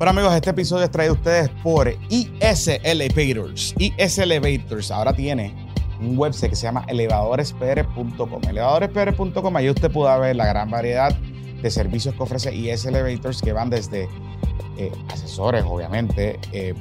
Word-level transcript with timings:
Bueno 0.00 0.12
amigos, 0.12 0.34
este 0.34 0.48
episodio 0.48 0.84
es 0.86 0.90
traído 0.90 1.12
a 1.12 1.16
ustedes 1.16 1.50
por 1.62 1.94
IS 2.08 2.68
Elevators. 2.68 3.74
IS 3.76 4.16
Elevators 4.16 4.90
ahora 4.90 5.12
tiene 5.12 5.54
un 6.00 6.16
website 6.16 6.48
que 6.48 6.56
se 6.56 6.62
llama 6.62 6.86
elevadorespr.com. 6.88 8.40
Elevadorespr.com, 8.48 9.56
ahí 9.56 9.68
usted 9.68 9.90
puede 9.90 10.18
ver 10.18 10.36
la 10.36 10.46
gran 10.46 10.70
variedad 10.70 11.14
de 11.14 11.70
servicios 11.70 12.14
que 12.14 12.22
ofrece 12.22 12.54
IS 12.54 12.86
Elevators 12.86 13.42
que 13.42 13.52
van 13.52 13.68
desde 13.68 14.08
eh, 14.78 14.90
asesores, 15.12 15.64
obviamente, 15.68 16.40
eh, 16.52 16.72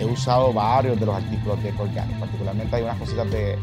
he 0.00 0.04
usado 0.04 0.52
varios 0.52 0.98
de 0.98 1.06
los 1.06 1.16
artículos 1.16 1.62
de 1.62 1.70
Ecoorganic, 1.70 2.18
particularmente 2.18 2.76
hay 2.76 2.82
unas 2.82 2.98
cositas 2.98 3.30
de, 3.30 3.58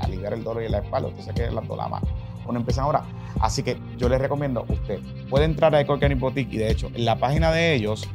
aliviar 0.00 0.32
el 0.32 0.42
dolor 0.42 0.64
y 0.64 0.68
la 0.68 0.78
espalda, 0.78 1.08
usted 1.08 1.22
sabe 1.22 1.34
que 1.34 1.50
las 1.52 1.68
dolamas 1.68 2.02
uno 2.48 2.58
empieza 2.58 2.82
ahora. 2.82 3.04
Así 3.40 3.62
que 3.62 3.76
yo 3.98 4.08
les 4.08 4.20
recomiendo, 4.20 4.64
usted 4.68 5.00
puede 5.28 5.44
entrar 5.44 5.74
a 5.74 5.80
Ecoorganic 5.80 6.18
Boutique 6.18 6.54
y 6.54 6.58
de 6.58 6.70
hecho 6.70 6.90
en 6.94 7.04
la 7.04 7.16
página 7.16 7.50
de 7.52 7.74
ellos, 7.74 8.08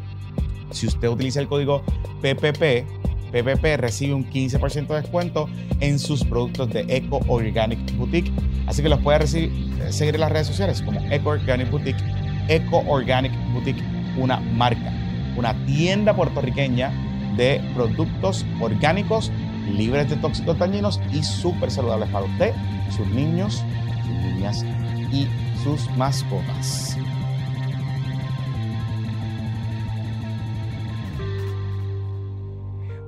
si 0.71 0.87
usted 0.87 1.07
utiliza 1.09 1.39
el 1.39 1.47
código 1.47 1.83
PPP, 2.21 2.85
PPP 3.31 3.77
recibe 3.77 4.13
un 4.13 4.29
15% 4.29 4.87
de 4.87 5.01
descuento 5.01 5.47
en 5.79 5.99
sus 5.99 6.23
productos 6.23 6.69
de 6.69 6.85
Eco 6.89 7.21
Organic 7.27 7.79
Boutique. 7.97 8.31
Así 8.67 8.81
que 8.81 8.89
los 8.89 8.99
puede 8.99 9.19
recibir, 9.19 9.51
seguir 9.89 10.15
en 10.15 10.21
las 10.21 10.31
redes 10.31 10.47
sociales 10.47 10.81
como 10.81 10.99
Eco 11.11 11.29
Organic 11.29 11.69
Boutique, 11.69 12.01
Eco 12.47 12.83
Organic 12.87 13.31
Boutique, 13.53 13.83
una 14.17 14.39
marca, 14.39 14.91
una 15.35 15.53
tienda 15.65 16.15
puertorriqueña 16.15 16.91
de 17.35 17.61
productos 17.73 18.45
orgánicos 18.59 19.31
libres 19.69 20.09
de 20.09 20.17
tóxicos 20.17 20.57
dañinos 20.57 20.99
y 21.11 21.23
súper 21.23 21.71
saludables 21.71 22.09
para 22.09 22.25
usted, 22.25 22.53
sus 22.89 23.07
niños, 23.07 23.63
sus 24.05 24.15
niñas 24.15 24.65
y 25.11 25.27
sus 25.63 25.89
mascotas. 25.97 26.97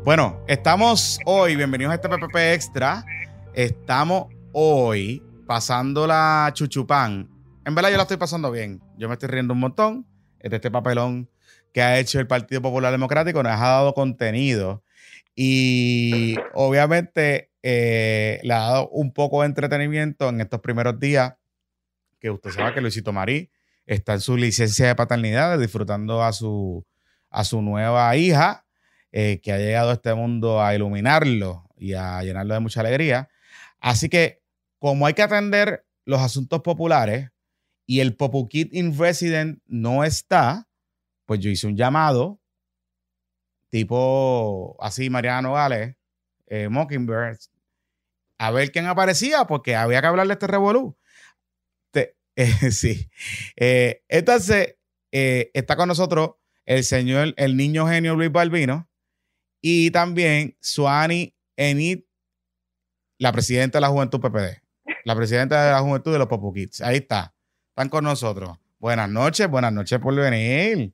Bueno, 0.03 0.37
estamos 0.47 1.19
hoy, 1.25 1.55
bienvenidos 1.55 1.91
a 1.93 1.95
este 1.95 2.09
PPP 2.09 2.35
Extra. 2.53 3.05
Estamos 3.53 4.25
hoy 4.51 5.23
pasando 5.47 6.05
la 6.05 6.51
chuchupán. 6.53 7.32
En 7.65 7.75
verdad 7.75 7.91
yo 7.91 7.97
la 7.97 8.03
estoy 8.03 8.17
pasando 8.17 8.51
bien. 8.51 8.81
Yo 8.97 9.07
me 9.07 9.13
estoy 9.13 9.29
riendo 9.29 9.53
un 9.53 9.59
montón 9.61 10.05
de 10.41 10.55
este 10.55 10.69
papelón 10.69 11.29
que 11.73 11.81
ha 11.81 11.97
hecho 11.97 12.19
el 12.19 12.27
Partido 12.27 12.61
Popular 12.61 12.91
Democrático. 12.91 13.41
Nos 13.41 13.53
ha 13.53 13.67
dado 13.67 13.93
contenido 13.93 14.83
y 15.33 16.35
obviamente 16.53 17.51
eh, 17.63 18.39
le 18.43 18.53
ha 18.53 18.59
dado 18.59 18.89
un 18.89 19.13
poco 19.13 19.41
de 19.41 19.47
entretenimiento 19.47 20.27
en 20.27 20.41
estos 20.41 20.59
primeros 20.59 20.99
días 20.99 21.35
que 22.19 22.29
usted 22.29 22.51
sabe 22.51 22.73
que 22.73 22.81
Luisito 22.81 23.13
Marí 23.13 23.49
está 23.85 24.13
en 24.13 24.21
su 24.21 24.35
licencia 24.35 24.87
de 24.87 24.95
paternidad 24.95 25.57
disfrutando 25.57 26.21
a 26.21 26.33
su, 26.33 26.85
a 27.29 27.43
su 27.45 27.61
nueva 27.61 28.15
hija 28.17 28.65
eh, 29.13 29.39
que 29.41 29.53
ha 29.53 29.57
llegado 29.57 29.91
a 29.91 29.93
este 29.93 30.13
mundo 30.13 30.61
a 30.61 30.75
iluminarlo 30.75 31.69
y 31.77 31.93
a 31.93 32.21
llenarlo 32.23 32.53
de 32.55 32.59
mucha 32.59 32.81
alegría. 32.81 33.29
Así 33.79 34.09
que, 34.09 34.41
como 34.79 35.05
hay 35.05 35.13
que 35.13 35.21
atender 35.21 35.85
los 36.05 36.21
asuntos 36.21 36.61
populares 36.61 37.32
y 37.85 37.99
el 37.99 38.15
Popu 38.15 38.47
Kid 38.47 38.73
in 38.73 38.97
Resident 38.97 39.61
no 39.65 40.03
está, 40.03 40.69
pues 41.25 41.39
yo 41.39 41.49
hice 41.49 41.67
un 41.67 41.75
llamado, 41.75 42.39
tipo 43.69 44.77
así, 44.79 45.09
Mariano 45.09 45.49
Nogales, 45.49 45.95
eh, 46.47 46.69
Mockingbird, 46.69 47.37
a 48.37 48.51
ver 48.51 48.71
quién 48.71 48.85
aparecía, 48.85 49.45
porque 49.45 49.75
había 49.75 50.01
que 50.01 50.07
hablarle 50.07 50.31
de 50.31 50.33
este 50.33 50.47
revolú. 50.47 50.97
Eh, 52.35 52.71
sí. 52.71 53.11
entonces, 53.55 54.75
está 55.11 55.75
con 55.75 55.87
nosotros 55.87 56.31
el 56.65 56.83
señor, 56.83 57.35
el 57.37 57.55
niño 57.55 57.87
genio 57.87 58.15
Luis 58.15 58.31
Balbino, 58.31 58.89
y 59.61 59.91
también 59.91 60.57
Suani 60.59 61.35
Enid, 61.55 62.01
la 63.17 63.31
presidenta 63.31 63.77
de 63.77 63.81
la 63.81 63.87
Juventud 63.89 64.19
PPD, 64.19 64.61
la 65.05 65.15
presidenta 65.15 65.63
de 65.63 65.71
la 65.71 65.79
Juventud 65.79 66.11
de 66.11 66.19
los 66.19 66.27
Popu 66.27 66.53
Kids. 66.53 66.81
Ahí 66.81 66.97
está, 66.97 67.32
están 67.73 67.89
con 67.89 68.03
nosotros. 68.03 68.59
Buenas 68.77 69.09
noches, 69.09 69.49
buenas 69.49 69.73
noches 69.73 69.97
por 69.97 70.13
venir. 70.13 70.93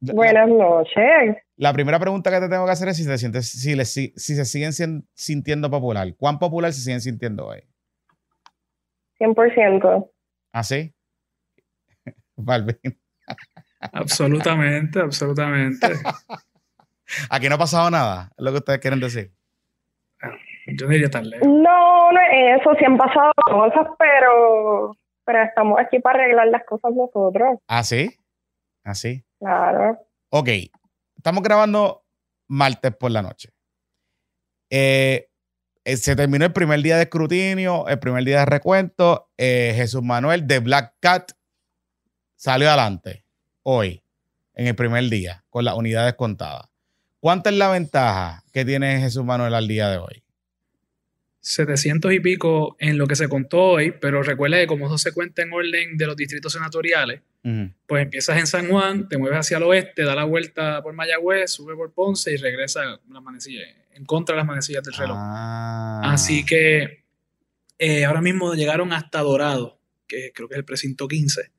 Buenas 0.00 0.48
noches. 0.48 1.36
La 1.54 1.72
primera 1.72 2.00
pregunta 2.00 2.32
que 2.32 2.40
te 2.40 2.48
tengo 2.48 2.66
que 2.66 2.72
hacer 2.72 2.88
es 2.88 2.96
si, 2.96 3.06
te 3.06 3.16
sientes, 3.16 3.48
si, 3.48 4.12
si, 4.16 4.34
se 4.34 4.44
siguen 4.44 5.06
sintiendo 5.14 5.70
popular. 5.70 6.08
¿Cuán 6.16 6.40
popular 6.40 6.72
se 6.72 6.80
siguen 6.80 7.00
sintiendo 7.00 7.46
hoy? 7.46 7.62
100%. 9.20 10.10
¿Ah, 10.52 10.64
sí? 10.64 10.92
Balvin. 12.36 12.76
absolutamente, 13.92 14.98
absolutamente. 14.98 15.86
Aquí 17.30 17.48
no 17.48 17.54
ha 17.54 17.58
pasado 17.58 17.88
nada, 17.88 18.32
es 18.36 18.44
lo 18.44 18.50
que 18.50 18.58
ustedes 18.58 18.80
quieren 18.80 18.98
decir. 18.98 19.30
Yo 20.66 20.88
diría 20.88 21.08
tan 21.08 21.30
lejos. 21.30 21.46
No, 21.46 22.10
no 22.10 22.20
es 22.32 22.60
eso, 22.60 22.74
sí 22.80 22.84
han 22.84 22.96
pasado 22.96 23.30
cosas, 23.46 23.86
pero, 23.96 24.96
pero 25.24 25.42
estamos 25.42 25.78
aquí 25.80 25.98
para 25.98 26.22
arreglar 26.22 26.48
las 26.48 26.64
cosas 26.64 26.92
nosotros. 26.94 27.58
¿Ah, 27.66 27.82
sí? 27.82 28.16
¿Ah, 28.84 28.94
sí? 28.94 29.24
Claro. 29.38 29.98
Ok, 30.30 30.48
estamos 31.16 31.42
grabando 31.42 32.04
martes 32.48 32.94
por 32.96 33.10
la 33.10 33.22
noche. 33.22 33.50
Eh, 34.70 35.28
eh, 35.84 35.96
se 35.96 36.16
terminó 36.16 36.46
el 36.46 36.52
primer 36.52 36.80
día 36.80 36.96
de 36.96 37.02
escrutinio, 37.04 37.86
el 37.88 37.98
primer 37.98 38.24
día 38.24 38.40
de 38.40 38.46
recuento. 38.46 39.30
Eh, 39.36 39.72
Jesús 39.76 40.02
Manuel 40.02 40.46
de 40.46 40.58
Black 40.58 40.94
Cat 41.00 41.32
salió 42.36 42.68
adelante 42.68 43.24
hoy, 43.62 44.02
en 44.54 44.66
el 44.66 44.74
primer 44.74 45.04
día, 45.04 45.44
con 45.50 45.64
las 45.64 45.74
unidades 45.74 46.14
contadas. 46.14 46.68
¿Cuánta 47.20 47.50
es 47.50 47.56
la 47.56 47.68
ventaja 47.68 48.42
que 48.52 48.64
tiene 48.64 49.00
Jesús 49.00 49.24
Manuel 49.24 49.54
al 49.54 49.68
día 49.68 49.88
de 49.88 49.98
hoy? 49.98 50.23
700 51.44 52.10
y 52.14 52.20
pico 52.20 52.74
en 52.78 52.96
lo 52.96 53.06
que 53.06 53.16
se 53.16 53.28
contó 53.28 53.58
hoy, 53.60 53.92
pero 54.00 54.22
recuerda 54.22 54.56
que 54.56 54.66
como 54.66 54.86
eso 54.86 54.96
se 54.96 55.12
cuenta 55.12 55.42
en 55.42 55.52
orden 55.52 55.98
de 55.98 56.06
los 56.06 56.16
distritos 56.16 56.54
senatoriales, 56.54 57.20
pues 57.86 58.02
empiezas 58.02 58.38
en 58.38 58.46
San 58.46 58.70
Juan, 58.70 59.10
te 59.10 59.18
mueves 59.18 59.40
hacia 59.40 59.58
el 59.58 59.64
oeste, 59.64 60.04
da 60.04 60.14
la 60.14 60.24
vuelta 60.24 60.82
por 60.82 60.94
Mayagüez, 60.94 61.50
sube 61.50 61.76
por 61.76 61.92
Ponce 61.92 62.32
y 62.32 62.38
regresa 62.38 62.98
las 63.10 63.22
manecillas, 63.22 63.68
en 63.92 64.06
contra 64.06 64.34
de 64.34 64.38
las 64.38 64.46
manecillas 64.46 64.82
del 64.84 64.94
reloj. 64.94 65.18
Ah. 65.20 66.00
Así 66.04 66.46
que 66.46 67.04
eh, 67.78 68.06
ahora 68.06 68.22
mismo 68.22 68.54
llegaron 68.54 68.94
hasta 68.94 69.20
Dorado, 69.20 69.78
que 70.08 70.32
creo 70.34 70.48
que 70.48 70.54
es 70.54 70.58
el 70.58 70.64
precinto 70.64 71.06
15. 71.06 71.50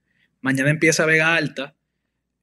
Mañana 0.41 0.71
empieza 0.71 1.05
Vega 1.05 1.35
Alta. 1.35 1.75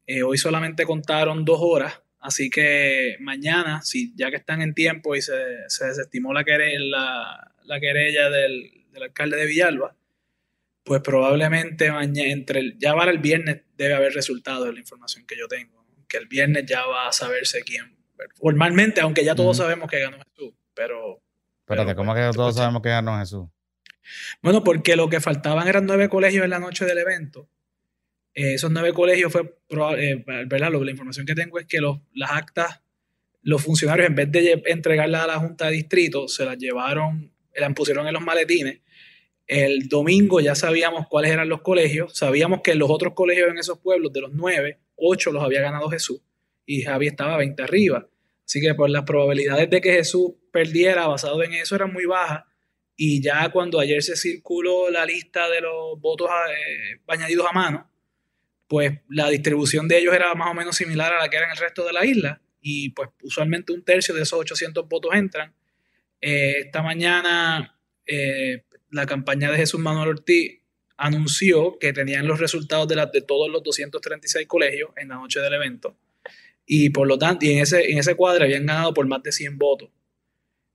Eh, 0.06 0.22
hoy 0.22 0.38
solamente 0.38 0.86
contaron 0.86 1.44
dos 1.44 1.58
horas 1.60 2.01
Así 2.22 2.50
que 2.50 3.16
mañana, 3.20 3.82
si 3.82 4.14
ya 4.14 4.30
que 4.30 4.36
están 4.36 4.62
en 4.62 4.74
tiempo 4.74 5.14
y 5.14 5.22
se, 5.22 5.34
desestimó 5.34 6.32
la 6.32 6.44
querella, 6.44 6.78
la, 7.64 7.80
querella 7.80 8.30
del, 8.30 8.86
alcalde 9.02 9.36
de 9.36 9.46
Villalba, 9.46 9.96
pues 10.84 11.02
probablemente 11.02 11.90
mañana, 11.90 12.30
entre 12.30 12.74
ya 12.78 12.94
para 12.94 13.10
el 13.10 13.19
viernes 13.19 13.62
debe 13.76 13.94
haber 13.94 14.14
resultados 14.14 14.66
de 14.66 14.72
la 14.72 14.80
información 14.80 15.26
que 15.26 15.36
yo 15.36 15.48
tengo. 15.48 15.84
Que 16.08 16.19
el 16.19 16.26
viernes 16.26 16.64
ya 16.66 16.86
va 16.86 17.08
a 17.08 17.12
saberse 17.12 17.62
quién 17.62 18.02
formalmente, 18.36 19.00
aunque 19.00 19.24
ya 19.24 19.34
todos 19.34 19.56
sabemos 19.56 19.90
que 19.90 20.00
ganó 20.00 20.19
Jesús, 20.19 20.54
pero... 20.74 21.20
Espérate, 21.60 21.94
¿cómo 21.94 22.12
pues, 22.12 22.30
que 22.30 22.36
todos 22.36 22.54
sabemos 22.56 22.82
que 22.82 22.88
ganó 22.88 23.19
Jesús? 23.19 23.48
Bueno, 24.42 24.64
porque 24.64 24.96
lo 24.96 25.08
que 25.08 25.20
faltaban 25.20 25.69
eran 25.69 25.86
nueve 25.86 26.08
colegios 26.08 26.44
en 26.44 26.50
la 26.50 26.58
noche 26.58 26.84
del 26.84 26.98
evento. 26.98 27.48
Eh, 28.34 28.55
esos 28.55 28.70
nueve 28.70 28.93
colegios 28.93 29.32
fue, 29.32 29.43
eh, 29.99 30.25
¿verdad? 30.46 30.70
la 30.73 30.90
información 30.90 31.26
que 31.26 31.34
tengo 31.34 31.58
es 31.58 31.67
que 31.67 31.81
los, 31.81 31.99
las 32.14 32.31
actas, 32.31 32.81
los 33.43 33.62
funcionarios 33.62 34.08
en 34.08 34.14
vez 34.14 34.31
de 34.32 34.62
entregarlas 34.67 35.25
a 35.25 35.26
la 35.26 35.38
Junta 35.38 35.67
de 35.67 35.73
Distrito, 35.73 36.29
se 36.29 36.44
las 36.44 36.56
llevaron, 36.56 37.32
las 37.55 37.75
pusieron 37.75 38.06
en 38.06 38.14
los 38.14 38.23
maletines. 38.23 38.81
El 39.46 39.88
domingo 39.88 40.40
ya 40.40 40.55
sabíamos 40.55 41.08
cuáles 41.08 41.32
eran 41.32 41.49
los 41.49 41.61
colegios, 41.61 42.17
sabíamos 42.17 42.61
que 42.62 42.75
los 42.75 42.88
otros 42.90 43.12
colegios 43.14 43.50
en 43.50 43.58
esos 43.58 43.79
pueblos, 43.79 44.12
de 44.12 44.20
los 44.20 44.32
nueve, 44.32 44.79
ocho 44.96 45.32
los 45.32 45.43
había 45.43 45.61
ganado 45.61 45.90
Jesús 45.90 46.20
y 46.64 46.82
Javi 46.82 47.08
estaba 47.08 47.37
20 47.37 47.62
arriba. 47.62 48.08
Así 48.44 48.61
que 48.61 48.75
por 48.75 48.90
las 48.90 49.05
probabilidades 49.05 49.69
de 49.70 49.81
que 49.81 49.93
Jesús 49.93 50.32
perdiera 50.50 51.06
basado 51.06 51.43
en 51.43 51.55
eso 51.55 51.75
eran 51.75 51.93
muy 51.93 52.06
bajas. 52.06 52.44
Y 52.96 53.23
ya 53.23 53.49
cuando 53.50 53.81
ayer 53.81 54.02
se 54.02 54.17
circuló 54.17 54.90
la 54.90 55.05
lista 55.06 55.49
de 55.49 55.61
los 55.61 56.00
votos 56.00 56.29
eh, 56.31 57.00
añadidos 57.08 57.46
a 57.49 57.52
mano, 57.52 57.90
pues 58.72 59.00
la 59.10 59.28
distribución 59.28 59.86
de 59.86 59.98
ellos 59.98 60.14
era 60.14 60.34
más 60.34 60.50
o 60.50 60.54
menos 60.54 60.74
similar 60.74 61.12
a 61.12 61.19
la 61.19 61.28
que 61.28 61.36
era 61.36 61.44
en 61.44 61.52
el 61.52 61.58
resto 61.58 61.84
de 61.84 61.92
la 61.92 62.06
isla. 62.06 62.40
Y 62.62 62.88
pues 62.88 63.10
usualmente 63.22 63.74
un 63.74 63.84
tercio 63.84 64.14
de 64.14 64.22
esos 64.22 64.40
800 64.40 64.88
votos 64.88 65.14
entran. 65.14 65.52
Eh, 66.22 66.60
esta 66.60 66.80
mañana 66.82 67.78
eh, 68.06 68.64
la 68.88 69.04
campaña 69.04 69.50
de 69.50 69.58
Jesús 69.58 69.78
Manuel 69.78 70.08
Ortiz 70.08 70.62
anunció 70.96 71.78
que 71.78 71.92
tenían 71.92 72.26
los 72.26 72.40
resultados 72.40 72.88
de, 72.88 72.96
de 73.12 73.20
todos 73.20 73.50
los 73.50 73.62
236 73.62 74.48
colegios 74.48 74.88
en 74.96 75.08
la 75.08 75.16
noche 75.16 75.40
del 75.40 75.52
evento 75.52 75.98
y 76.64 76.88
por 76.88 77.06
lo 77.06 77.19
tanto, 77.19 77.44
y 77.44 77.50
en 77.50 77.58
ese, 77.58 77.90
en 77.90 77.98
ese 77.98 78.14
cuadro 78.14 78.44
habían 78.44 78.64
ganado 78.64 78.94
por 78.94 79.06
más 79.06 79.22
de 79.22 79.32
100 79.32 79.58
votos. 79.58 79.90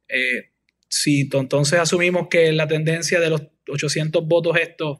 Eh, 0.08 0.52
si 0.88 1.28
entonces 1.34 1.80
asumimos 1.80 2.28
que 2.28 2.52
la 2.52 2.68
tendencia 2.68 3.20
de 3.20 3.32
los 3.32 3.42
800 3.68 4.24
votos 4.28 4.58
estos 4.58 5.00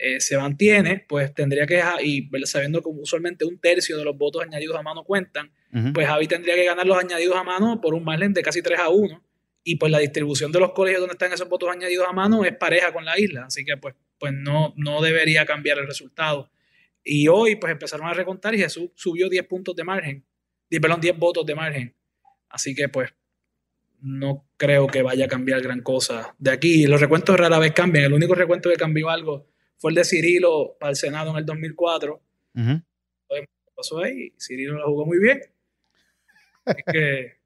eh, 0.00 0.20
se 0.20 0.38
mantiene, 0.38 1.04
pues 1.08 1.34
tendría 1.34 1.66
que, 1.66 1.82
y 2.04 2.30
sabiendo 2.44 2.80
que 2.80 2.88
usualmente 2.88 3.44
un 3.44 3.58
tercio 3.58 3.98
de 3.98 4.04
los 4.04 4.16
votos 4.16 4.42
añadidos 4.42 4.78
a 4.78 4.82
mano 4.82 5.02
cuentan, 5.02 5.50
pues 5.92 6.06
Javi 6.06 6.28
tendría 6.28 6.54
que 6.54 6.64
ganar 6.64 6.86
los 6.86 6.96
añadidos 6.96 7.36
a 7.36 7.42
mano 7.42 7.80
por 7.80 7.94
un 7.94 8.04
margen 8.04 8.32
de 8.32 8.42
casi 8.42 8.62
3 8.62 8.78
a 8.78 8.90
1. 8.90 9.24
Y 9.64 9.76
pues 9.76 9.90
la 9.90 9.98
distribución 9.98 10.52
de 10.52 10.60
los 10.60 10.72
colegios 10.72 11.00
donde 11.00 11.14
están 11.14 11.32
esos 11.32 11.48
votos 11.48 11.68
añadidos 11.70 12.06
a 12.08 12.12
mano 12.12 12.44
es 12.44 12.56
pareja 12.56 12.92
con 12.92 13.04
la 13.04 13.18
isla. 13.18 13.46
Así 13.46 13.64
que 13.64 13.76
pues, 13.76 13.96
pues 14.20 14.32
no, 14.32 14.72
no 14.76 15.02
debería 15.02 15.44
cambiar 15.44 15.78
el 15.78 15.86
resultado. 15.88 16.48
Y 17.02 17.26
hoy 17.26 17.56
pues 17.56 17.72
empezaron 17.72 18.06
a 18.06 18.14
recontar 18.14 18.54
y 18.54 18.58
Jesús 18.58 18.90
subió 18.94 19.28
10 19.28 19.46
puntos 19.48 19.74
de 19.74 19.82
margen, 19.82 20.24
perdón, 20.70 21.00
10 21.00 21.18
votos 21.18 21.44
de 21.44 21.54
margen. 21.56 21.94
Así 22.48 22.72
que 22.72 22.88
pues 22.88 23.10
no 24.00 24.48
creo 24.56 24.86
que 24.86 25.02
vaya 25.02 25.24
a 25.24 25.28
cambiar 25.28 25.60
gran 25.60 25.82
cosa 25.82 26.36
de 26.38 26.52
aquí. 26.52 26.86
Los 26.86 27.00
recuentos 27.00 27.36
rara 27.36 27.58
vez 27.58 27.72
cambian. 27.72 28.04
El 28.04 28.12
único 28.12 28.36
recuento 28.36 28.70
que 28.70 28.76
cambió 28.76 29.10
algo 29.10 29.48
fue 29.78 29.92
el 29.92 29.94
de 29.94 30.04
Cirilo 30.04 30.76
para 30.78 30.90
el 30.90 30.96
Senado 30.96 31.30
en 31.30 31.36
el 31.38 31.46
2004. 31.46 32.20
pasó 33.74 34.02
ahí? 34.02 34.32
Cirilo 34.38 34.74
lo 34.74 34.86
jugó 34.86 35.06
muy 35.06 35.18
bien. 35.18 35.40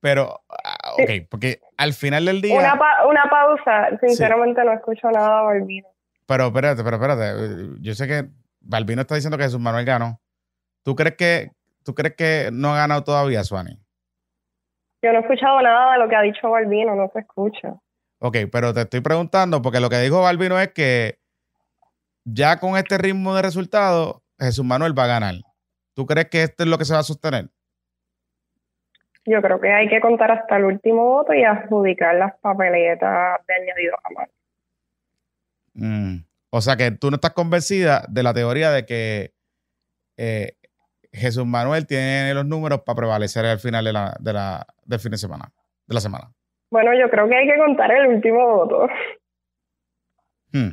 Pero, 0.00 0.40
ah, 0.48 0.92
ok, 0.92 1.26
porque 1.28 1.60
al 1.76 1.92
final 1.92 2.24
del 2.26 2.40
día... 2.40 2.56
Una, 2.56 3.28
pausa. 3.28 3.98
Sinceramente 4.00 4.62
no 4.64 4.72
escucho 4.72 5.10
nada, 5.10 5.42
Balbino. 5.42 5.88
Pero 6.24 6.46
espérate, 6.46 6.84
pero 6.84 6.96
espérate. 6.96 7.80
Yo 7.80 7.94
sé 7.94 8.06
que 8.06 8.28
Balbino 8.60 9.00
está 9.00 9.16
diciendo 9.16 9.36
que 9.36 9.44
Jesús 9.44 9.58
Manuel 9.58 9.84
ganó. 9.84 10.20
¿Tú 10.84 10.94
crees 10.94 11.16
que, 11.16 11.50
tú 11.84 11.94
crees 11.94 12.14
que 12.14 12.50
no 12.52 12.74
ha 12.74 12.76
ganado 12.76 13.02
todavía, 13.02 13.42
Suani? 13.42 13.76
Yo 15.02 15.12
no 15.12 15.18
he 15.18 15.22
escuchado 15.22 15.60
nada 15.62 15.94
de 15.94 15.98
lo 15.98 16.08
que 16.08 16.16
ha 16.16 16.22
dicho 16.22 16.48
Balbino, 16.48 16.94
no 16.94 17.10
se 17.12 17.20
escucha. 17.20 17.74
Ok, 18.20 18.36
pero 18.52 18.74
te 18.74 18.82
estoy 18.82 19.00
preguntando 19.00 19.62
porque 19.62 19.80
lo 19.80 19.90
que 19.90 19.98
dijo 19.98 20.20
Balbino 20.20 20.60
es 20.60 20.72
que 20.72 21.17
ya 22.32 22.58
con 22.58 22.76
este 22.76 22.98
ritmo 22.98 23.34
de 23.34 23.42
resultados, 23.42 24.20
Jesús 24.38 24.64
Manuel 24.64 24.98
va 24.98 25.04
a 25.04 25.08
ganar. 25.08 25.34
¿Tú 25.94 26.06
crees 26.06 26.28
que 26.28 26.42
esto 26.42 26.62
es 26.62 26.68
lo 26.68 26.78
que 26.78 26.84
se 26.84 26.92
va 26.92 27.00
a 27.00 27.04
sostener? 27.04 27.48
Yo 29.24 29.42
creo 29.42 29.60
que 29.60 29.72
hay 29.72 29.88
que 29.88 30.00
contar 30.00 30.30
hasta 30.30 30.56
el 30.56 30.64
último 30.64 31.04
voto 31.04 31.34
y 31.34 31.44
adjudicar 31.44 32.14
las 32.14 32.38
papeletas 32.40 33.40
de 33.46 33.54
añadido 33.54 33.96
a 34.04 34.10
mano. 34.14 34.32
Mm. 35.74 36.24
O 36.50 36.60
sea 36.60 36.76
que 36.76 36.90
tú 36.92 37.10
no 37.10 37.16
estás 37.16 37.32
convencida 37.32 38.04
de 38.08 38.22
la 38.22 38.32
teoría 38.32 38.70
de 38.70 38.86
que 38.86 39.32
eh, 40.16 40.52
Jesús 41.12 41.46
Manuel 41.46 41.86
tiene 41.86 42.32
los 42.34 42.46
números 42.46 42.82
para 42.82 42.96
prevalecer 42.96 43.44
al 43.44 43.58
final 43.58 43.84
de 43.84 43.92
la, 43.92 44.16
de 44.18 44.32
la, 44.32 44.66
del 44.84 45.00
fin 45.00 45.10
de 45.10 45.18
semana, 45.18 45.52
de 45.86 45.94
la 45.94 46.00
semana. 46.00 46.32
Bueno, 46.70 46.90
yo 46.98 47.10
creo 47.10 47.28
que 47.28 47.36
hay 47.36 47.46
que 47.46 47.58
contar 47.58 47.90
el 47.92 48.06
último 48.06 48.46
voto. 48.46 48.88
Hmm. 50.52 50.70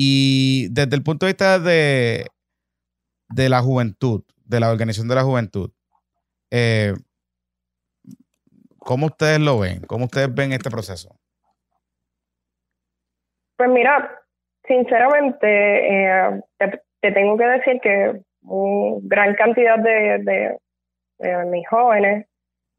Y 0.00 0.68
desde 0.70 0.94
el 0.94 1.02
punto 1.02 1.26
de 1.26 1.32
vista 1.32 1.58
de, 1.58 2.24
de 3.30 3.48
la 3.48 3.60
juventud, 3.62 4.22
de 4.44 4.60
la 4.60 4.70
organización 4.70 5.08
de 5.08 5.14
la 5.16 5.24
juventud, 5.24 5.72
eh, 6.52 6.92
¿cómo 8.78 9.06
ustedes 9.06 9.40
lo 9.40 9.58
ven? 9.58 9.80
¿Cómo 9.88 10.04
ustedes 10.04 10.32
ven 10.32 10.52
este 10.52 10.70
proceso? 10.70 11.16
Pues 13.56 13.70
mira, 13.70 14.22
sinceramente, 14.68 15.48
eh, 15.48 16.42
te, 17.00 17.10
tengo 17.10 17.36
que 17.36 17.46
decir 17.46 17.80
que 17.82 18.22
una 18.42 19.00
gran 19.02 19.34
cantidad 19.34 19.80
de, 19.80 20.58
mis 21.46 21.68
jóvenes 21.68 22.26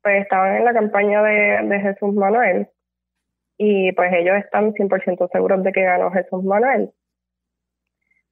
pues 0.02 0.22
estaban 0.22 0.56
en 0.56 0.64
la 0.64 0.74
campaña 0.74 1.22
de, 1.22 1.80
Jesús 1.82 2.14
Manuel 2.14 2.70
y 3.58 3.92
pues 3.92 4.14
ellos 4.14 4.38
están 4.38 4.72
100% 4.72 5.30
seguros 5.34 5.64
de 5.66 5.74
que 5.74 5.84
ganó 5.84 6.12
Jesús 6.12 6.46
Manuel. 6.46 6.94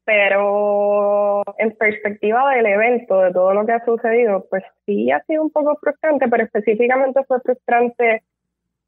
Pero 0.07 1.43
en 1.57 1.75
perspectiva 1.75 2.49
del 2.51 2.65
evento, 2.65 3.19
de 3.19 3.33
todo 3.33 3.53
lo 3.53 3.65
que 3.65 3.73
ha 3.73 3.83
sucedido, 3.83 4.47
pues 4.49 4.63
sí 4.85 5.11
ha 5.11 5.21
sido 5.25 5.43
un 5.43 5.51
poco 5.51 5.75
frustrante, 5.81 6.29
pero 6.29 6.45
específicamente 6.45 7.25
fue 7.25 7.41
frustrante 7.41 8.23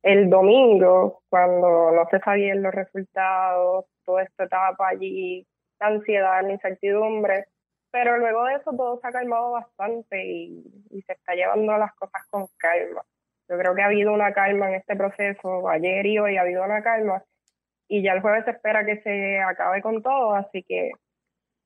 el 0.01 0.29
domingo, 0.29 1.21
cuando 1.27 1.91
no 1.91 2.07
se 2.09 2.19
sabían 2.19 2.63
los 2.63 2.73
resultados, 2.73 3.83
toda 4.05 4.23
esta 4.23 4.45
etapa 4.45 4.87
allí, 4.87 5.45
la 5.81 5.87
ansiedad, 5.87 6.41
la 6.41 6.53
incertidumbre, 6.53 7.47
pero 7.91 8.17
luego 8.17 8.45
de 8.45 8.53
eso 8.53 8.71
todo 8.71 8.97
se 9.01 9.07
ha 9.07 9.11
calmado 9.11 9.51
bastante 9.51 10.25
y, 10.25 10.63
se 11.05 11.11
está 11.11 11.33
llevando 11.35 11.77
las 11.77 11.93
cosas 11.95 12.21
con 12.29 12.47
calma. 12.55 13.03
Yo 13.49 13.57
creo 13.57 13.75
que 13.75 13.81
ha 13.81 13.87
habido 13.87 14.13
una 14.13 14.31
calma 14.31 14.69
en 14.69 14.75
este 14.75 14.95
proceso, 14.95 15.67
ayer 15.67 16.05
y 16.05 16.17
hoy 16.17 16.37
ha 16.37 16.43
habido 16.43 16.63
una 16.63 16.81
calma, 16.81 17.21
y 17.89 18.03
ya 18.03 18.13
el 18.13 18.21
jueves 18.21 18.45
se 18.45 18.51
espera 18.51 18.85
que 18.85 19.01
se 19.01 19.41
acabe 19.41 19.81
con 19.81 20.01
todo, 20.01 20.33
así 20.33 20.63
que 20.63 20.91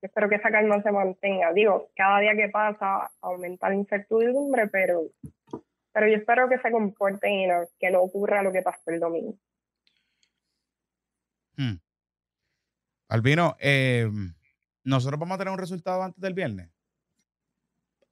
espero 0.07 0.29
que 0.29 0.36
esa 0.36 0.51
calma 0.51 0.81
se 0.81 0.91
mantenga. 0.91 1.53
Digo, 1.53 1.89
cada 1.95 2.19
día 2.19 2.36
que 2.36 2.50
pasa 2.50 3.12
aumenta 3.22 3.69
la 3.69 3.75
incertidumbre, 3.75 4.67
pero 4.67 5.03
pero 5.93 6.07
yo 6.07 6.15
espero 6.15 6.50
que 6.50 6.57
se 6.57 6.72
comporten 6.72 7.31
y 7.31 7.48
que 7.79 7.91
no 7.91 8.01
ocurra 8.01 8.41
lo 8.41 8.51
que 8.51 8.63
pasó 8.63 8.81
el 8.88 9.00
domingo. 9.00 9.38
Hmm. 11.55 11.75
Albino, 13.10 13.55
eh, 13.60 14.10
¿nosotros 14.83 15.19
vamos 15.19 15.36
a 15.36 15.38
tener 15.38 15.53
un 15.53 15.60
resultado 15.60 16.01
antes 16.01 16.19
del 16.19 16.33
viernes? 16.33 16.69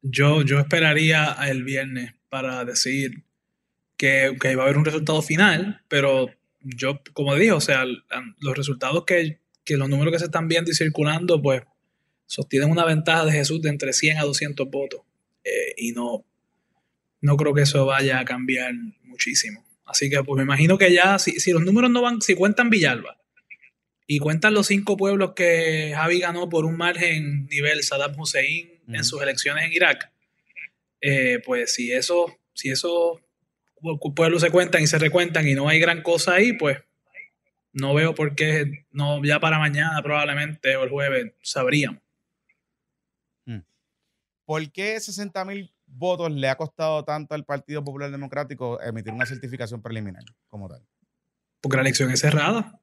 Yo, 0.03 0.43
yo 0.43 0.59
esperaría 0.59 1.35
el 1.47 1.63
viernes 1.63 2.13
para 2.29 2.63
decir 2.65 3.25
que, 3.97 4.37
que 4.39 4.55
va 4.55 4.63
a 4.63 4.65
haber 4.65 4.77
un 4.77 4.85
resultado 4.85 5.21
final, 5.23 5.83
pero 5.87 6.29
yo, 6.59 7.01
como 7.13 7.35
dije, 7.35 7.51
o 7.51 7.61
sea, 7.61 7.85
los 7.85 8.55
resultados 8.55 9.05
que, 9.05 9.41
que, 9.63 9.77
los 9.77 9.89
números 9.89 10.13
que 10.13 10.19
se 10.19 10.25
están 10.25 10.47
viendo 10.47 10.69
y 10.69 10.75
circulando, 10.75 11.41
pues 11.41 11.63
sostienen 12.31 12.71
una 12.71 12.85
ventaja 12.85 13.25
de 13.25 13.33
Jesús 13.33 13.61
de 13.61 13.67
entre 13.67 13.91
100 13.91 14.19
a 14.19 14.23
200 14.23 14.69
votos. 14.69 15.01
Eh, 15.43 15.73
y 15.75 15.91
no, 15.91 16.23
no 17.19 17.35
creo 17.35 17.53
que 17.53 17.63
eso 17.63 17.85
vaya 17.85 18.19
a 18.19 18.25
cambiar 18.25 18.73
muchísimo. 19.03 19.65
Así 19.85 20.09
que 20.09 20.23
pues 20.23 20.37
me 20.37 20.43
imagino 20.43 20.77
que 20.77 20.93
ya, 20.93 21.19
si, 21.19 21.41
si 21.41 21.51
los 21.51 21.61
números 21.61 21.91
no 21.91 22.01
van, 22.01 22.21
si 22.21 22.35
cuentan 22.35 22.69
Villalba 22.69 23.17
y 24.07 24.19
cuentan 24.19 24.53
los 24.53 24.67
cinco 24.67 24.95
pueblos 24.95 25.33
que 25.35 25.91
Javi 25.93 26.19
ganó 26.19 26.47
por 26.47 26.63
un 26.63 26.77
margen 26.77 27.47
nivel 27.47 27.83
Saddam 27.83 28.17
Hussein 28.17 28.79
en 28.87 29.03
sus 29.03 29.21
elecciones 29.21 29.65
en 29.65 29.73
Irak, 29.73 30.09
eh, 31.01 31.41
pues 31.45 31.73
si 31.73 31.91
eso, 31.91 32.33
si 32.53 32.69
esos 32.69 33.19
pueblos 34.15 34.41
se 34.41 34.51
cuentan 34.51 34.81
y 34.81 34.87
se 34.87 34.99
recuentan 34.99 35.49
y 35.49 35.53
no 35.53 35.67
hay 35.67 35.79
gran 35.79 36.01
cosa 36.01 36.35
ahí, 36.35 36.53
pues 36.53 36.77
no 37.73 37.93
veo 37.93 38.15
por 38.15 38.35
qué, 38.35 38.85
no, 38.91 39.21
ya 39.21 39.41
para 39.41 39.59
mañana 39.59 40.01
probablemente 40.01 40.77
o 40.77 40.83
el 40.85 40.89
jueves 40.89 41.33
sabríamos. 41.41 42.01
¿Por 44.45 44.71
qué 44.71 44.99
60 44.99 45.45
mil 45.45 45.73
votos 45.85 46.31
le 46.31 46.49
ha 46.49 46.55
costado 46.55 47.03
tanto 47.03 47.35
al 47.35 47.45
Partido 47.45 47.83
Popular 47.83 48.11
Democrático 48.11 48.81
emitir 48.81 49.13
una 49.13 49.25
certificación 49.25 49.81
preliminar 49.81 50.23
como 50.47 50.67
tal? 50.67 50.85
Porque 51.61 51.77
la 51.77 51.81
elección 51.81 52.11
es 52.11 52.19
cerrada. 52.19 52.79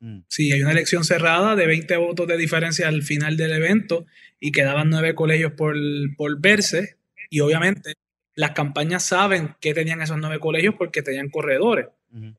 Mm. 0.00 0.20
Sí, 0.28 0.52
hay 0.52 0.62
una 0.62 0.72
elección 0.72 1.04
cerrada 1.04 1.54
de 1.54 1.66
20 1.66 1.96
votos 1.96 2.26
de 2.26 2.36
diferencia 2.36 2.88
al 2.88 3.02
final 3.02 3.36
del 3.36 3.52
evento 3.52 4.06
y 4.40 4.52
quedaban 4.52 4.90
nueve 4.90 5.14
colegios 5.14 5.52
por, 5.52 5.76
por 6.16 6.40
verse. 6.40 6.96
Y 7.30 7.40
obviamente 7.40 7.94
las 8.34 8.52
campañas 8.52 9.04
saben 9.04 9.54
que 9.60 9.74
tenían 9.74 10.00
esos 10.00 10.18
nueve 10.18 10.38
colegios 10.40 10.74
porque 10.76 11.02
tenían 11.02 11.28
corredores. 11.28 11.86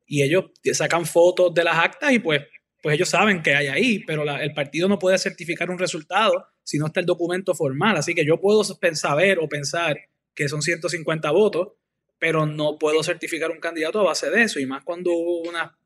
Y 0.06 0.22
ellos 0.22 0.52
sacan 0.74 1.06
fotos 1.06 1.52
de 1.54 1.64
las 1.64 1.78
actas 1.78 2.12
y 2.12 2.20
pues, 2.20 2.44
pues 2.82 2.94
ellos 2.94 3.10
saben 3.10 3.42
que 3.42 3.56
hay 3.56 3.68
ahí, 3.68 4.00
pero 4.06 4.24
el 4.24 4.54
partido 4.54 4.88
no 4.88 5.00
puede 5.00 5.18
certificar 5.18 5.72
un 5.72 5.80
resultado 5.80 6.46
si 6.64 6.78
no 6.78 6.88
está 6.88 7.00
el 7.00 7.06
documento 7.06 7.54
formal. 7.54 7.98
Así 7.98 8.16
que 8.16 8.26
yo 8.26 8.40
puedo 8.40 8.64
saber 8.64 9.40
o 9.40 9.48
pensar 9.48 9.98
que 10.34 10.48
son 10.48 10.62
150 10.62 11.30
votos, 11.32 11.74
pero 12.20 12.46
no 12.46 12.78
puedo 12.80 13.04
certificar 13.04 13.52
un 13.52 13.60
candidato 13.60 14.00
a 14.00 14.04
base 14.04 14.30
de 14.30 14.44
eso. 14.44 14.60
Y 14.60 14.66
más 14.66 14.84
cuando 14.84 15.12
hubo 15.12 15.50
una 15.50 15.78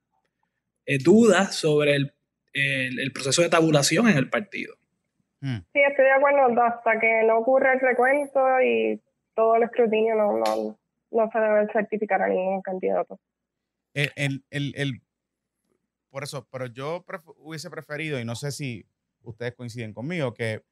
eh, 0.85 0.97
duda 0.99 1.51
sobre 1.51 1.95
el, 1.95 2.13
el, 2.53 3.11
proceso 3.11 3.41
de 3.41 3.49
tabulación 3.49 4.07
en 4.07 4.17
el 4.17 4.29
partido. 4.29 4.75
Hmm. 5.41 5.57
Sí, 5.73 5.79
estoy 5.87 6.05
de 6.05 6.11
acuerdo. 6.11 6.61
Hasta 6.63 6.99
que 6.99 7.23
no 7.25 7.39
ocurra 7.39 7.73
el 7.73 7.79
recuento 7.79 8.39
y 8.61 9.01
todo 9.35 9.55
el 9.55 9.63
escrutinio, 9.63 10.15
no, 10.15 10.37
no, 10.37 10.79
no 11.11 11.31
se 11.31 11.39
debe 11.39 11.67
certificar 11.71 12.21
a 12.21 12.27
ningún 12.27 12.61
candidato. 12.61 13.19
El, 13.93 14.43
el, 14.51 14.73
el, 14.75 15.01
por 16.09 16.23
eso, 16.23 16.47
pero 16.51 16.67
yo 16.67 17.03
hubiese 17.37 17.69
preferido, 17.69 18.19
y 18.19 18.25
no 18.25 18.35
sé 18.35 18.51
si 18.51 18.85
ustedes 19.29 19.53
coinciden 19.55 19.93
conmigo, 19.93 20.33
que 20.33 20.63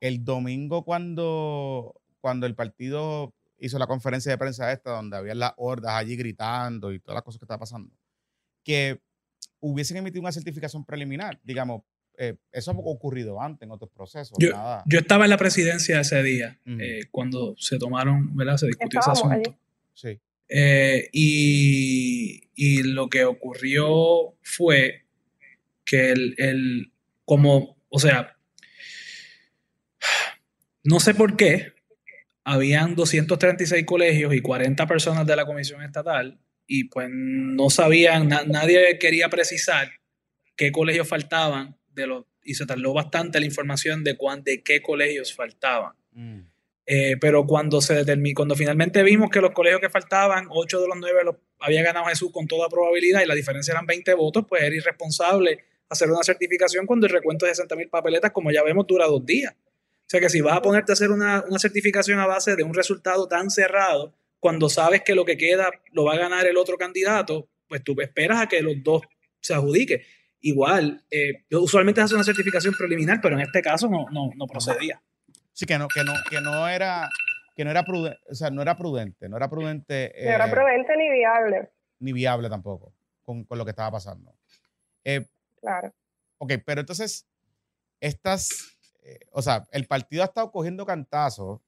el 0.00 0.24
domingo 0.24 0.84
cuando, 0.84 1.94
cuando 2.20 2.46
el 2.46 2.54
partido 2.54 3.34
hizo 3.58 3.78
la 3.78 3.86
conferencia 3.86 4.32
de 4.32 4.38
prensa 4.38 4.72
esta, 4.72 4.90
donde 4.90 5.16
había 5.16 5.34
las 5.34 5.52
hordas 5.56 5.94
allí 5.94 6.16
gritando 6.16 6.92
y 6.92 6.98
todas 6.98 7.16
las 7.16 7.22
cosas 7.22 7.38
que 7.38 7.44
estaban 7.44 7.60
pasando, 7.60 7.94
que 8.62 9.00
hubiesen 9.60 9.96
emitido 9.96 10.20
una 10.20 10.32
certificación 10.32 10.84
preliminar, 10.84 11.40
digamos, 11.42 11.82
eh, 12.16 12.36
eso 12.52 12.70
ha 12.70 12.74
ocurrido 12.74 13.40
antes 13.40 13.66
en 13.66 13.72
otros 13.72 13.90
procesos. 13.90 14.36
Yo, 14.38 14.50
yo 14.86 14.98
estaba 15.00 15.24
en 15.24 15.30
la 15.30 15.36
presidencia 15.36 16.00
ese 16.00 16.22
día, 16.22 16.60
eh, 16.66 17.06
cuando 17.10 17.54
se 17.58 17.78
tomaron, 17.78 18.36
¿verdad? 18.36 18.56
Se 18.56 18.66
discutió 18.66 19.00
ese 19.00 19.10
asunto. 19.10 19.56
Sí. 19.94 20.20
Eh, 20.48 21.08
y, 21.12 22.42
y, 22.54 22.82
lo 22.82 23.08
que 23.08 23.24
ocurrió 23.24 24.34
fue 24.42 25.06
que 25.84 26.12
el, 26.12 26.34
el, 26.38 26.92
como, 27.24 27.78
o 27.94 27.98
sea, 28.00 28.36
no 30.82 30.98
sé 30.98 31.14
por 31.14 31.36
qué, 31.36 31.74
habían 32.42 32.96
236 32.96 33.86
colegios 33.86 34.34
y 34.34 34.40
40 34.40 34.84
personas 34.88 35.24
de 35.28 35.36
la 35.36 35.46
comisión 35.46 35.80
estatal 35.80 36.40
y 36.66 36.88
pues 36.88 37.08
no 37.08 37.70
sabían, 37.70 38.28
nadie 38.48 38.98
quería 38.98 39.28
precisar 39.28 39.92
qué 40.56 40.72
colegios 40.72 41.06
faltaban 41.06 41.76
de 41.92 42.08
los, 42.08 42.24
y 42.42 42.54
se 42.54 42.66
tardó 42.66 42.92
bastante 42.94 43.38
la 43.38 43.46
información 43.46 44.02
de, 44.02 44.16
cuán, 44.16 44.42
de 44.42 44.64
qué 44.64 44.82
colegios 44.82 45.32
faltaban. 45.32 45.92
Mm. 46.10 46.40
Eh, 46.86 47.16
pero 47.20 47.46
cuando 47.46 47.80
se 47.80 47.94
determinó, 47.94 48.34
cuando 48.34 48.56
finalmente 48.56 49.04
vimos 49.04 49.30
que 49.30 49.40
los 49.40 49.52
colegios 49.52 49.80
que 49.80 49.88
faltaban, 49.88 50.48
8 50.50 50.80
de 50.80 50.88
los 50.88 50.96
9 50.98 51.24
los 51.24 51.36
había 51.60 51.84
ganado 51.84 52.06
Jesús 52.06 52.32
con 52.32 52.48
toda 52.48 52.68
probabilidad 52.68 53.22
y 53.22 53.26
la 53.26 53.36
diferencia 53.36 53.70
eran 53.70 53.86
20 53.86 54.14
votos, 54.14 54.44
pues 54.48 54.64
era 54.64 54.74
irresponsable 54.74 55.64
hacer 55.94 56.10
una 56.10 56.22
certificación 56.22 56.86
cuando 56.86 57.06
el 57.06 57.12
recuento 57.12 57.46
de 57.46 57.54
60 57.54 57.74
mil 57.76 57.88
papeletas, 57.88 58.30
como 58.30 58.50
ya 58.50 58.62
vemos, 58.62 58.86
dura 58.86 59.06
dos 59.06 59.24
días. 59.24 59.54
O 59.54 60.06
sea 60.06 60.20
que 60.20 60.28
si 60.28 60.40
vas 60.40 60.56
a 60.56 60.62
ponerte 60.62 60.92
a 60.92 60.94
hacer 60.94 61.10
una, 61.10 61.42
una 61.48 61.58
certificación 61.58 62.20
a 62.20 62.26
base 62.26 62.56
de 62.56 62.62
un 62.62 62.74
resultado 62.74 63.26
tan 63.26 63.50
cerrado, 63.50 64.14
cuando 64.38 64.68
sabes 64.68 65.02
que 65.02 65.14
lo 65.14 65.24
que 65.24 65.38
queda 65.38 65.70
lo 65.92 66.04
va 66.04 66.12
a 66.12 66.18
ganar 66.18 66.46
el 66.46 66.58
otro 66.58 66.76
candidato, 66.76 67.48
pues 67.66 67.82
tú 67.82 67.98
esperas 68.00 68.42
a 68.42 68.46
que 68.46 68.60
los 68.60 68.74
dos 68.82 69.00
se 69.40 69.54
adjudiquen. 69.54 70.02
Igual, 70.42 71.02
eh, 71.10 71.44
usualmente 71.52 72.02
hace 72.02 72.14
una 72.14 72.24
certificación 72.24 72.74
preliminar, 72.74 73.20
pero 73.22 73.36
en 73.36 73.40
este 73.40 73.62
caso 73.62 73.88
no, 73.88 74.04
no, 74.12 74.30
no 74.36 74.46
procedía. 74.46 75.00
Sí, 75.54 75.64
que 75.64 75.78
no, 75.78 75.88
que 75.88 76.04
no, 76.04 76.12
que 76.28 76.42
no 76.42 76.68
era, 76.68 77.08
que 77.56 77.64
no 77.64 77.70
era 77.70 77.84
prudente, 77.84 78.20
o 78.28 78.34
sea, 78.34 78.50
no 78.50 78.60
era 78.60 78.76
prudente, 78.76 79.28
no 79.30 79.38
era 79.38 79.48
prudente. 79.48 80.12
no 80.14 80.30
era 80.30 80.46
eh, 80.46 80.50
prudente 80.50 80.96
ni 80.98 81.10
viable. 81.10 81.70
Ni 82.00 82.12
viable 82.12 82.50
tampoco, 82.50 82.92
con, 83.22 83.44
con 83.44 83.56
lo 83.56 83.64
que 83.64 83.70
estaba 83.70 83.92
pasando. 83.92 84.34
Eh, 85.04 85.24
claro. 85.64 85.94
Ok, 86.38 86.52
pero 86.66 86.80
entonces, 86.80 87.26
estas, 88.00 88.50
o 89.32 89.40
sea, 89.40 89.66
el 89.72 89.86
partido 89.86 90.22
ha 90.22 90.26
estado 90.26 90.50
cogiendo 90.50 90.84
cantazos, 90.84 91.60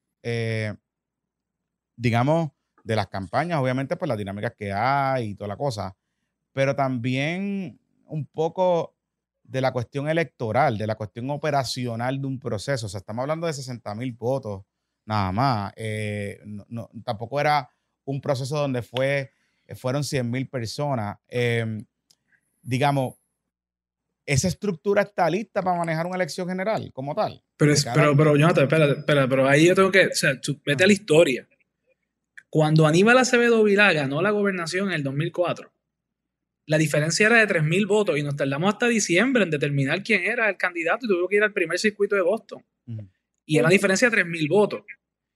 digamos, 1.97 2.51
de 2.85 2.97
las 2.97 3.09
campañas, 3.09 3.59
obviamente, 3.61 3.97
pues 3.97 4.09
las 4.09 4.19
dinámicas 4.19 4.55
que 4.57 4.73
hay 4.73 5.31
y 5.31 5.35
toda 5.35 5.49
la 5.49 5.57
cosa, 5.57 5.97
pero 6.53 6.77
también 6.77 7.81
un 8.07 8.27
poco 8.27 8.97
de 9.43 9.61
la 9.61 9.73
cuestión 9.73 10.09
electoral, 10.09 10.79
de 10.79 10.87
la 10.87 10.95
cuestión 10.95 11.29
operacional 11.31 12.21
de 12.21 12.27
un 12.27 12.39
proceso. 12.39 12.87
O 12.87 12.89
sea, 12.89 12.99
estamos 12.99 13.23
hablando 13.23 13.47
de 13.47 13.53
60 13.53 13.95
mil 13.95 14.13
votos, 14.13 14.63
nada 15.05 15.33
más. 15.33 15.73
Eh, 15.77 16.41
no, 16.69 16.91
tampoco 17.05 17.41
era 17.41 17.69
un 18.05 18.21
proceso 18.21 18.57
donde 18.57 18.83
fue, 18.83 19.33
fueron 19.75 20.05
100 20.05 20.31
mil 20.31 20.49
personas. 20.49 21.19
Em, 21.29 21.85
digamos, 22.63 23.15
esa 24.27 24.49
estructura 24.49 25.03
está 25.03 25.31
lista 25.31 25.63
para 25.63 25.79
manejar 25.79 26.07
una 26.07 26.17
elección 26.17 26.49
general 26.49 26.91
como 26.93 27.15
tal. 27.15 27.43
Pero, 27.57 27.75
pero, 27.95 28.17
pero, 28.17 28.37
Jonathan, 28.37 28.65
espera, 28.65 28.87
espera, 28.87 29.29
pero 29.29 29.49
ahí 29.49 29.67
yo 29.67 29.75
tengo 29.75 29.91
que, 29.91 30.09
o 30.09 30.15
sea, 30.15 30.39
vete 30.65 30.85
a 30.85 30.87
la 30.87 30.93
historia. 30.93 31.49
Cuando 32.51 32.87
Aníbal 32.87 33.19
Acevedo 33.19 33.63
Vilá 33.63 33.93
ganó 33.93 34.21
la 34.21 34.31
gobernación 34.31 34.89
en 34.89 34.95
el 34.95 35.03
2004, 35.05 35.73
la 36.67 36.79
diferencia 36.79 37.27
era 37.27 37.39
de 37.39 37.47
3.000 37.47 37.87
votos 37.87 38.19
y 38.19 38.23
nos 38.23 38.35
tardamos 38.35 38.73
hasta 38.73 38.89
diciembre 38.89 39.45
en 39.45 39.51
determinar 39.51 40.03
quién 40.03 40.25
era 40.25 40.49
el 40.49 40.57
candidato 40.57 41.07
y 41.07 41.09
tuvimos 41.09 41.31
que 41.31 41.37
ir 41.37 41.43
al 41.45 41.53
primer 41.53 41.79
circuito 41.79 42.17
de 42.17 42.23
Boston. 42.23 42.65
Y 43.45 43.59
era 43.59 43.67
una 43.67 43.73
diferencia 43.73 44.11
de 44.11 44.25
3.000 44.25 44.49
votos. 44.49 44.83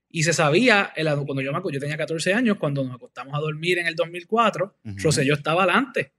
Y 0.08 0.24
se 0.24 0.32
sabía, 0.32 0.92
cuando 1.24 1.40
yo, 1.40 1.52
me, 1.52 1.60
yo 1.72 1.78
tenía 1.78 1.96
14 1.96 2.34
años, 2.34 2.56
cuando 2.58 2.82
nos 2.82 2.96
acostamos 2.96 3.32
a 3.34 3.38
dormir 3.38 3.78
en 3.78 3.86
el 3.86 3.94
2004, 3.94 4.78
Rosselló 4.96 5.34
estaba 5.34 5.62
adelante. 5.62 6.12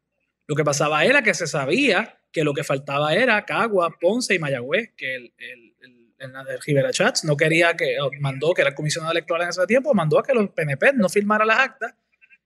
Lo 0.51 0.55
que 0.55 0.65
pasaba 0.65 1.05
era 1.05 1.21
que 1.21 1.33
se 1.33 1.47
sabía 1.47 2.19
que 2.29 2.43
lo 2.43 2.53
que 2.53 2.65
faltaba 2.65 3.15
era 3.15 3.45
Cagua, 3.45 3.95
Ponce 3.97 4.35
y 4.35 4.39
Mayagüez, 4.39 4.91
que 4.97 5.15
el, 5.15 5.33
el, 5.37 5.73
el, 6.19 6.61
Rivera 6.65 6.91
Chats 6.91 7.23
no 7.23 7.37
quería 7.37 7.73
que, 7.77 7.95
mandó, 8.19 8.53
que 8.53 8.63
era 8.63 8.71
el 8.71 8.75
comisionado 8.75 9.13
electoral 9.13 9.43
en 9.43 9.47
ese 9.47 9.65
tiempo, 9.65 9.93
mandó 9.93 10.19
a 10.19 10.23
que 10.23 10.33
los 10.33 10.49
PNP 10.49 10.91
no 10.95 11.07
firmaran 11.07 11.47
las 11.47 11.57
actas 11.57 11.93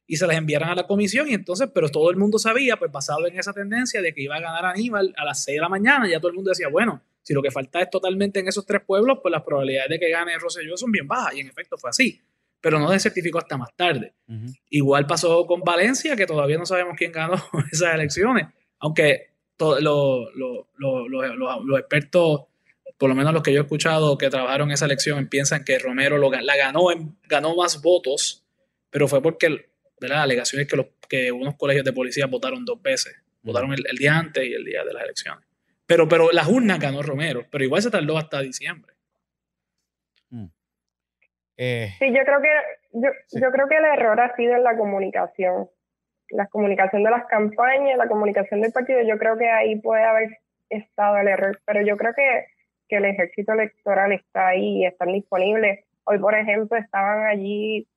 y 0.05 0.17
se 0.17 0.27
las 0.27 0.38
enviaran 0.38 0.69
a 0.69 0.75
la 0.75 0.85
comisión 0.85 1.27
y 1.29 1.33
entonces, 1.33 1.67
pero 1.74 1.89
todo 1.89 2.12
el 2.12 2.17
mundo 2.17 2.38
sabía, 2.38 2.77
pues 2.77 2.91
basado 2.91 3.25
en 3.25 3.39
esa 3.39 3.53
tendencia 3.53 4.03
de 4.03 4.13
que 4.13 4.21
iba 4.21 4.35
a 4.35 4.39
ganar 4.39 4.65
Aníbal 4.67 5.12
a 5.17 5.25
las 5.25 5.43
6 5.43 5.55
de 5.57 5.62
la 5.62 5.69
mañana, 5.69 6.07
ya 6.07 6.19
todo 6.19 6.29
el 6.29 6.35
mundo 6.35 6.50
decía, 6.50 6.67
bueno, 6.67 7.01
si 7.24 7.33
lo 7.33 7.41
que 7.41 7.50
falta 7.50 7.81
es 7.81 7.89
totalmente 7.89 8.39
en 8.39 8.47
esos 8.47 8.67
tres 8.67 8.83
pueblos, 8.85 9.17
pues 9.19 9.31
las 9.31 9.41
probabilidades 9.41 9.89
de 9.89 10.00
que 10.00 10.12
gane 10.12 10.38
Rosselló 10.38 10.77
son 10.77 10.91
bien 10.91 11.07
bajas 11.07 11.33
y 11.33 11.39
en 11.39 11.47
efecto 11.47 11.75
fue 11.75 11.89
así, 11.89 12.21
pero 12.65 12.79
no 12.79 12.89
se 12.89 13.00
certificó 13.00 13.38
hasta 13.38 13.57
más 13.57 13.69
tarde. 13.75 14.15
Igual 14.72 15.05
pasó 15.05 15.45
con 15.45 15.62
Valencia, 15.62 16.15
que 16.15 16.25
todavía 16.25 16.57
no 16.57 16.65
sabemos 16.65 16.95
quién 16.98 17.12
ganó 17.12 17.36
esas 17.72 17.93
elecciones, 17.93 18.48
aunque 18.79 19.27
los 19.60 20.25
expertos 21.77 22.45
por 22.98 23.07
lo 23.07 23.13
menos 23.13 23.36
los 23.36 23.43
que 23.43 23.53
yo 23.53 23.60
he 23.60 23.62
escuchado 23.62 24.17
que 24.17 24.31
trabajaron 24.31 24.72
esa 24.72 24.86
elección 24.86 25.27
piensan 25.27 25.63
que 25.63 25.77
Romero 25.77 26.17
la 26.17 26.57
ganó, 26.57 26.88
ganó 27.29 27.55
más 27.55 27.84
votos, 27.84 28.43
pero 28.89 29.07
fue 29.07 29.22
porque 29.22 29.67
la 30.00 30.24
alegación 30.24 30.63
es 30.63 30.67
que, 30.67 30.75
los, 30.75 30.88
que 31.07 31.31
unos 31.31 31.53
colegios 31.57 31.86
de 31.86 31.93
policía 31.93 32.25
votaron 32.25 32.65
dos 32.65 32.81
veces. 32.81 33.15
Votaron 33.43 33.74
el, 33.74 33.95
día 33.95 34.17
antes 34.17 34.43
y 34.43 34.53
el 34.53 34.65
día 34.65 34.84
de 34.84 34.91
las 34.91 35.03
elecciones. 35.03 35.45
Pero, 35.86 36.07
pero 36.07 36.31
las 36.31 36.48
urnas 36.48 36.79
ganó 36.79 37.03
Romero, 37.03 37.45
pero 37.51 37.63
igual 37.63 37.84
se 37.84 37.91
tardó 37.91 38.17
hasta 38.17 38.41
diciembre. 38.41 38.94
Eh, 41.57 41.89
sí, 42.00 42.13
yo 42.13 42.24
creo 42.25 42.41
que 42.41 42.50
yo, 42.93 43.09
yo 43.39 43.51
creo 43.51 43.67
que 43.67 43.77
el 43.77 43.85
error 43.85 44.19
ha 44.19 44.35
sido 44.35 44.55
en 44.55 44.63
la 44.63 44.77
comunicación. 44.77 45.69
La 46.29 46.47
comunicación 46.47 47.03
de 47.03 47.12
las 47.12 47.25
campañas, 47.27 47.97
la 47.97 48.07
comunicación 48.07 48.62
del 48.62 48.71
partido, 48.71 49.01
yo 49.03 49.17
creo 49.17 49.38
que 49.38 49.50
ahí 49.50 49.79
puede 49.79 50.03
haber 50.03 50.39
estado 50.69 51.17
el 51.17 51.27
error, 51.27 51.59
pero 51.65 51.81
yo 51.81 51.97
creo 51.97 52.13
que, 52.15 52.47
que 52.89 52.97
el 52.97 53.05
ejército 53.05 53.53
electoral 53.53 54.12
está 54.12 54.47
ahí 54.47 54.81
y 54.81 54.85
están 54.85 55.13
disponibles. 55.13 55.85
Hoy, 56.05 56.19
por 56.19 56.35
ejemplo, 56.35 56.77
estaban 56.77 57.25
allí 57.27 57.88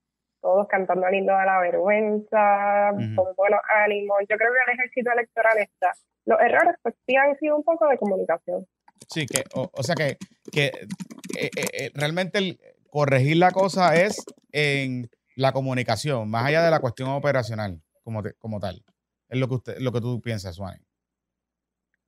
todos 0.41 0.69
cantando 0.69 1.09
lindo 1.09 1.37
de 1.37 1.47
la 1.47 1.61
vergüenza, 1.61 2.91
con 3.17 3.35
buenos 3.37 3.61
ánimos. 3.85 4.19
Yo 4.29 4.37
creo 4.37 4.53
que 4.53 4.71
el 4.71 4.79
ejército 4.79 5.11
electoral 5.12 5.59
está. 5.59 5.93
Los 6.27 6.41
errores 6.41 6.77
pues 6.83 6.95
sí 7.07 7.17
han 7.17 7.37
sido 7.38 7.57
un 7.57 7.65
poco 7.65 7.88
de 7.88 7.99
comunicación. 7.99 8.67
Sí, 9.09 9.27
que, 9.27 9.43
o, 9.55 9.83
sea 9.83 9.95
que, 9.95 10.17
que 10.53 10.67
eh, 10.67 11.50
eh, 11.57 11.69
eh, 11.73 11.91
realmente 11.95 12.38
el 12.38 12.59
corregir 12.90 13.37
la 13.37 13.50
cosa 13.50 13.95
es 13.95 14.25
en 14.52 15.09
la 15.37 15.52
comunicación, 15.52 16.30
más 16.30 16.47
allá 16.47 16.62
de 16.62 16.71
la 16.71 16.80
cuestión 16.80 17.11
operacional 17.11 17.80
como, 18.02 18.23
como 18.38 18.61
tal. 18.61 18.83
Es 19.28 19.38
lo 19.38 19.49
que 19.49 19.54
usted, 19.54 19.78
lo 19.78 19.92
que 19.92 20.00
tú 20.00 20.21
piensas, 20.21 20.57
Suani. 20.57 20.78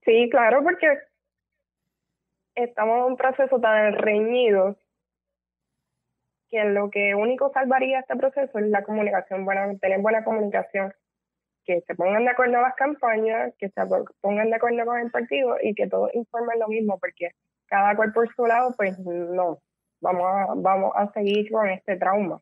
Sí, 0.05 0.29
claro, 0.31 0.63
porque 0.63 0.87
estamos 2.55 2.99
en 2.99 3.05
un 3.13 3.17
proceso 3.17 3.61
tan 3.61 3.93
reñido 3.93 4.77
que 6.49 6.65
lo 6.65 6.91
que 6.91 7.15
único 7.15 7.53
salvaría 7.53 8.01
este 8.01 8.17
proceso 8.17 8.59
es 8.59 8.67
la 8.67 8.83
comunicación, 8.83 9.45
bueno, 9.45 9.79
tener 9.79 10.01
buena 10.01 10.25
comunicación, 10.25 10.93
que 11.65 11.83
se 11.83 11.95
pongan 11.95 12.25
de 12.25 12.31
acuerdo 12.31 12.61
las 12.61 12.75
campañas, 12.75 13.55
que 13.59 13.69
se 13.69 13.81
pongan 14.21 14.51
de 14.51 14.57
acuerdo 14.57 14.85
con 14.85 14.99
el 14.99 15.11
partido 15.11 15.57
y 15.63 15.75
que 15.75 15.87
todos 15.87 16.13
informen 16.15 16.59
lo 16.59 16.69
mismo, 16.69 16.99
porque 16.99 17.31
cada 17.67 17.95
cual 17.95 18.13
por 18.13 18.35
su 18.35 18.47
lado, 18.47 18.75
pues 18.77 18.99
no, 18.99 19.63
vamos 20.01 20.27
a, 20.27 20.55
vamos 20.57 20.93
a 20.97 21.13
seguir 21.13 21.51
con 21.51 21.69
este 21.69 21.97
trauma. 21.97 22.41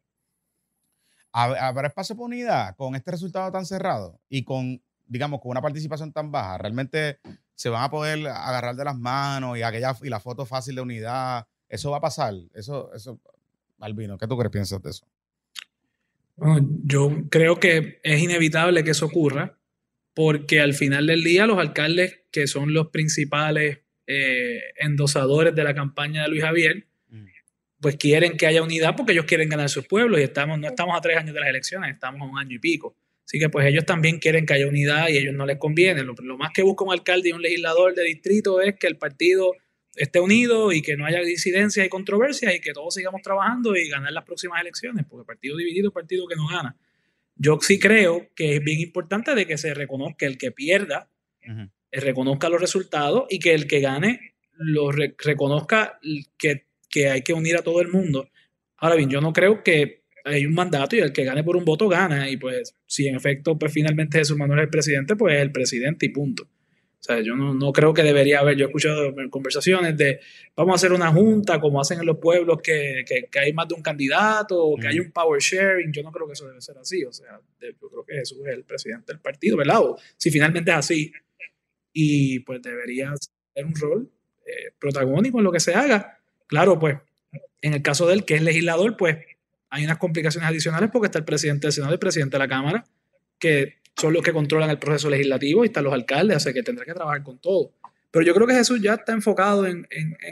¿Habrá 1.32 1.88
espacio 1.88 2.16
para 2.16 2.26
unidad 2.26 2.76
con 2.76 2.94
este 2.94 3.10
resultado 3.10 3.52
tan 3.52 3.66
cerrado 3.66 4.18
y 4.28 4.44
con, 4.44 4.82
digamos, 5.06 5.40
con 5.40 5.50
una 5.50 5.62
participación 5.62 6.12
tan 6.12 6.32
baja? 6.32 6.58
¿Realmente 6.58 7.18
se 7.54 7.68
van 7.68 7.84
a 7.84 7.90
poder 7.90 8.26
agarrar 8.26 8.74
de 8.74 8.84
las 8.84 8.96
manos 8.96 9.58
y, 9.58 9.62
aquella, 9.62 9.94
y 10.02 10.08
la 10.08 10.20
foto 10.20 10.46
fácil 10.46 10.74
de 10.74 10.82
unidad? 10.82 11.46
¿Eso 11.68 11.90
va 11.90 11.98
a 11.98 12.00
pasar? 12.00 12.34
Eso, 12.54 12.92
eso, 12.94 13.20
Albino, 13.78 14.16
¿qué 14.16 14.26
tú 14.26 14.36
crees, 14.36 14.50
piensas 14.50 14.82
de 14.82 14.90
eso? 14.90 15.06
Bueno, 16.36 16.66
yo 16.84 17.10
creo 17.30 17.60
que 17.60 18.00
es 18.02 18.22
inevitable 18.22 18.84
que 18.84 18.92
eso 18.92 19.06
ocurra 19.06 19.58
porque 20.14 20.60
al 20.60 20.74
final 20.74 21.06
del 21.06 21.22
día 21.22 21.46
los 21.46 21.58
alcaldes, 21.58 22.22
que 22.32 22.48
son 22.48 22.74
los 22.74 22.88
principales 22.88 23.80
eh, 24.08 24.60
endosadores 24.76 25.54
de 25.54 25.62
la 25.62 25.74
campaña 25.74 26.22
de 26.22 26.28
Luis 26.28 26.42
Javier, 26.42 26.87
pues 27.80 27.96
quieren 27.96 28.36
que 28.36 28.46
haya 28.46 28.62
unidad 28.62 28.96
porque 28.96 29.12
ellos 29.12 29.24
quieren 29.24 29.48
ganar 29.48 29.68
sus 29.68 29.86
pueblos 29.86 30.20
y 30.20 30.24
estamos, 30.24 30.58
no 30.58 30.68
estamos 30.68 30.96
a 30.96 31.00
tres 31.00 31.16
años 31.16 31.34
de 31.34 31.40
las 31.40 31.48
elecciones, 31.48 31.92
estamos 31.92 32.20
a 32.22 32.24
un 32.24 32.38
año 32.38 32.56
y 32.56 32.58
pico. 32.58 32.96
Así 33.24 33.38
que 33.38 33.48
pues 33.50 33.66
ellos 33.66 33.84
también 33.84 34.18
quieren 34.18 34.46
que 34.46 34.54
haya 34.54 34.66
unidad 34.66 35.08
y 35.08 35.18
a 35.18 35.20
ellos 35.20 35.34
no 35.34 35.44
les 35.44 35.58
conviene. 35.58 36.02
Lo, 36.02 36.14
más 36.38 36.50
que 36.52 36.62
busca 36.62 36.84
un 36.84 36.92
alcalde 36.92 37.28
y 37.28 37.32
un 37.32 37.42
legislador 37.42 37.94
de 37.94 38.02
distrito 38.04 38.60
es 38.60 38.76
que 38.76 38.86
el 38.86 38.96
partido 38.96 39.52
esté 39.94 40.18
unido 40.18 40.72
y 40.72 40.80
que 40.80 40.96
no 40.96 41.04
haya 41.04 41.20
disidencias 41.20 41.84
y 41.84 41.88
controversias 41.88 42.54
y 42.54 42.60
que 42.60 42.72
todos 42.72 42.94
sigamos 42.94 43.20
trabajando 43.22 43.76
y 43.76 43.88
ganar 43.88 44.12
las 44.12 44.24
próximas 44.24 44.60
elecciones, 44.60 45.04
porque 45.08 45.26
partido 45.26 45.56
dividido 45.56 45.88
es 45.88 45.94
partido 45.94 46.26
que 46.26 46.36
no 46.36 46.48
gana. 46.48 46.76
Yo 47.36 47.58
sí 47.60 47.78
creo 47.78 48.28
que 48.34 48.56
es 48.56 48.64
bien 48.64 48.80
importante 48.80 49.34
de 49.34 49.46
que 49.46 49.58
se 49.58 49.74
reconozca 49.74 50.26
el 50.26 50.38
que 50.38 50.50
pierda, 50.50 51.10
reconozca 51.92 52.48
los 52.48 52.60
resultados 52.60 53.24
y 53.28 53.38
que 53.38 53.54
el 53.54 53.66
que 53.66 53.80
gane 53.80 54.34
lo 54.56 54.90
reconozca 54.90 56.00
que 56.36 56.67
que 56.98 57.08
hay 57.08 57.22
que 57.22 57.32
unir 57.32 57.56
a 57.56 57.62
todo 57.62 57.80
el 57.80 57.88
mundo. 57.88 58.28
Ahora 58.78 58.96
bien, 58.96 59.08
yo 59.08 59.20
no 59.20 59.32
creo 59.32 59.62
que 59.62 60.02
hay 60.24 60.44
un 60.44 60.54
mandato 60.54 60.96
y 60.96 60.98
el 60.98 61.12
que 61.12 61.24
gane 61.24 61.44
por 61.44 61.56
un 61.56 61.64
voto 61.64 61.88
gana. 61.88 62.28
Y 62.28 62.36
pues, 62.36 62.74
si 62.86 63.06
en 63.06 63.14
efecto, 63.14 63.56
pues 63.56 63.72
finalmente 63.72 64.18
Jesús 64.18 64.36
Manuel 64.36 64.58
es 64.58 64.64
el 64.64 64.70
presidente, 64.70 65.14
pues 65.14 65.36
es 65.36 65.42
el 65.42 65.52
presidente 65.52 66.06
y 66.06 66.08
punto. 66.08 66.42
O 66.42 67.02
sea, 67.08 67.20
yo 67.20 67.36
no, 67.36 67.54
no, 67.54 67.72
creo 67.72 67.94
que 67.94 68.02
debería 68.02 68.40
haber, 68.40 68.56
yo 68.56 68.64
he 68.64 68.68
escuchado 68.68 69.14
conversaciones 69.30 69.96
de 69.96 70.18
vamos 70.56 70.72
a 70.72 70.74
hacer 70.74 70.92
una 70.92 71.12
junta 71.12 71.60
como 71.60 71.80
hacen 71.80 72.00
en 72.00 72.06
los 72.06 72.18
pueblos 72.18 72.58
que, 72.60 73.04
que, 73.06 73.28
que 73.30 73.38
hay 73.38 73.52
más 73.52 73.68
de 73.68 73.76
un 73.76 73.82
candidato 73.82 74.60
o 74.60 74.76
que 74.76 74.88
hay 74.88 74.98
un 74.98 75.12
power 75.12 75.40
sharing. 75.40 75.92
Yo 75.92 76.02
no 76.02 76.10
creo 76.10 76.26
que 76.26 76.32
eso 76.32 76.48
debe 76.48 76.60
ser 76.60 76.76
así. 76.78 77.04
O 77.04 77.12
sea, 77.12 77.40
yo 77.60 77.88
creo 77.88 78.04
que 78.04 78.14
Jesús 78.14 78.38
es 78.44 78.54
el 78.54 78.64
presidente 78.64 79.12
del 79.12 79.20
partido, 79.20 79.56
¿verdad? 79.56 79.80
O 79.82 79.96
si 80.16 80.32
finalmente 80.32 80.72
es 80.72 80.76
así. 80.76 81.12
Y 81.92 82.40
pues 82.40 82.60
debería 82.60 83.12
ser 83.16 83.64
un 83.64 83.74
rol 83.76 84.10
eh, 84.44 84.72
protagónico 84.80 85.38
en 85.38 85.44
lo 85.44 85.52
que 85.52 85.60
se 85.60 85.74
haga 85.74 86.17
Claro, 86.48 86.78
pues, 86.78 86.96
en 87.62 87.74
el 87.74 87.82
caso 87.82 88.06
de 88.06 88.14
él, 88.14 88.24
que 88.24 88.34
es 88.34 88.42
legislador, 88.42 88.96
pues 88.96 89.18
hay 89.70 89.84
unas 89.84 89.98
complicaciones 89.98 90.48
adicionales 90.48 90.90
porque 90.90 91.06
está 91.06 91.18
el 91.18 91.24
presidente 91.24 91.66
del 91.66 91.72
Senado 91.72 91.92
y 91.92 91.94
el 91.94 92.00
presidente 92.00 92.36
de 92.36 92.38
la 92.38 92.48
Cámara, 92.48 92.84
que 93.38 93.78
son 93.96 94.12
los 94.12 94.22
que 94.22 94.32
controlan 94.32 94.70
el 94.70 94.78
proceso 94.78 95.10
legislativo 95.10 95.64
y 95.64 95.68
están 95.68 95.84
los 95.84 95.92
alcaldes, 95.92 96.36
o 96.36 96.40
sea 96.40 96.52
que 96.52 96.62
tendrá 96.62 96.84
que 96.84 96.94
trabajar 96.94 97.22
con 97.22 97.38
todo. 97.38 97.72
Pero 98.10 98.24
yo 98.24 98.34
creo 98.34 98.46
que 98.46 98.54
Jesús 98.54 98.80
ya 98.80 98.94
está 98.94 99.12
enfocado 99.12 99.66
en, 99.66 99.86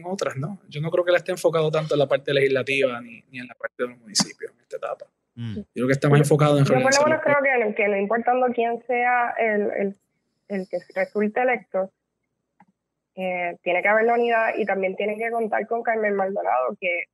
otras, 0.04 0.36
¿no? 0.36 0.60
Yo 0.68 0.80
no 0.80 0.90
creo 0.90 1.04
que 1.04 1.10
él 1.10 1.16
esté 1.16 1.32
enfocado 1.32 1.70
tanto 1.70 1.94
en 1.94 1.98
la 1.98 2.08
parte 2.08 2.32
legislativa 2.32 3.00
ni, 3.02 3.22
en 3.32 3.46
la 3.46 3.54
parte 3.54 3.82
de 3.82 3.88
los 3.90 3.98
municipios 3.98 4.52
en 4.52 4.60
esta 4.60 4.76
etapa. 4.78 5.06
Mm. 5.34 5.56
Yo 5.56 5.64
creo 5.74 5.86
que 5.88 5.92
está 5.92 6.08
más 6.08 6.20
enfocado 6.20 6.58
en 6.58 6.64
Yo 6.64 6.72
por 6.72 6.82
lo 6.82 7.04
menos 7.04 7.20
creo 7.22 7.36
que, 7.42 7.74
que, 7.74 7.88
no 7.88 7.98
importando 7.98 8.46
quién 8.54 8.82
sea 8.86 9.34
el, 9.38 9.62
el, 9.78 9.96
el 10.48 10.68
que 10.68 10.78
resulte 10.94 11.42
electo, 11.42 11.90
eh, 13.16 13.56
tiene 13.62 13.80
que 13.82 13.88
haber 13.88 14.04
la 14.04 14.14
unidad 14.14 14.54
y 14.56 14.66
también 14.66 14.94
tiene 14.94 15.16
que 15.16 15.30
contar 15.30 15.66
con 15.66 15.82
Carmen 15.82 16.14
Maldonado, 16.14 16.76
que 16.78 17.04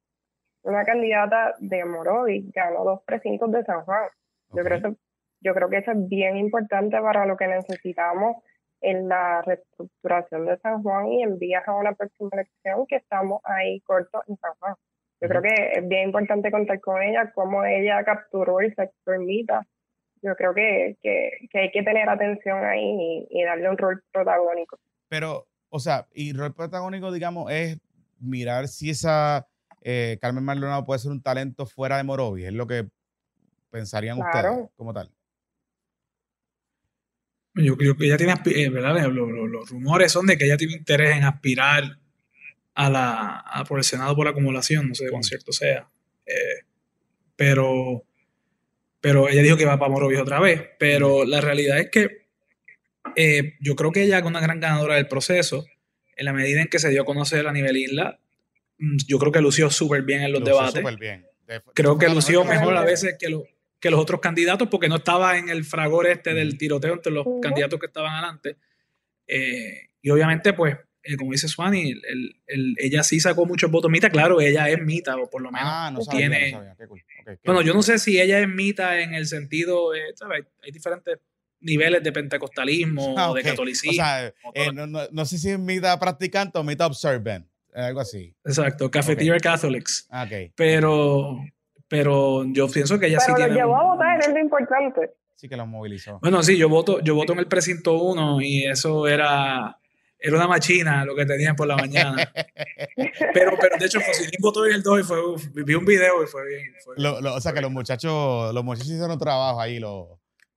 una 0.62 0.85
candidata 0.85 1.54
de 1.61 1.85
Morovis 1.85 2.52
ganó 2.52 2.85
dos 2.85 3.00
precintos 3.04 3.52
de 3.52 3.64
San 3.64 3.85
Juan. 3.85 4.09
Yo, 4.52 4.64
creo 4.64 4.78
eso, 4.78 4.97
yo 5.40 5.54
creo 5.54 5.68
que 5.68 5.79
eso 5.79 5.92
es 5.92 6.09
bien 6.09 6.37
importante 6.37 7.00
para 7.00 7.24
lo 7.24 7.37
que 7.37 7.46
necesitamos 7.46 8.37
en 8.81 9.09
la 9.09 9.42
reestructuración 9.42 10.46
de 10.46 10.59
San 10.59 10.83
Juan 10.83 11.07
y 11.07 11.22
en 11.22 11.38
vías 11.38 11.66
a 11.68 11.74
una 11.77 11.92
próxima 11.92 12.31
elección 12.33 12.85
que 12.88 12.96
estamos 12.96 13.40
ahí 13.44 13.81
cortos 13.83 14.22
en 14.27 14.37
San 14.38 14.53
Juan. 14.59 14.74
Yo 15.20 15.29
creo 15.29 15.40
que 15.40 15.72
es 15.74 15.87
bien 15.87 16.09
importante 16.09 16.50
contar 16.50 16.81
con 16.81 17.00
ella, 17.00 17.31
cómo 17.33 17.64
ella 17.64 18.03
capturó 18.03 18.59
el 18.59 18.74
sector 18.74 19.20
mitad. 19.20 19.61
Yo 20.20 20.35
creo 20.35 20.53
que, 20.53 20.96
que, 21.00 21.31
que, 21.48 21.59
hay 21.61 21.70
que 21.70 21.85
tener 21.85 22.09
atención 22.09 22.64
ahí 22.64 22.83
y, 22.83 23.27
y 23.31 23.44
darle 23.44 23.70
un 23.70 23.79
rol 23.79 24.03
protagónico. 24.12 24.79
Pero 25.09 25.46
o 25.74 25.80
sea, 25.80 26.06
y 26.14 26.30
el 26.30 26.37
rol 26.37 26.54
protagónico, 26.54 27.11
digamos, 27.11 27.50
es 27.50 27.78
mirar 28.20 28.68
si 28.68 28.90
esa 28.90 29.48
eh, 29.80 30.18
Carmen 30.20 30.44
Maldonado 30.44 30.85
puede 30.85 31.00
ser 31.00 31.11
un 31.11 31.22
talento 31.22 31.64
fuera 31.64 31.96
de 31.96 32.04
Morovi. 32.04 32.44
Es 32.44 32.52
lo 32.52 32.66
que 32.66 32.87
pensarían 33.70 34.18
ustedes 34.18 34.68
como 34.76 34.92
tal. 34.92 35.11
Yo 37.54 37.74
creo 37.78 37.96
que 37.96 38.04
ella 38.04 38.18
tiene, 38.18 38.35
eh, 38.44 38.68
¿verdad? 38.68 39.06
Los, 39.08 39.70
rumores 39.70 40.12
son 40.12 40.26
de 40.26 40.37
que 40.37 40.44
ella 40.44 40.58
tiene 40.58 40.74
interés 40.74 41.16
en 41.16 41.24
aspirar 41.24 41.98
a 42.74 42.90
la, 42.90 43.64
por 43.66 43.78
el 43.78 43.85
Senado 43.85 44.14
por 44.14 44.28
acumulación, 44.28 44.88
no 44.88 44.94
sé 44.94 45.08
cuán 45.11 45.22
cierto 45.22 45.52
sea. 45.52 45.88
Eh, 46.26 46.66
pero, 47.35 48.04
pero 49.00 49.26
ella 49.26 49.40
dijo 49.40 49.56
que 49.56 49.64
va 49.64 49.78
para 49.78 49.90
Morovis 49.90 50.20
otra 50.20 50.38
vez. 50.38 50.68
Pero 50.78 51.24
la 51.24 51.40
realidad 51.40 51.78
es 51.78 51.90
que 51.90 52.21
eh, 53.17 53.55
yo 53.61 53.77
creo 53.77 53.93
que 53.93 54.03
ella 54.03 54.19
es 54.19 54.25
una 54.25 54.41
gran 54.41 54.61
ganadora 54.61 54.97
del 54.97 55.09
proceso. 55.09 55.67
En 56.17 56.27
la 56.27 56.33
medida 56.33 56.61
en 56.61 56.69
que 56.69 56.79
se 56.79 56.91
dio 56.91 57.03
a 57.03 57.05
conocer 57.05 57.47
a 57.47 57.53
nivel 57.53 57.77
isla, 57.77 58.19
mm, 58.79 58.97
yo 59.07 59.19
creo 59.19 59.33
que 59.33 59.41
lució 59.41 59.71
súper 59.71 60.03
bien 60.03 60.23
en 60.23 60.33
los 60.33 60.45
debates. 60.45 60.85
Bien. 60.99 61.27
Creo 61.75 61.99
que 61.99 62.09
lució 62.09 62.45
mejor 62.45 62.77
a 62.77 62.85
veces 62.85 63.17
que, 63.19 63.29
que 63.81 63.91
los 63.91 64.01
otros 64.01 64.21
candidatos 64.21 64.69
porque 64.69 64.88
no 64.88 64.97
estaba 64.97 65.37
en 65.37 65.49
el 65.49 65.65
fragor 65.65 66.07
este 66.07 66.35
del 66.35 66.57
tiroteo 66.57 66.95
entre 66.95 67.12
los 67.12 67.27
candidatos 67.43 67.79
que 67.79 67.87
estaban 67.87 68.12
adelante. 68.12 68.57
Eh, 69.27 69.88
y 70.01 70.11
obviamente, 70.11 70.53
pues, 70.53 70.77
eh, 71.03 71.17
como 71.17 71.33
dice 71.33 71.49
Swani, 71.49 71.95
ella 72.79 73.03
sí 73.03 73.21
sacó 73.21 73.45
muchos 73.45 73.71
votos 73.71 73.91
mita. 73.91 74.09
Claro, 74.09 74.41
ella 74.41 74.69
es 74.69 74.81
mita, 74.81 75.17
o 75.17 75.29
por 75.29 75.43
lo 75.43 75.51
menos 75.51 75.69
ah, 75.69 75.91
no 75.91 76.01
tiene. 76.07 76.57
bueno, 77.45 77.62
yo 77.62 77.75
no 77.75 77.83
sé 77.83 77.99
si 77.99 78.21
ella 78.21 78.38
es 78.38 78.49
mita 78.49 79.01
en 79.01 79.15
el 79.15 79.27
sentido, 79.27 79.91
¿sabes? 80.15 80.45
hay 80.62 80.71
diferentes 80.71 81.19
niveles 81.62 82.03
de 82.03 82.12
pentecostalismo 82.12 83.14
ah, 83.16 83.31
o 83.31 83.35
de 83.35 83.42
catolicismo. 83.42 83.92
O 83.92 83.94
sea, 83.94 84.27
eh, 84.55 84.72
no, 84.72 84.87
no, 84.87 85.01
no, 85.11 85.25
sé 85.25 85.38
si 85.38 85.51
es 85.51 85.59
mitad 85.59 85.98
practicante 85.98 86.59
o 86.59 86.64
mitad 86.64 86.87
observant, 86.87 87.46
algo 87.75 88.01
así. 88.01 88.35
Exacto, 88.44 88.90
Cafeteria 88.90 89.38
Catholics. 89.38 90.07
Ah, 90.11 90.25
okay. 90.25 90.53
Pero, 90.57 91.38
pero 91.88 92.44
yo 92.53 92.68
pienso 92.68 92.98
que 92.98 93.07
ella 93.07 93.20
sí 93.20 93.33
tiene... 93.35 93.51
Pero 93.51 93.55
llevó 93.55 93.77
a 93.77 93.94
votar, 93.94 94.20
es 94.20 94.29
lo 94.29 94.38
importante. 94.38 95.11
Sí 95.37 95.48
que 95.48 95.57
lo 95.57 95.66
movilizó. 95.66 96.18
Bueno, 96.20 96.42
sí, 96.42 96.57
yo 96.57 96.68
voto, 96.68 97.01
yo 97.01 97.14
voto 97.14 97.33
en 97.33 97.40
el 97.40 97.46
precinto 97.46 97.94
1 97.94 98.40
y 98.42 98.66
eso 98.66 99.07
era... 99.07 99.79
Era 100.25 100.37
una 100.37 100.46
machina 100.46 101.05
lo 101.05 101.16
que 101.16 101.27
tenían 101.27 101.57
por 101.57 101.66
la 101.66 101.75
mañana. 101.75 102.33
pero, 103.35 103.57
pero 103.61 103.77
de 103.77 103.87
hecho, 103.87 104.01
Fosilín 104.01 104.38
votó 104.38 104.64
en 104.64 104.75
el 104.75 104.83
2 104.85 105.01
y 105.01 105.03
fue, 105.03 105.18
vi 105.64 105.75
un 105.75 105.85
video 105.85 106.22
y 106.22 106.29
fue 106.29 106.42
bien. 106.46 106.72
o 107.27 107.40
sea, 107.40 107.53
que 107.53 107.61
los 107.61 107.72
muchachos, 107.72 108.55
los 108.55 108.62
muchachos 108.62 108.92
hicieron 108.92 109.18
trabajo 109.18 109.61
ahí, 109.61 109.81
los, 109.81 110.07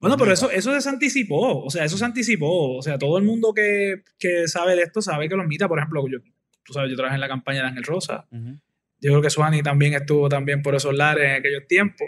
bueno, 0.05 0.17
pero 0.19 0.33
eso, 0.33 0.51
eso 0.51 0.79
se 0.79 0.87
anticipó, 0.87 1.63
o 1.63 1.69
sea, 1.71 1.83
eso 1.83 1.97
se 1.97 2.05
anticipó. 2.05 2.77
O 2.77 2.81
sea, 2.83 2.99
todo 2.99 3.17
el 3.17 3.23
mundo 3.23 3.55
que, 3.55 4.03
que 4.19 4.47
sabe 4.47 4.75
de 4.75 4.83
esto 4.83 5.01
sabe 5.01 5.27
que 5.27 5.35
los 5.35 5.47
mita, 5.47 5.67
por 5.67 5.79
ejemplo, 5.79 6.05
yo, 6.07 6.19
tú 6.63 6.73
sabes, 6.73 6.91
yo 6.91 6.95
trabajé 6.95 7.15
en 7.15 7.21
la 7.21 7.27
campaña 7.27 7.61
de 7.61 7.69
Ángel 7.69 7.83
Rosa. 7.83 8.27
Yo 8.29 9.11
creo 9.11 9.21
que 9.23 9.31
Suani 9.31 9.63
también 9.63 9.95
estuvo 9.95 10.29
también 10.29 10.61
por 10.61 10.75
esos 10.75 10.93
lares 10.93 11.25
en 11.25 11.31
aquellos 11.37 11.65
tiempos. 11.67 12.07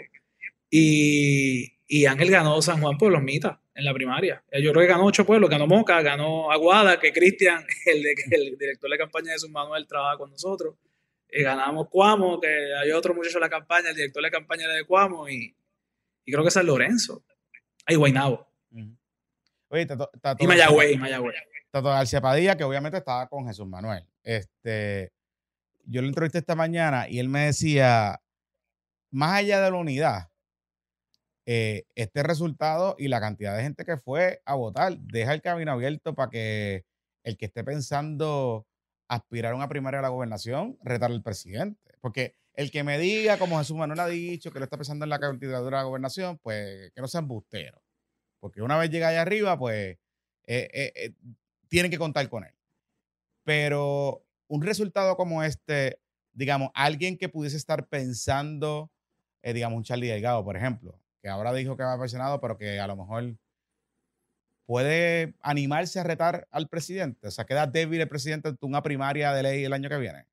Y, 0.70 1.72
y 1.88 2.06
Ángel 2.06 2.30
ganó 2.30 2.62
San 2.62 2.80
Juan 2.80 2.98
por 2.98 3.10
los 3.10 3.20
mitas 3.20 3.58
en 3.74 3.84
la 3.84 3.92
primaria. 3.92 4.44
Yo 4.52 4.70
creo 4.70 4.82
que 4.82 4.92
ganó 4.92 5.04
ocho 5.04 5.26
pueblos, 5.26 5.50
ganó 5.50 5.66
Moca, 5.66 6.00
ganó 6.00 6.52
Aguada, 6.52 7.00
que 7.00 7.12
Cristian, 7.12 7.66
el, 7.86 8.04
el 8.30 8.56
director 8.56 8.88
de 8.88 8.96
campaña 8.96 9.26
de 9.26 9.32
Jesús 9.32 9.50
Manuel, 9.50 9.88
trabaja 9.88 10.18
con 10.18 10.30
nosotros. 10.30 10.76
Y 11.32 11.42
ganamos 11.42 11.88
Cuamo, 11.88 12.40
que 12.40 12.46
hay 12.80 12.92
otro 12.92 13.12
muchacho 13.12 13.38
en 13.38 13.42
la 13.42 13.50
campaña, 13.50 13.90
el 13.90 13.96
director 13.96 14.22
de 14.22 14.30
campaña 14.30 14.66
era 14.66 14.74
de 14.74 14.84
Cuamo, 14.84 15.28
y, 15.28 15.52
y 16.24 16.30
creo 16.30 16.44
que 16.44 16.52
San 16.52 16.64
Lorenzo. 16.64 17.24
Ay, 17.88 17.96
Guaynabo. 17.96 18.46
Oye, 19.70 19.86
Tato, 19.86 20.10
y 20.38 20.46
Mayagüey, 20.46 20.98
Mayagüey. 20.98 21.34
Tato 21.70 21.88
García 21.88 22.20
Padilla, 22.20 22.54
que 22.54 22.64
obviamente 22.64 22.98
estaba 22.98 23.26
con 23.28 23.46
Jesús 23.46 23.66
Manuel. 23.66 24.06
Este, 24.22 25.10
yo 25.84 26.02
lo 26.02 26.08
entrevisté 26.08 26.38
esta 26.38 26.54
mañana 26.54 27.08
y 27.08 27.18
él 27.18 27.30
me 27.30 27.46
decía, 27.46 28.20
más 29.10 29.38
allá 29.38 29.62
de 29.62 29.70
la 29.70 29.76
unidad, 29.78 30.28
eh, 31.46 31.86
este 31.94 32.22
resultado 32.22 32.94
y 32.98 33.08
la 33.08 33.20
cantidad 33.20 33.56
de 33.56 33.62
gente 33.62 33.86
que 33.86 33.96
fue 33.96 34.42
a 34.44 34.54
votar 34.54 34.98
deja 34.98 35.32
el 35.32 35.40
camino 35.40 35.72
abierto 35.72 36.14
para 36.14 36.28
que 36.28 36.84
el 37.24 37.38
que 37.38 37.46
esté 37.46 37.64
pensando 37.64 38.66
aspirar 39.08 39.54
a 39.54 39.56
una 39.56 39.68
primaria 39.68 40.00
a 40.00 40.02
la 40.02 40.08
gobernación 40.10 40.78
retarle 40.82 41.16
al 41.16 41.22
presidente. 41.22 41.94
Porque 42.02 42.36
el 42.58 42.72
que 42.72 42.82
me 42.82 42.98
diga, 42.98 43.38
como 43.38 43.56
Jesús 43.56 43.76
Manuel 43.76 44.00
ha 44.00 44.08
dicho, 44.08 44.50
que 44.50 44.58
lo 44.58 44.64
está 44.64 44.76
pensando 44.76 45.04
en 45.04 45.10
la 45.10 45.20
candidatura 45.20 45.78
a 45.78 45.82
la 45.82 45.86
gobernación, 45.86 46.38
pues 46.38 46.90
que 46.92 47.00
no 47.00 47.06
sea 47.06 47.20
embustero. 47.20 47.80
Porque 48.40 48.62
una 48.62 48.76
vez 48.76 48.90
llega 48.90 49.06
allá 49.06 49.22
arriba, 49.22 49.56
pues 49.56 49.96
eh, 50.44 50.68
eh, 50.72 50.92
eh, 50.96 51.12
tienen 51.68 51.88
que 51.88 51.98
contar 51.98 52.28
con 52.28 52.42
él. 52.42 52.52
Pero 53.44 54.26
un 54.48 54.62
resultado 54.62 55.16
como 55.16 55.44
este, 55.44 56.00
digamos, 56.32 56.70
alguien 56.74 57.16
que 57.16 57.28
pudiese 57.28 57.56
estar 57.56 57.86
pensando, 57.86 58.90
digamos, 59.40 59.76
un 59.76 59.84
Charlie 59.84 60.08
Delgado, 60.08 60.44
por 60.44 60.56
ejemplo, 60.56 61.00
que 61.22 61.28
ahora 61.28 61.52
dijo 61.52 61.76
que 61.76 61.84
va 61.84 61.94
a 61.94 62.08
Senado, 62.08 62.40
pero 62.40 62.58
que 62.58 62.80
a 62.80 62.88
lo 62.88 62.96
mejor 62.96 63.36
puede 64.66 65.36
animarse 65.42 66.00
a 66.00 66.02
retar 66.02 66.48
al 66.50 66.68
presidente. 66.68 67.28
O 67.28 67.30
sea, 67.30 67.46
queda 67.46 67.68
débil 67.68 68.00
el 68.00 68.08
presidente 68.08 68.48
en 68.48 68.58
una 68.62 68.82
primaria 68.82 69.32
de 69.32 69.44
ley 69.44 69.62
el 69.62 69.72
año 69.72 69.88
que 69.88 69.98
viene. 69.98 70.26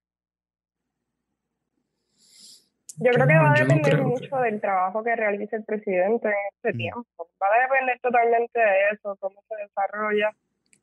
Yo 2.98 3.12
creo 3.12 3.28
que 3.28 3.38
va 3.38 3.52
a 3.52 3.60
depender 3.60 4.02
mucho 4.02 4.38
del 4.38 4.62
trabajo 4.62 5.04
que 5.04 5.16
realice 5.16 5.58
el 5.58 5.66
presidente 5.66 6.30
en 6.30 6.34
este 6.54 6.74
mm. 6.74 6.78
tiempo. 6.78 7.30
Va 7.42 7.48
a 7.48 7.62
depender 7.64 8.00
totalmente 8.02 8.60
de 8.60 8.90
eso, 8.94 9.18
cómo 9.20 9.42
se 9.50 9.56
desarrolla, 9.64 10.32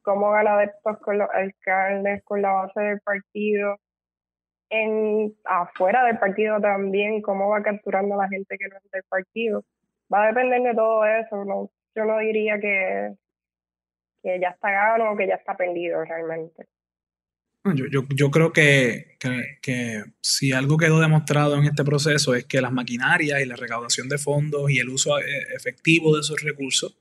cómo 0.03 0.31
gana 0.31 0.59
después 0.59 0.99
con 0.99 1.19
los 1.19 1.31
alcaldes, 1.31 2.23
con 2.25 2.43
la 2.43 2.53
base 2.53 2.81
del 2.81 3.01
partido, 3.01 3.79
en 4.69 5.35
afuera 5.45 6.05
del 6.05 6.19
partido 6.19 6.61
también, 6.61 7.23
cómo 7.23 7.49
va 7.49 7.63
capturando 7.63 8.15
a 8.15 8.25
la 8.25 8.29
gente 8.29 8.57
que 8.59 8.69
no 8.69 8.77
es 8.77 8.91
del 8.91 9.05
partido. 9.05 9.65
Va 10.13 10.25
a 10.25 10.27
depender 10.29 10.63
de 10.63 10.75
todo 10.75 11.05
eso. 11.07 11.45
No, 11.45 11.71
yo 11.95 12.05
no 12.05 12.19
diría 12.19 12.59
que, 12.59 13.15
que 14.23 14.41
ya 14.41 14.49
está 14.51 14.71
ganado 14.71 15.13
o 15.13 15.17
que 15.17 15.27
ya 15.27 15.37
está 15.37 15.57
perdido 15.57 16.05
realmente. 16.05 16.67
Yo, 17.65 18.05
yo, 18.09 18.31
creo 18.33 18.53
que, 18.53 19.17
que, 19.63 20.03
si 20.21 20.51
algo 20.51 20.77
quedó 20.77 20.99
demostrado 20.99 21.57
en 21.57 21.65
este 21.65 21.85
proceso 21.85 22.35
es 22.35 22.45
que 22.45 22.61
las 22.61 22.73
maquinarias 22.73 23.41
y 23.41 23.47
la 23.47 23.55
recaudación 23.55 24.09
de 24.09 24.19
fondos 24.19 24.69
y 24.69 24.81
el 24.81 24.89
uso 24.89 25.21
eh, 25.21 25.25
efectivo 25.55 26.17
de 26.17 26.23
esos 26.23 26.43
recursos, 26.43 26.97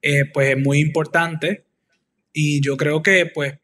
eh, 0.00 0.26
pues 0.26 0.50
es 0.50 0.58
muy 0.58 0.78
importante. 0.78 1.64
Y 2.32 2.60
yo 2.60 2.76
creo 2.76 3.02
que, 3.02 3.26
pues, 3.26 3.54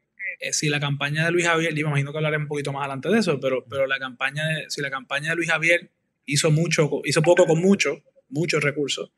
eh, 0.40 0.52
si 0.52 0.68
la 0.68 0.80
campaña 0.80 1.24
de 1.24 1.30
Luis 1.30 1.46
Javier, 1.46 1.72
yo 1.74 1.86
imagino 1.86 2.10
que 2.10 2.18
hablaré 2.18 2.38
un 2.38 2.48
poquito 2.48 2.72
más 2.72 2.80
adelante 2.80 3.08
de 3.08 3.20
eso, 3.20 3.38
pero, 3.38 3.64
pero 3.64 3.86
la 3.86 4.00
campaña 4.00 4.42
si 4.68 4.80
la 4.80 4.90
campaña 4.90 5.30
de 5.30 5.36
Luis 5.36 5.48
Javier 5.48 5.92
hizo 6.24 6.50
mucho, 6.50 7.02
hizo 7.04 7.22
poco 7.22 7.46
con 7.46 7.60
mucho, 7.60 8.02
muchos 8.30 8.64
recursos, 8.64 9.12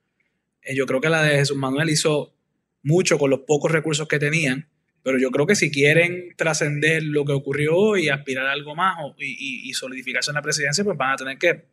yo 0.74 0.84
creo 0.84 1.00
que 1.00 1.08
la 1.08 1.22
de 1.22 1.36
Jesús 1.36 1.56
Manuel 1.56 1.88
hizo 1.88 2.34
mucho 2.82 3.18
con 3.18 3.30
los 3.30 3.40
pocos 3.46 3.72
recursos 3.72 4.06
que 4.06 4.18
tenían 4.18 4.68
pero 5.02 5.18
yo 5.18 5.30
creo 5.30 5.46
que 5.46 5.54
si 5.54 5.70
quieren 5.70 6.34
trascender 6.36 7.02
lo 7.02 7.24
que 7.24 7.32
ocurrió 7.32 7.96
y 7.96 8.08
aspirar 8.08 8.46
a 8.46 8.52
algo 8.52 8.74
más 8.74 8.96
y, 9.18 9.72
solidificarse 9.72 10.30
en 10.30 10.36
la 10.36 10.42
presidencia, 10.42 10.84
pues 10.84 10.96
van 10.96 11.12
a 11.12 11.16
tener 11.16 11.38
que, 11.38 11.64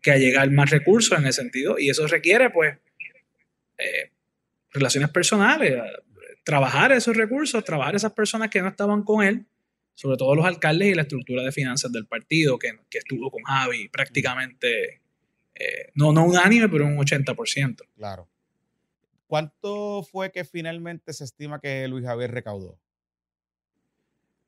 que 0.00 0.18
llegar 0.18 0.50
más 0.50 0.70
recursos 0.70 1.18
en 1.18 1.26
ese 1.26 1.42
sentido. 1.42 1.78
Y 1.78 1.90
eso 1.90 2.06
requiere, 2.06 2.50
pues, 2.50 2.76
eh, 3.78 4.10
relaciones 4.72 5.10
personales, 5.10 5.80
trabajar 6.44 6.92
esos 6.92 7.16
recursos, 7.16 7.64
trabajar 7.64 7.94
esas 7.94 8.12
personas 8.12 8.50
que 8.50 8.62
no 8.62 8.68
estaban 8.68 9.02
con 9.02 9.24
él, 9.24 9.46
sobre 9.94 10.16
todo 10.16 10.34
los 10.34 10.46
alcaldes 10.46 10.88
y 10.88 10.94
la 10.94 11.02
estructura 11.02 11.42
de 11.42 11.52
finanzas 11.52 11.92
del 11.92 12.06
partido, 12.06 12.58
que, 12.58 12.72
que 12.88 12.98
estuvo 12.98 13.30
con 13.30 13.42
Javi 13.42 13.88
prácticamente, 13.88 15.00
eh, 15.54 15.90
no, 15.94 16.12
no 16.12 16.24
unánime, 16.24 16.68
pero 16.68 16.86
un 16.86 16.96
80%. 16.96 17.82
Claro. 17.96 18.29
¿Cuánto 19.30 20.02
fue 20.02 20.32
que 20.32 20.44
finalmente 20.44 21.12
se 21.12 21.22
estima 21.22 21.60
que 21.60 21.86
Luis 21.86 22.04
Javier 22.04 22.32
recaudó? 22.32 22.80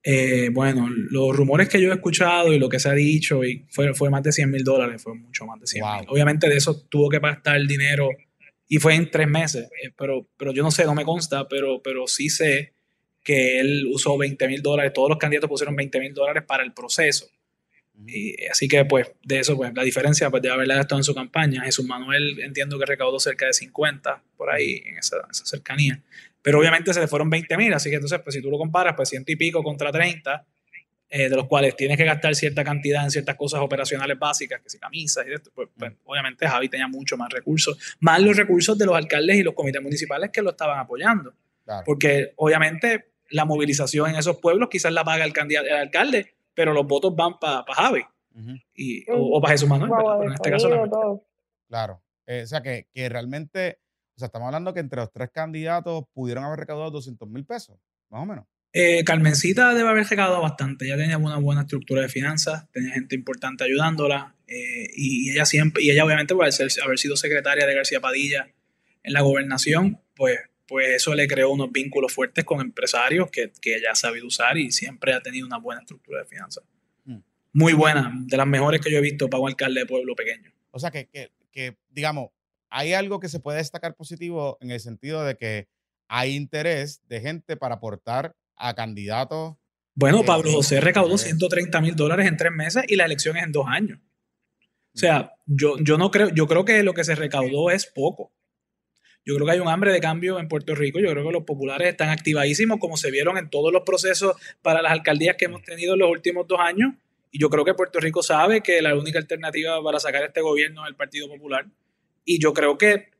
Eh, 0.02 0.48
bueno, 0.52 0.88
los 0.90 1.36
rumores 1.36 1.68
que 1.68 1.80
yo 1.80 1.92
he 1.92 1.94
escuchado 1.94 2.52
y 2.52 2.58
lo 2.58 2.68
que 2.68 2.80
se 2.80 2.88
ha 2.88 2.92
dicho 2.92 3.44
y 3.44 3.64
fue, 3.70 3.94
fue 3.94 4.10
más 4.10 4.24
de 4.24 4.32
100 4.32 4.50
mil 4.50 4.64
dólares, 4.64 5.00
fue 5.00 5.14
mucho 5.14 5.46
más 5.46 5.60
de 5.60 5.68
100 5.68 5.84
mil. 5.84 6.06
Obviamente 6.08 6.48
de 6.48 6.56
eso 6.56 6.84
tuvo 6.88 7.08
que 7.08 7.20
gastar 7.20 7.58
el 7.58 7.68
dinero 7.68 8.08
y 8.66 8.78
fue 8.78 8.96
en 8.96 9.08
tres 9.08 9.28
meses, 9.28 9.70
eh, 9.84 9.92
pero, 9.96 10.26
pero 10.36 10.52
yo 10.52 10.64
no 10.64 10.72
sé, 10.72 10.84
no 10.84 10.96
me 10.96 11.04
consta, 11.04 11.46
pero, 11.46 11.80
pero 11.80 12.08
sí 12.08 12.28
sé 12.28 12.72
que 13.22 13.60
él 13.60 13.86
usó 13.88 14.18
20 14.18 14.48
mil 14.48 14.62
dólares, 14.62 14.92
todos 14.92 15.10
los 15.10 15.18
candidatos 15.18 15.48
pusieron 15.48 15.76
20 15.76 16.00
mil 16.00 16.12
dólares 16.12 16.42
para 16.44 16.64
el 16.64 16.72
proceso. 16.72 17.28
Y 18.06 18.34
así 18.46 18.68
que, 18.68 18.84
pues, 18.84 19.12
de 19.22 19.40
eso, 19.40 19.56
pues, 19.56 19.72
la 19.74 19.82
diferencia 19.82 20.30
pues, 20.30 20.42
de 20.42 20.50
haberla 20.50 20.74
gastado 20.74 20.98
en 20.98 21.04
su 21.04 21.14
campaña. 21.14 21.62
Jesús 21.62 21.84
Manuel 21.84 22.40
entiendo 22.40 22.78
que 22.78 22.86
recaudó 22.86 23.20
cerca 23.20 23.46
de 23.46 23.52
50 23.52 24.22
por 24.36 24.50
ahí, 24.50 24.82
en 24.86 24.98
esa, 24.98 25.16
cercanía. 25.32 26.00
Pero 26.40 26.58
obviamente 26.58 26.92
se 26.92 27.00
le 27.00 27.06
fueron 27.06 27.30
20 27.30 27.56
mil, 27.56 27.72
así 27.72 27.90
que 27.90 27.96
entonces, 27.96 28.20
pues, 28.20 28.34
si 28.34 28.42
tú 28.42 28.50
lo 28.50 28.58
comparas, 28.58 28.94
pues, 28.96 29.08
ciento 29.08 29.30
y 29.30 29.36
pico 29.36 29.62
contra 29.62 29.92
30, 29.92 30.44
eh, 31.14 31.28
de 31.28 31.36
los 31.36 31.46
cuales 31.46 31.76
tienes 31.76 31.98
que 31.98 32.04
gastar 32.04 32.34
cierta 32.34 32.64
cantidad 32.64 33.04
en 33.04 33.10
ciertas 33.10 33.36
cosas 33.36 33.60
operacionales 33.60 34.18
básicas, 34.18 34.62
que 34.62 34.70
si 34.70 34.78
camisas 34.78 35.26
y 35.28 35.32
esto, 35.34 35.50
pues, 35.54 35.68
pues 35.76 35.92
obviamente 36.04 36.48
Javi 36.48 36.70
tenía 36.70 36.88
mucho 36.88 37.18
más 37.18 37.28
recursos, 37.30 37.96
más 38.00 38.20
los 38.22 38.34
recursos 38.34 38.78
de 38.78 38.86
los 38.86 38.96
alcaldes 38.96 39.36
y 39.36 39.42
los 39.42 39.52
comités 39.52 39.82
municipales 39.82 40.30
que 40.32 40.40
lo 40.40 40.52
estaban 40.52 40.78
apoyando. 40.78 41.34
Porque 41.84 42.32
obviamente 42.36 43.12
la 43.28 43.44
movilización 43.44 44.10
en 44.10 44.16
esos 44.16 44.38
pueblos 44.38 44.68
quizás 44.70 44.90
la 44.92 45.04
paga 45.04 45.24
el, 45.24 45.34
candidato, 45.34 45.66
el 45.66 45.74
alcalde, 45.74 46.34
pero 46.54 46.72
los 46.72 46.86
votos 46.86 47.14
van 47.14 47.38
para 47.38 47.64
Javi. 47.74 48.02
Y, 48.74 49.04
o, 49.10 49.40
para 49.40 49.52
Jesús 49.52 49.68
Manuel, 49.68 49.90
pero, 49.94 50.22
en 50.22 50.32
este 50.32 50.50
caso 50.50 50.68
no. 50.68 51.22
Claro, 51.68 52.02
eh, 52.26 52.42
o 52.44 52.46
sea 52.46 52.62
que, 52.62 52.88
que, 52.92 53.08
realmente, 53.08 53.78
o 54.16 54.18
sea, 54.18 54.26
estamos 54.26 54.46
hablando 54.46 54.72
que 54.72 54.80
entre 54.80 55.00
los 55.00 55.12
tres 55.12 55.30
candidatos 55.30 56.04
pudieron 56.12 56.44
haber 56.44 56.60
recaudado 56.60 56.90
200 56.90 57.28
mil 57.28 57.44
pesos, 57.44 57.78
más 58.08 58.22
o 58.22 58.26
menos. 58.26 58.46
Eh, 58.74 59.04
Carmencita 59.04 59.74
debe 59.74 59.90
haber 59.90 60.06
recaudado 60.06 60.40
bastante, 60.40 60.88
ya 60.88 60.96
tenía 60.96 61.18
una 61.18 61.36
buena 61.36 61.62
estructura 61.62 62.00
de 62.00 62.08
finanzas, 62.08 62.70
tenía 62.70 62.94
gente 62.94 63.14
importante 63.14 63.64
ayudándola 63.64 64.34
eh, 64.46 64.88
y, 64.96 65.30
ella 65.30 65.44
siempre, 65.44 65.82
y 65.82 65.90
ella 65.90 66.04
obviamente 66.06 66.34
por 66.34 66.46
haber 66.46 66.98
sido 66.98 67.16
secretaria 67.16 67.66
de 67.66 67.74
García 67.74 68.00
Padilla 68.00 68.48
en 69.02 69.12
la 69.12 69.20
gobernación, 69.20 70.00
pues 70.14 70.38
pues 70.66 70.88
eso 70.88 71.14
le 71.14 71.26
creó 71.26 71.50
unos 71.50 71.70
vínculos 71.72 72.12
fuertes 72.12 72.44
con 72.44 72.60
empresarios 72.60 73.30
que, 73.30 73.52
que 73.60 73.76
ella 73.76 73.92
ha 73.92 73.94
sabido 73.94 74.26
usar 74.26 74.56
y 74.58 74.72
siempre 74.72 75.12
ha 75.12 75.20
tenido 75.20 75.46
una 75.46 75.58
buena 75.58 75.80
estructura 75.80 76.20
de 76.20 76.26
finanzas. 76.26 76.64
Mm. 77.04 77.18
Muy 77.52 77.72
buena, 77.72 78.12
de 78.14 78.36
las 78.36 78.46
mejores 78.46 78.80
que 78.80 78.90
yo 78.90 78.98
he 78.98 79.02
visto 79.02 79.28
para 79.28 79.42
un 79.42 79.48
alcalde 79.48 79.80
de 79.80 79.86
pueblo 79.86 80.14
pequeño. 80.14 80.52
O 80.70 80.78
sea 80.78 80.90
que, 80.90 81.08
que, 81.08 81.32
que, 81.50 81.76
digamos, 81.90 82.30
hay 82.70 82.94
algo 82.94 83.20
que 83.20 83.28
se 83.28 83.40
puede 83.40 83.58
destacar 83.58 83.94
positivo 83.94 84.56
en 84.60 84.70
el 84.70 84.80
sentido 84.80 85.24
de 85.24 85.36
que 85.36 85.68
hay 86.08 86.34
interés 86.34 87.02
de 87.08 87.20
gente 87.20 87.56
para 87.56 87.76
aportar 87.76 88.34
a 88.56 88.74
candidatos. 88.74 89.56
Bueno, 89.94 90.24
Pablo 90.24 90.50
José 90.52 90.80
recaudó 90.80 91.18
130 91.18 91.80
mil 91.80 91.96
dólares 91.96 92.26
en 92.26 92.36
tres 92.36 92.52
meses 92.52 92.84
y 92.88 92.96
la 92.96 93.04
elección 93.04 93.36
es 93.36 93.44
en 93.44 93.52
dos 93.52 93.66
años. 93.68 93.98
O 94.94 94.98
sea, 94.98 95.32
yo, 95.46 95.78
yo 95.80 95.96
no 95.98 96.10
creo, 96.10 96.28
yo 96.30 96.46
creo 96.46 96.64
que 96.64 96.82
lo 96.82 96.94
que 96.94 97.04
se 97.04 97.14
recaudó 97.14 97.70
es 97.70 97.86
poco. 97.86 98.32
Yo 99.24 99.36
creo 99.36 99.46
que 99.46 99.52
hay 99.52 99.60
un 99.60 99.68
hambre 99.68 99.92
de 99.92 100.00
cambio 100.00 100.38
en 100.38 100.48
Puerto 100.48 100.74
Rico. 100.74 100.98
Yo 100.98 101.10
creo 101.10 101.24
que 101.24 101.32
los 101.32 101.44
populares 101.44 101.88
están 101.88 102.08
activadísimos, 102.08 102.78
como 102.80 102.96
se 102.96 103.10
vieron 103.10 103.38
en 103.38 103.50
todos 103.50 103.72
los 103.72 103.82
procesos 103.82 104.34
para 104.62 104.82
las 104.82 104.92
alcaldías 104.92 105.36
que 105.36 105.44
hemos 105.44 105.62
tenido 105.62 105.94
en 105.94 106.00
los 106.00 106.10
últimos 106.10 106.46
dos 106.48 106.58
años. 106.60 106.94
Y 107.30 107.38
yo 107.38 107.48
creo 107.48 107.64
que 107.64 107.74
Puerto 107.74 108.00
Rico 108.00 108.22
sabe 108.22 108.62
que 108.62 108.82
la 108.82 108.94
única 108.96 109.18
alternativa 109.18 109.82
para 109.82 110.00
sacar 110.00 110.24
este 110.24 110.40
gobierno 110.40 110.84
es 110.84 110.90
el 110.90 110.96
Partido 110.96 111.28
Popular. 111.28 111.66
Y 112.24 112.40
yo 112.40 112.52
creo 112.52 112.76
que, 112.76 113.10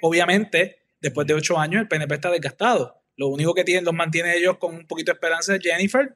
obviamente, 0.00 0.78
después 1.00 1.26
de 1.26 1.34
ocho 1.34 1.58
años, 1.58 1.82
el 1.82 1.88
PNP 1.88 2.14
está 2.14 2.30
desgastado. 2.30 3.00
Lo 3.16 3.28
único 3.28 3.54
que 3.54 3.64
tienen, 3.64 3.84
los 3.84 3.94
mantiene 3.94 4.36
ellos 4.36 4.58
con 4.58 4.74
un 4.74 4.86
poquito 4.86 5.12
de 5.12 5.14
esperanza 5.14 5.54
es 5.54 5.62
Jennifer, 5.62 6.14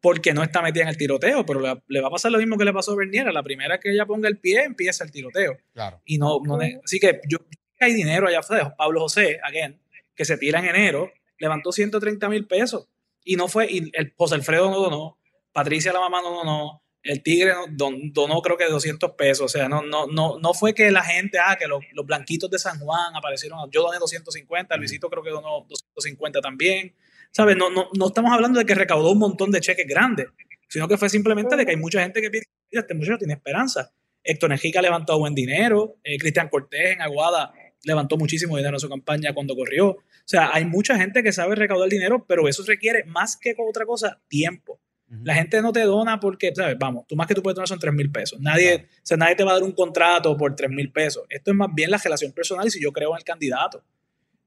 porque 0.00 0.32
no 0.32 0.42
está 0.42 0.60
metida 0.60 0.84
en 0.84 0.88
el 0.88 0.96
tiroteo, 0.96 1.44
pero 1.46 1.60
le, 1.86 2.00
va 2.00 2.08
a 2.08 2.10
pasar 2.10 2.30
lo 2.30 2.38
mismo 2.38 2.56
que 2.56 2.64
le 2.64 2.72
pasó 2.72 2.92
a 2.92 2.96
Bernier. 2.96 3.32
la 3.32 3.42
primera 3.42 3.78
que 3.78 3.90
ella 3.90 4.06
ponga 4.06 4.28
el 4.28 4.38
pie, 4.38 4.64
empieza 4.64 5.04
el 5.04 5.10
tiroteo. 5.10 5.56
Claro. 5.72 6.00
Y 6.04 6.18
no, 6.18 6.40
no 6.44 6.58
así 6.84 7.00
que 7.00 7.20
yo, 7.28 7.38
hay 7.84 7.94
dinero 7.94 8.28
allá 8.28 8.40
afuera. 8.40 8.74
Pablo 8.76 9.00
José, 9.00 9.38
again, 9.42 9.80
que 10.14 10.24
se 10.24 10.36
tira 10.36 10.58
en 10.58 10.66
enero, 10.66 11.12
levantó 11.38 11.72
130 11.72 12.28
mil 12.28 12.46
pesos. 12.46 12.88
Y 13.24 13.36
no 13.36 13.48
fue, 13.48 13.66
y 13.70 13.90
el 13.92 14.12
José 14.16 14.36
Alfredo 14.36 14.70
no 14.70 14.80
donó, 14.80 15.18
Patricia 15.52 15.92
la 15.92 16.00
mamá 16.00 16.22
no 16.22 16.30
donó, 16.30 16.82
el 17.02 17.22
Tigre 17.22 17.52
donó 17.70 18.42
creo 18.42 18.56
que 18.56 18.64
200 18.64 19.12
pesos. 19.12 19.46
O 19.46 19.48
sea, 19.48 19.68
no, 19.68 19.82
no, 19.82 20.06
no, 20.06 20.38
no 20.38 20.54
fue 20.54 20.74
que 20.74 20.90
la 20.90 21.02
gente, 21.02 21.38
ah, 21.38 21.56
que 21.58 21.66
los, 21.66 21.80
blanquitos 22.04 22.50
de 22.50 22.58
San 22.58 22.78
Juan 22.78 23.14
aparecieron. 23.16 23.70
Yo 23.70 23.82
doné 23.82 23.98
250, 23.98 24.76
Luisito 24.76 25.08
creo 25.08 25.22
que 25.22 25.30
donó 25.30 25.66
250 25.68 26.40
también. 26.40 26.94
¿Sabes? 27.30 27.56
No, 27.56 27.70
no, 27.70 27.88
no 27.94 28.06
estamos 28.06 28.32
hablando 28.32 28.58
de 28.58 28.64
que 28.64 28.74
recaudó 28.74 29.10
un 29.12 29.18
montón 29.18 29.50
de 29.50 29.60
cheques 29.60 29.86
grandes, 29.86 30.28
sino 30.68 30.88
que 30.88 30.96
fue 30.96 31.08
simplemente 31.10 31.56
de 31.56 31.64
que 31.64 31.72
hay 31.72 31.76
mucha 31.76 32.00
gente 32.00 32.22
que 32.22 32.30
piensa, 32.30 32.48
este 32.70 32.94
muchacho 32.94 33.18
tiene 33.18 33.34
esperanza. 33.34 33.92
Héctor 34.24 34.50
Nejica 34.50 34.82
levantó 34.82 35.18
buen 35.18 35.34
dinero, 35.34 35.96
eh, 36.02 36.18
Cristian 36.18 36.48
Cortés 36.48 36.92
en 36.92 37.02
Aguada 37.02 37.52
levantó 37.84 38.16
muchísimo 38.16 38.56
dinero 38.56 38.76
en 38.76 38.80
su 38.80 38.88
campaña 38.88 39.32
cuando 39.32 39.54
corrió. 39.54 39.88
O 39.90 40.02
sea, 40.24 40.50
hay 40.52 40.64
mucha 40.64 40.96
gente 40.96 41.22
que 41.22 41.32
sabe 41.32 41.54
recaudar 41.54 41.88
dinero, 41.88 42.24
pero 42.26 42.48
eso 42.48 42.62
requiere 42.66 43.04
más 43.04 43.36
que 43.36 43.54
otra 43.58 43.86
cosa, 43.86 44.20
tiempo. 44.28 44.80
La 45.22 45.34
gente 45.34 45.62
no 45.62 45.72
te 45.72 45.80
dona 45.80 46.20
porque, 46.20 46.52
¿sabes? 46.54 46.76
Vamos, 46.78 47.06
tú 47.06 47.16
más 47.16 47.26
que 47.26 47.34
tú 47.34 47.42
puedes 47.42 47.54
donar 47.54 47.66
son 47.66 47.78
3 47.78 47.94
mil 47.94 48.12
pesos. 48.12 48.38
Nadie, 48.40 48.88
o 48.92 49.00
sea, 49.06 49.16
nadie 49.16 49.36
te 49.36 49.42
va 49.42 49.52
a 49.52 49.54
dar 49.54 49.62
un 49.62 49.72
contrato 49.72 50.36
por 50.36 50.54
3 50.54 50.70
mil 50.70 50.92
pesos. 50.92 51.24
Esto 51.30 51.50
es 51.50 51.56
más 51.56 51.68
bien 51.74 51.90
la 51.90 51.96
relación 51.96 52.32
personal 52.32 52.66
y 52.66 52.70
si 52.70 52.82
yo 52.82 52.92
creo 52.92 53.12
en 53.12 53.16
el 53.16 53.24
candidato. 53.24 53.82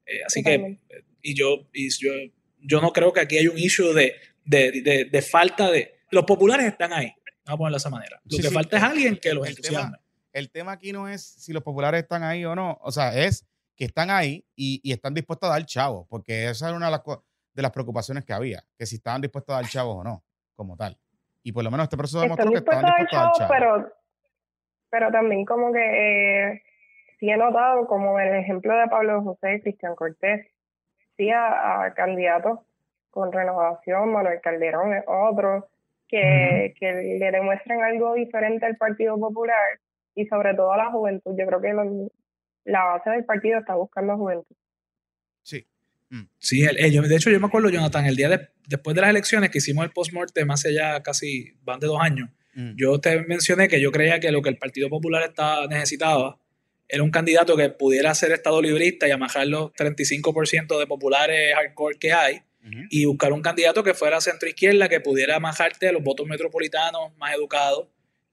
Eh, 0.06 0.20
así 0.24 0.40
que, 0.40 0.78
y 1.20 1.34
yo, 1.34 1.68
y 1.72 1.90
yo, 1.90 2.12
yo 2.60 2.80
no 2.80 2.92
creo 2.92 3.12
que 3.12 3.20
aquí 3.20 3.38
hay 3.38 3.48
un 3.48 3.58
issue 3.58 3.92
de, 3.92 4.14
de, 4.44 5.08
de, 5.10 5.22
falta 5.22 5.68
de... 5.68 5.96
Los 6.12 6.24
populares 6.24 6.66
están 6.66 6.92
ahí, 6.92 7.12
vamos 7.44 7.54
a 7.54 7.56
ponerlo 7.56 7.76
de 7.76 7.78
esa 7.78 7.90
manera. 7.90 8.22
Lo 8.24 8.38
que 8.38 8.50
falta 8.50 8.76
es 8.76 8.82
alguien 8.84 9.16
que 9.16 9.34
los 9.34 9.48
entusiasme 9.48 9.96
el 10.32 10.50
tema 10.50 10.72
aquí 10.72 10.92
no 10.92 11.08
es 11.08 11.22
si 11.22 11.52
los 11.52 11.62
populares 11.62 12.02
están 12.02 12.22
ahí 12.22 12.44
o 12.44 12.54
no, 12.54 12.78
o 12.82 12.90
sea, 12.90 13.14
es 13.14 13.46
que 13.76 13.84
están 13.84 14.10
ahí 14.10 14.44
y, 14.56 14.80
están 14.92 15.14
dispuestos 15.14 15.48
a 15.48 15.52
dar 15.52 15.64
chavos, 15.64 16.06
porque 16.08 16.48
esa 16.48 16.68
era 16.68 16.76
una 16.76 16.86
de 16.86 17.62
las, 17.62 17.72
preocupaciones 17.72 18.24
que 18.24 18.32
había, 18.32 18.62
que 18.78 18.86
si 18.86 18.96
estaban 18.96 19.20
dispuestos 19.20 19.54
a 19.54 19.60
dar 19.60 19.70
chavos 19.70 19.96
o 19.96 20.04
no, 20.04 20.22
como 20.54 20.76
tal. 20.76 20.96
Y 21.42 21.52
por 21.52 21.64
lo 21.64 21.70
menos 21.70 21.84
este 21.84 21.96
proceso 21.96 22.20
demostró 22.20 22.50
que 22.50 22.58
estaban 22.58 22.84
dispuestos 22.84 23.18
a 23.18 23.22
dar 23.22 23.32
chavos. 23.32 23.52
Pero, 23.52 23.92
pero 24.90 25.10
también 25.10 25.44
como 25.44 25.72
que 25.72 25.80
eh, 26.52 26.62
sí 27.18 27.30
he 27.30 27.36
notado 27.36 27.86
como 27.86 28.18
el 28.18 28.34
ejemplo 28.36 28.76
de 28.76 28.88
Pablo 28.88 29.22
José 29.22 29.56
y 29.56 29.60
Cristian 29.62 29.94
Cortés, 29.94 30.46
sí 31.16 31.30
a, 31.30 31.92
candidatos 31.94 32.60
con 33.10 33.32
renovación, 33.32 34.12
Manuel 34.12 34.40
Calderón 34.40 34.94
es 34.94 35.04
otro, 35.06 35.68
que, 36.08 36.74
que 36.78 36.92
le 36.92 37.30
demuestran 37.30 37.82
algo 37.82 38.14
diferente 38.14 38.64
al 38.64 38.76
Partido 38.76 39.18
Popular 39.18 39.80
y 40.14 40.26
sobre 40.26 40.54
todo 40.54 40.72
a 40.72 40.76
la 40.76 40.90
juventud. 40.90 41.32
Yo 41.38 41.46
creo 41.46 41.60
que 41.60 42.10
la 42.64 42.84
base 42.84 43.10
del 43.10 43.24
partido 43.24 43.58
está 43.58 43.74
buscando 43.74 44.16
juventud. 44.16 44.56
Sí. 45.42 45.66
Mm. 46.10 46.22
Sí, 46.38 46.62
de 46.62 47.16
hecho 47.16 47.30
yo 47.30 47.40
me 47.40 47.46
acuerdo, 47.46 47.70
Jonathan, 47.70 48.06
el 48.06 48.16
día 48.16 48.50
después 48.66 48.94
de 48.94 49.00
las 49.00 49.10
elecciones 49.10 49.50
que 49.50 49.58
hicimos 49.58 49.84
el 49.84 49.90
post-mortem 49.92 50.50
hace 50.50 50.74
ya 50.74 51.02
casi, 51.02 51.54
van 51.62 51.80
de 51.80 51.86
dos 51.86 52.00
años, 52.00 52.28
mm. 52.54 52.72
yo 52.76 53.00
te 53.00 53.22
mencioné 53.22 53.68
que 53.68 53.80
yo 53.80 53.90
creía 53.90 54.20
que 54.20 54.30
lo 54.30 54.42
que 54.42 54.50
el 54.50 54.58
Partido 54.58 54.88
Popular 54.88 55.22
estaba, 55.22 55.66
necesitaba 55.66 56.38
era 56.92 57.02
un 57.02 57.10
candidato 57.10 57.56
que 57.56 57.70
pudiera 57.70 58.14
ser 58.14 58.32
estado 58.32 58.60
librista 58.60 59.08
y 59.08 59.12
amajar 59.12 59.46
los 59.46 59.72
35% 59.72 60.78
de 60.78 60.86
populares 60.86 61.54
hardcore 61.54 61.98
que 61.98 62.12
hay 62.12 62.42
y 62.90 63.06
buscar 63.06 63.32
un 63.32 63.40
candidato 63.40 63.82
que 63.82 63.94
fuera 63.94 64.20
centro 64.20 64.48
izquierda, 64.48 64.88
que 64.88 65.00
pudiera 65.00 65.36
amajarte 65.36 65.90
los 65.90 66.02
votos 66.02 66.26
metropolitanos 66.26 67.16
más 67.16 67.34
educados 67.34 67.88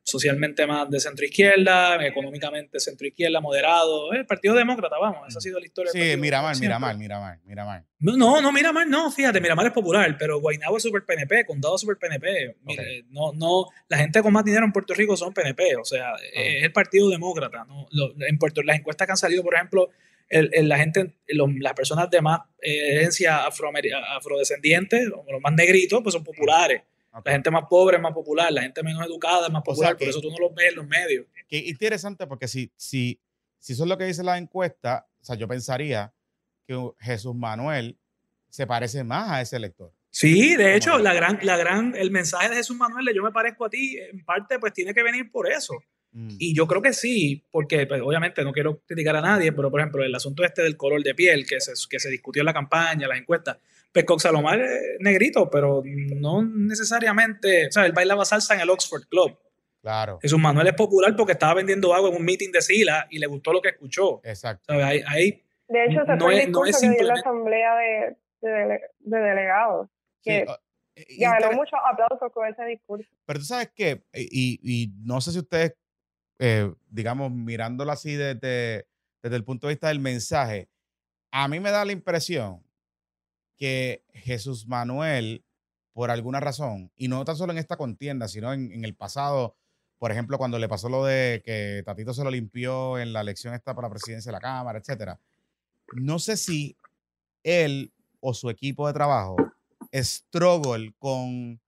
socialmente 0.10 0.65
más 0.65 0.89
de 0.89 1.00
centro 1.00 1.26
izquierda, 1.26 2.06
económicamente 2.06 2.80
centro 2.80 3.08
izquierda, 3.08 3.39
moderado. 3.39 4.12
El 4.12 4.26
Partido 4.26 4.56
Demócrata, 4.56 4.98
vamos, 5.00 5.28
esa 5.28 5.39
ha 5.39 5.41
sido 5.41 5.60
la 5.60 5.65
historia. 5.65 5.91
Sí, 5.91 6.17
mira 6.17 6.41
mal, 6.41 6.58
mira 6.60 6.80
mal, 6.80 6.98
mira 6.98 7.19
mal, 7.19 7.39
mira 7.45 7.65
mal. 7.65 7.86
No, 8.00 8.41
no, 8.41 8.52
mira 8.52 8.72
mal, 8.72 8.89
no, 8.89 9.12
fíjate, 9.12 9.41
mira 9.41 9.56
mal 9.56 9.67
es 9.67 9.74
popular, 9.74 10.15
pero 10.17 10.39
Guaynabo 10.39 10.78
es 10.78 10.84
super 10.84 11.04
PNP, 11.06 11.45
Condado 11.45 11.76
es 11.76 11.82
super 11.82 11.98
PNP. 11.98 12.58
no, 13.10 13.34
no, 13.34 13.65
la 13.88 13.98
gente 13.98 14.22
con 14.22 14.34
más 14.34 14.45
dinero 14.45 14.65
en 14.65 14.72
Puerto 14.72 14.93
Rico 14.93 15.15
son 15.17 15.34
PNP, 15.34 15.76
o 15.76 15.86
sea, 15.86 16.13
es 16.34 16.63
el 16.63 16.72
Partido 16.72 17.10
Demócrata. 17.10 17.65
¿no? 17.65 17.88
en 18.28 18.38
Puerto, 18.38 18.63
las 18.63 18.78
encuestas 18.78 19.06
que 19.06 19.12
han 19.12 19.17
salido, 19.17 19.43
por 19.43 19.56
ejemplo, 19.56 19.89
la 20.30 20.78
gente, 20.78 21.13
las 21.28 21.74
personas 21.74 22.10
de 22.10 22.22
más 22.22 22.41
eh, 22.62 22.93
herencia 22.93 23.45
afrodescendiente, 23.45 25.06
los 25.06 25.41
más 25.41 25.54
negritos, 25.54 26.02
pues 26.04 26.13
son 26.13 26.24
populares. 26.24 26.84
La 27.12 27.32
gente 27.32 27.50
más 27.52 27.63
pobre 27.69 27.98
es 27.98 28.02
más 28.02 28.13
popular, 28.13 28.52
la 28.52 28.62
gente 28.62 28.84
menos 28.84 29.06
educada 29.06 29.48
es 29.48 29.52
más 29.52 29.63
popular, 29.63 29.98
por 29.98 30.08
eso 30.08 30.22
tú 30.22 30.30
no 30.30 30.38
lo 30.38 30.54
ves 30.54 30.69
en 30.69 30.76
los 30.76 30.88
medios. 30.88 31.26
Qué 31.48 31.58
interesante, 31.58 32.28
porque 32.28 32.48
si, 32.48 32.72
si, 32.76 33.19
si 33.58 33.74
eso 33.74 33.84
es 33.84 33.89
lo 33.89 33.98
que 33.98 34.06
dice 34.06 34.24
la 34.24 34.38
encuesta, 34.38 35.08
o 35.19 35.26
sea, 35.26 35.36
yo 35.36 35.48
pensaría 35.48 36.13
que 36.67 36.78
Jesús 37.00 37.36
Manuel 37.36 37.98
se 38.50 38.67
parece 38.67 39.04
más 39.04 39.30
a 39.32 39.41
ese 39.41 39.56
elector. 39.56 39.91
Sí, 40.12 40.56
de 40.56 40.76
hecho, 40.76 40.98
la 40.98 41.13
gran, 41.13 41.39
la 41.43 41.58
gran, 41.58 41.95
el 41.95 42.12
mensaje 42.12 42.50
de 42.50 42.56
Jesús 42.56 42.76
Manuel 42.76 43.06
de 43.06 43.13
yo 43.13 43.24
me 43.24 43.32
parezco 43.32 43.65
a 43.65 43.69
ti, 43.69 43.98
en 43.98 44.24
parte, 44.24 44.60
pues 44.60 44.74
tiene 44.74 44.93
que 44.93 45.04
venir 45.04 45.32
por 45.32 45.52
eso. 45.52 45.74
Mm. 46.12 46.36
Y 46.39 46.56
yo 46.56 46.65
creo 46.65 46.82
que 46.82 46.93
sí, 46.93 47.45
porque 47.52 47.86
pues, 47.86 48.02
obviamente 48.02 48.43
no 48.43 48.52
quiero 48.52 48.82
criticar 48.86 49.15
a 49.15 49.22
nadie, 49.22 49.52
pero 49.52 49.69
por 49.69 49.80
ejemplo, 49.80 50.04
el 50.04 50.13
asunto 50.13 50.43
este 50.43 50.63
del 50.63 50.78
color 50.78 51.04
de 51.04 51.13
piel 51.13 51.45
que 51.45 51.60
se, 51.62 51.74
que 51.88 52.00
se 52.00 52.10
discutió 52.10 52.41
en 52.41 52.48
la 52.48 52.54
campaña, 52.54 53.08
las 53.08 53.19
encuestas, 53.19 53.58
con 54.06 54.19
Salomar 54.19 54.60
es 54.60 54.97
negrito, 54.99 55.49
pero 55.49 55.82
no 55.86 56.43
necesariamente, 56.43 57.67
o 57.67 57.71
sea, 57.71 57.86
él 57.86 57.91
bailaba 57.91 58.25
salsa 58.25 58.54
en 58.56 58.62
el 58.62 58.69
Oxford 58.69 59.08
Club. 59.10 59.38
Claro. 59.82 60.19
Jesús 60.21 60.39
Manuel 60.39 60.67
es 60.67 60.73
popular 60.73 61.15
porque 61.15 61.34
estaba 61.34 61.56
vendiendo 61.56 61.93
agua 61.93 62.10
en 62.10 62.15
un 62.15 62.25
meeting 62.25 62.52
de 62.52 62.62
Sila 62.62 63.08
y 63.10 63.19
le 63.19 63.28
gustó 63.28 63.54
lo 63.54 63.62
que 63.62 63.69
escuchó. 63.69 64.21
Exacto. 64.23 64.73
Ahí, 64.73 65.43
de 65.67 65.86
hecho, 65.86 66.06
se 66.06 66.15
no 66.15 66.32
es, 66.32 66.49
no 66.49 66.65
es 66.65 66.80
simplemente... 66.80 67.06
la 67.06 67.13
asamblea 67.13 67.75
de, 67.75 68.17
de, 68.41 69.19
delegados. 69.19 69.89
Que 70.21 70.45
ganó 71.17 71.54
muchos 71.54 71.80
aplausos 71.89 72.32
con 72.34 72.47
ese 72.47 72.65
discurso. 72.65 73.10
Pero 73.25 73.39
tú 73.39 73.45
sabes 73.45 73.71
qué, 73.73 74.04
y, 74.13 74.60
y 74.62 74.91
no 75.06 75.21
sé 75.21 75.32
si 75.32 75.39
ustedes, 75.39 75.75
eh, 76.39 76.71
digamos, 76.89 77.32
mirándolo 77.32 77.91
así 77.91 78.15
desde, 78.15 78.88
desde 79.21 79.36
el 79.36 79.45
punto 79.45 79.67
de 79.67 79.73
vista 79.73 79.88
del 79.88 79.99
mensaje, 79.99 80.69
a 81.32 81.47
mí 81.47 81.60
me 81.60 81.71
da 81.71 81.86
la 81.86 81.91
impresión 81.91 82.63
que 83.60 84.06
Jesús 84.13 84.65
Manuel, 84.67 85.43
por 85.93 86.10
alguna 86.10 86.39
razón, 86.39 86.91
y 86.95 87.10
no 87.10 87.24
tan 87.26 87.36
solo 87.36 87.52
en 87.52 87.60
esta 87.60 87.78
contienda, 87.78 88.28
sino 88.28 88.54
en, 88.54 88.84
el 88.86 88.95
pasado, 88.95 89.58
por 90.00 90.12
ejemplo, 90.12 90.38
cuando 90.38 90.58
le 90.58 90.69
pasó 90.69 90.88
lo 90.89 91.06
de 91.06 91.41
que 91.45 91.84
Tatito 91.86 92.13
se 92.13 92.24
lo 92.24 92.32
limpió 92.32 92.98
en 92.98 93.12
la 93.13 93.22
elección 93.22 93.54
esta 93.54 93.76
para 93.76 93.88
la 93.88 93.93
presidencia 93.93 94.32
de 94.32 94.34
la 94.34 94.39
Cámara, 94.39 94.80
etcétera. 94.80 95.19
No 95.93 96.19
sé 96.19 96.38
si 96.38 96.78
él 97.43 97.91
o 98.22 98.34
su 98.34 98.50
equipo 98.50 98.88
de 98.88 98.93
trabajo 98.93 99.36
struggle 99.93 100.93
con 100.98 101.60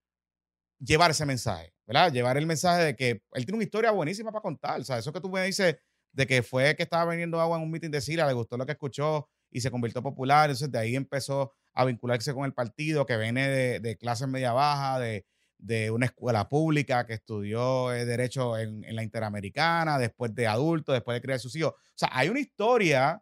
llevar 0.79 1.11
ese 1.11 1.25
mensaje, 1.25 1.73
¿verdad? 1.85 2.11
Llevar 2.13 2.37
el 2.37 2.45
mensaje 2.45 2.83
de 2.83 2.95
que 2.95 3.09
él 3.33 3.45
tiene 3.45 3.55
una 3.55 3.63
historia 3.63 3.91
buenísima 3.91 4.31
para 4.31 4.41
contar. 4.41 4.79
O 4.79 4.83
sea, 4.83 4.97
eso 4.97 5.11
que 5.11 5.19
tú 5.19 5.29
me 5.29 5.43
dices 5.43 5.77
de 6.13 6.27
que 6.27 6.43
fue 6.43 6.75
que 6.75 6.83
estaba 6.83 7.05
vendiendo 7.05 7.39
agua 7.39 7.57
en 7.57 7.63
un 7.63 7.71
meeting 7.71 7.89
de 7.89 8.01
Sira, 8.01 8.27
le 8.27 8.33
gustó 8.33 8.57
lo 8.57 8.65
que 8.65 8.73
escuchó 8.73 9.29
y 9.49 9.61
se 9.61 9.71
convirtió 9.71 10.01
popular. 10.01 10.49
Entonces, 10.49 10.71
de 10.71 10.79
ahí 10.79 10.95
empezó 10.95 11.53
a 11.73 11.85
vincularse 11.85 12.33
con 12.33 12.45
el 12.45 12.53
partido, 12.53 13.05
que 13.05 13.17
viene 13.17 13.47
de, 13.47 13.79
de 13.79 13.97
clase 13.97 14.27
media 14.27 14.53
baja, 14.53 14.99
de, 14.99 15.25
una 15.91 16.07
escuela 16.07 16.49
pública, 16.49 17.05
que 17.05 17.13
estudió 17.13 17.93
eh, 17.93 18.05
Derecho 18.05 18.57
en, 18.57 18.83
la 18.95 19.03
Interamericana, 19.03 19.99
después 19.99 20.33
de 20.33 20.47
adulto, 20.47 20.91
después 20.91 21.15
de 21.15 21.21
criar 21.21 21.39
sus 21.39 21.55
hijos. 21.55 21.73
O 21.73 21.93
sea, 21.95 22.09
hay 22.11 22.29
una 22.29 22.39
historia 22.39 23.21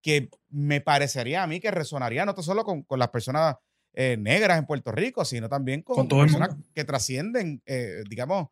que 0.00 0.30
me 0.48 0.80
parecería 0.80 1.42
a 1.42 1.48
mí 1.48 1.58
que 1.58 1.72
resonaría 1.72 2.24
no 2.24 2.34
solo 2.40 2.64
con, 2.64 2.84
las 2.90 3.08
personas 3.08 3.56
eh, 3.92 4.16
negras 4.16 4.58
en 4.58 4.66
Puerto 4.66 4.92
Rico, 4.92 5.24
sino 5.24 5.48
también 5.48 5.82
con, 5.82 6.06
personas 6.08 6.54
que 6.74 6.84
trascienden, 6.84 7.60
eh, 7.66 8.04
digamos, 8.08 8.48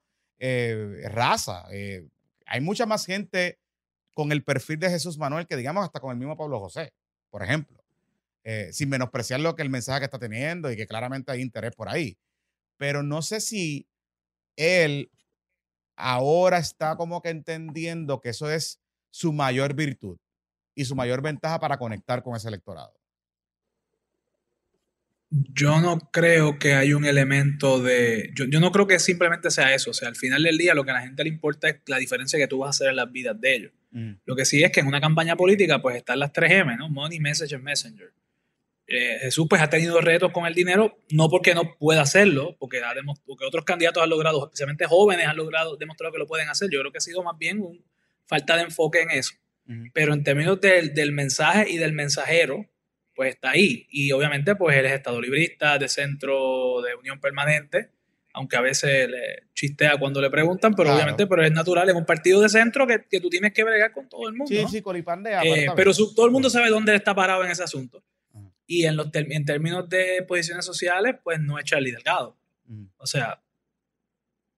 raza. 1.05 1.65
hay 1.69 2.61
mucha 2.61 2.87
más 2.87 3.07
gente 3.07 3.61
con 4.13 4.33
el 4.33 4.43
perfil 4.43 4.81
de 4.81 4.91
Jesús 4.91 5.17
Manuel 5.17 5.47
que, 5.47 5.57
digamos, 5.57 5.85
hasta 5.85 6.01
con 6.01 6.11
el 6.11 6.17
mismo 6.17 6.37
Pablo 6.37 6.59
José, 6.59 6.93
por 7.31 7.45
ejemplo. 7.45 7.76
Eh, 8.49 8.73
sin 8.73 8.89
menospreciar 8.89 9.41
lo 9.41 9.57
que 9.57 9.63
el 9.63 9.71
mensaje 9.71 9.99
que 9.99 10.05
está 10.05 10.21
teniendo 10.21 10.71
y 10.71 10.77
que 10.77 10.87
claramente 10.87 11.33
hay 11.33 11.43
interés 11.43 11.75
por 11.75 11.89
ahí. 11.89 12.17
Pero 12.77 13.03
no 13.03 13.21
sé 13.21 13.41
si 13.41 13.89
él 14.55 15.11
ahora 15.97 16.59
está 16.59 16.95
como 16.95 17.23
que 17.23 17.31
entendiendo 17.31 18.21
que 18.21 18.29
eso 18.29 18.49
es 18.49 18.81
su 19.11 19.33
mayor 19.33 19.75
virtud 19.75 20.19
y 20.77 20.85
su 20.85 20.95
mayor 20.95 21.23
ventaja 21.23 21.59
para 21.59 21.77
conectar 21.77 22.23
con 22.23 22.37
ese 22.37 22.47
electorado. 22.47 22.95
Yo 25.29 25.81
no 25.81 25.99
creo 26.13 26.61
que 26.61 26.75
hay 26.75 26.93
un 26.93 27.05
elemento 27.05 27.83
de... 27.83 28.31
Yo, 28.37 28.61
no 28.61 28.71
creo 28.71 28.87
que 28.87 29.01
simplemente 29.01 29.51
sea 29.51 29.75
eso. 29.75 29.91
O 29.91 29.95
sea, 29.95 30.07
al 30.07 30.15
final 30.15 30.45
del 30.45 30.57
día 30.57 30.73
lo 30.73 30.85
que 30.85 30.93
a 30.93 30.95
la 30.95 31.03
gente 31.03 31.25
le 31.25 31.31
importa 31.31 31.69
es 31.69 31.81
la 31.87 31.99
diferencia 31.99 32.39
que 32.39 32.47
tú 32.47 32.59
vas 32.59 32.69
a 32.69 32.71
hacer 32.71 32.91
en 32.91 32.97
las 32.97 33.11
vidas 33.11 33.41
de 33.41 33.57
ellos. 33.57 33.73
Mm. 33.91 34.13
Lo 34.25 34.37
que 34.37 34.45
sí 34.45 34.63
es 34.63 34.71
que 34.71 34.79
en 34.79 34.87
una 34.87 35.01
campaña 35.01 35.35
política 35.35 35.83
pues 35.83 35.97
están 35.97 36.21
las 36.21 36.33
3M, 36.33 36.79
¿no? 36.79 36.89
Money, 36.89 37.19
Message 37.19 37.53
and 37.53 37.65
Messenger. 37.65 38.13
Eh, 38.89 39.19
Jesús 39.21 39.47
pues 39.51 39.61
ha 39.61 39.69
tenido 39.69 40.01
retos 40.01 40.31
con 40.31 40.47
el 40.47 40.55
dinero, 40.55 40.99
no 41.11 41.29
porque 41.29 41.55
no 41.55 41.77
pueda 41.77 42.03
hacerlo, 42.03 42.57
porque, 42.59 42.81
porque 43.25 43.45
otros 43.45 43.65
candidatos 43.65 44.03
han 44.03 44.11
logrado, 44.11 44.45
especialmente 44.45 44.87
jóvenes 44.87 45.27
han 45.27 45.37
logrado, 45.37 45.77
demostrado 45.77 46.13
que 46.13 46.19
lo 46.19 46.27
pueden 46.27 46.49
hacer. 46.49 46.69
Yo 46.71 46.81
creo 46.81 46.93
que 46.93 46.99
ha 46.99 47.01
sido 47.01 47.23
más 47.23 47.37
bien 47.37 47.61
una 47.61 47.81
falta 48.27 48.57
de 48.57 48.63
enfoque 48.63 49.03
en 49.03 49.11
eso. 49.11 49.35
Pero 49.93 50.15
en 50.15 50.23
términos 50.23 50.61
del, 50.61 50.95
del, 50.95 51.11
mensaje 51.11 51.69
y 51.69 51.77
del 51.79 51.93
mensajero, 51.93 52.67
pues 53.17 53.31
está 53.35 53.51
ahí. 53.51 53.85
Y 53.91 54.13
obviamente 54.13 54.55
pues 54.55 54.77
él 54.77 54.87
es 54.87 54.93
estado 54.93 55.21
librista, 55.21 55.77
de 55.77 55.89
centro 55.89 56.81
de 56.83 56.95
unión 56.95 57.19
permanente, 57.19 57.91
aunque 58.33 58.57
a 58.57 58.61
veces 58.61 59.09
le 59.09 59.49
chistea 59.55 59.97
cuando 59.99 60.21
le 60.21 60.31
preguntan, 60.31 60.75
pero 60.75 60.95
obviamente 60.95 61.27
pero 61.27 61.43
es 61.43 61.51
natural, 61.51 61.89
es 61.89 61.97
un 61.97 62.07
partido 62.07 62.41
de 62.43 62.49
centro 62.49 62.87
que, 62.87 63.07
que, 63.11 63.19
tú 63.19 63.29
tienes 63.29 63.53
que 63.53 63.65
bregar 63.65 63.93
con 63.93 64.09
todo 64.09 64.29
el 64.29 64.35
mundo. 64.35 64.47
Sí, 64.47 64.65
sí, 64.71 64.83
colipandea. 64.83 65.43
Eh, 65.43 65.67
pero 65.75 65.93
todo 65.93 66.27
el 66.27 66.33
mundo 66.33 66.49
sabe 66.49 66.69
dónde 66.69 66.95
está 66.95 67.13
parado 67.13 67.45
en 67.45 67.51
ese 67.51 67.65
asunto. 67.65 68.05
Y 68.67 68.87
en, 68.87 68.97
los 68.97 69.11
en 69.15 69.45
términos 69.45 69.89
de 69.89 70.25
posiciones 70.27 70.65
sociales, 70.65 71.17
pues 71.23 71.41
no 71.41 71.59
es 71.59 71.65
Charlie 71.65 71.93
Delgado. 71.93 72.37
O 72.99 73.07
sea. 73.07 73.41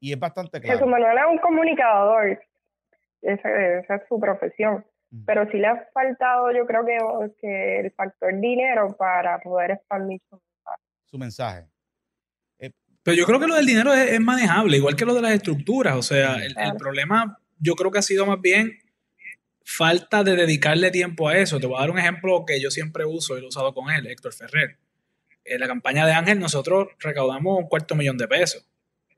Y 0.00 0.12
es 0.12 0.18
bastante 0.18 0.60
claro. 0.60 0.78
Jesús 0.78 0.90
Manuel 0.90 1.18
es 1.18 1.24
un 1.30 1.38
comunicador. 1.38 2.40
Esa, 3.20 3.48
es 3.78 4.02
su 4.08 4.18
profesión. 4.18 4.84
Pero 5.26 5.50
sí 5.50 5.56
le 5.56 5.66
ha 5.66 5.88
faltado, 5.92 6.52
yo 6.52 6.66
creo 6.66 6.84
que, 6.84 6.98
que 7.40 7.80
el 7.80 7.90
factor 7.92 8.38
dinero 8.38 8.94
para 8.98 9.38
poder 9.40 9.72
expandir 9.72 10.20
su 10.28 10.36
mensaje. 10.36 10.82
Su 11.06 11.18
mensaje. 11.18 11.66
Eh, 12.58 12.70
pero 13.02 13.16
yo 13.16 13.24
creo 13.24 13.40
que 13.40 13.46
lo 13.46 13.54
del 13.54 13.64
dinero 13.64 13.94
es, 13.94 14.20
manejable, 14.20 14.76
igual 14.76 14.96
que 14.96 15.06
lo 15.06 15.14
de 15.14 15.22
las 15.22 15.32
estructuras. 15.32 15.96
O 15.96 16.02
sea, 16.02 16.36
el, 16.36 16.54
el 16.58 16.76
problema 16.76 17.38
yo 17.58 17.74
creo 17.74 17.90
que 17.90 17.98
ha 17.98 18.02
sido 18.02 18.26
más 18.26 18.40
bien 18.40 18.78
falta 19.68 20.24
de 20.24 20.34
dedicarle 20.34 20.90
tiempo 20.90 21.28
a 21.28 21.36
eso. 21.36 21.60
Te 21.60 21.66
voy 21.66 21.76
a 21.76 21.80
dar 21.80 21.90
un 21.90 21.98
ejemplo 21.98 22.44
que 22.46 22.58
yo 22.58 22.70
siempre 22.70 23.04
uso 23.04 23.36
y 23.36 23.40
lo 23.40 23.46
he 23.46 23.48
usado 23.50 23.74
con 23.74 23.90
él, 23.90 24.06
Héctor 24.06 24.32
Ferrer. 24.32 24.78
En 25.44 25.60
la 25.60 25.66
campaña 25.66 26.06
de 26.06 26.12
Ángel 26.12 26.38
nosotros 26.38 26.88
recaudamos 26.98 27.58
un 27.58 27.68
cuarto 27.68 27.94
millón 27.94 28.16
de 28.16 28.26
pesos 28.26 28.66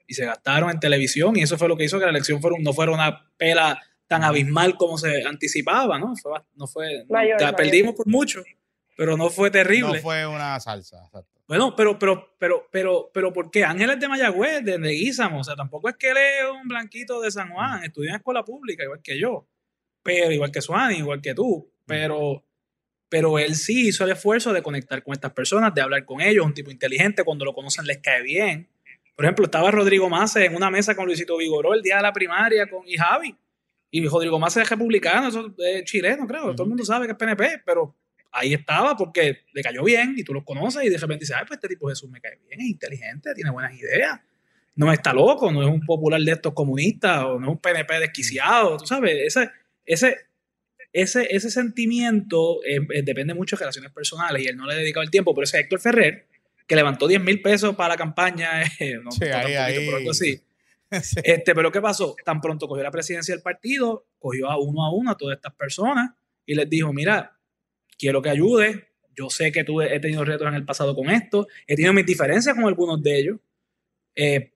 y 0.08 0.14
se 0.14 0.26
gastaron 0.26 0.70
en 0.70 0.80
televisión 0.80 1.36
y 1.36 1.42
eso 1.42 1.56
fue 1.56 1.68
lo 1.68 1.76
que 1.76 1.84
hizo 1.84 2.00
que 2.00 2.04
la 2.04 2.10
elección 2.10 2.40
no 2.60 2.72
fuera 2.72 2.90
una 2.90 3.30
pela 3.36 3.80
tan 4.08 4.24
abismal 4.24 4.76
como 4.76 4.98
se 4.98 5.24
anticipaba, 5.24 6.00
¿no? 6.00 6.14
no 6.56 6.66
fue, 6.66 7.04
la 7.08 7.54
perdimos 7.54 7.94
por 7.94 8.08
mucho, 8.08 8.42
pero 8.96 9.16
no 9.16 9.30
fue 9.30 9.52
terrible. 9.52 9.98
No 9.98 10.02
fue 10.02 10.26
una 10.26 10.58
salsa, 10.58 11.08
Bueno, 11.46 11.76
pero, 11.76 11.96
pero, 11.96 12.34
pero, 12.40 12.66
pero, 12.72 13.10
pero, 13.14 13.32
¿por 13.32 13.52
qué? 13.52 13.64
Ángel 13.64 13.90
es 13.90 14.00
de 14.00 14.08
Mayagüez, 14.08 14.64
de 14.64 15.30
o 15.32 15.44
sea, 15.44 15.54
tampoco 15.54 15.88
es 15.88 15.94
que 15.94 16.10
él 16.10 16.16
es 16.16 16.50
un 16.60 16.66
blanquito 16.66 17.20
de 17.20 17.30
San 17.30 17.50
Juan, 17.50 17.84
estudió 17.84 18.10
en 18.10 18.16
escuela 18.16 18.44
pública 18.44 18.82
igual 18.82 19.00
que 19.00 19.16
yo 19.16 19.46
pero 20.10 20.32
igual 20.32 20.50
que 20.50 20.60
Suani, 20.60 20.96
igual 20.96 21.20
que 21.20 21.34
tú, 21.34 21.70
pero, 21.86 22.44
pero 23.08 23.38
él 23.38 23.54
sí 23.54 23.88
hizo 23.88 24.02
el 24.02 24.10
esfuerzo 24.10 24.52
de 24.52 24.60
conectar 24.60 25.04
con 25.04 25.12
estas 25.12 25.32
personas, 25.32 25.72
de 25.72 25.82
hablar 25.82 26.04
con 26.04 26.20
ellos, 26.20 26.44
un 26.44 26.52
tipo 26.52 26.70
inteligente, 26.70 27.22
cuando 27.22 27.44
lo 27.44 27.54
conocen 27.54 27.86
les 27.86 27.98
cae 27.98 28.22
bien. 28.22 28.68
Por 29.14 29.24
ejemplo, 29.24 29.44
estaba 29.44 29.70
Rodrigo 29.70 30.08
Mase 30.08 30.46
en 30.46 30.56
una 30.56 30.68
mesa 30.68 30.96
con 30.96 31.06
Luisito 31.06 31.36
Vigoró 31.36 31.74
el 31.74 31.82
día 31.82 31.98
de 31.98 32.02
la 32.02 32.12
primaria 32.12 32.68
con, 32.68 32.88
y 32.88 32.96
Javi. 32.96 33.36
Y 33.92 34.04
Rodrigo 34.06 34.38
Mase 34.40 34.62
es 34.62 34.68
republicano, 34.68 35.28
eso 35.28 35.54
es 35.58 35.84
chileno, 35.84 36.26
creo. 36.26 36.54
Todo 36.54 36.64
el 36.64 36.70
mundo 36.70 36.84
sabe 36.84 37.06
que 37.06 37.12
es 37.12 37.18
PNP, 37.18 37.62
pero 37.64 37.94
ahí 38.32 38.54
estaba 38.54 38.96
porque 38.96 39.44
le 39.52 39.62
cayó 39.62 39.84
bien 39.84 40.14
y 40.16 40.24
tú 40.24 40.34
lo 40.34 40.44
conoces 40.44 40.84
y 40.84 40.88
de 40.88 40.98
repente 40.98 41.22
dices, 41.22 41.36
ay, 41.38 41.44
pues 41.46 41.58
este 41.58 41.68
tipo 41.68 41.88
Jesús 41.88 42.10
me 42.10 42.20
cae 42.20 42.36
bien, 42.48 42.60
es 42.60 42.66
inteligente, 42.66 43.32
tiene 43.34 43.50
buenas 43.50 43.74
ideas. 43.74 44.18
No 44.74 44.92
está 44.92 45.12
loco, 45.12 45.52
no 45.52 45.62
es 45.62 45.68
un 45.68 45.80
popular 45.82 46.20
de 46.20 46.32
estos 46.32 46.52
comunistas 46.52 47.24
o 47.24 47.38
no 47.38 47.46
es 47.46 47.52
un 47.52 47.58
PNP 47.58 48.00
desquiciado, 48.00 48.76
tú 48.76 48.86
sabes, 48.86 49.16
ese, 49.24 49.50
ese, 49.84 50.16
ese, 50.92 51.28
ese 51.30 51.50
sentimiento 51.50 52.64
eh, 52.64 52.80
eh, 52.92 53.02
depende 53.02 53.34
mucho 53.34 53.56
de 53.56 53.60
relaciones 53.60 53.92
personales 53.92 54.42
y 54.42 54.46
él 54.46 54.56
no 54.56 54.66
le 54.66 54.74
ha 54.74 54.76
dedicado 54.76 55.04
el 55.04 55.10
tiempo, 55.10 55.34
pero 55.34 55.44
ese 55.44 55.60
Héctor 55.60 55.80
Ferrer, 55.80 56.26
que 56.66 56.76
levantó 56.76 57.06
10 57.06 57.22
mil 57.22 57.40
pesos 57.40 57.76
para 57.76 57.90
la 57.90 57.96
campaña, 57.96 58.62
eh, 58.80 58.98
no, 59.02 59.10
sí, 59.10 59.24
ahí, 59.24 59.54
ahí. 59.54 59.86
Por 59.86 59.96
algo 59.96 60.10
así. 60.10 60.40
Este, 61.22 61.54
pero 61.54 61.70
¿qué 61.70 61.80
pasó? 61.80 62.16
Tan 62.24 62.40
pronto 62.40 62.66
cogió 62.66 62.82
la 62.82 62.90
presidencia 62.90 63.32
del 63.32 63.44
partido, 63.44 64.08
cogió 64.18 64.50
a 64.50 64.58
uno 64.58 64.84
a 64.84 64.92
uno 64.92 65.12
a 65.12 65.16
todas 65.16 65.36
estas 65.36 65.54
personas 65.54 66.10
y 66.44 66.56
les 66.56 66.68
dijo, 66.68 66.92
mira, 66.92 67.38
quiero 67.96 68.20
que 68.20 68.28
ayude, 68.28 68.88
yo 69.14 69.30
sé 69.30 69.52
que 69.52 69.62
tú 69.62 69.80
he 69.82 70.00
tenido 70.00 70.24
retos 70.24 70.48
en 70.48 70.54
el 70.54 70.64
pasado 70.64 70.96
con 70.96 71.08
esto, 71.08 71.46
he 71.68 71.76
tenido 71.76 71.92
mis 71.92 72.06
diferencias 72.06 72.56
con 72.56 72.64
algunos 72.64 73.00
de 73.04 73.20
ellos, 73.20 73.38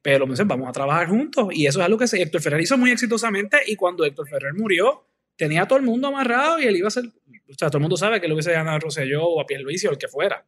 pero 0.02 0.26
me 0.26 0.34
vamos 0.34 0.68
a 0.68 0.72
trabajar 0.72 1.06
juntos 1.08 1.50
y 1.52 1.68
eso 1.68 1.78
es 1.78 1.86
algo 1.86 1.98
que 1.98 2.06
Héctor 2.06 2.40
Ferrer 2.40 2.60
hizo 2.62 2.76
muy 2.76 2.90
exitosamente 2.90 3.58
y 3.68 3.76
cuando 3.76 4.04
Héctor 4.04 4.28
Ferrer 4.28 4.54
murió, 4.54 5.06
tenía 5.36 5.62
a 5.62 5.68
todo 5.68 5.78
el 5.78 5.84
mundo 5.84 6.08
amarrado 6.08 6.60
y 6.60 6.64
él 6.64 6.76
iba 6.76 6.88
a 6.88 6.90
ser, 6.90 7.04
o 7.06 7.54
sea, 7.58 7.68
todo 7.68 7.78
el 7.78 7.82
mundo 7.82 7.96
sabe 7.96 8.20
que 8.20 8.28
lo 8.28 8.34
hubiese 8.34 8.52
ganado 8.52 8.76
a 8.76 8.80
Rosselló 8.80 9.24
o 9.26 9.40
a 9.40 9.46
Pierluisi 9.46 9.86
o 9.86 9.90
el 9.90 9.98
que 9.98 10.08
fuera. 10.08 10.46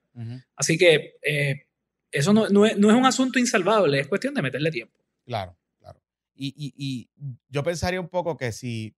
Así 0.54 0.78
que 0.78 1.16
eh, 1.22 1.66
eso 2.10 2.32
no, 2.32 2.48
no, 2.48 2.66
es, 2.66 2.76
un 2.76 3.06
asunto 3.06 3.38
insalvable, 3.38 4.00
es 4.00 4.08
cuestión 4.08 4.34
de 4.34 4.42
meterle 4.42 4.70
tiempo. 4.70 4.98
Claro, 5.24 5.56
claro. 5.78 6.00
Y, 6.34 6.48
y, 6.56 6.74
y 6.76 7.10
yo 7.48 7.62
pensaría 7.62 8.00
un 8.00 8.08
poco 8.08 8.36
que 8.36 8.52
si, 8.52 8.94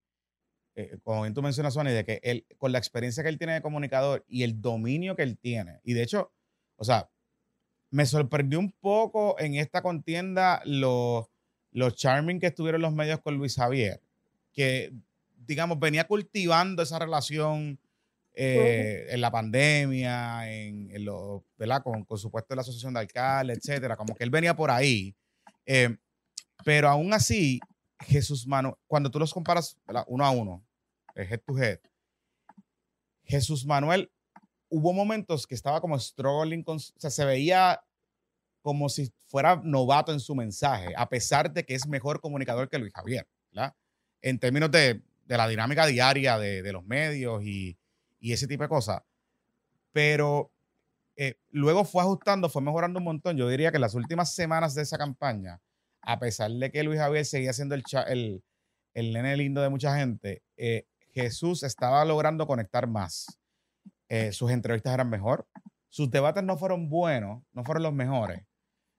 eh, 0.74 0.98
como 1.02 1.22
bien 1.22 1.34
tú 1.34 1.42
mencionas, 1.42 1.74
Sony, 1.74 1.86
de 1.86 2.04
que 2.04 2.20
él, 2.22 2.46
con 2.58 2.70
la 2.70 2.78
experiencia 2.78 3.22
que 3.22 3.28
él 3.28 3.38
tiene 3.38 3.54
de 3.54 3.62
comunicador 3.62 4.24
y 4.28 4.42
el 4.42 4.60
dominio 4.60 5.16
que 5.16 5.22
él 5.22 5.38
tiene, 5.38 5.80
y 5.82 5.94
de 5.94 6.02
hecho, 6.02 6.32
o 6.76 6.84
sea, 6.84 7.10
me 7.90 8.06
sorprendió 8.06 8.58
un 8.58 8.72
poco 8.72 9.36
en 9.40 9.54
esta 9.54 9.82
contienda 9.82 10.62
los, 10.64 11.26
los 11.72 11.96
charming 11.96 12.38
que 12.38 12.48
estuvieron 12.48 12.82
los 12.82 12.92
medios 12.92 13.20
con 13.20 13.36
Luis 13.36 13.56
Javier, 13.56 14.00
que 14.52 14.92
digamos, 15.48 15.80
venía 15.80 16.06
cultivando 16.06 16.82
esa 16.82 16.98
relación 16.98 17.80
eh, 18.34 19.06
en 19.08 19.20
la 19.20 19.32
pandemia, 19.32 20.48
en, 20.48 21.04
lo, 21.04 21.44
¿verdad? 21.56 21.82
Con, 21.82 22.04
con 22.04 22.18
su 22.18 22.30
puesto 22.30 22.50
de 22.50 22.56
la 22.56 22.62
asociación 22.62 22.94
de 22.94 23.00
alcaldes, 23.00 23.58
etcétera, 23.58 23.96
como 23.96 24.14
que 24.14 24.22
él 24.22 24.30
venía 24.30 24.54
por 24.54 24.70
ahí. 24.70 25.16
Eh, 25.66 25.96
pero 26.64 26.88
aún 26.88 27.12
así, 27.12 27.58
Jesús 28.00 28.46
Manuel, 28.46 28.76
cuando 28.86 29.10
tú 29.10 29.18
los 29.18 29.34
comparas 29.34 29.76
uno 30.06 30.24
a 30.24 30.30
uno, 30.30 30.64
head 31.16 31.40
to 31.44 31.58
head, 31.58 31.80
Jesús 33.24 33.66
Manuel, 33.66 34.10
hubo 34.68 34.92
momentos 34.92 35.46
que 35.46 35.54
estaba 35.54 35.80
como 35.80 35.98
struggling, 35.98 36.62
con, 36.62 36.76
o 36.76 36.80
sea, 36.80 37.10
se 37.10 37.24
veía 37.24 37.82
como 38.62 38.88
si 38.88 39.12
fuera 39.26 39.60
novato 39.64 40.12
en 40.12 40.20
su 40.20 40.34
mensaje, 40.34 40.92
a 40.96 41.08
pesar 41.08 41.52
de 41.52 41.64
que 41.64 41.74
es 41.74 41.86
mejor 41.86 42.20
comunicador 42.20 42.68
que 42.68 42.78
Luis 42.78 42.92
Javier, 42.94 43.26
¿verdad? 43.50 43.74
En 44.20 44.38
términos 44.38 44.70
de, 44.70 45.02
de 45.28 45.36
la 45.36 45.46
dinámica 45.46 45.86
diaria 45.86 46.38
de, 46.38 46.72
los 46.72 46.84
medios 46.84 47.44
y, 47.44 47.78
ese 48.20 48.48
tipo 48.48 48.62
de 48.64 48.68
cosas. 48.68 49.02
Pero 49.92 50.50
eh, 51.16 51.34
luego 51.50 51.84
fue 51.84 52.02
ajustando, 52.02 52.48
fue 52.48 52.62
mejorando 52.62 52.98
un 52.98 53.04
montón. 53.04 53.36
Yo 53.36 53.48
diría 53.48 53.70
que 53.70 53.78
las 53.78 53.94
últimas 53.94 54.34
semanas 54.34 54.74
de 54.74 54.82
esa 54.82 54.96
campaña, 54.96 55.60
a 56.00 56.18
pesar 56.18 56.50
de 56.50 56.72
que 56.72 56.82
Luis 56.82 56.98
Javier 56.98 57.26
seguía 57.26 57.52
siendo 57.52 57.74
el, 57.74 57.84
el, 58.06 58.42
el 58.94 59.12
nene 59.12 59.36
lindo 59.36 59.60
de 59.60 59.68
mucha 59.68 59.96
gente, 59.98 60.42
eh, 60.56 60.86
Jesús 61.12 61.62
estaba 61.62 62.04
logrando 62.06 62.46
conectar 62.46 62.86
más. 62.86 63.38
Eh, 64.08 64.32
sus 64.32 64.50
entrevistas 64.50 64.94
eran 64.94 65.10
mejor. 65.10 65.46
Sus 65.90 66.10
debates 66.10 66.42
no 66.42 66.56
fueron 66.56 66.88
buenos, 66.88 67.42
no 67.52 67.64
fueron 67.64 67.82
los 67.82 67.92
mejores, 67.92 68.42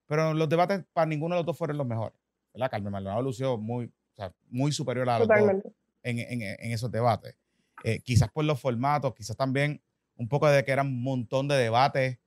pero 0.05 0.33
los 0.33 0.49
debates 0.49 0.85
para 0.93 1.07
ninguno 1.07 1.35
de 1.35 1.39
los 1.39 1.45
dos 1.45 1.57
fueron 1.57 1.77
los 1.77 1.87
mejores. 1.87 2.19
¿verdad? 2.53 2.69
Carmen 2.69 2.91
Maldonado 2.91 3.21
lució 3.21 3.57
muy, 3.57 3.91
muy 4.49 4.71
superior 4.71 5.09
a 5.09 5.19
los 5.19 5.27
dos 5.27 5.73
en, 6.03 6.41
esos 6.71 6.91
debates. 6.91 7.35
Eh, 7.83 7.99
quizás 8.01 8.29
por 8.29 8.45
los 8.45 8.59
formatos, 8.59 9.13
quizás 9.15 9.37
también 9.37 9.81
un 10.15 10.27
poco 10.27 10.49
de 10.49 10.63
que 10.63 10.71
era 10.71 10.81
un 10.81 11.01
montón 11.01 11.47
de 11.47 11.55
debates. 11.55 12.17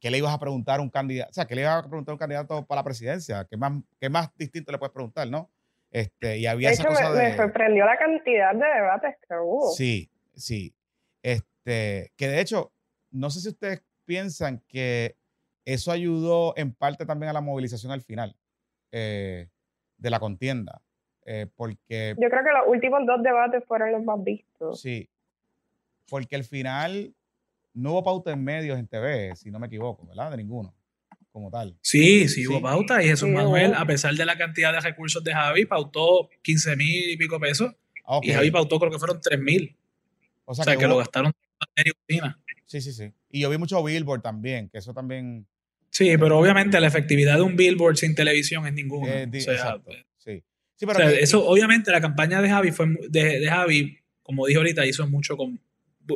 ¿Qué 0.00 0.10
le 0.10 0.18
ibas 0.18 0.34
a 0.34 0.38
preguntar 0.38 0.80
a 0.80 0.82
un 0.82 0.90
candidato? 0.90 1.30
O 1.30 1.32
sea, 1.32 1.46
¿qué 1.46 1.54
le 1.54 1.62
ibas 1.62 1.84
a 1.84 1.88
preguntar 1.88 2.12
a 2.12 2.14
un 2.14 2.18
candidato 2.18 2.66
para 2.66 2.80
la 2.80 2.84
presidencia? 2.84 3.46
¿Qué 3.48 3.56
más, 3.56 3.72
qué 4.00 4.08
más 4.08 4.34
distinto 4.36 4.72
le 4.72 4.78
puedes 4.78 4.92
preguntar, 4.92 5.28
no? 5.28 5.50
Este, 5.90 6.38
y 6.38 6.46
había 6.46 6.70
de 6.70 6.74
hecho, 6.74 6.88
me, 6.90 7.36
sorprendió 7.36 7.84
la 7.84 7.98
cantidad 7.98 8.52
de 8.54 8.64
debates 8.64 9.16
que 9.28 9.34
hubo. 9.34 9.70
Sí, 9.72 10.10
sí. 10.34 10.74
Este, 11.22 12.12
que 12.16 12.28
de 12.28 12.40
hecho, 12.40 12.72
no 13.10 13.30
sé 13.30 13.40
si 13.40 13.48
ustedes 13.48 13.82
piensan 14.04 14.64
que 14.68 15.16
eso 15.64 15.92
ayudó 15.92 16.54
en 16.56 16.74
parte 16.74 17.06
también 17.06 17.30
a 17.30 17.34
la 17.34 17.40
movilización 17.40 17.92
al 17.92 18.02
final 18.02 18.36
eh, 18.90 19.48
de 19.96 20.10
la 20.10 20.18
contienda. 20.18 20.82
Eh, 21.24 21.46
porque... 21.56 22.14
Yo 22.18 22.28
creo 22.28 22.42
que 22.42 22.50
los 22.50 22.68
últimos 22.68 23.06
dos 23.06 23.22
debates 23.22 23.64
fueron 23.66 23.92
los 23.92 24.02
más 24.04 24.22
vistos. 24.22 24.80
Sí, 24.80 25.08
porque 26.08 26.36
al 26.36 26.44
final 26.44 27.14
no 27.74 27.92
hubo 27.92 28.04
pauta 28.04 28.32
en 28.32 28.44
medios 28.44 28.78
en 28.78 28.86
TV, 28.86 29.34
si 29.36 29.50
no 29.50 29.58
me 29.58 29.66
equivoco, 29.66 30.06
¿verdad? 30.06 30.30
De 30.30 30.36
ninguno, 30.36 30.74
como 31.30 31.50
tal. 31.50 31.76
Sí, 31.80 32.28
sí, 32.28 32.46
hubo 32.46 32.60
pauta 32.60 33.02
y 33.02 33.06
Jesús 33.06 33.28
Manuel, 33.28 33.74
a 33.74 33.86
pesar 33.86 34.14
de 34.14 34.24
la 34.24 34.36
cantidad 34.36 34.72
de 34.72 34.80
recursos 34.80 35.22
de 35.24 35.32
Javi, 35.32 35.64
pautó 35.64 36.28
15 36.42 36.76
mil 36.76 37.10
y 37.10 37.16
pico 37.16 37.40
pesos. 37.40 37.74
Y 38.22 38.32
Javi 38.32 38.50
pautó 38.50 38.78
creo 38.78 38.90
que 38.90 38.98
fueron 38.98 39.20
3 39.20 39.40
mil. 39.40 39.76
O 40.44 40.54
sea, 40.54 40.76
que, 40.76 40.86
lo 40.86 40.98
gastaron 40.98 41.32
en 41.76 41.92
Sí, 42.66 42.80
sí, 42.80 42.92
sí. 42.92 43.12
Y 43.30 43.40
yo 43.40 43.50
vi 43.50 43.58
mucho 43.58 43.82
Billboard 43.82 44.22
también, 44.22 44.68
que 44.68 44.78
eso 44.78 44.92
también... 44.92 45.46
Sí, 45.90 46.16
pero 46.18 46.38
obviamente 46.38 46.80
la 46.80 46.86
efectividad 46.86 47.36
de 47.36 47.42
un 47.42 47.54
Billboard 47.54 47.96
sin 47.96 48.14
televisión 48.14 48.66
es 48.66 48.72
ninguna. 48.72 49.22
exacto, 49.22 49.92
eso, 51.20 51.46
obviamente, 51.46 51.90
la 51.90 52.00
campaña 52.00 52.40
de 52.42 52.48
Javi 52.48 52.72
fue 52.72 52.86
de, 53.08 53.46
Javi, 53.48 53.98
como 54.22 54.46
dijo 54.46 54.60
ahorita, 54.60 54.86
hizo 54.86 55.06
mucho 55.06 55.36
con 55.36 55.60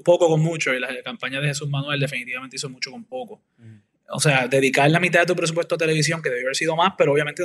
poco 0.05 0.29
con 0.29 0.41
mucho, 0.41 0.75
y 0.75 0.81
la 0.81 1.03
campaña 1.03 1.41
de 1.41 1.49
Jesús 1.49 1.69
Manuel 1.69 2.01
definitivamente 2.01 2.57
hizo 2.57 2.69
mucho 2.69 2.91
con 2.91 3.05
poco. 3.05 3.43
O 4.09 4.21
sea, 4.21 4.49
dedicar 4.49 4.91
la 4.91 5.01
mitad 5.01 5.21
de 5.21 5.27
tu 5.27 5.37
presupuesto 5.37 5.75
a 5.75 5.79
televisión, 5.79 6.23
que 6.23 6.31
debió 6.31 6.47
haber 6.47 6.57
sido 6.57 6.77
más, 6.77 6.95
pero 6.99 7.13
obviamente 7.13 7.43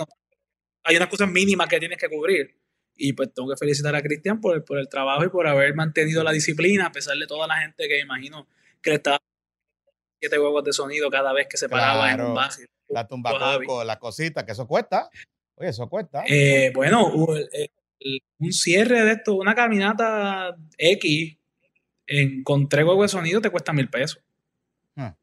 hay 0.83 0.95
unas 0.95 1.07
cosas 1.07 1.29
mínimas 1.29 1.67
que 1.67 1.79
tienes 1.79 1.97
que 1.97 2.09
cubrir. 2.09 2.57
Y 2.95 3.13
pues 3.13 3.33
tengo 3.33 3.49
que 3.49 3.57
felicitar 3.57 3.95
a 3.95 4.01
Cristian 4.01 4.41
por, 4.41 4.63
por 4.65 4.77
el 4.77 4.89
trabajo 4.89 5.23
y 5.23 5.29
por 5.29 5.47
haber 5.47 5.73
mantenido 5.75 6.23
la 6.23 6.31
disciplina, 6.31 6.87
a 6.87 6.91
pesar 6.91 7.17
de 7.17 7.25
toda 7.25 7.47
la 7.47 7.57
gente 7.57 7.87
que 7.87 7.99
imagino 7.99 8.47
que 8.81 8.91
le 8.91 8.95
estaba 8.97 9.19
siete 10.19 10.37
huevos 10.37 10.63
de 10.63 10.73
sonido 10.73 11.09
cada 11.09 11.33
vez 11.33 11.47
que 11.47 11.57
se 11.57 11.69
paraba 11.69 12.11
en 12.11 12.21
un 12.21 12.33
base. 12.35 12.67
La 12.89 13.07
tumba 13.07 13.33
la 13.85 13.97
cosita, 13.97 14.45
que 14.45 14.51
eso 14.51 14.67
cuesta 14.67 15.09
eso 15.57 15.89
cuesta. 15.89 16.23
Eh, 16.27 16.71
bueno, 16.73 17.11
un 17.13 18.53
cierre 18.53 19.03
de 19.03 19.11
esto, 19.13 19.35
una 19.35 19.55
caminata 19.55 20.55
X 20.77 21.37
en, 22.07 22.43
con 22.43 22.67
tres 22.67 22.85
huevos 22.85 23.03
de 23.03 23.17
sonido 23.17 23.41
te 23.41 23.49
cuesta 23.49 23.73
mil 23.73 23.89
pesos. 23.89 24.21
Ah. 24.95 25.15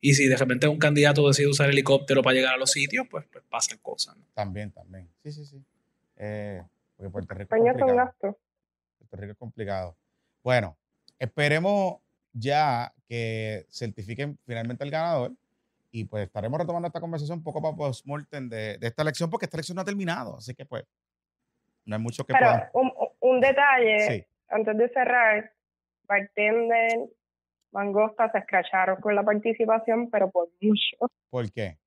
Y 0.00 0.14
si 0.14 0.26
de 0.26 0.36
repente 0.36 0.68
un 0.68 0.78
candidato 0.78 1.26
decide 1.26 1.48
usar 1.48 1.70
helicóptero 1.70 2.22
para 2.22 2.34
llegar 2.34 2.54
a 2.54 2.58
los 2.58 2.70
sitios, 2.70 3.06
pues, 3.10 3.26
pues 3.30 3.44
pasan 3.48 3.78
cosas. 3.78 4.16
También, 4.34 4.70
también. 4.70 5.08
Sí, 5.22 5.32
sí, 5.32 5.44
sí. 5.44 5.62
Eh, 6.16 6.62
porque 6.96 7.10
Puerto 7.10 7.34
Rico 7.34 7.54
es 7.54 7.76
complicado. 7.76 8.38
Puerto 8.98 9.16
Rico 9.16 9.32
es 9.32 9.38
complicado. 9.38 9.96
Bueno, 10.42 10.76
esperemos 11.18 11.96
ya 12.32 12.92
que 13.08 13.66
certifiquen 13.70 14.38
finalmente 14.46 14.84
el 14.84 14.90
ganador 14.90 15.32
y 15.90 16.04
pues 16.04 16.26
estaremos 16.26 16.58
retomando 16.58 16.86
esta 16.86 17.00
conversación 17.00 17.38
un 17.38 17.44
poco 17.44 17.62
para 17.62 17.74
post-mortem 17.74 18.48
de, 18.48 18.78
esta 18.80 19.02
elección, 19.02 19.30
porque 19.30 19.46
esta 19.46 19.56
elección 19.56 19.76
no 19.76 19.82
ha 19.82 19.84
terminado. 19.84 20.36
Así 20.36 20.54
que 20.54 20.64
pues 20.64 20.84
no 21.84 21.96
hay 21.96 22.02
mucho 22.02 22.24
que 22.24 22.34
Pero 22.34 22.70
un, 23.20 23.40
detalle, 23.40 24.28
antes 24.48 24.76
de 24.76 24.88
cerrar, 24.90 25.52
Bartender, 26.06 27.08
Mangosta 27.72 28.30
se 28.30 28.38
escracharon 28.38 29.00
con 29.00 29.14
la 29.14 29.22
participación, 29.22 30.10
pero 30.10 30.30
por 30.30 30.48
mucho. 30.60 31.12
¿Por 31.30 31.50
qué? 31.52 31.78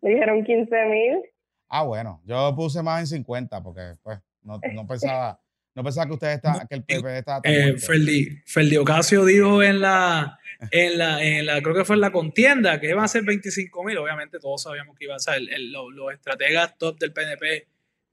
Me 0.00 0.10
dijeron 0.10 0.44
15 0.44 0.86
mil. 0.86 1.22
Ah, 1.68 1.82
bueno, 1.82 2.20
yo 2.24 2.54
puse 2.54 2.82
más 2.82 3.00
en 3.00 3.06
50 3.06 3.62
porque 3.62 3.94
pues 4.02 4.20
no, 4.42 4.60
no 4.72 4.86
pensaba... 4.86 5.40
No 5.74 5.84
pensaba 5.84 6.06
que 6.06 6.12
usted 6.14 6.32
está, 6.32 6.66
que 6.66 6.74
el 6.74 6.84
PP 6.84 7.18
está 7.18 7.38
eh, 7.44 7.76
Ferdi, 7.76 8.76
Ocasio 8.78 9.26
dijo 9.26 9.62
en 9.62 9.82
la, 9.82 10.38
en 10.70 10.98
la, 10.98 11.22
en 11.22 11.46
la, 11.46 11.60
creo 11.62 11.74
que 11.74 11.84
fue 11.84 11.96
en 11.96 12.00
la 12.00 12.10
contienda, 12.12 12.80
que 12.80 12.88
iban 12.88 13.04
a 13.04 13.08
ser 13.08 13.22
25 13.24 13.84
mil. 13.84 13.98
Obviamente 13.98 14.38
todos 14.38 14.62
sabíamos 14.62 14.96
que 14.98 15.04
iba 15.04 15.14
a 15.16 15.18
ser. 15.18 15.40
los, 15.60 16.12
estrategas 16.12 16.76
top 16.78 16.98
del 16.98 17.12
PNP 17.12 17.66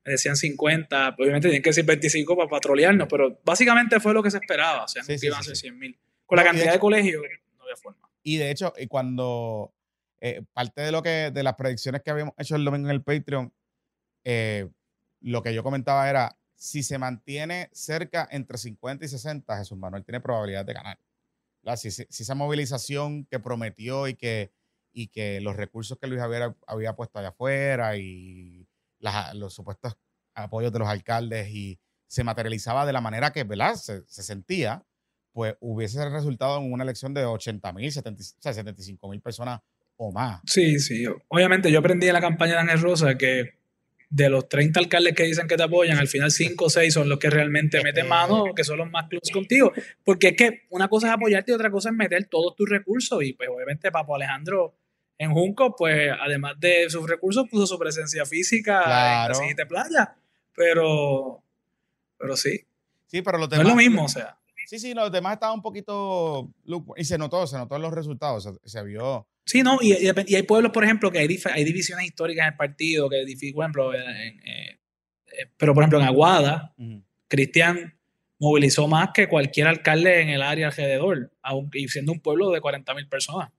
decían 0.06 0.36
50, 0.36 1.16
obviamente 1.18 1.48
tienen 1.48 1.62
que 1.64 1.70
decir 1.70 1.86
25 1.86 2.36
para 2.36 2.50
patrolearnos, 2.50 3.08
pero 3.10 3.40
básicamente 3.46 4.00
fue 4.02 4.14
lo 4.14 4.22
que 4.22 4.32
se 4.32 4.38
esperaba, 4.38 4.84
o 4.84 4.88
sea, 4.88 5.02
Sí, 5.04 5.14
que 5.14 5.18
sí, 5.20 5.28
iban 5.28 5.40
a 5.40 5.44
ser 5.44 5.56
sí. 5.56 5.62
100 5.62 5.80
mil. 5.80 6.00
Con 6.26 6.36
la 6.36 6.44
No, 6.44 6.48
cantidad 6.50 6.66
de 6.66 6.72
hecho- 6.72 6.80
colegios, 6.82 7.24
no 7.58 7.64
había 7.64 7.76
forma. 7.78 8.10
Y 8.22 8.38
de 8.38 8.52
hecho, 8.52 8.74
y 8.78 8.88
cuando 8.88 9.74
eh, 10.20 10.42
parte 10.54 10.82
de 10.82 10.92
lo 10.92 11.02
que, 11.04 11.32
de 11.34 11.44
las 11.44 11.56
predicciones 11.56 12.02
que 12.02 12.12
habíamos 12.12 12.34
hecho 12.38 12.56
el 12.58 12.66
domingo 12.66 12.90
en 12.90 12.96
el 12.96 13.02
Patreon, 13.02 13.54
eh, 14.26 14.68
lo 15.22 15.42
que 15.42 15.54
yo 15.54 15.64
comentaba 15.64 16.10
era, 16.10 16.36
si 16.56 16.84
se 16.84 16.98
mantiene 16.98 17.70
cerca 17.74 18.28
entre 18.32 18.58
50 18.58 19.06
y 19.06 19.08
60, 19.08 19.58
Jesús 19.58 19.78
Manuel 19.78 20.04
tiene 20.04 20.20
probabilidad 20.22 20.66
de 20.66 20.74
ganar. 20.74 20.98
Si, 21.76 21.92
si- 21.92 22.06
esa 22.10 22.36
movilización 22.36 23.26
que 23.26 23.40
prometió 23.40 24.08
y 24.08 24.16
que, 24.16 24.52
y 24.92 25.08
que 25.08 25.42
los 25.42 25.56
recursos 25.56 25.98
que 26.00 26.08
Luis 26.08 26.22
Javier 26.22 26.56
había 26.68 26.96
puesto 26.96 27.20
allá 27.20 27.30
afuera 27.30 27.98
y 27.98 28.68
los 29.34 29.54
supuestos 29.54 29.98
apoyos 30.36 30.72
de 30.72 30.80
los 30.80 30.88
alcaldes 30.88 31.50
y 31.50 31.80
se 32.08 32.24
materializaba 32.24 32.86
de 32.86 32.94
la 32.94 33.02
manera 33.02 33.32
que 33.32 33.44
¿verdad? 33.44 33.76
Se, 33.76 34.04
se 34.08 34.24
sentía, 34.24 34.86
pues 35.32 35.56
hubiese 35.60 36.08
resultado 36.10 36.58
en 36.60 36.72
una 36.72 36.84
elección 36.84 37.14
de 37.14 37.26
80 37.26 37.74
mil, 37.74 37.92
75 37.92 39.10
mil 39.10 39.22
personas 39.22 39.60
o 39.96 40.12
más. 40.12 40.42
Sí, 40.46 40.80
sí. 40.80 41.06
Obviamente 41.28 41.72
yo 41.72 41.80
aprendí 41.80 42.08
en 42.08 42.14
la 42.14 42.22
campaña 42.22 42.54
de 42.54 42.60
Ángel 42.60 42.82
Rosa 42.82 43.18
que 43.18 43.60
de 44.16 44.30
los 44.30 44.48
30 44.48 44.80
alcaldes 44.80 45.16
que 45.16 45.24
dicen 45.24 45.48
que 45.48 45.58
te 45.58 45.64
apoyan, 45.64 45.98
al 45.98 46.08
final 46.08 46.30
5 46.30 46.66
o 46.66 46.70
6 46.70 46.94
son 46.94 47.10
los 47.10 47.18
que 47.18 47.32
realmente 47.32 47.82
meten 47.84 48.08
mano, 48.08 48.46
que 48.56 48.64
son 48.64 48.78
los 48.78 48.90
más 48.92 49.08
close 49.10 49.32
contigo. 49.34 49.72
Porque 50.04 50.28
es 50.30 50.36
que 50.38 50.62
una 50.70 50.88
cosa 50.88 51.08
es 51.08 51.14
apoyarte 51.14 51.52
y 51.52 51.56
otra 51.56 51.72
cosa 51.72 51.90
es 51.90 51.96
meter 51.96 52.26
todos 52.26 52.56
tus 52.56 52.70
recursos. 52.70 53.24
Y 53.24 53.34
pues 53.34 53.50
obviamente 53.50 53.92
Papo 53.92 54.16
Alejandro 54.16 54.76
en 55.18 55.32
Junco, 55.34 55.76
pues 55.76 56.12
además 56.22 56.54
de 56.60 56.90
sus 56.92 57.10
recursos, 57.10 57.48
puso 57.50 57.66
su 57.66 57.80
presencia 57.80 58.24
física 58.26 58.78
en 58.80 58.84
Claro. 58.86 59.30
la 59.30 59.36
siguiente 59.36 59.66
playa. 59.66 60.16
Pero, 60.56 61.42
pero 62.18 62.38
sí, 62.38 62.66
Sí, 63.08 63.22
pero 63.22 63.38
los 63.38 63.48
no 63.50 63.58
demás. 63.58 63.66
es 63.68 63.70
lo 63.72 63.76
mismo, 63.76 64.06
o 64.06 64.10
sea. 64.10 64.38
Sí, 64.68 64.80
sí, 64.80 64.94
los 64.94 65.12
demás 65.12 65.34
estaban 65.34 65.56
un 65.58 65.62
poquito. 65.62 66.50
Y 66.98 67.04
se 67.06 67.18
notó, 67.18 67.46
se 67.48 67.58
notó 67.58 67.76
en 67.76 67.82
los 67.84 67.94
resultados. 67.94 68.44
Se, 68.44 68.52
se 68.70 68.84
vio. 68.84 69.28
Sí, 69.46 69.62
no, 69.62 69.78
y, 69.82 69.94
y 69.94 70.36
hay 70.36 70.44
pueblos, 70.44 70.72
por 70.72 70.84
ejemplo, 70.84 71.12
que 71.12 71.20
hay, 71.20 71.40
hay 71.54 71.64
divisiones 71.64 72.06
históricas 72.06 72.48
en 72.48 72.54
el 72.54 72.58
partido, 72.58 73.10
que, 73.10 73.24
por 73.54 73.64
ejemplo, 73.64 73.94
en- 73.94 74.40
eh, 74.46 74.80
pero 75.58 75.74
por 75.74 75.84
ejemplo 75.84 76.00
en 76.00 76.06
Aguada, 76.06 76.74
Ujú. 76.78 77.04
Cristian 77.28 77.98
movilizó 78.40 78.88
más 78.88 79.10
que 79.14 79.28
cualquier 79.28 79.68
alcalde 79.68 80.22
en 80.22 80.30
el 80.30 80.42
área 80.42 80.68
alrededor, 80.68 81.32
aunque 81.42 81.80
y 81.80 81.88
siendo 81.88 82.12
un 82.12 82.20
pueblo 82.20 82.52
de 82.52 82.62
40 82.62 82.94
mil 82.94 83.08
personas. 83.08 83.50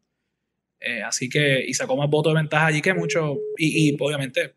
Eh, 0.80 1.02
así 1.02 1.28
que, 1.28 1.64
y 1.66 1.74
sacó 1.74 1.96
más 1.96 2.08
votos 2.08 2.32
de 2.32 2.40
ventaja 2.40 2.66
allí 2.66 2.80
que 2.82 2.94
mucho, 2.94 3.38
y, 3.56 3.90
y 3.90 3.96
obviamente 3.98 4.54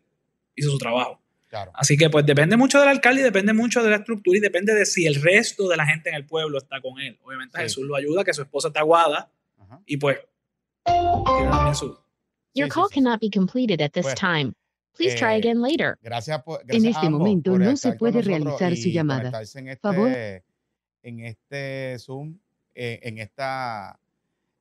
hizo 0.54 0.70
su 0.70 0.78
trabajo. 0.78 1.20
Claro. 1.48 1.72
Así 1.74 1.96
que 1.96 2.10
pues 2.10 2.26
depende 2.26 2.56
mucho 2.58 2.78
del 2.78 2.88
alcalde 2.90 3.22
y 3.22 3.24
depende 3.24 3.52
mucho 3.54 3.82
de 3.82 3.90
la 3.90 3.96
estructura 3.96 4.36
y 4.36 4.40
depende 4.40 4.74
de 4.74 4.84
si 4.84 5.06
el 5.06 5.14
resto 5.22 5.66
de 5.68 5.76
la 5.78 5.86
gente 5.86 6.10
en 6.10 6.14
el 6.16 6.26
pueblo 6.26 6.58
está 6.58 6.80
con 6.82 7.00
él. 7.00 7.18
Obviamente 7.22 7.56
Sí. 7.56 7.62
Jesús 7.62 7.86
lo 7.86 7.96
ayuda, 7.96 8.22
que 8.22 8.34
su 8.34 8.42
esposa 8.42 8.68
está 8.68 8.80
aguada 8.80 9.30
Ajá. 9.58 9.80
y 9.86 9.96
pues 9.96 10.18
su... 11.74 11.88
Sí, 11.88 12.60
Your 12.60 12.68
sí, 12.68 12.74
call 12.74 12.88
sí, 12.88 12.94
cannot 12.94 13.20
be 13.20 13.30
completed 13.30 13.80
at 13.80 13.92
this 13.92 14.04
Bueno, 14.04 14.16
time. 14.16 14.52
Please 14.96 15.14
try 15.16 15.34
eh, 15.34 15.38
again 15.38 15.60
later. 15.62 15.96
Gracias 16.02 16.42
por. 16.42 16.60
En 16.62 16.66
gracias 16.66 16.84
a 16.84 16.88
este 16.90 17.06
ambos 17.06 17.18
momento 17.20 17.50
por 17.52 17.60
no 17.60 17.76
se 17.76 17.92
puede 17.92 18.20
realizar 18.22 18.76
su 18.76 18.88
llamada. 18.88 19.28
En 19.54 19.68
este, 19.68 19.80
Favor. 19.80 20.10
En 21.02 21.20
este 21.20 21.96
Zoom, 22.00 22.36
eh, 22.74 22.98
en, 23.02 23.18
esta, 23.18 23.98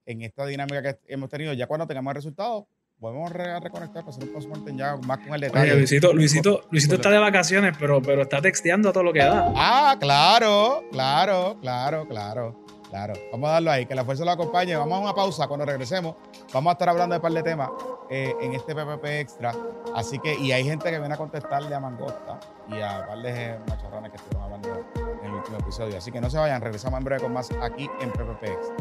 en 0.05 0.21
esta 0.21 0.45
dinámica 0.45 0.83
que 0.83 0.99
hemos 1.07 1.29
tenido. 1.29 1.53
Ya 1.53 1.65
cuando 1.65 1.87
tengamos 1.87 2.11
el 2.11 2.15
resultado, 2.15 2.67
volvemos 2.99 3.31
a 3.31 3.33
re- 3.33 3.59
reconectar 3.59 4.03
para 4.03 4.09
hacer 4.09 4.25
un 4.25 4.33
postmortem 4.33 4.77
ya 4.77 4.95
más 4.97 5.17
con 5.19 5.33
el 5.33 5.41
detalle. 5.41 5.71
Oye, 5.71 5.79
Luisito, 5.79 6.13
Luisito, 6.13 6.67
Luisito 6.69 6.95
está 6.95 7.09
de 7.09 7.17
vacaciones, 7.17 7.75
pero, 7.79 7.99
pero 8.01 8.21
está 8.21 8.39
texteando 8.39 8.89
a 8.89 8.93
todo 8.93 9.03
lo 9.03 9.13
que 9.13 9.19
da. 9.19 9.51
Ah, 9.55 9.97
claro, 9.99 10.83
claro, 10.91 11.57
claro, 11.61 12.07
claro, 12.07 12.65
claro. 12.89 13.13
Vamos 13.31 13.49
a 13.49 13.53
darlo 13.53 13.71
ahí, 13.71 13.85
que 13.85 13.95
la 13.95 14.03
fuerza 14.03 14.25
lo 14.25 14.31
acompañe. 14.31 14.75
Vamos 14.75 14.97
a 14.97 15.01
una 15.01 15.13
pausa 15.13 15.47
cuando 15.47 15.65
regresemos. 15.65 16.15
Vamos 16.53 16.71
a 16.71 16.73
estar 16.73 16.89
hablando 16.89 17.13
de 17.13 17.17
un 17.17 17.21
par 17.21 17.31
de 17.31 17.43
temas 17.43 17.69
eh, 18.09 18.33
en 18.41 18.53
este 18.53 18.73
PPP 18.75 19.05
Extra. 19.05 19.53
Así 19.95 20.19
que, 20.19 20.35
y 20.35 20.51
hay 20.51 20.63
gente 20.63 20.89
que 20.89 20.99
viene 20.99 21.13
a 21.13 21.17
contestarle 21.17 21.73
a 21.73 21.79
Mangosta 21.79 22.39
y 22.69 22.81
a 22.81 23.05
par 23.07 23.21
de 23.21 23.57
macharrones 23.67 24.11
que 24.11 24.17
estuvieron 24.17 24.43
hablando 24.43 24.85
en 25.21 25.25
el 25.25 25.33
último 25.33 25.57
episodio. 25.57 25.97
Así 25.97 26.11
que 26.11 26.21
no 26.21 26.29
se 26.29 26.37
vayan, 26.37 26.61
regresamos 26.61 26.97
en 26.97 27.03
breve 27.03 27.21
con 27.21 27.33
más 27.33 27.49
aquí 27.61 27.89
en 28.01 28.11
PPP 28.11 28.43
Extra. 28.43 28.75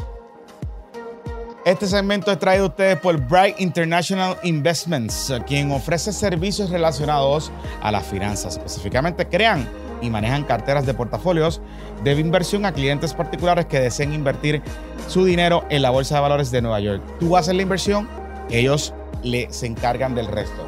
Este 1.67 1.85
segmento 1.85 2.31
es 2.31 2.39
traído 2.39 2.63
a 2.63 2.67
ustedes 2.69 2.97
por 2.97 3.19
Bright 3.27 3.59
International 3.59 4.37
Investments, 4.43 5.33
quien 5.45 5.69
ofrece 5.71 6.13
servicios 6.13 6.69
relacionados 6.69 7.51
a 7.81 7.91
las 7.91 8.05
finanzas. 8.05 8.55
Específicamente 8.55 9.27
crean 9.27 9.67
y 10.01 10.09
manejan 10.09 10.43
carteras 10.43 10.85
de 10.85 10.93
portafolios 10.93 11.61
de 12.03 12.13
inversión 12.13 12.65
a 12.65 12.71
clientes 12.71 13.13
particulares 13.13 13.65
que 13.65 13.79
deseen 13.79 14.13
invertir 14.13 14.61
su 15.07 15.25
dinero 15.25 15.63
en 15.69 15.81
la 15.81 15.89
Bolsa 15.89 16.15
de 16.15 16.21
Valores 16.21 16.51
de 16.51 16.61
Nueva 16.61 16.79
York. 16.79 17.01
Tú 17.19 17.35
haces 17.37 17.55
la 17.55 17.61
inversión, 17.61 18.07
ellos 18.49 18.93
le, 19.23 19.51
se 19.51 19.67
encargan 19.67 20.15
del 20.15 20.27
resto. 20.27 20.65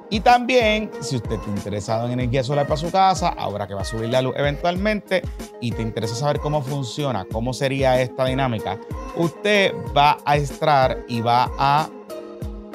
Y 0.09 0.20
también, 0.20 0.90
si 1.00 1.16
usted 1.16 1.32
está 1.32 1.50
interesado 1.50 2.07
en 2.07 2.12
energía 2.12 2.44
solar 2.44 2.66
para 2.66 2.76
su 2.76 2.90
casa, 2.90 3.28
ahora 3.30 3.66
que 3.66 3.74
va 3.74 3.80
a 3.80 3.84
subir 3.84 4.09
la 4.09 4.22
luz 4.22 4.34
eventualmente 4.36 5.22
y 5.61 5.72
te 5.72 5.82
interesa 5.82 6.14
saber 6.14 6.38
cómo 6.38 6.62
funciona, 6.62 7.26
cómo 7.32 7.52
sería 7.52 8.00
esta 8.00 8.24
dinámica, 8.26 8.78
usted 9.16 9.74
va 9.96 10.18
a 10.24 10.36
entrar 10.36 11.04
y 11.09 11.20
va 11.20 11.50
a 11.59 11.88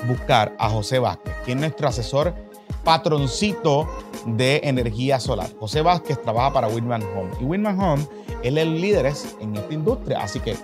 buscar 0.07 0.53
a 0.59 0.69
José 0.69 0.99
Vázquez, 0.99 1.34
quien 1.45 1.59
es 1.59 1.61
nuestro 1.61 1.88
asesor 1.88 2.34
patroncito 2.84 3.88
de 4.25 4.59
energía 4.63 5.19
solar. 5.19 5.49
José 5.59 5.82
Vázquez 5.82 6.21
trabaja 6.21 6.51
para 6.51 6.67
Winman 6.67 7.03
Home 7.15 7.32
y 7.39 7.43
Winman 7.45 7.79
Home 7.79 8.07
es 8.43 8.55
el 8.55 8.82
líder 8.82 9.13
en 9.39 9.55
esta 9.55 9.73
industria, 9.73 10.21
así 10.21 10.39
que 10.39 10.57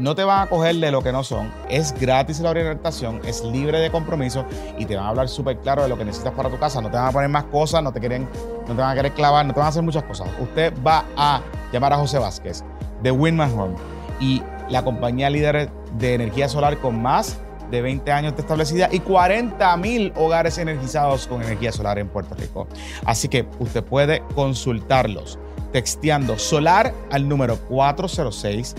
no 0.00 0.14
te 0.14 0.24
van 0.24 0.40
a 0.40 0.46
coger 0.48 0.76
de 0.76 0.90
lo 0.90 1.02
que 1.02 1.12
no 1.12 1.22
son. 1.22 1.52
Es 1.68 1.92
gratis 1.92 2.40
la 2.40 2.50
orientación, 2.50 3.20
es 3.26 3.44
libre 3.44 3.78
de 3.80 3.90
compromiso 3.90 4.46
y 4.78 4.86
te 4.86 4.96
van 4.96 5.04
a 5.04 5.08
hablar 5.10 5.28
súper 5.28 5.58
claro 5.58 5.82
de 5.82 5.90
lo 5.90 5.98
que 5.98 6.06
necesitas 6.06 6.32
para 6.32 6.48
tu 6.48 6.58
casa. 6.58 6.80
No 6.80 6.90
te 6.90 6.96
van 6.96 7.08
a 7.08 7.12
poner 7.12 7.28
más 7.28 7.44
cosas, 7.44 7.82
no 7.82 7.92
te, 7.92 8.00
quieren, 8.00 8.26
no 8.66 8.74
te 8.74 8.80
van 8.80 8.92
a 8.92 8.94
querer 8.94 9.12
clavar, 9.12 9.44
no 9.44 9.52
te 9.52 9.60
van 9.60 9.66
a 9.66 9.68
hacer 9.68 9.82
muchas 9.82 10.02
cosas. 10.04 10.28
Usted 10.40 10.72
va 10.84 11.04
a 11.18 11.42
llamar 11.70 11.92
a 11.92 11.98
José 11.98 12.18
Vázquez 12.18 12.64
de 13.02 13.10
Winman 13.10 13.52
Home 13.52 13.74
y 14.20 14.42
la 14.70 14.82
compañía 14.82 15.28
líder 15.28 15.70
de 15.98 16.14
energía 16.14 16.48
solar 16.48 16.78
con 16.78 17.02
más 17.02 17.38
de 17.70 17.82
20 17.82 18.10
años 18.10 18.34
de 18.34 18.40
establecida 18.40 18.88
y 18.90 19.00
40 19.00 19.76
mil 19.76 20.14
hogares 20.16 20.56
energizados 20.56 21.26
con 21.26 21.42
energía 21.42 21.72
solar 21.72 21.98
en 21.98 22.08
Puerto 22.08 22.34
Rico. 22.36 22.66
Así 23.04 23.28
que 23.28 23.46
usted 23.58 23.84
puede 23.84 24.22
consultarlos 24.34 25.38
texteando 25.72 26.38
solar 26.38 26.94
al 27.10 27.28
número 27.28 27.56
406 27.68 28.74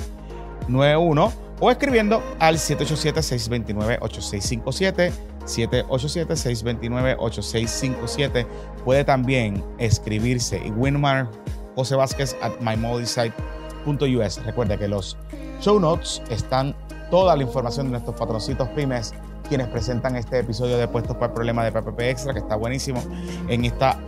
91 0.67 1.31
o 1.59 1.71
escribiendo 1.71 2.21
al 2.39 2.57
787-629-8657. 2.57 5.11
787-629-8657. 5.45 8.45
Puede 8.83 9.03
también 9.03 9.63
escribirse 9.79 10.61
y 10.63 10.69
Winmar 10.71 11.27
José 11.75 11.95
Vázquez 11.95 12.35
at 12.41 12.51
mymodisite.us. 12.59 14.45
Recuerda 14.45 14.77
que 14.77 14.87
los 14.87 15.17
show 15.59 15.79
notes 15.79 16.21
están 16.29 16.75
toda 17.09 17.35
la 17.35 17.41
información 17.43 17.87
de 17.87 17.93
nuestros 17.93 18.15
patroncitos 18.17 18.67
pymes 18.69 19.13
quienes 19.47 19.67
presentan 19.67 20.15
este 20.15 20.39
episodio 20.39 20.77
de 20.77 20.87
Puestos 20.87 21.15
para 21.15 21.27
el 21.27 21.33
Problema 21.33 21.63
de 21.65 21.73
PPP 21.73 21.99
Extra, 22.01 22.33
que 22.33 22.39
está 22.39 22.55
buenísimo 22.55 23.03
en 23.49 23.65
esta 23.65 23.99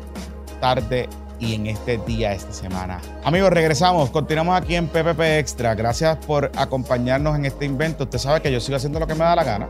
tarde 0.61 1.09
y 1.39 1.55
en 1.55 1.67
este 1.67 1.97
día, 1.99 2.33
esta 2.33 2.53
semana. 2.53 2.99
Amigos, 3.23 3.51
regresamos. 3.51 4.09
Continuamos 4.09 4.55
aquí 4.55 4.75
en 4.75 4.87
PPP 4.87 5.19
Extra. 5.39 5.75
Gracias 5.75 6.17
por 6.25 6.51
acompañarnos 6.55 7.35
en 7.35 7.45
este 7.45 7.65
invento. 7.65 8.05
Usted 8.05 8.19
sabe 8.19 8.41
que 8.41 8.51
yo 8.51 8.59
sigo 8.59 8.77
haciendo 8.77 8.99
lo 8.99 9.07
que 9.07 9.15
me 9.15 9.23
da 9.23 9.35
la 9.35 9.43
gana. 9.43 9.67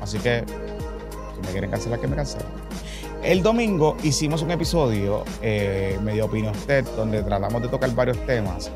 Así 0.00 0.18
que, 0.18 0.44
si 1.34 1.40
me 1.46 1.52
quieren 1.52 1.70
cancelar, 1.70 2.00
que 2.00 2.08
me 2.08 2.16
cancelen. 2.16 2.46
El 3.22 3.42
domingo 3.42 3.96
hicimos 4.02 4.42
un 4.42 4.50
episodio, 4.50 5.24
eh, 5.42 5.98
medio 6.02 6.24
opinión 6.24 6.56
usted, 6.56 6.84
donde 6.96 7.22
tratamos 7.22 7.62
de 7.62 7.68
tocar 7.68 7.94
varios 7.94 8.18
temas. 8.26 8.70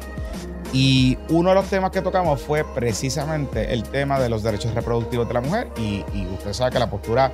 Y 0.73 1.19
uno 1.31 1.49
de 1.49 1.55
los 1.57 1.67
temas 1.67 1.91
que 1.91 2.01
tocamos 2.01 2.41
fue 2.41 2.65
precisamente 2.75 3.73
el 3.73 3.83
tema 3.83 4.21
de 4.21 4.29
los 4.29 4.43
derechos 4.43 4.75
reproductivos 4.75 5.27
de 5.27 5.35
la 5.35 5.41
mujer. 5.41 5.69
Y 5.79 6.05
usted 6.35 6.53
sabe 6.53 6.71
que 6.71 6.79
la 6.79 6.91
postura 6.91 7.33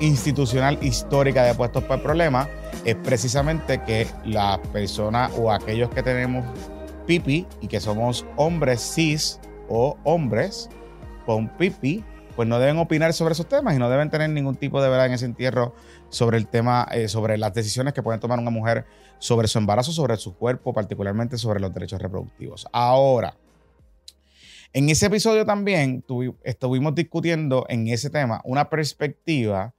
institucional 0.00 0.78
histórica 0.82 1.44
de 1.44 1.54
Puestos 1.54 1.84
por 1.84 1.96
el 1.96 2.02
Problema 2.02 2.48
es 2.84 2.96
precisamente 2.96 3.82
que 3.84 4.06
la 4.24 4.60
persona 4.72 5.30
o 5.38 5.50
aquellos 5.50 5.90
que 5.90 6.02
tenemos 6.02 6.44
pipi 7.06 7.46
y 7.60 7.68
que 7.68 7.80
somos 7.80 8.26
hombres 8.36 8.80
cis 8.94 9.40
o 9.68 9.96
hombres 10.04 10.68
con 11.26 11.48
pipi, 11.48 12.04
pues 12.36 12.48
no 12.48 12.58
deben 12.58 12.78
opinar 12.78 13.12
sobre 13.12 13.32
esos 13.32 13.48
temas 13.48 13.74
y 13.74 13.78
no 13.78 13.88
deben 13.88 14.10
tener 14.10 14.28
ningún 14.30 14.56
tipo 14.56 14.82
de 14.82 14.88
verdad 14.88 15.06
en 15.06 15.12
ese 15.12 15.24
entierro 15.24 15.74
sobre 16.08 16.36
el 16.36 16.48
tema, 16.48 16.86
eh, 16.92 17.08
sobre 17.08 17.38
las 17.38 17.54
decisiones 17.54 17.94
que 17.94 18.02
pueden 18.02 18.20
tomar 18.20 18.38
una 18.38 18.50
mujer 18.50 18.86
sobre 19.18 19.48
su 19.48 19.58
embarazo, 19.58 19.92
sobre 19.92 20.16
su 20.16 20.34
cuerpo, 20.34 20.72
particularmente 20.72 21.38
sobre 21.38 21.60
los 21.60 21.72
derechos 21.72 22.02
reproductivos. 22.02 22.66
Ahora, 22.72 23.36
en 24.72 24.90
ese 24.90 25.06
episodio 25.06 25.46
también 25.46 26.04
estuvimos 26.42 26.94
discutiendo 26.96 27.64
en 27.68 27.86
ese 27.86 28.10
tema 28.10 28.40
una 28.44 28.68
perspectiva 28.68 29.72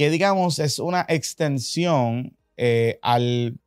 que 0.00 0.08
digamos 0.08 0.58
es 0.60 0.78
una 0.78 1.04
extensión 1.10 2.34
eh, 2.56 2.98
al 3.02 3.60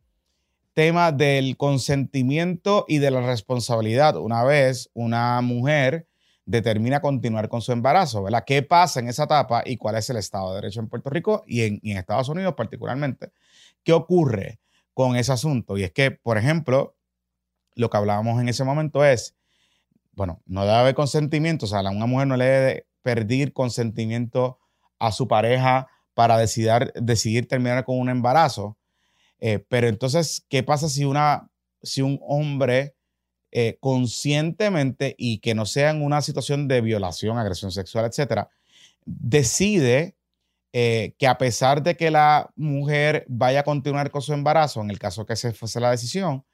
tema 0.74 1.12
del 1.12 1.58
consentimiento 1.58 2.86
y 2.88 2.98
de 2.98 3.12
la 3.12 3.22
responsabilidad. 3.22 4.18
Una 4.18 4.44
vez 4.44 4.90
una 4.96 5.40
mujer 5.42 6.08
determina 6.44 7.02
continuar 7.02 7.50
con 7.50 7.62
su 7.62 7.72
embarazo, 7.72 8.24
¿verdad? 8.24 8.46
¿Qué 8.48 8.64
pasa 8.64 9.00
en 9.00 9.10
esa 9.10 9.26
etapa 9.26 9.62
y 9.64 9.78
cuál 9.78 9.96
es 9.96 10.10
el 10.10 10.18
Estado 10.18 10.50
de 10.50 10.56
Derecho 10.56 10.80
en 10.80 10.90
Puerto 10.90 11.12
Rico 11.12 11.44
y 11.46 11.62
en, 11.62 11.80
Estados 11.84 12.30
Unidos 12.30 12.56
particularmente? 12.58 13.32
¿Qué 13.84 13.94
ocurre 13.94 14.60
con 14.96 15.16
ese 15.16 15.34
asunto? 15.34 15.78
Y 15.78 15.84
es 15.84 15.92
que, 15.92 16.10
por 16.10 16.40
ejemplo, 16.40 16.96
lo 17.76 17.92
que 17.92 17.98
hablábamos 17.98 18.42
en 18.42 18.50
ese 18.50 18.64
momento 18.64 19.06
es, 19.06 19.36
bueno, 20.14 20.42
no 20.48 20.62
debe 20.62 20.78
haber 20.78 20.96
consentimiento, 20.96 21.68
o 21.68 21.70
sea, 21.70 21.82
una 21.82 22.08
mujer 22.08 22.26
no 22.26 22.38
le 22.38 22.46
debe 22.46 22.88
pedir 23.04 23.54
consentimiento 23.54 24.58
a 24.98 25.12
su 25.12 25.28
pareja 25.28 25.90
para 26.14 26.38
decidir, 26.38 27.47
terminar 27.47 27.86
con 27.86 27.99
un 27.99 28.09
embarazo. 28.09 28.78
Eh, 29.39 29.59
pero 29.68 29.88
entonces, 29.88 30.45
¿qué 30.49 30.64
pasa 30.64 30.89
si, 30.89 31.05
una, 31.05 31.49
si 31.82 32.01
un 32.01 32.20
hombre 32.22 32.95
eh, 33.51 33.78
conscientemente 33.80 35.16
y 35.18 35.39
que 35.39 35.53
no 35.53 35.66
sea 35.66 35.91
en 35.91 36.01
una 36.01 36.22
situación 36.22 36.68
de 36.68 36.82
violación, 36.82 37.38
agresión 37.38 37.72
sexual, 37.72 38.05
etcétera, 38.05 38.49
decide 39.05 40.16
eh, 40.72 41.14
que 41.20 41.28
a 41.28 41.38
pesar 41.38 41.84
de 41.84 41.95
que 41.95 42.09
la 42.09 42.49
mujer 42.55 43.26
vaya 43.28 43.59
a 43.59 43.64
continuar 43.64 44.09
con 44.09 44.24
su 44.24 44.34
embarazo, 44.34 44.82
en 44.82 44.89
el 44.89 44.97
caso 44.97 45.26
que 45.28 45.36
se 45.36 45.53
fuese 45.53 45.80
la 45.80 45.91
decisión, 45.91 46.45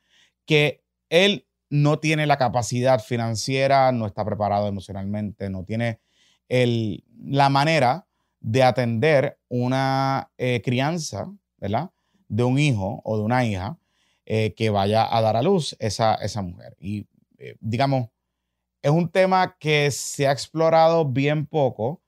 que 0.45 0.83
él 1.09 1.47
no 1.69 1.99
tiene 1.99 2.25
la 2.25 2.37
capacidad 2.37 2.99
financiera, 2.99 3.91
no 3.93 4.05
está 4.05 4.25
preparado 4.25 4.67
emocionalmente, 4.67 5.49
no 5.49 5.63
tiene 5.63 6.01
el, 6.49 7.05
la 7.23 7.47
manera 7.47 8.08
de 8.39 8.63
atender 8.63 9.39
una 9.49 10.31
eh, 10.37 10.61
crianza, 10.63 11.31
¿verdad? 11.57 11.91
De 12.27 12.43
un 12.43 12.57
hijo 12.59 13.01
o 13.03 13.17
de 13.17 13.23
una 13.23 13.45
hija 13.45 13.77
eh, 14.25 14.53
que 14.53 14.69
vaya 14.69 15.15
a 15.15 15.21
dar 15.21 15.35
a 15.35 15.41
luz 15.41 15.75
esa, 15.79 16.15
esa 16.15 16.41
mujer. 16.41 16.75
Y 16.79 17.07
eh, 17.37 17.55
digamos, 17.59 18.09
es 18.81 18.91
un 18.91 19.09
tema 19.09 19.57
que 19.59 19.91
se 19.91 20.27
ha 20.27 20.31
explorado 20.31 21.05
bien 21.05 21.45
poco. 21.45 22.01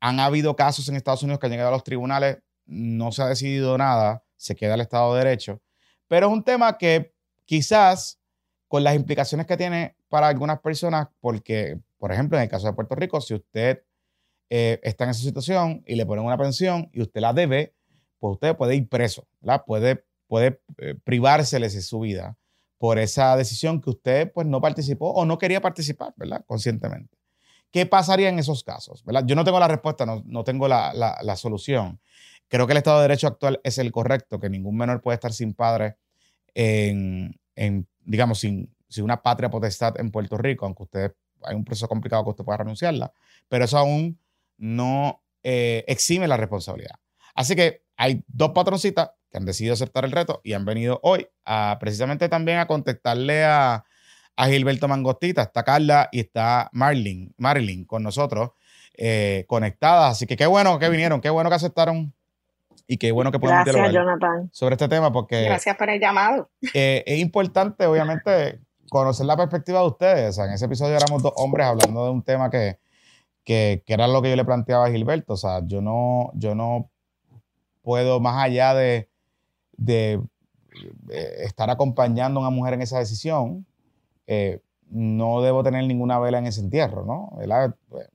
Han 0.00 0.20
habido 0.20 0.56
casos 0.56 0.88
en 0.88 0.96
Estados 0.96 1.22
Unidos 1.22 1.38
que 1.38 1.46
han 1.46 1.52
llegado 1.52 1.68
a 1.68 1.72
los 1.72 1.84
tribunales, 1.84 2.38
no 2.64 3.12
se 3.12 3.22
ha 3.22 3.26
decidido 3.26 3.78
nada, 3.78 4.24
se 4.36 4.56
queda 4.56 4.74
el 4.74 4.80
Estado 4.80 5.14
de 5.14 5.24
Derecho, 5.24 5.60
pero 6.08 6.26
es 6.26 6.32
un 6.32 6.42
tema 6.42 6.76
que 6.78 7.12
quizás 7.44 8.20
con 8.68 8.82
las 8.84 8.96
implicaciones 8.96 9.46
que 9.46 9.56
tiene 9.56 9.96
para 10.08 10.28
algunas 10.28 10.60
personas, 10.60 11.08
porque, 11.20 11.78
por 11.98 12.12
ejemplo, 12.12 12.36
en 12.36 12.44
el 12.44 12.50
caso 12.50 12.66
de 12.66 12.72
Puerto 12.72 12.94
Rico, 12.94 13.20
si 13.20 13.34
usted 13.34 13.82
eh, 14.50 14.80
está 14.82 15.04
en 15.04 15.10
esa 15.10 15.22
situación 15.22 15.82
y 15.86 15.96
le 15.96 16.06
ponen 16.06 16.24
una 16.24 16.38
pensión 16.38 16.88
y 16.92 17.02
usted 17.02 17.20
la 17.20 17.32
debe, 17.32 17.74
pues 18.18 18.34
usted 18.34 18.56
puede 18.56 18.76
ir 18.76 18.88
preso, 18.88 19.26
¿verdad? 19.40 19.64
Puede, 19.66 20.04
puede 20.28 20.60
eh, 20.78 20.94
privársele 21.02 21.68
de 21.68 21.82
su 21.82 22.00
vida 22.00 22.36
por 22.78 22.98
esa 22.98 23.36
decisión 23.36 23.80
que 23.80 23.90
usted 23.90 24.32
pues 24.32 24.46
no 24.46 24.60
participó 24.60 25.10
o 25.10 25.24
no 25.24 25.38
quería 25.38 25.60
participar, 25.60 26.12
¿verdad? 26.16 26.44
Conscientemente. 26.46 27.16
¿Qué 27.70 27.86
pasaría 27.86 28.28
en 28.28 28.38
esos 28.38 28.62
casos? 28.62 29.04
¿verdad? 29.04 29.24
Yo 29.26 29.34
no 29.34 29.44
tengo 29.44 29.58
la 29.58 29.68
respuesta, 29.68 30.06
no, 30.06 30.22
no 30.24 30.44
tengo 30.44 30.68
la, 30.68 30.92
la, 30.94 31.36
solución. 31.36 32.00
Creo 32.48 32.66
que 32.66 32.72
el 32.72 32.78
Estado 32.78 32.98
de 32.98 33.02
Derecho 33.02 33.26
actual 33.26 33.60
es 33.64 33.78
el 33.78 33.90
correcto, 33.90 34.38
que 34.38 34.48
ningún 34.48 34.76
menor 34.76 35.00
puede 35.00 35.16
estar 35.16 35.32
sin 35.32 35.52
padre 35.52 35.96
en, 36.54 37.38
en 37.56 37.86
digamos, 38.04 38.38
sin, 38.38 38.72
sin, 38.88 39.04
una 39.04 39.20
patria 39.22 39.50
potestad 39.50 39.98
en 39.98 40.10
Puerto 40.10 40.38
Rico, 40.38 40.64
aunque 40.64 40.84
usted 40.84 41.14
hay 41.42 41.54
un 41.56 41.64
proceso 41.64 41.88
complicado 41.88 42.24
que 42.24 42.30
usted 42.30 42.44
pueda 42.44 42.58
renunciarla, 42.58 43.12
pero 43.48 43.64
eso 43.64 43.76
aún 43.78 44.18
no 44.58 45.22
eh, 45.42 45.84
exime 45.86 46.28
la 46.28 46.36
responsabilidad. 46.36 46.96
Así 47.34 47.54
que 47.54 47.82
hay 47.96 48.24
dos 48.28 48.50
patroncitas 48.50 49.10
que 49.30 49.38
han 49.38 49.44
decidido 49.44 49.74
aceptar 49.74 50.04
el 50.04 50.12
reto 50.12 50.40
y 50.44 50.52
han 50.52 50.64
venido 50.64 51.00
hoy 51.02 51.28
a 51.44 51.76
precisamente 51.80 52.28
también 52.28 52.58
a 52.58 52.66
contestarle 52.66 53.44
a, 53.44 53.84
Gilberto 54.38 54.86
Mangostita. 54.86 55.42
Está 55.42 55.62
Carla 55.62 56.10
y 56.12 56.20
está 56.20 56.68
Marlin, 56.72 57.34
Marilyn 57.38 57.86
con 57.86 58.02
nosotros 58.02 58.50
eh, 58.94 59.44
conectadas. 59.48 60.12
Así 60.12 60.26
que 60.26 60.36
qué 60.36 60.46
bueno 60.46 60.78
que 60.78 60.90
vinieron, 60.90 61.22
qué 61.22 61.30
bueno 61.30 61.48
que 61.48 61.56
aceptaron 61.56 62.12
y 62.86 62.98
qué 62.98 63.12
bueno 63.12 63.32
que 63.32 63.38
podemos 63.38 63.64
Gracias, 63.64 63.92
Jonathan. 63.92 64.50
sobre 64.52 64.74
este 64.74 64.88
tema 64.88 65.12
porque... 65.12 65.44
Gracias 65.44 65.76
por 65.76 65.88
el 65.88 66.00
llamado. 66.00 66.50
Eh, 66.74 67.02
es 67.06 67.18
importante, 67.18 67.86
obviamente, 67.86 68.60
conocer 68.90 69.26
la 69.26 69.36
perspectiva 69.36 69.80
de 69.80 69.86
ustedes. 69.86 70.30
O 70.30 70.32
sea, 70.32 70.44
en 70.46 70.52
ese 70.52 70.66
episodio 70.66 70.96
éramos 70.96 71.22
dos 71.22 71.32
hombres 71.36 71.66
hablando 71.66 72.04
de 72.04 72.10
un 72.10 72.22
tema 72.22 72.50
que 72.50 72.78
que, 73.46 73.82
era 73.86 74.08
lo 74.08 74.20
que 74.20 74.30
yo 74.30 74.36
le 74.36 74.44
planteaba 74.44 74.86
a 74.86 74.90
Gilberto. 74.90 75.34
O 75.34 75.36
sea, 75.36 75.64
yo 75.66 75.80
no, 75.80 76.32
yo 76.34 76.54
no 76.54 76.90
puedo, 77.82 78.20
más 78.20 78.44
allá 78.44 78.74
de, 78.74 79.08
de, 79.76 80.20
estar 81.38 81.70
acompañando 81.70 82.40
a 82.40 82.42
una 82.42 82.50
mujer 82.50 82.74
en 82.74 82.82
esa 82.82 82.98
decisión, 82.98 83.64
eh, 84.26 84.60
no 84.90 85.40
debo 85.40 85.62
tener 85.62 85.84
ninguna 85.84 86.18
vela 86.18 86.38
en 86.38 86.46
ese 86.46 86.60
entierro, 86.60 87.04
¿no? 87.04 87.30
Pues, 87.88 88.10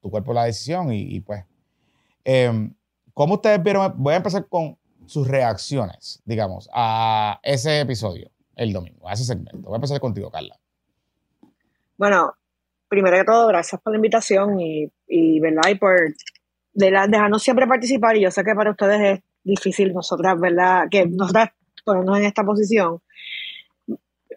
tu 0.00 0.10
cuerpo 0.10 0.32
es 0.32 0.34
la 0.34 0.44
decisión 0.44 0.92
y, 0.92 1.20
pues. 1.20 1.44
Eh, 2.24 2.70
¿Cómo 3.12 3.34
ustedes 3.34 3.62
vieron? 3.62 3.92
Voy 3.98 4.14
a 4.14 4.16
empezar 4.16 4.48
con 4.48 4.76
sus 5.06 5.28
reacciones, 5.28 6.22
digamos, 6.24 6.68
a 6.72 7.38
ese 7.42 7.80
episodio 7.80 8.30
el 8.56 8.72
domingo, 8.72 9.08
a 9.08 9.12
ese 9.12 9.24
segmento. 9.24 9.58
Voy 9.58 9.74
a 9.74 9.76
empezar 9.76 10.00
contigo, 10.00 10.30
Carla. 10.30 10.58
Bueno, 11.96 12.34
primero 12.88 13.16
que 13.16 13.24
todo, 13.24 13.46
gracias 13.48 13.80
por 13.80 13.92
la 13.92 13.96
invitación 13.96 14.60
y, 14.60 14.90
y 15.06 15.40
¿verdad? 15.40 15.70
Y 15.70 15.74
por 15.76 16.14
dejarnos 16.74 17.42
siempre 17.42 17.66
participar. 17.66 18.16
Y 18.16 18.22
yo 18.22 18.30
sé 18.30 18.44
que 18.44 18.54
para 18.54 18.70
ustedes 18.70 19.18
es 19.18 19.24
difícil 19.42 19.92
nosotras, 19.92 20.38
¿verdad? 20.40 20.88
Que 20.90 21.08
ponernos 21.84 22.18
en 22.18 22.24
esta 22.24 22.44
posición. 22.44 23.00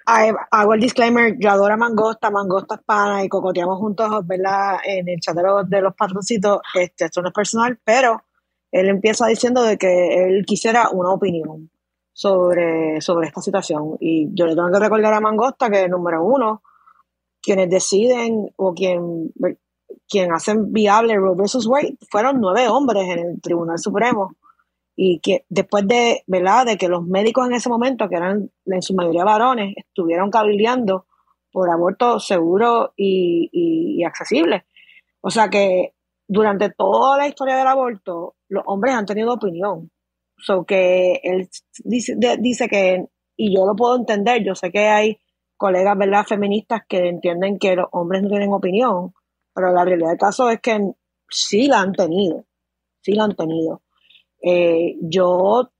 Hago 0.05 0.73
el 0.73 0.79
disclaimer, 0.79 1.35
yo 1.37 1.49
adoro 1.49 1.73
a 1.73 1.77
Mangosta, 1.77 2.29
Mangosta 2.29 2.75
es 2.75 2.81
pana 2.81 3.25
y 3.25 3.29
cocoteamos 3.29 3.77
juntos, 3.77 4.25
¿verdad? 4.25 4.77
En 4.85 5.09
el 5.09 5.19
chat 5.19 5.35
de 5.35 5.81
los, 5.81 5.95
patroncitos, 5.95 6.61
este, 6.75 7.05
esto 7.05 7.21
no 7.21 7.27
es 7.27 7.33
personal, 7.33 7.77
pero 7.83 8.23
él 8.71 8.87
empieza 8.87 9.27
diciendo 9.27 9.63
de 9.63 9.77
que 9.77 10.23
él 10.23 10.45
quisiera 10.45 10.89
una 10.91 11.09
opinión 11.11 11.69
sobre, 12.13 13.01
sobre 13.01 13.27
esta 13.27 13.41
situación. 13.41 13.97
Y 13.99 14.29
yo 14.33 14.45
le 14.45 14.55
tengo 14.55 14.71
que 14.71 14.79
recordar 14.79 15.13
a 15.13 15.19
Mangosta 15.19 15.69
que, 15.69 15.89
número 15.89 16.23
uno, 16.23 16.61
quienes 17.41 17.69
deciden 17.69 18.49
o 18.55 18.73
quien, 18.73 19.31
quien 20.07 20.33
hacen 20.33 20.71
viable 20.71 21.15
Roe 21.15 21.35
versus 21.35 21.67
Wade 21.67 21.97
fueron 22.09 22.39
nueve 22.39 22.67
hombres 22.67 23.03
en 23.09 23.19
el 23.19 23.41
Tribunal 23.41 23.79
Supremo 23.79 24.35
y 24.99 25.19
que 25.19 25.45
después 25.47 25.87
de, 25.87 26.23
¿verdad? 26.25 26.65
de 26.65 26.75
que 26.75 26.87
los 26.87 27.05
médicos 27.05 27.47
en 27.47 27.53
ese 27.53 27.69
momento, 27.69 28.09
que 28.09 28.15
eran 28.15 28.49
en 28.65 28.81
su 28.81 28.95
mayoría 28.95 29.23
varones, 29.23 29.75
estuvieron 29.77 30.31
cabildeando 30.31 31.05
por 31.51 31.69
aborto 31.69 32.19
seguro 32.19 32.93
y, 32.97 34.03
accesible. 34.03 34.65
O 35.21 35.29
sea 35.29 35.49
que 35.49 35.93
durante 36.27 36.71
toda 36.71 37.17
la 37.17 37.27
historia 37.27 37.57
del 37.57 37.67
aborto, 37.67 38.35
los 38.49 38.63
hombres 38.65 38.95
han 38.95 39.05
tenido 39.05 39.33
opinión. 39.33 39.91
So 40.37 40.65
que 40.65 41.19
él 41.23 41.47
dice, 41.83 42.15
dice 42.39 42.67
que, 42.67 43.05
y 43.35 43.55
yo 43.55 43.65
lo 43.65 43.75
puedo 43.75 43.95
entender, 43.97 44.43
yo 44.43 44.55
sé 44.55 44.71
que 44.71 44.87
hay 44.87 45.19
colegas 45.57 45.97
¿verdad? 45.97 46.25
feministas 46.25 46.83
que 46.87 47.09
entienden 47.09 47.59
que 47.59 47.75
los 47.75 47.87
hombres 47.91 48.23
no 48.23 48.29
tienen 48.29 48.53
opinión, 48.53 49.13
pero 49.53 49.73
la 49.73 49.83
realidad 49.83 50.09
del 50.09 50.17
caso 50.17 50.49
es 50.49 50.61
que 50.61 50.93
sí 51.29 51.67
la 51.67 51.81
han 51.81 51.93
tenido, 51.93 52.45
sí 53.01 53.13
la 53.13 53.25
han 53.25 53.35
tenido. 53.35 53.81
Eh, 54.41 54.95
yo, 55.01 55.71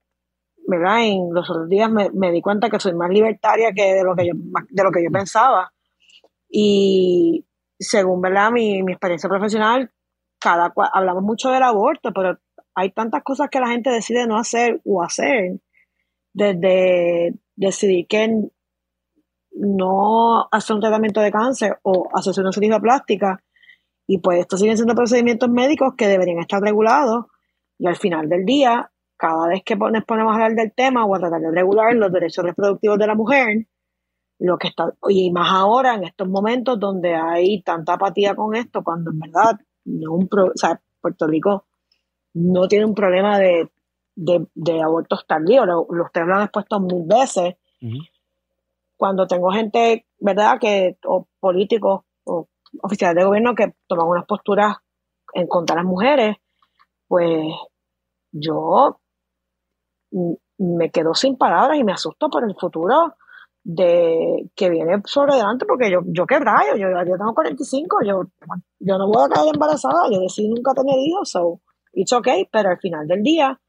¿verdad? 0.67 1.05
En 1.05 1.33
los 1.33 1.49
otros 1.49 1.69
días 1.69 1.89
me, 1.91 2.31
di 2.31 2.41
cuenta 2.41 2.69
que 2.69 2.79
soy 2.79 2.93
más 2.93 3.09
libertaria 3.09 3.71
que 3.71 3.93
de 3.93 4.03
lo 4.03 4.15
que 4.15 4.27
yo, 4.27 4.33
de 4.69 4.83
lo 4.83 4.91
que 4.91 5.03
yo 5.03 5.11
pensaba. 5.11 5.71
Y 6.49 7.45
según, 7.79 8.21
¿verdad? 8.21 8.51
Mi, 8.51 8.81
mi 8.83 8.93
experiencia 8.93 9.29
profesional, 9.29 9.91
cada 10.39 10.73
hablamos 10.93 11.23
mucho 11.23 11.49
del 11.49 11.63
aborto, 11.63 12.11
pero 12.13 12.39
hay 12.73 12.91
tantas 12.91 13.23
cosas 13.23 13.49
que 13.49 13.59
la 13.59 13.69
gente 13.69 13.89
decide 13.89 14.27
no 14.27 14.37
hacer 14.37 14.81
o 14.85 15.03
hacer, 15.03 15.59
desde 16.33 17.33
decidir 17.55 18.07
que 18.07 18.49
no 19.59 20.47
hacer 20.51 20.75
un 20.75 20.81
tratamiento 20.81 21.21
de 21.21 21.31
cáncer 21.31 21.79
o 21.83 22.07
hacerse 22.13 22.41
una 22.41 22.51
cirugía 22.51 22.79
plástica. 22.79 23.43
Y 24.07 24.19
pues 24.19 24.39
estos 24.39 24.59
siguen 24.59 24.77
siendo 24.77 24.95
procedimientos 24.95 25.49
médicos 25.49 25.93
que 25.97 26.07
deberían 26.07 26.39
estar 26.39 26.61
regulados 26.61 27.25
y 27.79 27.87
al 27.87 27.95
final 27.95 28.27
del 28.29 28.45
día, 28.45 28.91
cada 29.17 29.47
vez 29.47 29.63
que 29.63 29.75
nos 29.75 30.05
ponemos 30.05 30.31
a 30.31 30.35
hablar 30.35 30.53
del 30.53 30.73
tema 30.73 31.05
o 31.05 31.15
a 31.15 31.19
tratar 31.19 31.41
de 31.41 31.51
regular 31.51 31.93
los 31.95 32.11
derechos 32.11 32.43
reproductivos 32.43 32.97
de 32.97 33.07
la 33.07 33.15
mujer, 33.15 33.67
lo 34.39 34.57
que 34.57 34.67
está, 34.67 34.93
y 35.09 35.31
más 35.31 35.51
ahora 35.51 35.95
en 35.95 36.03
estos 36.03 36.27
momentos 36.27 36.79
donde 36.79 37.15
hay 37.15 37.61
tanta 37.63 37.93
apatía 37.93 38.35
con 38.35 38.55
esto, 38.55 38.83
cuando 38.83 39.11
en 39.11 39.19
verdad 39.19 39.59
no 39.85 40.13
un 40.13 40.29
o 40.31 40.51
sea, 40.55 40.79
Puerto 41.01 41.27
Rico 41.27 41.65
no 42.33 42.67
tiene 42.67 42.85
un 42.85 42.93
problema 42.93 43.39
de, 43.39 43.69
abortos 44.83 45.25
tardíos, 45.27 45.65
lo, 45.65 45.81
ustedes 45.81 46.27
lo 46.27 46.35
han 46.35 46.43
expuesto 46.43 46.79
mil 46.79 47.03
veces. 47.07 47.55
Cuando 48.97 49.27
tengo 49.27 49.51
gente, 49.51 50.07
¿verdad?, 50.19 50.59
que, 50.59 50.97
o 51.05 51.27
políticos 51.39 52.01
o 52.25 52.47
oficiales 52.81 53.15
de 53.15 53.25
gobierno 53.25 53.55
que 53.55 53.73
toman 53.87 54.07
unas 54.07 54.25
posturas 54.25 54.77
en 55.33 55.47
contra 55.47 55.75
de 55.75 55.81
las 55.83 55.89
mujeres, 55.89 56.37
pues 57.07 57.47
yo 58.31 58.99
me 60.57 60.89
quedo 60.91 61.13
sin 61.13 61.37
palabras 61.37 61.77
y 61.77 61.83
me 61.83 61.93
asusto 61.93 62.29
por 62.29 62.43
el 62.43 62.55
futuro 62.55 63.15
de 63.63 64.49
que 64.55 64.69
viene 64.69 65.01
sobre 65.05 65.35
delante 65.35 65.65
porque 65.65 65.91
yo, 65.91 65.99
yo 66.05 66.25
qué 66.25 66.39
rayo, 66.39 66.75
yo, 66.77 66.87
yo 67.05 67.17
tengo 67.17 67.33
45, 67.33 67.97
yo, 68.05 68.21
yo 68.79 68.97
no 68.97 69.07
voy 69.07 69.25
a 69.25 69.29
caer 69.29 69.53
embarazada, 69.53 70.09
yo 70.09 70.21
decidí 70.21 70.47
nunca 70.47 70.73
tener 70.73 70.95
hijos, 70.97 71.29
so 71.29 71.59
it's 71.91 72.13
okay, 72.13 72.47
pero 72.49 72.69
al 72.69 72.79
final 72.79 73.05
del 73.07 73.21
día 73.23 73.59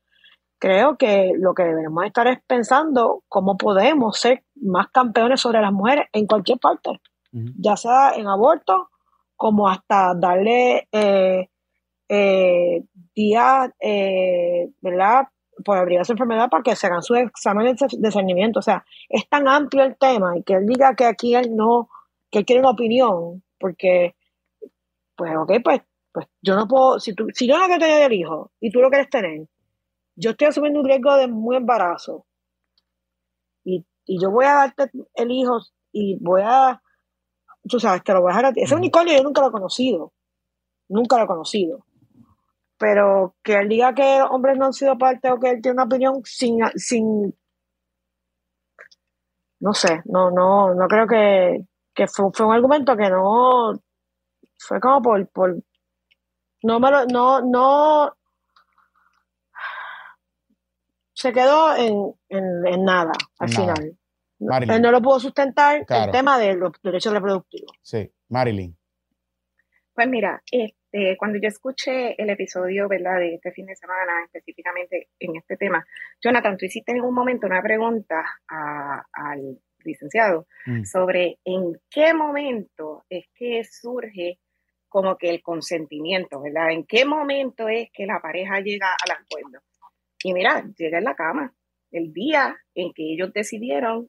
creo 0.59 0.97
que 0.97 1.33
lo 1.37 1.55
que 1.55 1.65
debemos 1.65 2.05
estar 2.05 2.27
es 2.27 2.39
pensando 2.47 3.23
cómo 3.29 3.57
podemos 3.57 4.19
ser 4.19 4.45
más 4.57 4.89
campeones 4.89 5.41
sobre 5.41 5.61
las 5.61 5.73
mujeres 5.73 6.07
en 6.13 6.27
cualquier 6.27 6.59
parte, 6.59 7.01
ya 7.33 7.77
sea 7.77 8.13
en 8.15 8.27
aborto, 8.27 8.91
como 9.37 9.69
hasta 9.69 10.15
darle 10.15 10.89
eh, 10.91 11.49
eh, 12.09 12.83
días, 13.15 13.71
eh, 13.81 14.71
¿verdad? 14.81 15.29
Por 15.65 15.77
abrir 15.77 16.01
esa 16.01 16.13
enfermedad 16.13 16.49
para 16.49 16.63
que 16.63 16.75
se 16.75 16.87
hagan 16.87 17.03
su 17.03 17.15
examen 17.15 17.77
de 17.77 17.87
discernimiento. 17.99 18.59
O 18.59 18.63
sea, 18.63 18.85
es 19.09 19.29
tan 19.29 19.47
amplio 19.47 19.85
el 19.85 19.97
tema 19.97 20.37
y 20.37 20.43
que 20.43 20.55
él 20.55 20.67
diga 20.67 20.95
que 20.97 21.05
aquí 21.05 21.35
él 21.35 21.55
no, 21.55 21.89
que 22.31 22.41
él 22.41 22.47
quiere 22.47 22.61
una 22.61 22.71
opinión, 22.71 23.45
porque, 23.61 24.17
pues, 25.17 25.37
ok, 25.37 25.53
pues, 25.63 25.83
pues 26.13 26.27
yo 26.43 26.57
no 26.57 26.67
puedo, 26.67 26.99
si, 26.99 27.15
tú, 27.15 27.27
si 27.33 27.47
yo 27.47 27.59
no 27.59 27.67
quiero 27.67 27.81
tener 27.81 28.11
el 28.11 28.19
hijo 28.19 28.51
y 28.61 28.71
tú 28.71 28.81
lo 28.81 28.89
quieres 28.89 29.11
tener, 29.11 29.47
yo 30.19 30.31
estoy 30.31 30.49
asumiendo 30.49 30.81
un 30.81 30.87
riesgo 30.87 31.15
de 31.17 31.29
muy 31.29 31.57
embarazo. 31.57 32.27
Y, 33.65 33.87
y 34.05 34.21
yo 34.21 34.31
voy 34.31 34.47
a 34.47 34.55
darte 34.55 34.91
el 35.15 35.31
hijo 35.31 35.61
y 35.93 36.19
voy 36.21 36.43
a, 36.45 36.83
tú 37.69 37.79
sabes, 37.79 38.03
te 38.03 38.13
lo 38.13 38.21
voy 38.21 38.31
a 38.31 38.35
dejar 38.35 38.47
a 38.47 38.53
ti. 38.53 38.63
Ese 38.63 38.75
unicornio 38.75 39.17
yo 39.17 39.23
nunca 39.23 39.41
lo 39.43 39.49
he 39.49 39.53
conocido, 39.53 40.13
nunca 40.89 41.19
lo 41.19 41.25
he 41.25 41.29
conocido. 41.29 41.87
Pero 42.79 43.37
que 43.43 43.55
él 43.55 43.69
diga 43.69 43.95
que 43.95 44.23
hombres 44.29 44.59
no 44.59 44.67
han 44.67 44.73
sido 44.73 44.99
parte 44.99 45.31
o 45.31 45.39
que 45.39 45.51
él 45.51 45.63
tiene 45.63 45.75
una 45.75 45.85
opinión 45.85 46.21
sin, 46.25 46.59
sin 46.75 47.35
no 49.61 49.73
sé, 49.73 50.03
no, 50.07 50.31
no, 50.31 50.75
no 50.75 50.89
creo 50.89 51.07
que, 51.07 51.65
que 51.95 52.07
fue, 52.09 52.27
fue, 52.33 52.47
un 52.47 52.55
argumento 52.55 52.97
que 52.97 53.09
no 53.09 53.73
fue 54.57 54.81
como 54.81 55.01
por, 55.03 55.29
por 55.29 55.57
no 56.63 56.81
me 56.81 56.91
lo, 56.91 57.07
no, 57.07 57.41
no 57.41 58.18
se 61.19 61.33
quedó 61.33 61.77
en, 61.77 62.15
en, 62.29 62.85
nada 62.85 63.13
al 63.39 63.49
final. 63.49 63.99
Él 64.39 64.83
no 64.83 64.93
lo 64.93 65.03
pudo 65.03 65.19
sustentar 65.19 65.85
el 65.89 66.11
tema 66.13 66.39
de 66.39 66.55
los 66.55 66.73
derechos 66.81 67.13
reproductivos. 67.13 67.73
Sí, 67.83 68.09
Marilyn. 68.29 68.77
Pues 69.93 70.09
mira, 70.09 70.41
eh, 70.53 71.17
cuando 71.19 71.39
yo 71.43 71.49
escuché 71.49 72.15
el 72.23 72.31
episodio, 72.31 72.89
¿verdad?, 72.89 73.19
de 73.19 73.35
este 73.35 73.51
fin 73.51 73.67
de 73.67 73.75
semana, 73.75 74.13
específicamente 74.27 75.09
en 75.19 75.35
este 75.35 75.57
tema, 75.57 75.85
Jonathan, 76.23 76.57
tú 76.57 76.67
hiciste 76.67 76.93
en 76.93 77.01
un 77.01 77.13
momento 77.13 77.49
una 77.49 77.61
pregunta 77.61 78.25
al 78.47 79.59
licenciado 79.85 80.47
mm. 80.67 80.85
sobre 80.85 81.39
en 81.45 81.73
qué 81.91 82.15
momento 82.15 83.05
es 83.11 83.27
que 83.35 83.65
surge 83.65 84.39
como 84.89 85.17
que 85.17 85.31
el 85.31 85.43
consentimiento, 85.43 86.41
¿verdad? 86.41 86.71
¿En 86.71 86.87
qué 86.87 87.05
momento 87.05 87.69
es 87.69 87.91
que 87.93 88.07
la 88.07 88.21
pareja 88.21 88.61
llega 88.61 88.95
al 89.05 89.17
acuerdo? 89.17 89.59
Y 90.23 90.33
mira, 90.33 90.65
llega 90.77 90.99
en 90.99 91.05
la 91.05 91.15
cama, 91.15 91.55
el 91.91 92.13
día 92.13 92.57
en 92.75 92.93
que 92.93 93.13
ellos 93.13 93.33
decidieron 93.33 94.09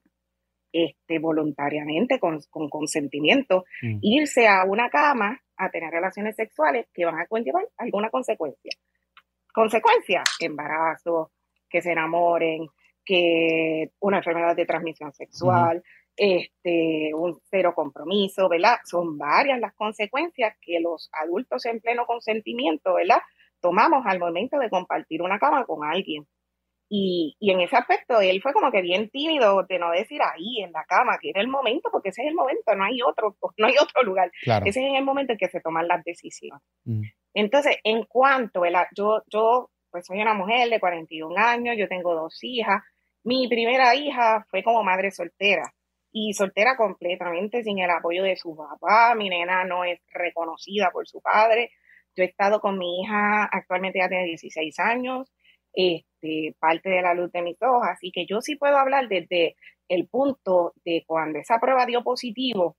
este, 0.71 1.19
voluntariamente, 1.19 2.19
con, 2.19 2.39
consentimiento, 2.69 3.65
mm. 3.81 3.99
irse 4.01 4.47
a 4.47 4.63
una 4.65 4.89
cama 4.89 5.41
a 5.57 5.69
tener 5.69 5.91
relaciones 5.91 6.35
sexuales 6.35 6.87
que 6.93 7.05
van 7.05 7.19
a 7.19 7.27
conllevar 7.27 7.65
alguna 7.77 8.09
consecuencia. 8.09 8.71
Consecuencia, 9.53 10.23
embarazo, 10.39 11.31
que 11.69 11.81
se 11.81 11.91
enamoren, 11.91 12.67
que 13.03 13.91
una 13.99 14.17
enfermedad 14.17 14.55
de 14.55 14.65
transmisión 14.65 15.11
sexual, 15.13 15.83
este, 16.15 17.11
un 17.13 17.39
cero 17.49 17.73
compromiso, 17.75 18.47
¿verdad? 18.49 18.77
Son 18.85 19.17
varias 19.17 19.59
las 19.59 19.73
consecuencias 19.73 20.55
que 20.61 20.79
los 20.79 21.09
adultos 21.13 21.65
en 21.65 21.79
pleno 21.79 22.05
consentimiento, 22.05 22.93
¿verdad? 22.93 23.19
Tomamos 23.61 24.05
al 24.05 24.19
momento 24.19 24.57
de 24.57 24.69
compartir 24.69 25.21
una 25.21 25.39
cama 25.39 25.65
con 25.65 25.83
alguien. 25.83 26.25
Y, 26.91 27.35
y, 27.39 27.51
en 27.51 27.61
ese 27.61 27.75
aspecto 27.75 28.19
él 28.19 28.41
fue 28.41 28.51
como 28.51 28.71
que 28.71 28.81
bien 28.81 29.11
tímido 29.11 29.63
de 29.69 29.77
no 29.77 29.91
decir 29.91 30.21
ahí 30.23 30.63
en 30.63 30.71
la 30.71 30.83
cama, 30.85 31.19
que 31.21 31.29
era 31.29 31.39
el 31.39 31.47
momento, 31.47 31.89
porque 31.91 32.09
ese 32.09 32.23
es 32.23 32.29
el 32.29 32.33
momento, 32.33 32.73
no 32.75 32.83
hay 32.83 32.99
otro, 33.03 33.37
no 33.57 33.67
hay 33.67 33.75
otro 33.79 34.01
lugar. 34.03 34.31
Ese 34.65 34.87
es 34.87 34.97
el 34.97 35.05
momento 35.05 35.33
en 35.33 35.37
que 35.37 35.49
se 35.49 35.61
toman 35.61 35.87
las 35.87 36.03
decisiones. 36.03 36.63
Mm. 36.85 37.03
Entonces, 37.35 37.77
en 37.83 38.05
cuanto, 38.05 38.63
yo, 38.95 39.21
yo 39.31 39.69
pues 39.91 40.05
soy 40.05 40.21
una 40.21 40.33
mujer 40.33 40.69
de 40.69 40.79
41 40.79 41.35
años, 41.37 41.75
yo 41.77 41.87
tengo 41.87 42.13
dos 42.13 42.37
hijas. 42.43 42.83
Mi 43.23 43.47
primera 43.47 43.95
hija 43.95 44.45
fue 44.49 44.63
como 44.63 44.83
madre 44.83 45.11
soltera 45.11 45.73
y 46.11 46.33
soltera 46.33 46.75
completamente 46.75 47.63
sin 47.63 47.79
el 47.79 47.89
apoyo 47.89 48.23
de 48.23 48.35
su 48.35 48.55
papá. 48.55 49.13
Mi 49.15 49.29
nena 49.29 49.63
no 49.65 49.83
es 49.83 49.99
reconocida 50.11 50.89
por 50.91 51.07
su 51.07 51.21
padre. 51.21 51.71
Yo 52.15 52.23
he 52.23 52.27
estado 52.27 52.59
con 52.59 52.77
mi 52.77 53.01
hija, 53.01 53.45
actualmente 53.45 53.99
ya 53.99 54.09
tiene 54.09 54.25
16 54.25 54.79
años 54.79 55.31
este, 55.73 56.55
parte 56.59 56.89
de 56.89 57.01
la 57.01 57.13
luz 57.13 57.31
de 57.31 57.41
mis 57.41 57.61
ojos. 57.61 57.87
Así 57.87 58.11
que 58.11 58.25
yo 58.25 58.41
sí 58.41 58.55
puedo 58.55 58.77
hablar 58.77 59.07
desde 59.07 59.55
el 59.87 60.07
punto 60.07 60.73
de 60.85 61.03
cuando 61.05 61.39
esa 61.39 61.59
prueba 61.59 61.85
dio 61.85 62.03
positivo, 62.03 62.77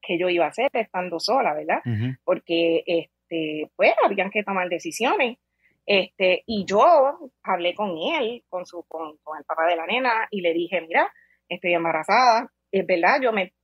que 0.00 0.18
yo 0.18 0.28
iba 0.28 0.46
a 0.46 0.48
hacer 0.48 0.70
estando 0.72 1.20
sola, 1.20 1.54
¿verdad? 1.54 1.82
Porque, 2.24 2.82
este, 2.86 3.70
pues, 3.76 3.92
habían 4.04 4.30
que 4.30 4.42
tomar 4.42 4.68
decisiones. 4.68 5.38
Este, 5.86 6.42
y 6.46 6.64
yo 6.66 7.30
hablé 7.42 7.74
con 7.74 7.96
él, 7.96 8.44
con, 8.48 8.66
su, 8.66 8.84
con, 8.84 9.16
con 9.22 9.38
el 9.38 9.44
papá 9.44 9.66
de 9.66 9.76
la 9.76 9.86
nena, 9.86 10.28
y 10.30 10.40
le 10.40 10.52
dije, 10.52 10.80
mira, 10.82 11.10
estoy 11.48 11.74
embarazada. 11.74 12.50
Es 12.70 12.86
verdad, 12.86 13.20
yo 13.22 13.32
me 13.32 13.54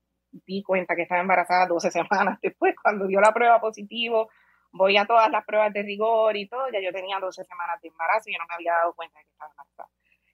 di 0.46 0.62
cuenta 0.62 0.96
que 0.96 1.02
estaba 1.02 1.20
embarazada 1.20 1.66
12 1.66 1.90
semanas 1.90 2.38
después, 2.42 2.74
cuando 2.82 3.06
dio 3.06 3.20
la 3.20 3.32
prueba 3.32 3.60
positivo, 3.60 4.28
voy 4.74 4.96
a 4.96 5.06
todas 5.06 5.30
las 5.30 5.44
pruebas 5.44 5.72
de 5.72 5.82
rigor 5.82 6.36
y 6.36 6.48
todo, 6.48 6.66
ya 6.72 6.80
yo 6.80 6.92
tenía 6.92 7.18
12 7.20 7.44
semanas 7.44 7.80
de 7.80 7.88
embarazo 7.88 8.28
y 8.28 8.32
yo 8.32 8.38
no 8.38 8.46
me 8.48 8.54
había 8.54 8.72
dado 8.72 8.92
cuenta 8.94 9.18
de 9.18 9.24
que 9.24 9.30
estaba 9.30 9.50
embarazada. 9.52 9.88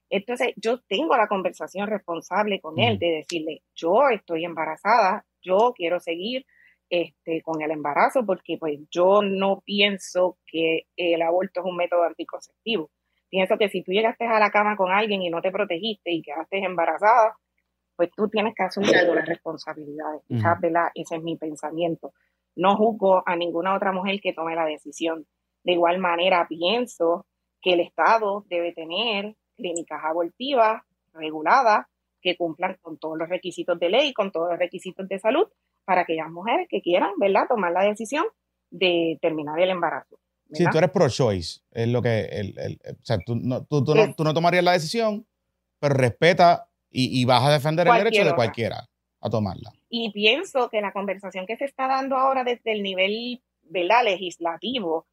Entonces, 0.09 0.53
yo 0.57 0.81
tengo 0.81 1.15
la 1.15 1.27
conversación 1.27 1.87
responsable 1.87 2.59
con 2.59 2.77
él 2.79 2.99
de 2.99 3.11
decirle, 3.11 3.61
yo 3.73 4.09
estoy 4.09 4.43
embarazada, 4.43 5.25
yo 5.41 5.73
quiero 5.75 5.99
seguir 5.99 6.45
este, 6.89 7.41
con 7.41 7.61
el 7.61 7.71
embarazo 7.71 8.25
porque 8.25 8.57
pues 8.59 8.79
yo 8.89 9.21
no 9.21 9.61
pienso 9.61 10.37
que 10.45 10.87
el 10.97 11.21
aborto 11.21 11.61
es 11.61 11.65
un 11.65 11.77
método 11.77 12.03
anticonceptivo. 12.03 12.89
Pienso 13.29 13.57
que 13.57 13.69
si 13.69 13.83
tú 13.83 13.93
llegaste 13.93 14.25
a 14.25 14.39
la 14.39 14.51
cama 14.51 14.75
con 14.75 14.91
alguien 14.91 15.21
y 15.21 15.29
no 15.29 15.41
te 15.41 15.51
protegiste 15.51 16.11
y 16.11 16.21
quedaste 16.21 16.57
embarazada, 16.57 17.37
pues 17.95 18.09
tú 18.11 18.27
tienes 18.27 18.53
que 18.55 18.63
asumir 18.63 18.97
algunas 18.97 19.25
responsabilidades. 19.25 20.23
Ese 20.95 21.15
es 21.15 21.23
mi 21.23 21.37
pensamiento. 21.37 22.11
No 22.55 22.75
juzgo 22.75 23.23
a 23.25 23.35
ninguna 23.35 23.75
otra 23.75 23.91
mujer 23.91 24.19
que 24.21 24.33
tome 24.33 24.55
la 24.55 24.65
decisión. 24.65 25.25
De 25.63 25.73
igual 25.73 25.99
manera, 25.99 26.47
pienso 26.47 27.25
que 27.61 27.73
el 27.73 27.79
Estado 27.81 28.45
debe 28.49 28.73
tener 28.73 29.35
clínicas 29.55 30.01
abortivas 30.03 30.81
reguladas 31.13 31.85
que 32.21 32.35
cumplan 32.37 32.77
con 32.81 32.97
todos 32.97 33.17
los 33.17 33.29
requisitos 33.29 33.79
de 33.79 33.89
ley, 33.89 34.13
con 34.13 34.31
todos 34.31 34.49
los 34.49 34.59
requisitos 34.59 35.07
de 35.07 35.19
salud, 35.19 35.47
para 35.85 36.01
aquellas 36.01 36.29
mujeres 36.29 36.67
que 36.69 36.81
quieran, 36.81 37.11
¿verdad?, 37.19 37.47
tomar 37.47 37.71
la 37.71 37.83
decisión 37.83 38.25
de 38.69 39.17
terminar 39.21 39.59
el 39.59 39.69
embarazo. 39.69 40.19
Si 40.53 40.65
tú 40.65 40.77
eres 40.77 40.91
pro-choice, 40.91 41.61
es 41.71 41.87
lo 41.87 42.01
que, 42.01 42.25
el, 42.25 42.79
o 42.85 43.05
sea, 43.05 43.17
tú 43.25 43.35
no, 43.35 43.63
tú, 43.65 43.83
no, 43.95 44.13
tú 44.13 44.23
no 44.23 44.33
tomarías 44.33 44.63
la 44.63 44.73
decisión, 44.73 45.25
pero 45.79 45.95
respeta 45.95 46.69
y, 46.89 47.23
vas 47.23 47.43
a 47.43 47.51
defender 47.51 47.87
el 47.87 47.93
derecho 47.93 48.25
de 48.25 48.35
cualquiera 48.35 48.87
a 49.21 49.29
tomarla. 49.29 49.71
Y 49.93 50.11
pienso 50.11 50.69
que 50.69 50.79
la 50.81 50.93
conversación 50.93 51.45
que 51.45 51.57
se 51.57 51.65
está 51.65 51.85
dando 51.87 52.15
ahora 52.15 52.43
desde 52.45 52.71
el 52.71 52.81
nivel 52.81 53.41
legislativo, 54.03 55.05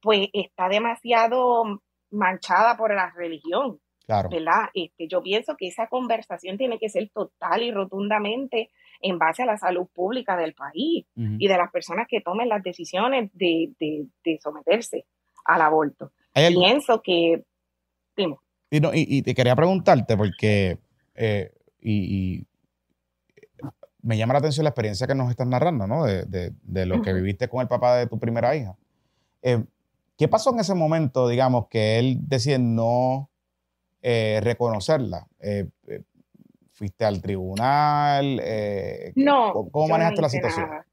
pues 0.00 0.28
está 0.32 0.68
demasiado 0.68 1.82
manchada 2.10 2.76
por 2.76 2.94
la 2.94 3.10
religión. 3.16 3.78
Claro. 4.04 4.28
¿verdad? 4.30 4.64
Este, 4.74 5.06
yo 5.06 5.22
pienso 5.22 5.54
que 5.56 5.68
esa 5.68 5.86
conversación 5.86 6.58
tiene 6.58 6.78
que 6.80 6.88
ser 6.88 7.08
total 7.10 7.62
y 7.62 7.70
rotundamente 7.70 8.70
en 9.00 9.16
base 9.16 9.44
a 9.44 9.46
la 9.46 9.56
salud 9.56 9.86
pública 9.94 10.36
del 10.36 10.54
país 10.54 11.06
Ujú. 11.14 11.36
y 11.38 11.46
de 11.46 11.56
las 11.56 11.70
personas 11.70 12.06
que 12.08 12.20
tomen 12.20 12.48
las 12.48 12.62
decisiones 12.64 13.30
de, 13.32 13.70
de- 13.78 14.06
de 14.24 14.38
someterse 14.42 15.06
al 15.44 15.60
aborto. 15.62 16.10
Pienso 16.34 17.00
que, 17.00 17.44
dime, 18.16 18.36
y, 18.70 18.80
no, 18.80 18.92
y- 18.92 19.06
y 19.08 19.22
te 19.22 19.34
quería 19.36 19.54
preguntarte 19.54 20.16
porque 20.16 20.78
eh, 21.14 21.52
y, 21.80 22.38
y 22.40 22.46
me 24.02 24.16
llama 24.16 24.34
la 24.34 24.40
atención 24.40 24.64
la 24.64 24.70
experiencia 24.70 25.06
que 25.06 25.14
nos 25.14 25.30
estás 25.30 25.46
narrando, 25.46 25.86
¿no? 25.86 26.04
De, 26.04 26.24
de- 26.24 26.52
de 26.62 26.86
lo 26.86 27.00
que 27.02 27.12
viviste 27.12 27.48
con 27.48 27.60
el 27.60 27.68
papá 27.68 27.96
de 27.96 28.06
tu 28.06 28.18
primera 28.18 28.54
hija. 28.56 28.76
Eh, 29.42 29.62
¿Qué 30.18 30.28
pasó 30.28 30.52
en 30.52 30.60
ese 30.60 30.74
momento, 30.74 31.28
digamos, 31.28 31.68
que 31.68 31.98
él 31.98 32.18
decide 32.20 32.58
no 32.58 33.30
eh, 34.02 34.40
reconocerla? 34.42 35.26
Eh, 35.40 35.66
¿Fuiste 36.72 37.04
al 37.04 37.20
tribunal? 37.22 38.36
No. 39.14 39.52
¿Cómo, 39.70 39.86
no 39.86 39.92
manejaste 39.94 40.22
la 40.22 40.28
situación? 40.28 40.68
nada. 40.68 40.86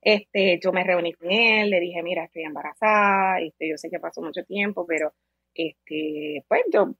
Este, 0.00 0.60
yo 0.62 0.72
me 0.72 0.84
reuní 0.84 1.12
con 1.14 1.30
él, 1.30 1.70
le 1.70 1.80
dije, 1.80 2.02
mira, 2.02 2.24
estoy 2.24 2.42
embarazada, 2.44 3.40
este, 3.40 3.68
yo 3.68 3.76
sé 3.76 3.90
que 3.90 3.98
pasó 3.98 4.22
mucho 4.22 4.44
tiempo, 4.44 4.86
pero 4.86 5.12
este, 5.54 6.44
pues 6.48 6.62
yo 6.72 6.94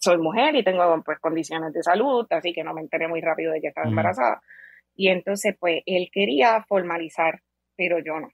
soy 0.00 0.18
mujer 0.18 0.56
y 0.56 0.64
tengo 0.64 1.02
pues 1.04 1.18
condiciones 1.18 1.72
de 1.72 1.82
salud, 1.82 2.26
así 2.30 2.52
que 2.52 2.64
no 2.64 2.72
me 2.74 2.80
enteré 2.80 3.06
muy 3.06 3.20
rápido 3.20 3.52
de 3.52 3.60
que 3.60 3.68
estaba 3.68 3.86
embarazada. 3.86 4.40
Y 4.96 5.08
entonces, 5.08 5.54
pues, 5.58 5.82
él 5.86 6.08
quería 6.12 6.62
formalizar, 6.68 7.40
pero 7.76 7.98
yo 7.98 8.18
no, 8.18 8.28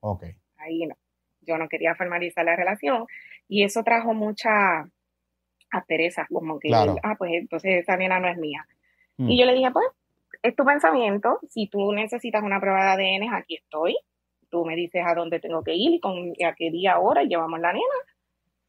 Ok. 0.00 0.24
ahí 0.58 0.86
no. 0.86 0.94
Yo 1.40 1.58
no 1.58 1.68
quería 1.68 1.94
formalizar 1.94 2.44
la 2.44 2.56
relación 2.56 3.06
y 3.48 3.64
eso 3.64 3.82
trajo 3.82 4.12
mucha 4.14 4.84
aspereza, 5.70 6.26
como 6.30 6.58
que, 6.58 6.68
Claro. 6.68 6.96
ah, 7.02 7.14
pues 7.16 7.32
entonces 7.34 7.82
esa 7.82 7.96
nena 7.96 8.20
no 8.20 8.28
es 8.28 8.36
mía. 8.36 8.66
Mm. 9.16 9.30
Y 9.30 9.38
yo 9.40 9.46
le 9.46 9.54
dije, 9.54 9.70
pues, 9.70 9.86
es 10.42 10.54
tu 10.54 10.64
pensamiento, 10.64 11.38
si 11.48 11.66
tú 11.68 11.92
necesitas 11.92 12.42
una 12.42 12.60
prueba 12.60 12.96
de 12.96 13.16
ADN, 13.16 13.34
aquí 13.34 13.56
estoy, 13.56 13.96
tú 14.50 14.64
me 14.64 14.76
dices 14.76 15.02
a 15.06 15.14
dónde 15.14 15.40
tengo 15.40 15.62
que 15.64 15.74
ir 15.74 15.92
y 15.94 16.00
con 16.00 16.32
y 16.36 16.44
a 16.44 16.54
qué 16.54 16.70
día, 16.70 16.98
hora 16.98 17.22
llevamos 17.24 17.58
la 17.60 17.72
nena 17.72 17.84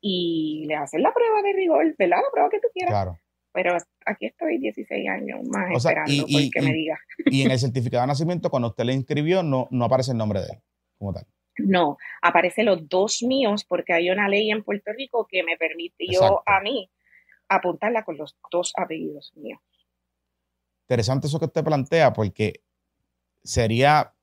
y 0.01 0.65
le 0.67 0.75
haces 0.75 0.99
la 1.01 1.13
prueba 1.13 1.41
de 1.41 1.53
rigor, 1.53 1.95
¿verdad? 1.97 2.17
La 2.17 2.31
prueba 2.31 2.49
que 2.49 2.59
tú 2.59 2.67
quieras. 2.73 2.91
Claro. 2.91 3.19
Pero 3.53 3.75
aquí 4.05 4.27
estoy 4.27 4.59
16 4.59 5.09
años 5.09 5.39
más 5.47 5.75
O 5.75 5.79
sea, 5.79 5.91
esperando 5.91 6.11
y- 6.13 6.25
y- 6.27 6.49
porque 6.51 6.61
me 6.65 6.69
y- 6.71 6.73
diga. 6.81 6.99
Y 7.31 7.41
en 7.43 7.51
el 7.51 7.59
certificado 7.59 8.01
de 8.01 8.07
nacimiento, 8.07 8.49
cuando 8.49 8.69
usted 8.69 8.83
le 8.83 8.93
inscribió, 8.93 9.41
no, 9.43 9.67
no 9.71 9.85
aparece 9.85 10.11
el 10.11 10.17
nombre 10.17 10.41
de 10.41 10.47
él 10.47 10.59
como 10.97 11.13
tal. 11.13 11.25
No, 11.59 11.97
aparecen 12.21 12.67
los 12.67 12.87
dos 12.87 13.23
míos 13.23 13.65
porque 13.67 13.93
hay 13.93 14.11
una 14.11 14.29
ley 14.29 14.51
en 14.51 14.63
Puerto 14.63 14.91
Rico 14.93 15.25
que 15.27 15.41
me 15.43 15.57
permitió 15.57 16.07
Exacto. 16.21 16.43
a 16.45 16.59
mí 16.61 16.91
apuntarla 17.49 18.03
con 18.03 18.17
los 18.17 18.37
dos 18.51 18.73
apellidos 18.77 19.31
míos. 19.35 19.59
Interesante 20.83 21.27
eso 21.27 21.39
que 21.39 21.45
usted 21.45 21.63
plantea, 21.63 22.13
porque 22.13 22.61
sería 23.43 24.13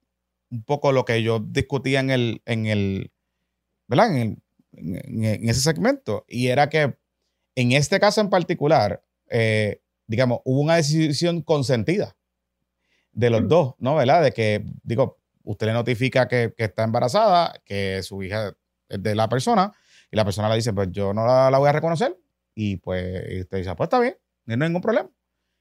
un 0.51 0.62
poco 0.64 0.93
lo 0.93 1.05
que 1.05 1.22
yo 1.22 1.41
discutía 1.41 2.01
en 2.01 2.11
el, 2.11 2.43
en 2.47 2.66
el, 2.66 3.11
¿verdad? 3.89 4.14
En, 4.14 4.22
el- 4.22 4.37
en- 4.77 5.25
en 5.25 5.49
ese 5.49 5.61
segmento. 5.61 6.25
Y 6.29 6.49
era 6.49 6.68
que 6.68 6.97
en 7.57 7.72
este 7.72 8.01
caso 8.01 8.20
en 8.20 8.31
particular, 8.31 9.03
eh, 9.31 9.81
digamos, 10.07 10.41
hubo 10.45 10.61
una 10.61 10.77
decisión 10.77 11.43
consentida 11.43 12.16
de 13.12 13.31
los 13.31 13.43
Mm. 13.43 13.49
dos, 13.49 13.75
¿no? 13.79 13.95
¿Verdad? 13.97 14.22
De 14.22 14.33
que, 14.33 14.64
digo, 14.83 15.18
usted 15.45 15.68
le 15.68 15.72
notifica 15.72 16.27
que, 16.29 16.53
que 16.57 16.64
está 16.64 16.85
embarazada, 16.85 17.55
que 17.64 18.03
su 18.03 18.22
hija 18.22 18.55
es 18.89 19.03
de 19.03 19.14
la 19.14 19.29
persona, 19.29 19.72
y 20.11 20.16
la 20.16 20.25
persona 20.25 20.49
le 20.49 20.57
dice, 20.57 20.72
pues 20.72 20.89
yo 20.91 21.12
no 21.14 21.27
la, 21.27 21.51
la 21.51 21.59
voy 21.59 21.68
a 21.68 21.72
reconocer, 21.72 22.16
y 22.55 22.77
pues 22.77 23.22
y 23.31 23.41
usted 23.41 23.59
dice, 23.59 23.75
pues 23.77 23.87
está 23.87 24.01
bien, 24.01 24.16
no 24.47 24.55
hay 24.55 24.59
ningún 24.70 24.83
problema. 24.83 25.09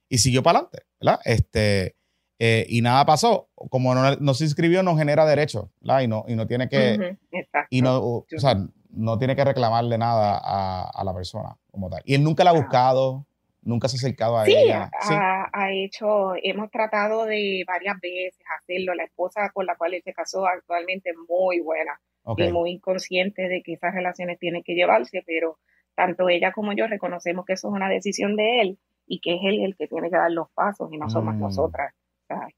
Y 0.09 0.17
siguió 0.17 0.43
para 0.43 0.59
adelante, 0.59 0.83
¿verdad? 0.99 1.19
Este, 1.25 1.95
eh, 2.39 2.65
y 2.69 2.81
nada 2.81 3.05
pasó. 3.05 3.49
Como 3.55 3.95
no, 3.95 4.15
no 4.17 4.33
se 4.33 4.43
inscribió, 4.43 4.83
no 4.83 4.97
genera 4.97 5.25
derecho, 5.25 5.71
¿verdad? 5.79 6.01
Y 6.01 6.07
no, 6.07 6.25
y 6.27 6.35
no 6.35 6.45
tiene 6.47 6.67
que, 6.69 6.95
Ujú, 6.99 7.17
exacto. 7.31 7.67
y 7.69 7.81
no, 7.81 7.97
o 7.97 8.25
Yo- 8.29 8.39
sea, 8.39 8.57
no 8.93 9.17
tiene 9.17 9.35
que 9.35 9.43
reclamarle 9.43 9.97
nada 9.97 10.39
a, 10.43 10.89
a 10.89 11.03
la 11.03 11.13
persona 11.13 11.57
como 11.71 11.89
tal. 11.89 12.01
Y 12.05 12.15
él 12.15 12.23
nunca 12.23 12.43
la 12.43 12.51
ha 12.51 12.53
Ah. 12.53 12.57
buscado, 12.57 13.25
nunca 13.63 13.87
se 13.87 13.97
ha 13.97 13.99
acercado 13.99 14.37
a 14.37 14.45
Sí, 14.45 14.55
ella. 14.55 14.89
ha, 14.93 15.03
Sí, 15.07 15.13
ha 15.15 15.71
hecho, 15.71 16.33
hemos 16.41 16.69
tratado 16.71 17.25
de 17.25 17.63
varias 17.67 17.99
veces 18.01 18.39
hacerlo. 18.59 18.93
La 18.93 19.03
esposa 19.05 19.49
con 19.53 19.65
la 19.65 19.75
cual 19.75 19.93
él 19.95 20.01
se 20.03 20.13
casó 20.13 20.45
actualmente 20.45 21.09
es 21.11 21.15
muy 21.29 21.59
buena 21.59 21.99
y 22.37 22.51
muy 22.51 22.79
consciente 22.79 23.49
de 23.49 23.61
que 23.63 23.73
esas 23.73 23.93
relaciones 23.93 24.39
tienen 24.39 24.63
que 24.63 24.73
llevarse, 24.75 25.23
pero 25.25 25.57
tanto 25.95 26.29
ella 26.29 26.51
como 26.51 26.73
yo 26.73 26.87
reconocemos 26.87 27.45
que 27.45 27.53
eso 27.53 27.67
es 27.69 27.73
una 27.73 27.89
decisión 27.89 28.35
de 28.35 28.61
él 28.61 28.79
y 29.07 29.19
que 29.19 29.35
es 29.35 29.41
él 29.43 29.63
el 29.63 29.75
que 29.75 29.87
tiene 29.87 30.09
que 30.09 30.15
dar 30.17 30.31
los 30.31 30.49
pasos 30.51 30.89
y 30.93 30.97
no 30.97 31.09
somos 31.09 31.35
Mm. 31.35 31.39
nosotras. 31.39 31.93
¿sabes? 32.27 32.53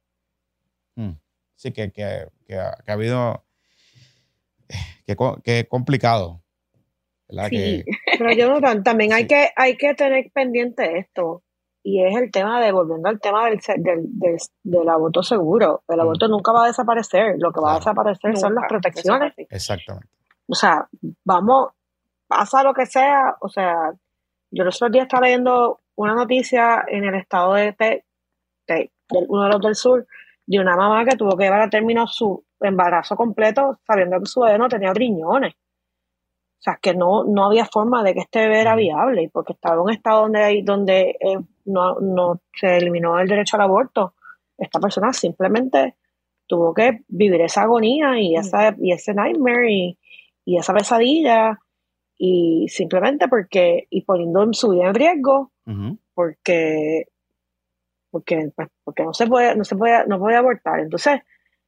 Mm. 0.96 1.12
Sí, 1.56 1.72
que, 1.72 1.92
que, 1.92 2.28
que 2.46 2.60
ha, 2.60 2.76
que 2.86 2.92
ha 2.92 2.94
habido. 2.94 3.45
Que, 5.06 5.16
co- 5.16 5.40
que 5.44 5.68
complicado. 5.68 6.42
¿verdad? 7.28 7.50
Sí. 7.50 7.84
Que, 7.84 8.18
Pero 8.18 8.32
Jonathan, 8.34 8.84
también 8.84 9.14
hay 9.14 9.28
que, 9.28 9.50
hay 9.56 9.78
que 9.78 9.94
tener 9.96 10.32
pendiente 10.34 10.98
esto. 11.00 11.42
Y 11.84 12.04
es 12.04 12.16
el 12.16 12.32
tema 12.32 12.60
de, 12.62 12.72
volviendo 12.72 13.08
al 13.10 13.20
tema 13.20 13.46
del, 13.48 13.60
del, 13.78 14.02
del, 14.20 14.38
del 14.64 14.90
aborto 14.90 15.22
seguro. 15.22 15.84
El 15.88 15.98
Mm. 15.98 16.02
aborto 16.02 16.28
nunca 16.28 16.52
va 16.52 16.64
a 16.64 16.68
desaparecer. 16.68 17.36
Lo 17.38 17.52
que 17.52 17.62
va 17.62 17.74
a 17.74 17.76
desaparecer 17.78 18.36
son 18.38 18.56
las 18.56 18.66
protecciones. 18.68 19.34
exactamente. 19.50 20.08
O 20.48 20.56
sea, 20.56 20.88
vamos, 21.24 21.70
pasa 22.28 22.64
lo 22.64 22.74
que 22.74 22.86
sea. 22.88 23.36
O 23.42 23.50
sea, 23.50 23.92
yo 24.52 24.64
los 24.64 24.76
otros 24.78 24.92
días 24.92 25.04
estaba 25.06 25.26
leyendo 25.28 25.82
una 25.96 26.14
noticia 26.16 26.84
en 26.88 27.04
el 27.04 27.16
estado 27.16 27.54
de, 27.54 27.74
Te- 27.74 28.06
Te- 28.66 28.92
del- 29.10 29.26
uno 29.28 29.44
de 29.44 29.50
los 29.50 29.62
del 29.62 29.76
sur, 29.76 30.08
de 30.48 30.60
una 30.60 30.76
mamá 30.76 31.06
que 31.06 31.16
tuvo 31.16 31.38
que 31.38 31.44
llevar 31.46 31.62
a 31.62 31.70
término 31.70 32.08
su 32.08 32.44
embarazo 32.66 33.16
completo 33.16 33.80
sabiendo 33.86 34.20
que 34.20 34.26
su 34.26 34.42
bebé 34.42 34.58
no 34.58 34.70
tenía 34.70 34.94
riñones. 34.94 35.54
O 35.54 36.62
sea, 36.66 36.80
que 36.82 36.96
no, 36.96 37.24
no 37.26 37.46
había 37.46 37.66
forma 37.66 38.04
de 38.04 38.14
que 38.14 38.22
este 38.22 38.40
bebé 38.40 38.62
era 38.62 38.76
viable 38.76 39.24
y 39.24 39.28
porque 39.28 39.54
estaba 39.54 39.76
en 39.76 39.82
un 39.82 39.92
estado 39.92 40.22
donde, 40.22 40.62
donde 40.64 41.02
eh, 41.20 41.40
no, 41.66 42.00
no 42.00 42.42
se 42.54 42.78
eliminó 42.78 43.20
el 43.20 43.28
derecho 43.28 43.58
al 43.58 43.64
aborto. 43.64 44.16
Esta 44.58 44.80
persona 44.80 45.14
simplemente 45.14 45.96
tuvo 46.48 46.74
que 46.74 47.02
vivir 47.08 47.42
esa 47.42 47.64
agonía 47.64 48.20
y, 48.20 48.36
esa, 48.36 48.76
y 48.80 48.92
ese 48.92 49.14
nightmare 49.14 49.72
y, 49.72 50.00
y 50.46 50.58
esa 50.58 50.74
pesadilla 50.74 51.60
y 52.18 52.68
simplemente 52.70 53.28
porque, 53.28 53.88
y 53.90 54.02
poniendo 54.02 54.48
su 54.54 54.70
vida 54.70 54.88
en 54.88 54.96
riesgo 54.96 55.52
Ujú. 55.66 55.98
porque 56.14 57.08
porque 58.12 58.52
pues, 58.56 58.70
porque 58.84 59.04
no 59.04 59.14
se 59.14 59.28
puede 59.28 59.56
no 59.58 59.66
se 59.66 59.76
puede 59.76 60.08
no 60.08 60.20
puede 60.20 60.38
abortar 60.38 60.80
entonces 60.80 61.22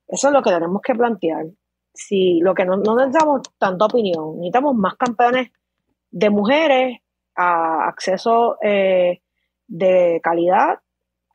eso 0.08 0.28
es 0.28 0.34
lo 0.34 0.42
que 0.42 0.52
tenemos 0.52 0.82
que 0.82 0.96
plantear. 0.96 1.46
Si 1.94 2.40
lo 2.42 2.54
que 2.54 2.66
no, 2.66 2.78
necesitamos 2.78 3.42
tanta 3.58 3.86
opinión 3.86 4.38
necesitamos 4.38 4.76
más 4.76 4.96
campeones 4.96 5.52
de 6.12 6.30
mujeres 6.30 7.00
a 7.36 7.88
acceso 7.88 8.58
eh, 8.62 9.22
de 9.68 10.20
calidad 10.24 10.80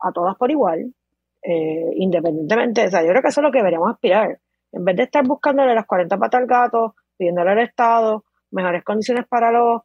a 0.01 0.13
todas 0.13 0.37
por 0.37 0.51
igual 0.51 0.95
eh, 1.43 1.91
independientemente. 1.97 2.87
O 2.87 2.91
sea 2.91 3.03
yo 3.03 3.09
creo 3.09 3.23
que 3.23 3.29
eso 3.29 3.41
es 3.41 3.45
lo 3.45 3.53
que 3.53 3.59
deberíamos 3.59 3.91
aspirar. 3.91 4.39
En 4.73 4.85
vez 4.85 4.97
de 4.97 5.03
estar 5.05 5.27
buscándole 5.27 5.75
las 5.75 5.87
40 5.87 6.17
patas 6.17 6.41
al 6.41 6.47
gato 6.47 6.95
pidiéndole 7.17 7.51
al 7.51 7.59
Estado 7.59 8.25
mejores 8.51 8.85
condiciones 8.85 9.27
para 9.29 9.51
los 9.51 9.83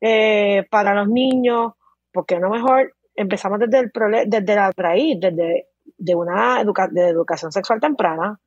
eh, 0.00 0.66
para 0.70 0.94
los 0.94 1.08
niños 1.08 1.72
porque 2.12 2.38
no 2.38 2.50
mejor 2.50 2.94
empezamos 3.14 3.58
desde 3.60 3.78
el 3.78 3.90
desde 4.26 4.54
la 4.54 4.72
raíz, 4.76 5.18
desde 5.20 5.68
de 5.98 6.14
una 6.14 6.60
educa- 6.60 6.88
de 6.90 7.08
educación 7.08 7.52
sexual 7.52 7.80
temprana. 7.80 8.38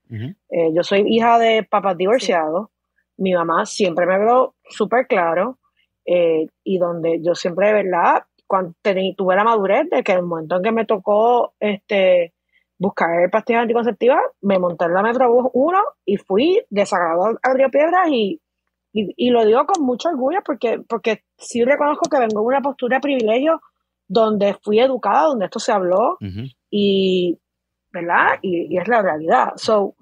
Eh, 0.49 0.71
yo 0.73 0.83
soy 0.83 1.03
hija 1.07 1.37
de 1.39 1.63
papás 1.63 1.97
divorciados. 1.97 2.69
Mi 3.17 3.33
mamá 3.33 3.65
siempre 3.65 4.05
me 4.05 4.15
habló 4.15 4.55
súper 4.69 5.07
claro 5.07 5.57
eh, 6.05 6.47
y 6.63 6.77
donde 6.77 7.21
yo 7.21 7.35
siempre, 7.35 7.73
¿verdad? 7.73 8.23
Cuando 8.47 8.73
tuve 9.15 9.35
la 9.35 9.43
madurez 9.43 9.89
de 9.89 10.03
que 10.03 10.11
el 10.13 10.23
momento 10.23 10.55
en 10.57 10.63
que 10.63 10.71
me 10.71 10.85
tocó 10.85 11.53
este 11.59 12.33
buscar 12.77 13.09
pastillas 13.29 13.63
anticonceptivas, 13.63 14.21
me 14.41 14.57
monté 14.57 14.85
en 14.85 14.93
la 14.93 15.03
Metrobús 15.03 15.49
1 15.53 15.77
y 16.05 16.15
fui 16.17 16.63
de 16.69 16.85
Sagrado 16.85 17.37
a 17.43 17.53
Río 17.53 17.69
Piedras 17.69 18.07
y, 18.09 18.41
y, 18.93 19.13
y 19.17 19.29
lo 19.31 19.45
digo 19.45 19.65
con 19.65 19.85
mucho 19.85 20.07
orgullo 20.09 20.39
porque, 20.45 20.79
porque 20.87 21.23
sí 21.37 21.63
reconozco 21.65 22.09
que 22.09 22.19
vengo 22.19 22.39
de 22.39 22.47
una 22.47 22.61
postura 22.61 22.97
de 22.97 23.01
privilegio 23.01 23.59
donde 24.07 24.55
fui 24.63 24.79
educada, 24.79 25.23
donde 25.27 25.45
esto 25.45 25.59
se 25.59 25.71
habló. 25.73 26.17
Y, 26.69 27.39
¿verdad? 27.91 28.39
Y, 28.41 28.73
y 28.73 28.77
es 28.77 28.87
la 28.87 29.01
realidad. 29.01 29.53
So, 29.55 29.95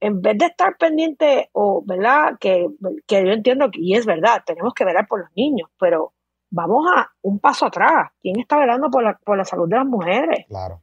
en 0.00 0.22
vez 0.22 0.38
de 0.38 0.46
estar 0.46 0.76
pendiente, 0.76 1.50
o, 1.52 1.82
¿verdad? 1.84 2.38
Que, 2.40 2.66
que 3.06 3.24
yo 3.24 3.32
entiendo 3.32 3.70
que, 3.70 3.80
y 3.80 3.94
es 3.94 4.06
verdad, 4.06 4.42
tenemos 4.44 4.72
que 4.74 4.84
velar 4.84 5.06
por 5.06 5.20
los 5.20 5.28
niños, 5.36 5.68
pero 5.78 6.14
vamos 6.50 6.86
a 6.94 7.10
un 7.22 7.38
paso 7.38 7.66
atrás. 7.66 8.10
¿Quién 8.20 8.40
está 8.40 8.58
velando 8.58 8.90
por 8.90 9.02
la, 9.02 9.18
por 9.18 9.36
la 9.36 9.44
salud 9.44 9.68
de 9.68 9.76
las 9.76 9.86
mujeres? 9.86 10.46
Claro. 10.48 10.82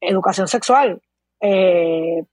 Educación 0.00 0.48
sexual, 0.48 1.00
eh, 1.40 2.24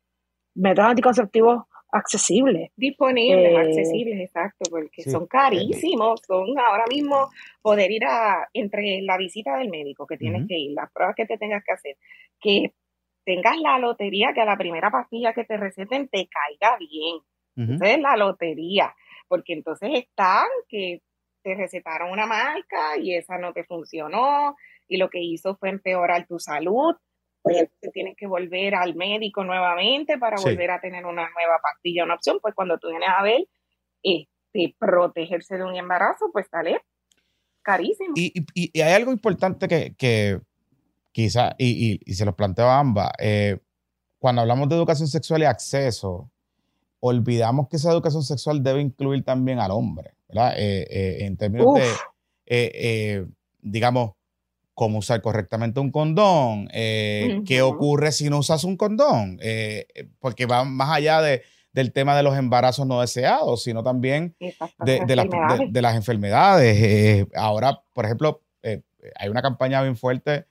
métodos 0.55 0.89
anticonceptivos 0.89 1.65
accesibles. 1.95 2.71
Disponibles, 2.75 3.51
Eh, 3.51 3.57
accesibles, 3.57 4.19
exacto, 4.19 4.69
porque 4.69 5.03
sí, 5.03 5.09
son 5.09 5.27
carísimos. 5.27 6.21
Son 6.27 6.47
ahora 6.59 6.85
mismo 6.89 7.29
poder 7.61 7.91
ir 7.91 8.05
a, 8.05 8.47
entre 8.53 9.01
la 9.01 9.17
visita 9.17 9.57
del 9.57 9.69
médico 9.69 10.05
que 10.05 10.17
tienes 10.17 10.47
que 10.47 10.57
ir, 10.57 10.73
las 10.73 10.91
pruebas 10.91 11.15
que 11.15 11.25
te 11.25 11.37
tengas 11.37 11.63
que 11.63 11.71
hacer, 11.71 11.97
que 12.39 12.73
tengas 13.23 13.57
la 13.57 13.79
lotería, 13.79 14.33
que 14.33 14.41
a 14.41 14.45
la 14.45 14.57
primera 14.57 14.91
pastilla 14.91 15.33
que 15.33 15.45
te 15.45 15.57
receten 15.57 16.07
te 16.07 16.27
caiga 16.27 16.77
bien. 16.77 17.19
Esa 17.57 17.89
es 17.93 17.99
la 17.99 18.17
lotería, 18.17 18.93
porque 19.29 19.53
entonces 19.53 19.89
están 19.93 20.45
que 20.67 21.01
te 21.41 21.55
recetaron 21.55 22.11
una 22.11 22.25
marca 22.25 22.97
y 22.99 23.15
esa 23.15 23.37
no 23.37 23.53
te 23.53 23.63
funcionó 23.63 24.55
y 24.87 24.97
lo 24.97 25.09
que 25.09 25.21
hizo 25.21 25.55
fue 25.55 25.69
empeorar 25.69 26.27
tu 26.27 26.37
salud, 26.37 26.95
pues 27.45 27.57
entonces 27.59 27.91
tienes 27.93 28.15
que 28.17 28.25
volver 28.25 28.73
al 28.73 28.95
médico 28.95 29.43
nuevamente 29.43 30.17
para 30.17 30.37
Sí. 30.37 30.45
volver 30.49 30.71
a 30.71 30.81
tener 30.81 31.05
una 31.05 31.29
nueva 31.29 31.59
pastilla, 31.61 32.03
una 32.03 32.15
opción, 32.15 32.39
pues 32.41 32.55
cuando 32.55 32.79
tú 32.79 32.89
vienes 32.89 33.07
a 33.15 33.21
ver, 33.21 33.45
este, 34.01 34.75
protegerse 34.79 35.55
de 35.57 35.63
un 35.63 35.75
embarazo, 35.75 36.31
pues 36.33 36.47
sale 36.49 36.81
carísimo. 37.61 38.13
Y, 38.15 38.33
y- 38.55 38.71
y 38.73 38.81
hay 38.81 38.93
algo 38.93 39.11
importante 39.11 39.67
que, 39.67 39.93
que 39.95 40.39
quizá, 41.11 41.53
y, 41.59 41.99
y- 42.03 42.13
se 42.15 42.25
los 42.25 42.33
planteo 42.33 42.65
a 42.65 42.79
ambas, 42.79 43.11
eh, 43.19 43.59
cuando 44.17 44.41
hablamos 44.41 44.67
de 44.67 44.75
educación 44.75 45.07
sexual 45.07 45.43
y 45.43 45.45
acceso, 45.45 46.31
olvidamos 46.99 47.67
que 47.69 47.75
esa 47.75 47.91
educación 47.91 48.23
sexual 48.23 48.63
debe 48.63 48.81
incluir 48.81 49.23
también 49.23 49.59
al 49.59 49.69
hombre, 49.69 50.15
¿verdad? 50.27 50.55
Eh, 50.57 50.87
eh, 50.89 51.25
en 51.25 51.37
términos 51.37 51.67
Uf. 51.67 51.79
de, 52.47 53.27
digamos, 53.61 54.13
cómo 54.75 54.99
usar 54.99 55.21
correctamente 55.21 55.79
un 55.79 55.89
condón, 55.89 56.69
eh, 56.73 57.41
qué 57.47 57.61
ocurre 57.63 58.11
si 58.11 58.29
no 58.29 58.37
usas 58.39 58.63
un 58.63 58.77
condón, 58.77 59.39
Eh, 59.41 59.87
eh, 59.95 60.07
porque 60.19 60.45
va 60.45 60.63
más 60.65 60.89
allá 60.91 61.21
de- 61.21 61.41
del 61.71 61.91
tema 61.91 62.15
de 62.15 62.23
los 62.23 62.37
embarazos 62.37 62.85
no 62.85 63.01
deseados, 63.01 63.63
sino 63.63 63.81
también 63.83 64.35
de, 64.85 64.99
de 65.07 65.15
las, 65.15 65.25
de- 65.25 65.31
enfermedades. 65.37 65.73
de 65.73 65.81
las 65.81 65.95
enfermedades. 65.95 66.77
Eh, 66.79 67.27
ahora, 67.35 67.81
por 67.93 68.05
ejemplo, 68.05 68.41
hay 69.17 69.29
una 69.29 69.41
campaña 69.41 69.81
bien 69.81 69.95
fuerte 69.97 70.45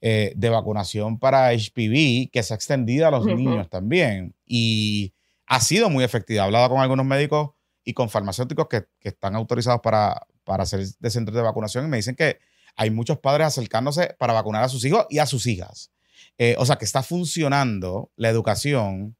de 0.00 0.48
vacunación 0.50 1.18
para 1.20 1.52
HPV 1.52 2.28
que 2.32 2.42
se 2.42 2.52
ha 2.52 2.56
extendido 2.56 3.06
a 3.06 3.10
los 3.12 3.24
niños 3.24 3.70
también 3.70 4.34
y 4.44 5.12
ha 5.46 5.60
sido 5.60 5.88
muy 5.90 6.02
efectiva. 6.02 6.42
He 6.42 6.46
hablado 6.46 6.68
con 6.70 6.80
algunos 6.80 7.06
médicos 7.06 7.50
y 7.84 7.92
con 7.94 8.08
farmacéuticos 8.10 8.66
que, 8.68 8.84
que 8.98 9.10
están 9.10 9.36
autorizados 9.36 9.80
para, 9.80 10.26
para 10.44 10.64
hacer 10.64 10.80
de 10.98 11.10
centros 11.10 11.36
de 11.36 11.42
vacunación 11.42 11.84
y 11.84 11.88
me 11.88 11.98
dicen 11.98 12.16
que 12.16 12.38
hay 12.76 12.90
muchos 12.90 13.18
padres 13.18 13.46
acercándose 13.48 14.14
para 14.18 14.32
vacunar 14.32 14.62
a 14.64 14.68
sus 14.68 14.84
hijos 14.84 15.06
y 15.10 15.18
a 15.18 15.26
sus 15.26 15.46
hijas. 15.46 15.90
Eh, 16.38 16.54
o 16.58 16.64
sea, 16.66 16.76
que 16.76 16.84
está 16.84 17.02
funcionando 17.02 18.10
la 18.16 18.28
educación, 18.30 19.16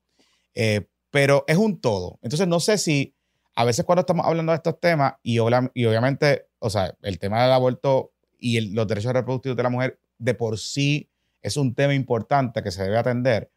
eh, 0.55 0.87
pero 1.11 1.45
es 1.47 1.57
un 1.57 1.81
todo. 1.81 2.19
Entonces, 2.23 2.49
no 2.49 2.59
sé 2.61 2.79
si 2.79 3.15
a 3.55 3.65
veces 3.65 3.85
cuando 3.85 4.01
estamos 4.01 4.25
hablando 4.27 4.53
de 4.53 4.57
estos 4.57 4.81
temas, 4.81 5.15
y, 5.23 5.35
y 5.35 5.39
obviamente, 5.39 6.47
o 6.59 6.71
sea, 6.71 6.95
el 7.03 7.19
tema 7.19 7.43
del 7.43 7.53
aborto 7.53 8.13
y 8.39 8.57
el- 8.57 8.73
los 8.73 8.87
derechos 8.89 9.13
reproductivos 9.13 9.57
de 9.57 9.63
la 9.63 9.69
mujer 9.71 9.99
de 10.19 10.35
por 10.35 10.59
sí 10.59 11.09
es 11.43 11.57
un 11.59 11.75
tema 11.75 11.93
importante 11.95 12.63
que 12.63 12.71
se 12.71 12.83
debe 12.83 12.97
atender, 12.99 13.51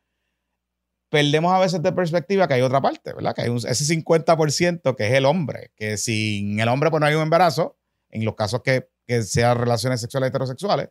perdemos 1.10 1.54
a 1.54 1.60
veces 1.60 1.82
de 1.82 1.92
perspectiva 1.94 2.48
que 2.48 2.56
hay 2.56 2.62
otra 2.62 2.82
parte, 2.82 3.14
¿verdad? 3.14 3.34
Que 3.34 3.44
hay 3.44 3.50
un- 3.50 3.58
ese 3.58 3.86
50% 3.86 4.96
que 4.96 5.08
es 5.08 5.14
el 5.14 5.26
hombre, 5.26 5.72
que 5.76 5.98
sin 5.98 6.60
el 6.60 6.68
hombre 6.68 6.90
pues 6.90 7.00
no 7.00 7.06
hay 7.08 7.16
un 7.16 7.22
embarazo, 7.22 7.78
en 8.10 8.26
los 8.26 8.36
casos 8.36 8.62
que, 8.64 8.90
que 9.06 9.22
sean 9.24 9.58
relaciones 9.58 10.02
sexuales 10.02 10.30
heterosexuales, 10.30 10.90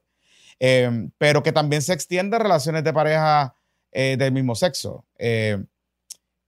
eh, 0.61 1.09
pero 1.19 1.43
que 1.43 1.53
también 1.53 1.83
se 1.83 1.93
extiende 1.93 2.37
a 2.37 2.41
relaciones 2.41 2.85
de 2.85 2.93
pareja 2.93 3.57
eh, 3.93 4.17
del 4.17 4.33
mismo 4.33 4.55
sexo. 4.55 5.05
Eh, 5.19 5.62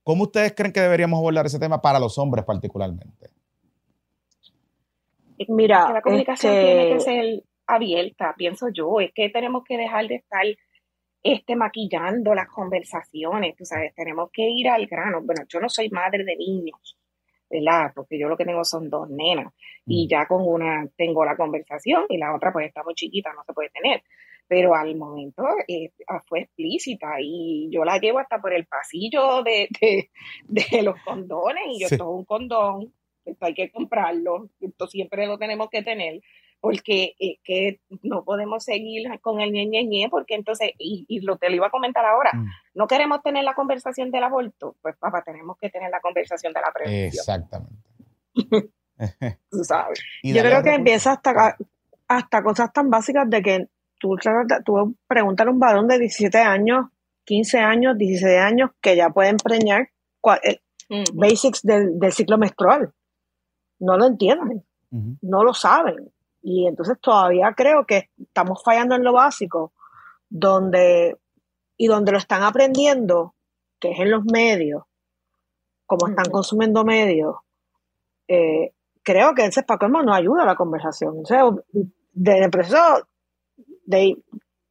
¿Cómo 0.03 0.25
ustedes 0.25 0.53
creen 0.55 0.73
que 0.73 0.81
deberíamos 0.81 1.19
abordar 1.19 1.47
ese 1.47 1.59
tema 1.59 1.83
para 1.83 1.99
los 1.99 2.17
hombres 2.19 2.45
particularmente? 2.45 3.31
Mira, 5.49 5.87
que 5.89 5.93
la 5.93 6.03
comunicación 6.03 6.53
este, 6.53 6.65
tiene 6.65 6.93
que 6.93 7.01
ser 7.01 7.45
abierta, 7.67 8.35
pienso 8.37 8.69
yo. 8.69 9.01
Es 9.01 9.13
que 9.13 9.29
tenemos 9.31 9.65
que 9.65 9.77
dejar 9.77 10.07
de 10.07 10.17
estar 10.17 10.45
este, 11.23 11.57
maquillando 11.57 12.35
las 12.35 12.49
conversaciones, 12.49 13.57
tú 13.57 13.65
sabes, 13.65 13.95
tenemos 13.95 14.31
que 14.33 14.49
ir 14.49 14.69
al 14.69 14.87
grano. 14.87 15.23
Bueno, 15.23 15.43
yo 15.49 15.61
no 15.61 15.69
soy 15.69 15.91
madre 15.91 16.25
de 16.25 16.37
niños, 16.37 16.97
¿verdad? 17.51 17.93
Porque 17.95 18.19
yo 18.19 18.29
lo 18.29 18.37
que 18.37 18.45
tengo 18.45 18.65
son 18.65 18.91
dos 18.91 19.09
nenas 19.11 19.53
y 19.87 20.07
Mm. 20.07 20.09
ya 20.09 20.27
con 20.27 20.43
una 20.47 20.89
tengo 20.97 21.25
la 21.25 21.37
conversación 21.37 22.05
y 22.09 22.19
la 22.19 22.35
otra 22.35 22.53
pues 22.53 22.67
está 22.67 22.83
muy 22.83 22.95
chiquita, 22.95 23.33
no 23.33 23.43
se 23.45 23.53
puede 23.53 23.71
tener. 23.71 24.03
Pero 24.49 24.75
al 24.75 24.95
momento 24.97 25.45
eh, 25.67 25.91
fue 26.29 26.41
explícita 26.41 27.17
y 27.21 27.69
yo 27.71 27.85
la 27.85 27.99
llevo 27.99 28.19
hasta 28.21 28.41
por 28.41 28.53
el 28.53 28.67
pasillo 28.67 29.43
de, 29.43 29.69
de, 29.81 30.11
de 30.47 30.83
los 30.83 31.01
condones 31.03 31.65
y 31.69 31.81
yo, 31.81 31.89
Sí. 31.89 31.95
esto 31.95 32.05
es 32.05 32.11
un 32.19 32.25
condón, 32.25 32.93
esto 33.25 33.45
hay 33.47 33.55
que 33.55 33.71
comprarlo, 33.71 34.49
esto 34.61 34.87
siempre 34.87 35.27
lo 35.27 35.37
tenemos 35.39 35.69
que 35.71 35.83
tener 35.83 36.21
porque 36.61 37.15
es 37.19 37.39
que 37.45 37.81
no 38.03 38.25
podemos 38.25 38.65
seguir 38.65 39.09
con 39.21 39.41
el 39.41 39.53
ñe, 39.53 39.67
ñe, 39.67 39.85
ñe, 39.85 40.09
porque 40.11 40.35
entonces, 40.35 40.71
y, 40.79 41.05
y 41.09 41.21
lo 41.21 41.37
te 41.37 41.49
lo 41.51 41.57
iba 41.57 41.67
a 41.69 41.71
comentar 41.71 42.05
ahora, 42.05 42.31
Mm. 42.35 42.47
no 42.75 42.87
queremos 42.87 43.23
tener 43.23 43.45
la 43.45 43.55
conversación 43.55 44.11
del 44.11 44.25
aborto, 44.25 44.77
pues 44.83 44.97
papá, 44.97 45.23
tenemos 45.23 45.57
que 45.59 45.71
tener 45.71 45.91
la 45.91 46.01
conversación 46.01 46.53
de 46.53 46.61
la 46.61 46.73
prevención, 46.73 47.07
Exactamente. 47.09 47.83
tú 49.51 49.65
sabes. 49.65 50.03
Yo 50.23 50.43
creo 50.43 50.63
que 50.63 50.75
empieza 50.75 51.13
hasta, 51.13 51.57
hasta 52.09 52.43
cosas 52.43 52.73
tan 52.73 52.91
básicas 52.91 53.29
de 53.29 53.43
que 53.43 53.69
tú, 53.99 54.17
tú 54.65 54.97
preguntas 55.07 55.47
a 55.47 55.51
un 55.51 55.59
varón 55.59 55.87
de 55.89 55.99
17 55.99 56.39
años, 56.39 56.87
15 57.25 57.59
años, 57.59 57.99
16 57.99 58.39
años, 58.41 58.71
que 58.81 58.97
ya 58.97 59.11
puede 59.11 59.31
empreñar 59.31 59.91
eh, 60.43 60.59
basics 61.15 61.63
del, 61.63 61.99
del 61.99 62.13
ciclo 62.13 62.39
menstrual. 62.39 62.93
No 63.79 63.97
lo 63.97 64.07
entienden, 64.07 64.65
no 65.21 65.45
lo 65.45 65.53
saben. 65.53 66.11
Y 66.49 66.69
entonces 66.69 66.97
todavía 67.01 67.53
creo 67.57 67.85
que 67.87 68.09
estamos 68.23 68.63
fallando 68.63 68.95
en 68.95 69.03
lo 69.03 69.13
básico, 69.13 69.73
donde, 70.29 71.17
y 71.77 71.89
donde 71.89 72.13
lo 72.13 72.19
están 72.19 72.45
aprendiendo, 72.45 73.35
que 73.81 73.91
es 73.91 73.99
en 73.99 74.13
los 74.13 74.25
medios, 74.25 74.85
como 75.87 76.07
están 76.07 76.27
Ujú. 76.29 76.35
consumiendo 76.35 76.85
medios, 76.85 77.35
eh, 78.29 78.73
creo 79.03 79.35
que 79.35 79.45
ese 79.47 79.65
Paco 79.65 79.89
no 79.89 80.15
ayuda 80.15 80.45
a 80.45 80.47
la 80.47 80.55
conversación. 80.55 81.19
O 81.21 81.27
sea, 81.27 81.43
de- 82.13 82.39
el 82.45 82.51
proceso 82.51 83.09
de 83.85 84.17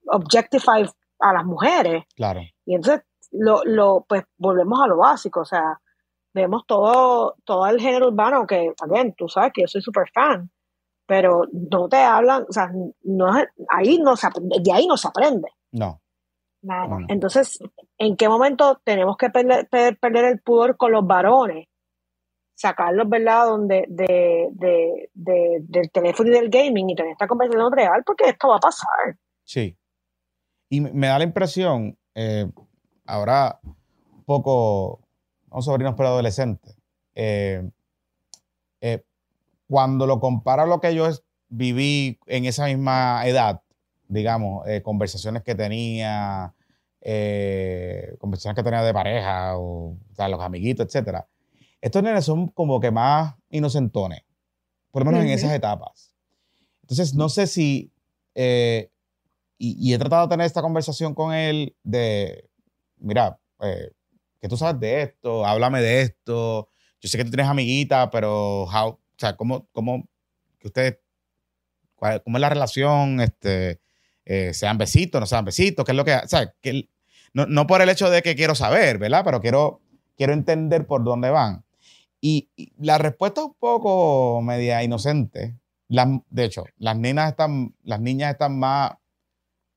objectify 0.08 0.90
a 1.20 1.34
las 1.34 1.44
mujeres, 1.44 2.06
Claro. 2.16 2.40
y 2.66 2.76
entonces 2.76 3.04
lo, 3.34 3.66
lo, 3.66 4.06
pues 4.08 4.24
volvemos 4.38 4.80
a 4.82 4.88
lo 4.88 4.96
básico, 4.96 5.42
o 5.42 5.46
sea, 5.46 5.82
vemos 6.34 6.64
todo, 6.66 7.36
todo 7.44 7.68
el 7.68 7.82
género 7.82 8.08
urbano 8.08 8.48
que, 8.48 8.72
again, 8.82 9.14
tú 9.14 9.28
sabes 9.28 9.52
que 9.54 9.64
yo 9.64 9.68
soy 9.68 9.82
súper 9.82 10.10
fan, 10.14 10.50
pero 11.06 11.44
no 11.52 11.88
te 11.88 11.98
hablan, 11.98 12.46
o 12.50 12.52
sea, 12.52 12.72
no, 13.04 13.26
ahí 13.70 14.00
no 14.00 14.16
se 14.16 14.28
de 14.64 14.72
ahí 14.74 14.88
no 14.88 14.98
se 14.98 15.08
aprende. 15.08 15.50
No. 15.72 16.02
Nada. 16.62 16.98
Entonces, 17.10 17.60
¿en 18.00 18.16
qué 18.18 18.28
momento 18.28 18.82
tenemos 18.84 19.18
que 19.18 19.30
perder, 19.30 19.68
per- 19.70 20.00
perder 20.00 20.26
el 20.26 20.42
pudor 20.42 20.78
con 20.78 20.92
los 20.92 21.06
varones? 21.06 21.68
Sacarlos, 22.58 23.08
¿verdad? 23.10 23.46
Donde, 23.48 23.86
de, 23.88 24.48
de, 24.54 25.10
de- 25.14 25.60
del 25.62 25.92
teléfono 25.92 26.30
y 26.30 26.34
del 26.34 26.50
gaming 26.50 26.90
y 26.90 26.96
tener 26.96 27.12
esta 27.12 27.28
conversación 27.28 27.72
real, 27.72 28.02
porque 28.06 28.30
esto 28.30 28.48
va 28.48 28.56
a 28.58 28.60
pasar. 28.60 29.18
Sí. 29.44 29.78
Y 30.70 30.82
me- 30.82 31.08
da 31.08 31.20
la 31.20 31.26
impresión, 31.26 31.98
eh, 32.16 32.50
ahora 33.06 33.60
un 33.64 34.24
poco, 34.24 35.02
vamos 35.48 35.66
sobrinos 35.66 35.94
pero 35.96 36.10
adolescentes, 36.10 36.76
eh, 37.14 37.70
eh, 38.82 39.04
cuando 39.68 40.06
lo 40.06 40.20
comparo 40.20 40.64
a 40.64 40.66
lo 40.66 40.80
que 40.80 40.94
yo 40.94 41.10
viví 41.50 42.20
en 42.28 42.46
esa 42.46 42.66
misma 42.66 43.26
edad, 43.26 43.62
digamos, 44.08 44.68
eh, 44.68 44.82
conversaciones 44.82 45.44
que 45.44 45.56
tenía, 45.56 46.54
eh, 47.02 48.16
conversaciones 48.20 48.56
que 48.56 48.64
tenía 48.64 48.84
de 48.84 48.94
pareja, 48.94 49.58
o, 49.58 49.92
o 49.92 50.16
sea, 50.16 50.28
los 50.28 50.42
amiguitos, 50.42 50.86
etcétera. 50.86 51.28
Estos 51.82 52.02
nenes 52.04 52.26
son 52.26 52.48
como 52.50 52.80
que 52.80 52.92
más 52.92 53.36
inocentones, 53.50 54.22
por 54.92 55.04
lo 55.04 55.12
menos 55.12 55.22
en 55.22 55.28
Ujú. 55.28 55.36
esas 55.36 55.52
etapas. 55.54 56.16
Entonces, 56.82 57.14
no 57.16 57.30
sé 57.30 57.48
si, 57.48 57.92
eh, 58.36 58.92
y, 59.58 59.78
y 59.80 59.94
he 59.94 59.98
tratado 59.98 60.28
de 60.28 60.32
tener 60.32 60.46
esta 60.46 60.62
conversación 60.62 61.14
con 61.14 61.34
él 61.34 61.76
de, 61.84 62.50
mira, 62.98 63.40
eh, 63.62 63.92
que 64.40 64.48
tú 64.48 64.58
sabes 64.58 64.80
de 64.80 65.02
esto, 65.02 65.46
háblame 65.46 65.82
de 65.82 66.02
esto. 66.02 66.70
Yo 67.02 67.10
sé 67.10 67.18
que 67.18 67.26
tú 67.26 67.32
tienes 67.32 67.48
amiguita, 67.48 68.10
pero 68.12 68.64
how, 68.66 69.00
o 69.16 69.20
sea, 69.20 69.36
¿cómo, 69.36 69.68
cómo 69.72 70.08
que 70.60 70.68
ustedes, 70.68 70.98
cuál- 71.96 72.22
cómo 72.24 72.38
es 72.38 72.42
la 72.42 72.50
relación? 72.50 73.20
Este, 73.22 73.80
eh, 74.26 74.54
sean 74.54 74.78
besitos, 74.78 75.20
no 75.20 75.26
sean 75.28 75.46
besitos, 75.46 75.86
qué 75.86 75.92
es 75.92 75.96
lo 75.96 76.06
que, 76.06 76.16
o 76.16 76.28
sea, 76.28 76.54
que 76.62 76.90
no, 77.34 77.46
no 77.46 77.68
por 77.68 77.82
el 77.82 77.90
hecho 77.90 78.10
de 78.10 78.22
que 78.22 78.36
quiero 78.36 78.56
saber, 78.56 78.98
¿verdad? 78.98 79.24
Pero 79.24 79.42
quiero, 79.42 79.82
quiero 80.18 80.34
entender 80.34 80.86
por 80.88 81.04
dónde 81.04 81.30
van. 81.30 81.64
Y, 82.22 82.50
y 82.56 82.74
la 82.80 82.98
respuesta 82.98 83.42
es 83.42 83.48
un 83.48 83.54
poco 83.56 84.42
media 84.42 84.82
inocente. 84.84 85.56
Las- 85.88 86.08
de 86.30 86.46
hecho, 86.46 86.64
las 86.78 86.98
nenas 86.98 87.32
están, 87.32 87.76
las 87.84 88.00
niñas 88.02 88.32
están 88.32 88.58
más 88.58 88.94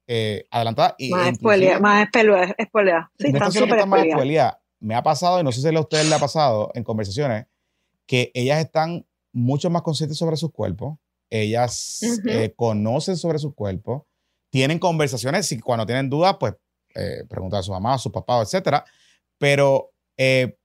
eh, 0.06 0.46
adelantadas. 0.50 0.94
Y 0.98 1.10
Más 1.10 1.34
spoilea, 1.34 1.78
más 1.80 2.08
spoilea. 2.08 3.10
Sí, 3.18 3.26
están 3.26 3.52
súper 3.66 3.86
más 3.86 4.00
me 4.80 4.94
ha 4.94 5.02
pasado, 5.02 5.40
y 5.40 5.44
no 5.44 5.52
sé 5.52 5.60
si 5.60 5.74
a 5.76 5.80
ustedes 5.80 6.08
le 6.08 6.14
ha 6.14 6.18
pasado 6.18 6.70
en 6.74 6.84
conversaciones, 6.84 7.46
que 8.06 8.30
ellas 8.32 8.58
están 8.60 9.04
mucho 9.32 9.70
más 9.70 9.82
conscientes 9.82 10.18
sobre 10.18 10.36
sus 10.36 10.52
cuerpos, 10.52 10.98
ellas 11.30 12.00
Ujú. 12.02 12.28
eh, 12.28 12.54
conocen 12.56 13.16
sobre 13.16 13.38
sus 13.38 13.54
cuerpos, 13.54 14.02
tienen 14.50 14.78
conversaciones 14.78 15.50
y 15.52 15.60
cuando 15.60 15.86
tienen 15.86 16.08
dudas, 16.08 16.36
pues 16.40 16.54
eh, 16.94 17.24
preguntan 17.28 17.60
a 17.60 17.62
su 17.62 17.72
mamá, 17.72 17.94
a 17.94 17.98
su 17.98 18.10
papá, 18.10 18.40
etcétera, 18.40 18.84
pero 19.38 19.92
eh, 20.16 20.56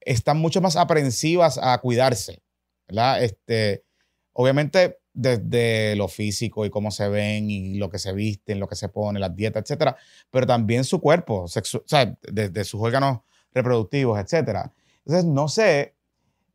están 0.00 0.38
mucho 0.38 0.60
más 0.60 0.76
aprensivas 0.76 1.58
a 1.58 1.78
cuidarse, 1.78 2.42
¿verdad? 2.88 3.22
Este, 3.22 3.84
obviamente 4.32 4.98
desde 5.12 5.96
lo 5.96 6.08
físico 6.08 6.64
y 6.64 6.70
cómo 6.70 6.90
se 6.90 7.08
ven 7.08 7.50
y 7.50 7.74
lo 7.74 7.90
que 7.90 7.98
se 7.98 8.12
visten, 8.12 8.60
lo 8.60 8.68
que 8.68 8.76
se 8.76 8.88
ponen, 8.88 9.20
las 9.20 9.34
dietas, 9.34 9.62
etcétera, 9.62 9.96
pero 10.30 10.46
también 10.46 10.84
su 10.84 11.00
cuerpo, 11.00 11.42
o 11.42 11.48
sea, 11.48 12.16
desde 12.22 12.64
sus 12.64 12.80
órganos 12.80 13.20
reproductivos, 13.52 14.18
etcétera. 14.18 14.72
Entonces, 15.04 15.24
no 15.24 15.48
sé 15.48 15.94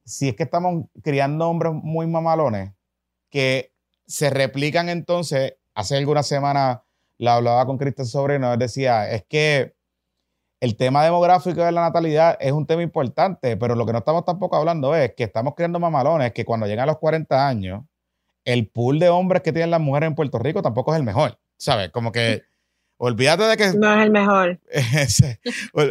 si 0.05 0.29
es 0.29 0.35
que 0.35 0.43
estamos 0.43 0.85
criando 1.03 1.49
hombres 1.49 1.73
muy 1.73 2.07
mamalones 2.07 2.71
que 3.29 3.73
se 4.05 4.29
replican 4.29 4.87
entonces, 4.87 5.55
hace 5.73 5.97
algunas 5.97 6.27
semanas 6.27 6.79
la 7.17 7.35
hablaba 7.35 7.65
con 7.65 7.77
Cristian 7.77 8.05
Sobrino, 8.05 8.53
él 8.53 8.59
decía, 8.59 9.09
es 9.09 9.25
que 9.25 9.75
el 10.59 10.77
tema 10.77 11.03
demográfico 11.03 11.63
de 11.63 11.71
la 11.71 11.81
natalidad 11.81 12.37
es 12.39 12.51
un 12.51 12.65
tema 12.65 12.83
importante, 12.83 13.57
pero 13.57 13.75
lo 13.75 13.85
que 13.85 13.91
no 13.91 13.99
estamos 13.99 14.25
tampoco 14.25 14.55
hablando 14.55 14.95
es 14.95 15.13
que 15.15 15.23
estamos 15.23 15.53
creando 15.55 15.79
mamalones 15.79 16.33
que 16.33 16.45
cuando 16.45 16.67
llegan 16.67 16.83
a 16.83 16.91
los 16.91 16.99
40 16.99 17.47
años, 17.47 17.83
el 18.45 18.67
pool 18.67 18.99
de 18.99 19.09
hombres 19.09 19.41
que 19.41 19.51
tienen 19.51 19.71
las 19.71 19.81
mujeres 19.81 20.07
en 20.07 20.15
Puerto 20.15 20.37
Rico 20.37 20.61
tampoco 20.61 20.93
es 20.93 20.99
el 20.99 21.05
mejor, 21.05 21.39
¿sabes? 21.57 21.89
Como 21.89 22.11
que 22.11 22.43
olvídate 22.97 23.43
de 23.43 23.57
que... 23.57 23.73
No 23.73 23.93
es 23.93 24.05
el 24.05 24.11
mejor. 24.11 24.59
o-. 25.73 25.83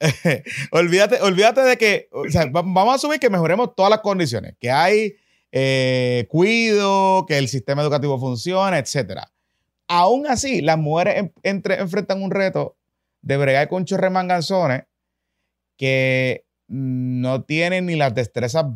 olvídate, 0.72 1.20
olvídate 1.22 1.60
de 1.62 1.76
que, 1.76 2.08
o 2.12 2.28
sea, 2.30 2.46
va- 2.46 2.62
vamos 2.62 2.92
a 2.92 2.94
asumir 2.94 3.20
que 3.20 3.30
mejoremos 3.30 3.74
todas 3.74 3.90
las 3.90 4.00
condiciones, 4.00 4.54
que 4.58 4.70
hay 4.70 5.14
eh, 5.52 6.26
cuido, 6.28 7.26
que 7.26 7.38
el 7.38 7.48
sistema 7.48 7.82
educativo 7.82 8.18
funcione, 8.18 8.78
etcétera. 8.78 9.30
Aún 9.88 10.26
así, 10.26 10.60
las 10.62 10.78
mujeres 10.78 11.16
en- 11.16 11.32
entre- 11.42 11.80
enfrentan 11.80 12.22
un 12.22 12.30
reto 12.30 12.76
de 13.22 13.36
bregar 13.36 13.68
con 13.68 13.84
chorremanganzones 13.84 14.84
que 15.76 16.44
no 16.68 17.42
tienen 17.42 17.86
ni 17.86 17.96
las 17.96 18.14
destrezas 18.14 18.66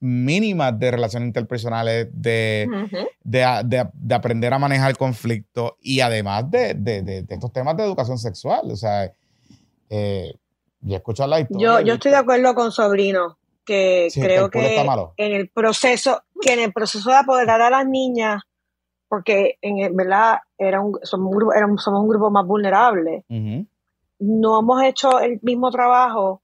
mínimas 0.00 0.78
de 0.78 0.90
relaciones 0.90 1.26
interpersonales, 1.28 2.08
de, 2.12 2.66
Ujú. 2.68 3.06
de, 3.22 3.44
a- 3.44 3.62
de- 3.62 3.88
de 3.92 4.14
aprender 4.14 4.52
a 4.52 4.58
manejar 4.58 4.96
conflicto 4.96 5.76
y 5.80 6.00
además 6.00 6.50
de, 6.50 6.74
de- 6.74 7.02
de- 7.02 7.22
de 7.22 7.34
estos 7.34 7.52
temas 7.52 7.76
de 7.76 7.84
educación 7.84 8.18
sexual. 8.18 8.70
O 8.70 8.76
sea, 8.76 9.12
eh, 9.90 10.34
yo 10.84 10.94
he 10.94 10.96
escuchado 10.98 11.28
la 11.30 11.40
historia. 11.40 11.66
Yo, 11.66 11.80
y- 11.80 11.84
yo 11.84 11.94
estoy 11.94 12.10
de 12.12 12.16
acuerdo 12.18 12.54
con 12.54 12.70
Sobrino, 12.72 13.38
que 13.64 14.08
Sí, 14.10 14.20
creo 14.20 14.50
que 14.50 14.58
en 15.16 15.32
el 15.32 15.48
proceso, 15.48 16.22
que 16.40 16.52
en 16.52 16.60
el 16.60 16.72
proceso 16.72 17.10
de 17.10 17.16
apoderar 17.16 17.60
a 17.62 17.70
las 17.70 17.86
niñas, 17.86 18.42
porque 19.08 19.58
en 19.62 19.94
verdad 19.96 20.38
era 20.58 20.80
un, 20.80 20.98
somos, 21.02 21.30
un 21.32 21.36
grupo, 21.38 21.52
éramos- 21.54 21.82
somos 21.82 22.00
un 22.02 22.08
grupo 22.08 22.30
más 22.30 22.46
vulnerable, 22.46 23.24
no 24.18 24.60
hemos 24.60 24.82
hecho 24.82 25.18
el 25.20 25.38
mismo 25.42 25.70
trabajo 25.70 26.42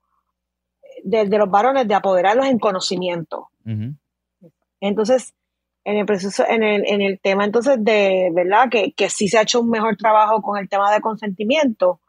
de, 1.04 1.26
de 1.26 1.38
los 1.38 1.50
varones 1.50 1.86
de 1.88 1.94
apoderarlos 1.94 2.46
en 2.46 2.58
conocimiento. 2.58 3.48
Entonces, 4.80 5.34
en 5.84 5.96
el 5.96 6.06
proceso, 6.06 6.44
en 6.46 6.62
el, 6.62 6.86
en 6.86 7.00
el 7.00 7.20
tema 7.20 7.44
entonces 7.44 7.76
de, 7.82 8.30
¿verdad? 8.34 8.68
Que, 8.70 8.92
que 8.92 9.08
sí 9.10 9.28
se 9.28 9.38
ha 9.38 9.42
hecho 9.42 9.60
un 9.60 9.70
mejor 9.70 9.96
trabajo 9.96 10.40
con 10.42 10.58
el 10.58 10.68
tema 10.68 10.92
de 10.92 11.00
consentimiento, 11.00 12.00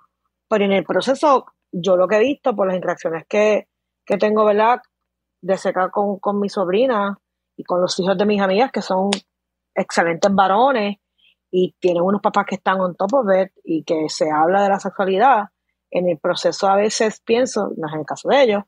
pero 0.50 0.66
en 0.66 0.72
el 0.74 0.84
proceso, 0.84 1.46
yo 1.72 1.96
lo 1.98 2.08
que 2.08 2.18
he 2.18 2.20
visto 2.20 2.56
por 2.56 2.68
las 2.68 2.76
interacciones 2.76 3.26
que, 3.28 3.68
que 4.06 4.18
tengo, 4.18 4.46
¿verdad? 4.46 4.82
De 5.42 5.58
cerca 5.58 5.90
con, 5.90 6.20
con 6.20 6.40
mi 6.40 6.50
sobrina 6.50 7.20
y 7.58 7.64
con 7.64 7.82
los 7.82 7.98
hijos 8.00 8.18
de 8.18 8.26
mis 8.26 8.42
amigas, 8.42 8.72
que 8.72 8.82
son 8.82 9.10
excelentes 9.76 10.34
varones 10.34 10.98
y 11.52 11.76
tienen 11.80 12.04
unos 12.04 12.22
papás 12.22 12.46
que 12.48 12.56
están 12.56 12.80
on 12.82 12.96
top 12.96 13.14
of 13.14 13.26
it 13.36 13.52
y 13.64 13.84
que 13.84 14.08
se 14.10 14.30
habla 14.32 14.64
de 14.64 14.70
la 14.70 14.80
sexualidad, 14.80 15.46
en 15.92 16.08
el 16.10 16.18
proceso 16.20 16.68
a 16.68 16.76
veces 16.78 17.22
pienso, 17.22 17.72
no 17.78 17.88
es 17.90 17.94
el 17.96 18.06
caso 18.06 18.30
de 18.30 18.44
ellos, 18.44 18.64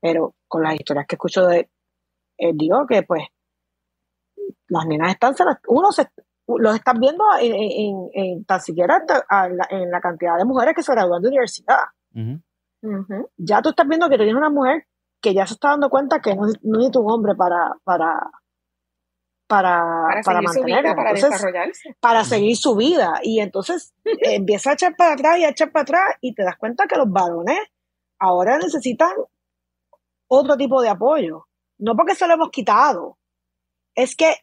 pero 0.00 0.34
con 0.48 0.62
las 0.62 0.74
historias 0.74 1.06
que 1.06 1.14
escucho 1.16 1.46
de, 1.46 1.70
eh, 2.38 2.52
digo 2.54 2.86
que 2.86 3.02
pues 3.04 3.24
las 4.68 4.86
nenas 4.86 5.10
están, 5.12 5.34
uno 5.68 5.92
se, 5.92 6.08
los 6.46 6.74
están 6.74 6.98
viendo 7.00 7.24
en, 7.40 8.08
en- 8.14 8.44
tan 8.44 8.60
siquiera 8.60 9.02
en 9.70 9.90
la 9.90 10.00
cantidad 10.00 10.36
de 10.36 10.44
mujeres 10.44 10.74
que 10.74 10.82
se 10.82 10.92
gradúan 10.92 11.22
de 11.22 11.28
universidad. 11.28 11.78
Ya 13.36 13.62
tú 13.62 13.70
estás 13.70 13.86
viendo 13.88 14.08
que 14.08 14.16
tienes 14.16 14.34
una 14.34 14.50
mujer 14.50 14.86
que 15.20 15.34
ya 15.34 15.46
se 15.46 15.54
está 15.54 15.70
dando 15.70 15.88
cuenta 15.90 16.20
que 16.20 16.34
no, 16.34 16.42
no 16.62 16.78
necesita 16.78 17.00
un 17.00 17.10
hombre 17.10 17.34
para, 17.34 17.74
para, 17.82 18.30
para, 19.46 19.80
Para, 20.08 20.22
para 20.22 20.42
mantenerla. 20.42 20.94
para 20.94 21.10
Entonces, 21.10 21.30
desarrollarse. 21.30 21.96
para 22.00 22.24
seguir 22.24 22.56
su 22.56 22.76
vida. 22.76 23.20
Y 23.22 23.40
entonces 23.40 23.94
empieza 24.04 24.70
a 24.70 24.74
echar 24.74 24.96
para 24.96 25.14
atrás 25.14 25.38
y 25.38 25.44
a 25.44 25.50
echar 25.50 25.72
para 25.72 25.82
atrás 25.82 26.14
y 26.20 26.34
te 26.34 26.44
das 26.44 26.56
cuenta 26.56 26.86
que 26.86 26.96
los 26.96 27.10
varones 27.10 27.58
ahora 28.18 28.58
necesitan 28.58 29.12
otro 30.28 30.56
tipo 30.56 30.82
de 30.82 30.88
apoyo. 30.90 31.46
No 31.78 31.96
porque 31.96 32.14
se 32.14 32.26
lo 32.26 32.34
hemos 32.34 32.50
quitado, 32.50 33.18
es 33.94 34.14
que 34.16 34.34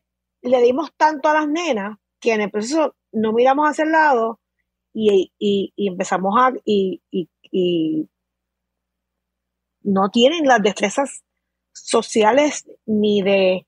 le 0.42 0.62
dimos 0.62 0.92
tanto 0.98 1.30
a 1.30 1.34
las 1.34 1.48
nenas 1.48 1.98
que 2.20 2.34
en 2.34 2.42
el 2.42 2.52
proceso 2.52 2.96
no 3.12 3.34
miramos 3.34 3.68
hacia 3.70 3.84
el 3.86 3.92
lado 3.92 4.40
y, 4.94 5.32
y- 5.40 5.74
y 5.76 5.88
empezamos 5.88 6.34
a... 6.40 6.52
Y, 6.66 7.02
y- 7.12 7.30
y 7.52 8.10
no 9.84 10.10
tienen 10.10 10.46
las 10.46 10.62
destrezas 10.62 11.24
sociales 11.74 12.70
ni 12.86 13.22
de, 13.22 13.68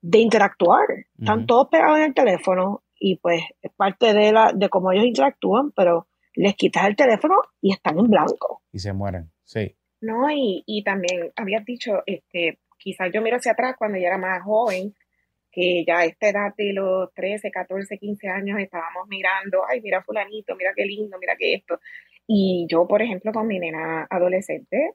de 0.00 0.18
interactuar. 0.18 0.86
Están 1.18 1.46
todos 1.46 1.68
pegados 1.68 1.98
en 1.98 2.04
el 2.04 2.14
teléfono 2.14 2.82
y 2.98 3.16
pues 3.16 3.42
es 3.62 3.72
parte 3.72 4.14
de, 4.14 4.32
la, 4.32 4.52
de 4.54 4.68
cómo 4.68 4.92
ellos 4.92 5.04
interactúan, 5.04 5.72
pero 5.72 6.08
les 6.34 6.54
quitas 6.54 6.86
el 6.86 6.96
teléfono 6.96 7.34
y 7.60 7.72
están 7.72 7.98
en 7.98 8.08
blanco. 8.08 8.62
Y 8.72 8.78
se 8.78 8.92
mueren, 8.92 9.30
sí. 9.44 9.76
No, 10.00 10.30
y, 10.30 10.62
y 10.66 10.84
también 10.84 11.32
habías 11.36 11.64
dicho, 11.64 12.02
este, 12.06 12.60
quizás 12.78 13.10
yo 13.12 13.22
miro 13.22 13.36
hacia 13.36 13.52
atrás 13.52 13.74
cuando 13.78 13.98
yo 13.98 14.06
era 14.06 14.18
más 14.18 14.42
joven, 14.42 14.94
que 15.50 15.84
ya 15.86 16.00
a 16.00 16.04
esta 16.04 16.28
edad 16.28 16.54
de 16.56 16.74
los 16.74 17.12
13, 17.14 17.50
14, 17.50 17.96
15 17.96 18.28
años 18.28 18.60
estábamos 18.60 19.08
mirando, 19.08 19.62
ay, 19.66 19.80
mira 19.80 20.02
fulanito, 20.02 20.54
mira 20.54 20.72
qué 20.76 20.84
lindo, 20.84 21.16
mira 21.18 21.34
qué 21.38 21.54
esto. 21.54 21.80
Y 22.26 22.66
yo, 22.68 22.86
por 22.86 23.02
ejemplo, 23.02 23.32
con 23.32 23.46
mi 23.46 23.58
nena 23.58 24.06
adolescente, 24.10 24.92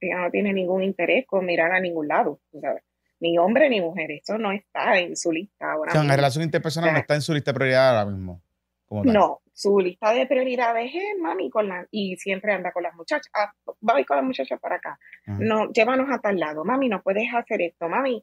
ella 0.00 0.18
no 0.18 0.30
tiene 0.30 0.52
ningún 0.52 0.82
interés 0.82 1.26
con 1.26 1.44
mirar 1.46 1.72
a 1.72 1.80
ningún 1.80 2.08
lado, 2.08 2.40
sabes. 2.60 2.82
Ni 3.20 3.36
hombre 3.38 3.68
ni 3.68 3.80
mujer, 3.80 4.10
eso 4.12 4.38
no 4.38 4.50
está 4.50 4.98
en 4.98 5.14
su 5.14 5.30
lista 5.30 5.72
ahora 5.72 5.90
O 5.90 5.92
sea, 5.92 6.00
mismo. 6.00 6.16
relación 6.16 6.44
interpersonal 6.44 6.92
no 6.92 6.98
está 6.98 7.14
en 7.14 7.20
su 7.22 7.34
lista 7.34 7.52
de 7.52 7.54
prioridad 7.54 7.98
ahora 7.98 8.10
mismo. 8.10 8.40
como 8.86 9.04
tal. 9.04 9.12
No, 9.12 9.40
su 9.52 9.78
lista 9.78 10.12
de 10.14 10.26
prioridades 10.26 10.90
es 10.94 11.18
mami 11.20 11.50
con 11.50 11.68
la, 11.68 11.86
y 11.90 12.16
siempre 12.16 12.52
anda 12.54 12.72
con 12.72 12.82
las 12.82 12.94
muchachas. 12.94 13.30
Ah, 13.34 13.52
ir 13.98 14.06
con 14.06 14.16
las 14.16 14.24
muchachas 14.24 14.58
para 14.58 14.76
acá. 14.76 14.98
Ajá. 15.26 15.38
No, 15.38 15.70
llévanos 15.70 16.08
a 16.10 16.18
tal 16.18 16.40
lado. 16.40 16.64
Mami, 16.64 16.88
no 16.88 17.02
puedes 17.02 17.28
hacer 17.34 17.60
esto, 17.60 17.88
mami. 17.88 18.22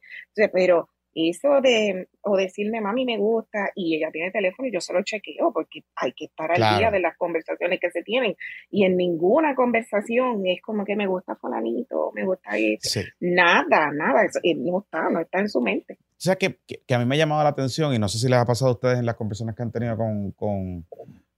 Pero 0.52 0.90
eso 1.18 1.62
de, 1.62 2.08
o 2.22 2.38
decirme, 2.38 2.80
mami, 2.82 3.06
me 3.06 3.18
gusta, 3.18 3.70
y 3.76 3.96
ella 3.96 4.10
tiene 4.12 4.32
teléfono 4.32 4.68
y 4.68 4.72
yo 4.74 4.80
solo 4.82 5.02
chequeo, 5.04 5.52
porque 5.52 5.82
hay 5.96 6.14
que 6.14 6.26
estar 6.26 6.52
al 6.52 6.58
Claro. 6.58 6.78
día 6.78 6.92
de 6.92 7.00
las 7.00 7.18
conversaciones 7.18 7.80
que 7.80 7.90
se 7.92 8.04
tienen. 8.04 8.36
Y 8.70 8.86
en 8.86 8.96
ninguna 8.98 9.56
conversación 9.56 10.46
es 10.46 10.62
como 10.62 10.86
que 10.86 10.96
me 10.96 11.08
gusta 11.08 11.36
fulanito, 11.36 12.12
me 12.14 12.26
gusta 12.26 12.58
esto. 12.58 12.90
Sí. 12.90 13.02
Nada, 13.20 13.92
nada, 13.94 14.26
eso, 14.26 14.40
eh, 14.44 14.56
no 14.56 14.80
está, 14.80 15.10
no 15.10 15.20
está 15.22 15.40
en 15.40 15.50
su 15.50 15.62
mente. 15.62 15.98
O 16.00 16.20
sea, 16.20 16.36
que, 16.36 16.60
que- 16.68 16.82
que 16.86 16.94
a 16.96 17.00
mí 17.00 17.06
me 17.06 17.16
ha 17.16 17.20
llamado 17.20 17.44
la 17.44 17.50
atención, 17.50 17.94
y 17.94 18.00
no 18.00 18.08
sé 18.10 18.18
si 18.20 18.28
les 18.30 18.38
ha 18.40 18.46
pasado 18.46 18.72
a 18.72 18.74
ustedes 18.74 19.00
en 19.00 19.06
las 19.06 19.16
conversaciones 19.16 19.56
que 19.56 19.64
han 19.64 19.72
tenido 19.72 19.96
con, 19.98 20.32
con- 20.32 20.86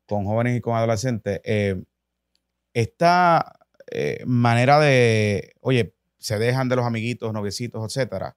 con 0.06 0.26
jóvenes 0.26 0.58
y 0.58 0.62
con 0.62 0.76
adolescentes, 0.76 1.40
eh, 1.44 1.76
esta 2.74 3.54
eh, 3.92 4.24
manera 4.26 4.80
de, 4.80 5.54
oye, 5.62 5.94
se 6.18 6.38
dejan 6.38 6.70
de 6.70 6.76
los 6.76 6.86
amiguitos, 6.86 7.34
noviecitos, 7.34 7.84
etcétera. 7.84 8.36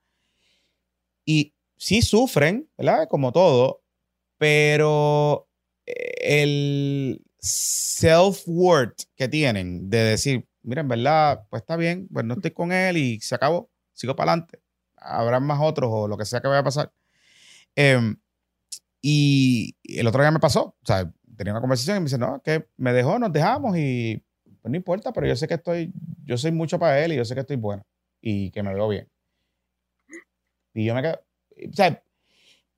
Y 1.24 1.54
sí 1.76 2.02
sufren, 2.02 2.68
¿verdad? 2.76 3.08
Como 3.08 3.32
todo, 3.32 3.82
pero 4.38 5.48
eh, 5.86 6.42
el 6.44 7.24
self-worth 7.40 9.04
que 9.16 9.28
tienen 9.28 9.90
de 9.90 9.98
decir, 9.98 10.48
mira, 10.62 10.82
en 10.82 10.88
verdad, 10.88 11.46
pues 11.50 11.62
está 11.62 11.76
bien, 11.76 12.08
pues 12.12 12.24
no 12.24 12.34
estoy 12.34 12.52
con 12.52 12.72
él 12.72 12.96
y 12.96 13.20
se 13.20 13.34
acabó, 13.34 13.70
sigo 13.94 14.16
para 14.16 14.32
adelante 14.32 14.62
habrá 15.02 15.40
más 15.40 15.60
otros 15.60 15.90
o 15.92 16.08
lo 16.08 16.16
que 16.16 16.24
sea 16.24 16.40
que 16.40 16.48
vaya 16.48 16.60
a 16.60 16.64
pasar. 16.64 16.92
Em, 17.76 18.16
y 19.02 19.76
el 19.84 20.06
otro 20.06 20.22
día 20.22 20.30
me 20.30 20.40
pasó, 20.40 20.76
o 20.80 20.86
sea, 20.86 21.10
tenía 21.36 21.52
una 21.52 21.60
conversación 21.60 21.96
y 21.98 22.00
me 22.00 22.04
dice, 22.04 22.18
no, 22.18 22.40
que 22.42 22.68
me 22.76 22.92
dejó, 22.92 23.18
nos 23.18 23.32
dejamos 23.32 23.76
y 23.76 24.22
pues 24.60 24.70
no 24.70 24.76
importa, 24.76 25.12
pero 25.12 25.26
yo 25.26 25.36
sé 25.36 25.48
que 25.48 25.54
estoy, 25.54 25.92
yo 26.24 26.36
soy 26.38 26.52
mucho 26.52 26.78
para 26.78 27.04
él 27.04 27.12
y 27.12 27.16
yo 27.16 27.24
sé 27.24 27.34
que 27.34 27.40
estoy 27.40 27.56
bueno 27.56 27.84
y 28.20 28.50
que 28.52 28.62
me 28.62 28.74
veo 28.74 28.88
bien. 28.88 29.08
Y 30.74 30.84
yo 30.84 30.94
me 30.94 31.02
quedo, 31.02 31.20
o 31.70 31.74
sea, 31.74 32.02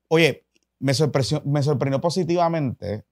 oye, 0.07 0.45
me 0.79 0.93
sorprendió, 0.93 1.41
me 1.45 1.63
sorprendió 1.63 2.01
positivamente 2.01 3.05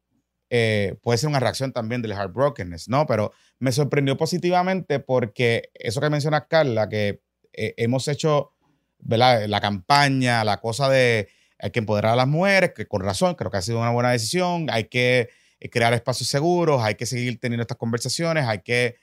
eh, 0.55 0.97
puede 1.01 1.17
ser 1.17 1.29
una 1.29 1.39
reacción 1.39 1.73
también 1.73 2.03
del 2.03 2.11
heartbrokenness, 2.11 2.87
¿no? 2.87 3.07
Pero 3.07 3.33
me 3.57 3.71
sorprendió 3.71 4.17
positivamente 4.17 4.99
porque 4.99 5.71
eso 5.73 5.99
que 5.99 6.11
menciona 6.11 6.47
Carla, 6.47 6.87
que 6.89 7.23
eh, 7.53 7.73
hemos 7.77 8.07
hecho 8.07 8.51
¿verdad? 8.99 9.47
la 9.47 9.59
campaña, 9.61 10.43
la 10.43 10.61
cosa 10.61 10.89
de 10.89 11.27
hay 11.57 11.71
que 11.71 11.79
empoderar 11.79 12.13
a 12.13 12.17
las 12.17 12.27
mujeres, 12.27 12.73
que 12.75 12.85
con 12.85 13.01
razón 13.01 13.33
creo 13.33 13.49
que 13.49 13.57
ha 13.57 13.63
sido 13.63 13.79
una 13.79 13.89
buena 13.89 14.11
decisión, 14.11 14.67
hay 14.69 14.83
que 14.83 15.29
eh, 15.59 15.69
crear 15.71 15.91
espacios 15.93 16.29
seguros, 16.29 16.83
hay 16.83 16.93
que 16.93 17.07
seguir 17.07 17.39
teniendo 17.39 17.63
estas 17.63 17.79
conversaciones, 17.79 18.45
hay 18.45 18.59
que 18.59 18.97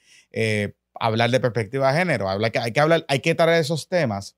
hablar 1.00 1.32
de 1.32 1.40
perspectiva 1.40 1.92
de 1.92 1.98
género, 1.98 2.30
hay 2.30 2.52
que, 2.52 2.58
hay 2.60 2.70
que 2.70 2.78
hablar, 2.78 3.04
hay 3.08 3.18
que 3.18 3.34
traer 3.34 3.60
esos 3.60 3.88
temas 3.88 4.36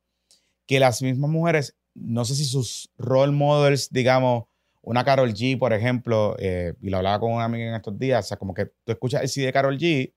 que 0.73 0.81
las 0.81 1.03
mismas 1.03 1.31
mujeres, 1.31 1.77
no 1.93 2.25
sé 2.25 2.35
si 2.35 2.47
sus 2.47 2.91
role 2.97 3.31
models, 3.31 3.91
digamos, 3.91 4.45
una 4.81 5.05
Carol 5.05 5.35
G, 5.35 5.59
por 5.59 5.75
ejemplo, 5.75 6.35
eh, 6.39 6.73
y 6.81 6.89
lo 6.89 6.97
hablaba 6.97 7.21
con 7.21 7.31
una 7.31 7.45
amiga 7.45 7.69
en 7.69 7.75
estos 7.75 7.99
días, 7.99 8.25
o 8.25 8.29
sea, 8.29 8.39
como 8.39 8.55
que 8.55 8.73
tú 8.83 8.91
escuchas 8.91 9.21
el 9.21 9.29
CD 9.29 9.45
de 9.45 9.53
Carol 9.53 9.77
G 9.77 10.15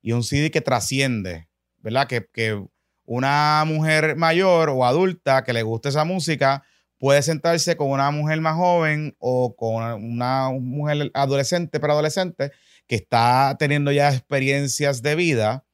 y 0.00 0.12
un 0.12 0.24
CD 0.24 0.50
que 0.50 0.62
trasciende, 0.62 1.50
¿verdad? 1.76 2.06
Que, 2.06 2.26
que 2.32 2.64
una 3.04 3.64
mujer 3.66 4.16
mayor 4.16 4.70
o 4.70 4.86
adulta 4.86 5.44
que 5.44 5.52
le 5.52 5.62
guste 5.62 5.90
esa 5.90 6.06
música 6.06 6.64
puede 6.96 7.20
sentarse 7.20 7.76
con 7.76 7.90
una 7.90 8.10
mujer 8.10 8.40
más 8.40 8.56
joven 8.56 9.14
o 9.18 9.54
con 9.54 9.84
una 10.02 10.48
mujer 10.52 11.10
adolescente, 11.12 11.80
pero 11.80 11.92
adolescente, 11.92 12.50
que 12.86 12.94
está 12.94 13.56
teniendo 13.58 13.92
ya 13.92 14.08
experiencias 14.08 15.02
de 15.02 15.16
vida, 15.16 15.66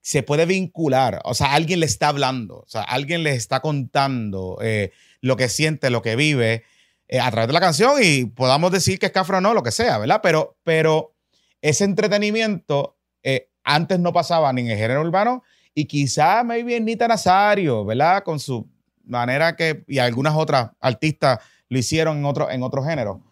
se 0.00 0.22
puede 0.22 0.46
vincular, 0.46 1.20
o 1.24 1.34
sea, 1.34 1.52
alguien 1.52 1.80
le 1.80 1.86
está 1.86 2.08
hablando, 2.08 2.60
o 2.60 2.68
sea, 2.68 2.82
alguien 2.82 3.22
le 3.22 3.34
está 3.34 3.60
contando 3.60 4.58
eh, 4.62 4.92
lo 5.20 5.36
que 5.36 5.48
siente, 5.48 5.90
lo 5.90 6.02
que 6.02 6.16
vive, 6.16 6.64
eh, 7.08 7.20
a 7.20 7.30
través 7.30 7.48
de 7.48 7.52
la 7.52 7.60
canción 7.60 7.94
y 8.02 8.24
podamos 8.24 8.72
decir 8.72 8.98
que 8.98 9.06
es 9.06 9.12
cafre 9.12 9.36
o 9.36 9.40
no, 9.40 9.52
lo 9.52 9.62
que 9.62 9.72
sea, 9.72 9.98
¿verdad? 9.98 10.20
Pero, 10.22 10.56
pero 10.62 11.12
ese 11.60 11.84
entretenimiento 11.84 12.96
eh, 13.22 13.50
antes 13.64 13.98
no 13.98 14.12
pasaba 14.12 14.52
ni 14.52 14.62
en 14.62 14.70
el 14.70 14.78
género 14.78 15.02
urbano 15.02 15.42
y 15.74 15.86
quizá 15.86 16.44
maybe 16.44 16.80
Nita 16.80 17.08
Nazario, 17.08 17.84
¿verdad? 17.84 18.22
Con 18.22 18.38
su 18.40 18.68
manera 19.04 19.56
que, 19.56 19.84
y 19.88 19.98
algunas 19.98 20.34
otras 20.34 20.70
artistas 20.80 21.40
lo 21.68 21.78
hicieron 21.78 22.18
en 22.18 22.24
otro, 22.24 22.50
en 22.50 22.62
otro 22.62 22.82
género. 22.82 23.22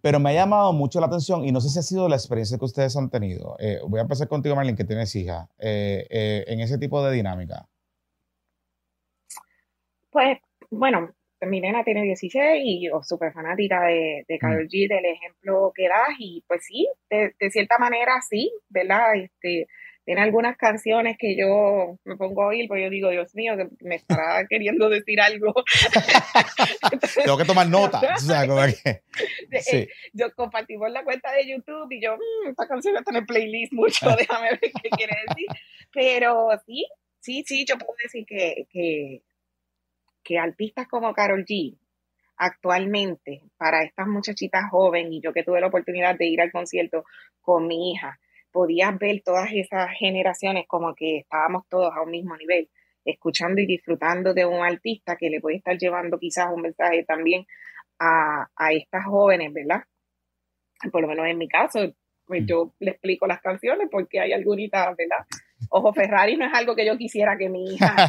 Pero 0.00 0.20
me 0.20 0.30
ha 0.30 0.34
llamado 0.34 0.72
mucho 0.72 1.00
la 1.00 1.06
atención 1.06 1.44
y 1.44 1.52
no 1.52 1.60
sé 1.60 1.68
si 1.68 1.78
ha 1.78 1.82
sido 1.82 2.08
la 2.08 2.16
experiencia 2.16 2.58
que 2.58 2.64
ustedes 2.64 2.96
han 2.96 3.10
tenido. 3.10 3.56
Eh, 3.58 3.80
voy 3.86 3.98
a 3.98 4.02
empezar 4.02 4.28
contigo, 4.28 4.54
Marlene, 4.54 4.76
que 4.76 4.84
tienes 4.84 5.14
hija, 5.14 5.48
en 5.58 6.60
ese 6.60 6.78
tipo 6.78 7.04
de 7.04 7.14
dinámica. 7.14 7.66
Pues, 10.10 10.38
bueno, 10.70 11.10
mi 11.46 11.60
nena 11.60 11.84
tiene 11.84 12.02
16 12.02 12.62
y 12.64 12.86
yo 12.86 13.02
súper 13.02 13.32
fanática 13.32 13.84
de, 13.84 14.24
de 14.28 14.38
Karol 14.38 14.64
mm. 14.64 14.68
G, 14.68 14.88
del 14.88 15.04
ejemplo 15.04 15.72
que 15.74 15.88
das, 15.88 16.16
y 16.18 16.44
pues 16.46 16.64
sí, 16.64 16.88
de, 17.10 17.34
cierta 17.50 17.78
manera 17.78 18.12
sí, 18.28 18.52
¿verdad? 18.68 19.14
Este, 19.16 19.66
tiene 20.04 20.20
algunas 20.20 20.56
canciones 20.56 21.16
que 21.18 21.36
yo 21.36 21.98
me 22.04 22.16
pongo 22.16 22.42
a 22.42 22.48
oír, 22.48 22.66
porque 22.68 22.84
yo 22.84 22.90
digo, 22.90 23.10
Dios 23.10 23.34
mío, 23.34 23.56
que 23.56 23.68
me 23.80 23.96
estará 23.96 24.46
queriendo 24.48 24.88
decir 24.88 25.20
algo. 25.20 25.54
Tengo 27.24 27.38
que 27.38 27.44
tomar 27.44 27.68
nota. 27.68 28.00
Eh, 29.50 29.88
yo 30.12 30.34
compartimos 30.34 30.90
la 30.90 31.04
cuenta 31.04 31.32
de 31.32 31.48
YouTube 31.48 31.90
y 31.90 32.02
yo, 32.02 32.16
mm, 32.16 32.50
esta 32.50 32.66
canción 32.66 32.96
está 32.96 33.10
en 33.12 33.16
el 33.16 33.26
playlist 33.26 33.72
mucho, 33.72 34.14
déjame 34.16 34.50
ver 34.50 34.60
qué 34.60 34.90
quiere 34.90 35.16
decir. 35.28 35.46
Pero 35.92 36.50
sí, 36.66 36.86
sí, 37.20 37.44
sí, 37.46 37.64
yo 37.66 37.78
puedo 37.78 37.94
decir 38.02 38.24
que, 38.26 38.66
que 38.70 39.22
que 40.24 40.38
artistas 40.38 40.88
como 40.88 41.12
Carol 41.12 41.44
G 41.44 41.76
actualmente 42.36 43.42
para 43.56 43.84
estas 43.84 44.08
muchachitas 44.08 44.68
jóvenes 44.70 45.12
y 45.12 45.20
yo 45.20 45.32
que 45.32 45.44
tuve 45.44 45.60
la 45.60 45.68
oportunidad 45.68 46.16
de 46.18 46.26
ir 46.26 46.40
al 46.40 46.50
concierto 46.50 47.04
con 47.40 47.68
mi 47.68 47.92
hija, 47.92 48.18
podías 48.54 48.96
ver 49.00 49.20
todas 49.24 49.50
esas 49.52 49.90
generaciones 49.98 50.66
como 50.68 50.94
que 50.94 51.18
estábamos 51.18 51.64
todos 51.68 51.92
a 51.92 52.02
un 52.02 52.12
mismo 52.12 52.36
nivel, 52.36 52.70
escuchando 53.04 53.60
y 53.60 53.66
disfrutando 53.66 54.32
de 54.32 54.46
un 54.46 54.64
artista 54.64 55.16
que 55.16 55.28
le 55.28 55.40
puede 55.40 55.56
estar 55.56 55.76
llevando 55.76 56.20
quizás 56.20 56.46
un 56.54 56.62
mensaje 56.62 57.02
también 57.02 57.46
a, 57.98 58.46
a 58.54 58.72
estas 58.72 59.06
jóvenes, 59.06 59.52
¿verdad? 59.52 59.82
Por 60.92 61.02
lo 61.02 61.08
menos 61.08 61.26
en 61.26 61.36
mi 61.36 61.48
caso, 61.48 61.80
pues 62.24 62.44
mm. 62.44 62.46
yo 62.46 62.72
le 62.78 62.92
explico 62.92 63.26
las 63.26 63.40
canciones 63.40 63.88
porque 63.90 64.20
hay 64.20 64.32
algunas, 64.32 64.70
¿verdad? 64.70 65.26
Ojo, 65.70 65.92
Ferrari 65.92 66.36
no 66.36 66.46
es 66.46 66.54
algo 66.54 66.76
que 66.76 66.86
yo 66.86 66.96
quisiera 66.96 67.36
que 67.36 67.48
mi 67.48 67.74
hija 67.74 67.96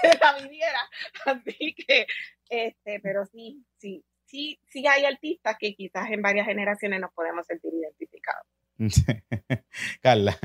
se 0.00 0.18
la 0.18 0.38
viviera. 0.42 0.80
Así 1.26 1.74
que, 1.74 2.06
este, 2.48 3.00
pero 3.00 3.26
sí, 3.26 3.62
sí, 3.76 4.02
sí, 4.28 4.58
sí 4.66 4.86
hay 4.86 5.04
artistas 5.04 5.56
que 5.58 5.74
quizás 5.74 6.10
en 6.10 6.22
varias 6.22 6.46
generaciones 6.46 7.00
nos 7.00 7.12
podemos 7.12 7.46
sentir 7.46 7.72
identificados. 7.74 8.46
Carla. 10.02 10.36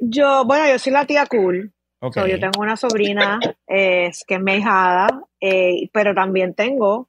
Yo, 0.00 0.44
bueno, 0.44 0.68
yo 0.68 0.78
soy 0.78 0.92
la 0.92 1.06
tía 1.06 1.26
cool. 1.26 1.72
yo 2.00 2.38
tengo 2.38 2.60
una 2.60 2.76
sobrina 2.76 3.40
que 3.66 4.06
es 4.06 4.24
mi 4.40 4.54
hijada, 4.56 5.08
eh, 5.40 5.88
pero 5.92 6.14
también 6.14 6.54
tengo 6.54 7.08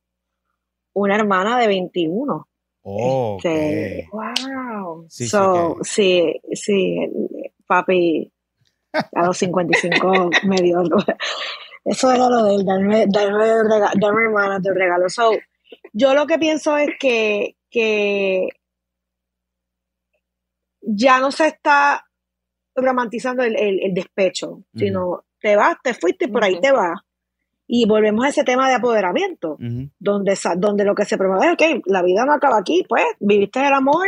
una 0.93 1.15
hermana 1.15 1.59
de 1.59 1.68
21. 1.68 2.47
Oh, 2.89 3.38
este, 3.38 4.07
wow. 4.11 5.05
Sí, 5.09 5.30
sí, 5.84 6.41
sí, 6.53 6.97
papi 7.68 8.32
a 8.93 9.26
los 9.26 9.38
55 9.38 10.30
me 10.43 10.55
dio 10.61 10.82
eso 11.88 12.11
era 12.11 12.28
lo 12.30 12.43
de 12.43 12.55
él, 12.55 12.65
darme, 12.65 13.05
darme, 13.07 13.45
darme 13.95 14.24
hermanas 14.24 14.61
de 14.61 14.74
regalo. 14.74 15.07
So, 15.07 15.32
yo 15.97 16.13
lo 16.13 16.27
que 16.27 16.37
pienso 16.37 16.77
es 16.77 16.89
que, 16.99 17.55
que 17.71 18.49
ya 20.81 21.19
no 21.19 21.31
se 21.31 21.47
está 21.47 22.05
romantizando 22.75 23.41
el, 23.43 23.55
el, 23.57 23.93
despecho, 23.93 24.63
sino 24.75 25.25
te 25.41 25.55
vas, 25.55 25.77
te 25.83 25.95
fuiste 25.95 26.25
y 26.25 26.27
por 26.27 26.43
ahí 26.43 26.59
te 26.61 26.71
vas. 26.71 26.99
Y 27.65 27.87
volvemos 27.87 28.23
a 28.23 28.29
ese 28.29 28.43
tema 28.43 28.69
de 28.69 28.75
apoderamiento, 28.75 29.57
donde, 29.99 30.37
donde 30.57 30.85
lo 30.85 30.93
que 30.93 31.05
se 31.05 31.17
promueve 31.17 31.47
es, 31.47 31.53
ok, 31.53 31.81
la 31.87 32.03
vida 32.03 32.25
no 32.25 32.33
acaba 32.33 32.59
aquí, 32.59 32.85
pues 32.87 33.03
viviste 33.19 33.59
el 33.59 33.73
amor 33.73 34.07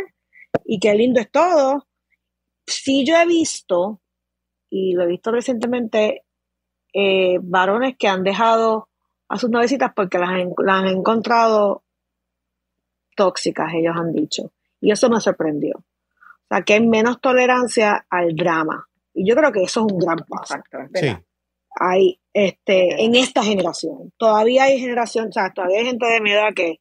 y 0.64 0.80
qué 0.80 0.94
lindo 0.94 1.20
es 1.20 1.32
todo. 1.32 1.88
Sí 2.68 3.04
yo 3.04 3.18
he 3.18 3.26
visto, 3.26 4.00
y 4.70 4.94
lo 4.94 5.04
he 5.04 5.08
visto 5.08 5.32
recientemente, 5.32 6.24
eh, 6.94 7.40
varones 7.42 7.96
que 7.98 8.08
han 8.08 8.24
dejado 8.24 8.89
a 9.30 9.38
sus 9.38 9.50
novecitas 9.50 9.92
porque 9.96 10.18
las, 10.18 10.32
las 10.58 10.84
han 10.84 10.88
encontrado 10.88 11.84
tóxicas, 13.16 13.72
ellos 13.74 13.96
han 13.96 14.12
dicho. 14.12 14.52
Y 14.82 14.92
eso 14.92 15.10
me 15.10 15.20
sorprendió. 15.20 15.78
O 15.78 16.48
sea, 16.50 16.64
que 16.64 16.74
hay 16.74 16.88
menos 16.88 17.22
tolerancia 17.22 18.06
al 18.10 18.36
drama. 18.36 18.88
Y 19.14 19.28
yo 19.28 19.36
creo 19.36 19.52
que 19.52 19.64
eso 19.64 19.86
es 19.86 19.94
un 19.94 20.00
gran 20.00 20.18
paso. 20.28 20.56
Sí. 20.96 21.16
Hay, 21.80 22.20
este, 22.34 23.04
en 23.04 23.16
esta 23.16 23.44
generación. 23.44 24.12
Todavía 24.18 24.64
hay 24.64 24.80
generación, 24.80 25.28
o 25.30 25.32
sea, 25.32 25.54
todavía 25.54 25.80
hay 25.80 25.86
gente 25.86 26.08
de 26.08 26.22
mi 26.22 26.32
edad 26.32 26.54
que 26.56 26.80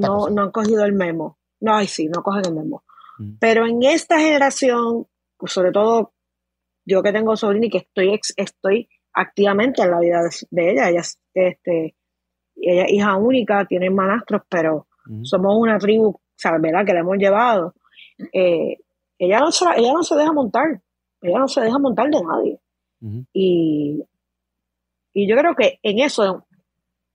no, 0.00 0.28
no, 0.30 0.42
han 0.42 0.50
cogido 0.50 0.84
el 0.84 0.92
memo. 0.92 1.38
No, 1.60 1.76
ay, 1.76 1.86
sí, 1.86 2.08
no 2.08 2.22
cogen 2.22 2.46
el 2.46 2.54
memo. 2.54 2.82
Mm. 3.18 3.36
Pero 3.38 3.66
en 3.66 3.82
esta 3.82 4.18
generación, 4.18 5.06
pues, 5.36 5.52
sobre 5.52 5.70
todo 5.70 6.12
yo 6.84 7.02
que 7.02 7.12
tengo 7.12 7.36
sobrina 7.36 7.66
y 7.66 7.70
que 7.70 7.78
estoy, 7.78 8.20
estoy 8.36 8.88
activamente 9.16 9.82
en 9.82 9.90
la 9.90 9.98
vida 9.98 10.20
de, 10.50 10.70
ella, 10.70 10.90
ella, 10.90 11.00
este, 11.34 11.96
ella 12.54 12.84
es 12.84 12.92
hija 12.92 13.16
única, 13.16 13.64
tiene 13.66 13.90
manastros, 13.90 14.42
pero 14.48 14.86
somos 15.22 15.56
una 15.56 15.78
tribu, 15.78 16.20
¿sabes? 16.36 16.60
¿verdad? 16.60 16.84
Que 16.84 16.92
la 16.92 17.00
hemos 17.00 17.16
llevado. 17.16 17.74
Eh, 18.32 18.78
ella, 19.18 19.40
no 19.40 19.50
se, 19.50 19.64
ella 19.76 19.92
no 19.92 20.02
se 20.02 20.16
deja 20.16 20.32
montar, 20.32 20.80
ella 21.20 21.38
no 21.38 21.48
se 21.48 21.60
deja 21.60 21.78
montar 21.78 22.08
de 22.10 22.20
nadie. 22.22 22.60
Y 23.32 24.02
y 25.18 25.26
yo 25.26 25.34
creo 25.34 25.54
que 25.54 25.78
en 25.82 25.98
eso 26.00 26.46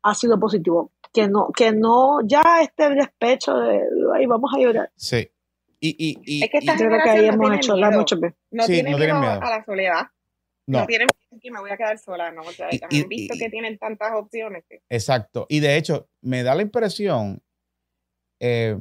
ha 0.02 0.16
sido 0.16 0.40
positivo. 0.40 0.92
Que 1.14 1.28
no, 1.28 1.50
que 1.56 1.72
no 1.72 2.22
ya 2.26 2.42
este 2.64 2.90
despecho 2.90 3.54
de 3.54 3.80
ay, 4.16 4.26
vamos 4.26 4.50
a 4.56 4.60
llorar. 4.60 4.92
Sí. 4.96 5.30
Y, 5.80 5.90
y, 5.90 6.18
y, 6.26 6.44
es 6.44 6.50
que 6.50 6.58
esta 6.58 6.76
creo 6.76 6.90
que 7.04 7.10
ahí 7.12 7.26
hemos 7.28 7.54
hecho 7.54 7.76
la 7.76 7.92
mucho 7.92 8.16
No 8.50 8.64
sí, 8.64 8.74
tienen 8.74 8.98
miedo, 8.98 9.40
a 9.40 9.50
la 9.50 9.64
soledad. 9.64 10.08
No. 10.72 10.80
no 10.80 10.88
tienen 10.88 11.08
que 11.42 11.52
me 11.52 11.60
voy 11.60 11.72
a 11.72 11.78
quedar 11.78 11.98
sola, 11.98 12.32
¿no? 12.32 12.42
O 12.42 12.52
sea, 12.52 12.68
han 12.68 13.10
visto 13.10 13.36
que 13.38 13.50
tienen 13.50 13.78
tantas 13.78 14.12
opciones. 14.14 14.64
Exacto. 14.90 15.46
Y 15.50 15.60
de 15.60 15.78
hecho, 15.78 16.10
me 16.22 16.44
da 16.44 16.56
la 16.56 16.62
impresión 16.62 17.42
eh, 18.40 18.78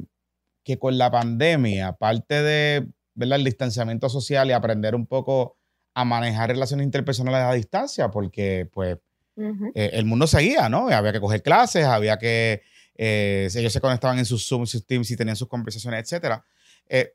que 0.63 0.77
con 0.77 0.97
la 0.97 1.09
pandemia, 1.09 1.89
aparte 1.89 2.41
de 2.41 2.87
¿verdad? 3.13 3.39
el 3.39 3.45
distanciamiento 3.45 4.09
social 4.09 4.49
y 4.49 4.53
aprender 4.53 4.95
un 4.95 5.07
poco 5.07 5.57
a 5.93 6.05
manejar 6.05 6.49
relaciones 6.49 6.85
interpersonales 6.85 7.41
a 7.41 7.53
distancia, 7.53 8.09
porque 8.09 8.69
pues 8.71 8.97
eh, 9.37 9.89
el 9.93 10.05
mundo 10.05 10.27
seguía, 10.27 10.69
¿no? 10.69 10.89
Había 10.89 11.11
que 11.11 11.19
coger 11.19 11.41
clases, 11.41 11.85
había 11.85 12.17
que, 12.17 12.61
eh, 12.95 13.49
ellos 13.55 13.73
se 13.73 13.81
conectaban 13.81 14.19
en 14.19 14.25
sus 14.25 14.47
Zoom, 14.47 14.65
sus 14.65 14.85
Teams 14.85 15.09
y 15.11 15.15
tenían 15.15 15.35
sus 15.35 15.47
conversaciones, 15.47 16.01
etcétera. 16.01 16.45
Eh, 16.87 17.13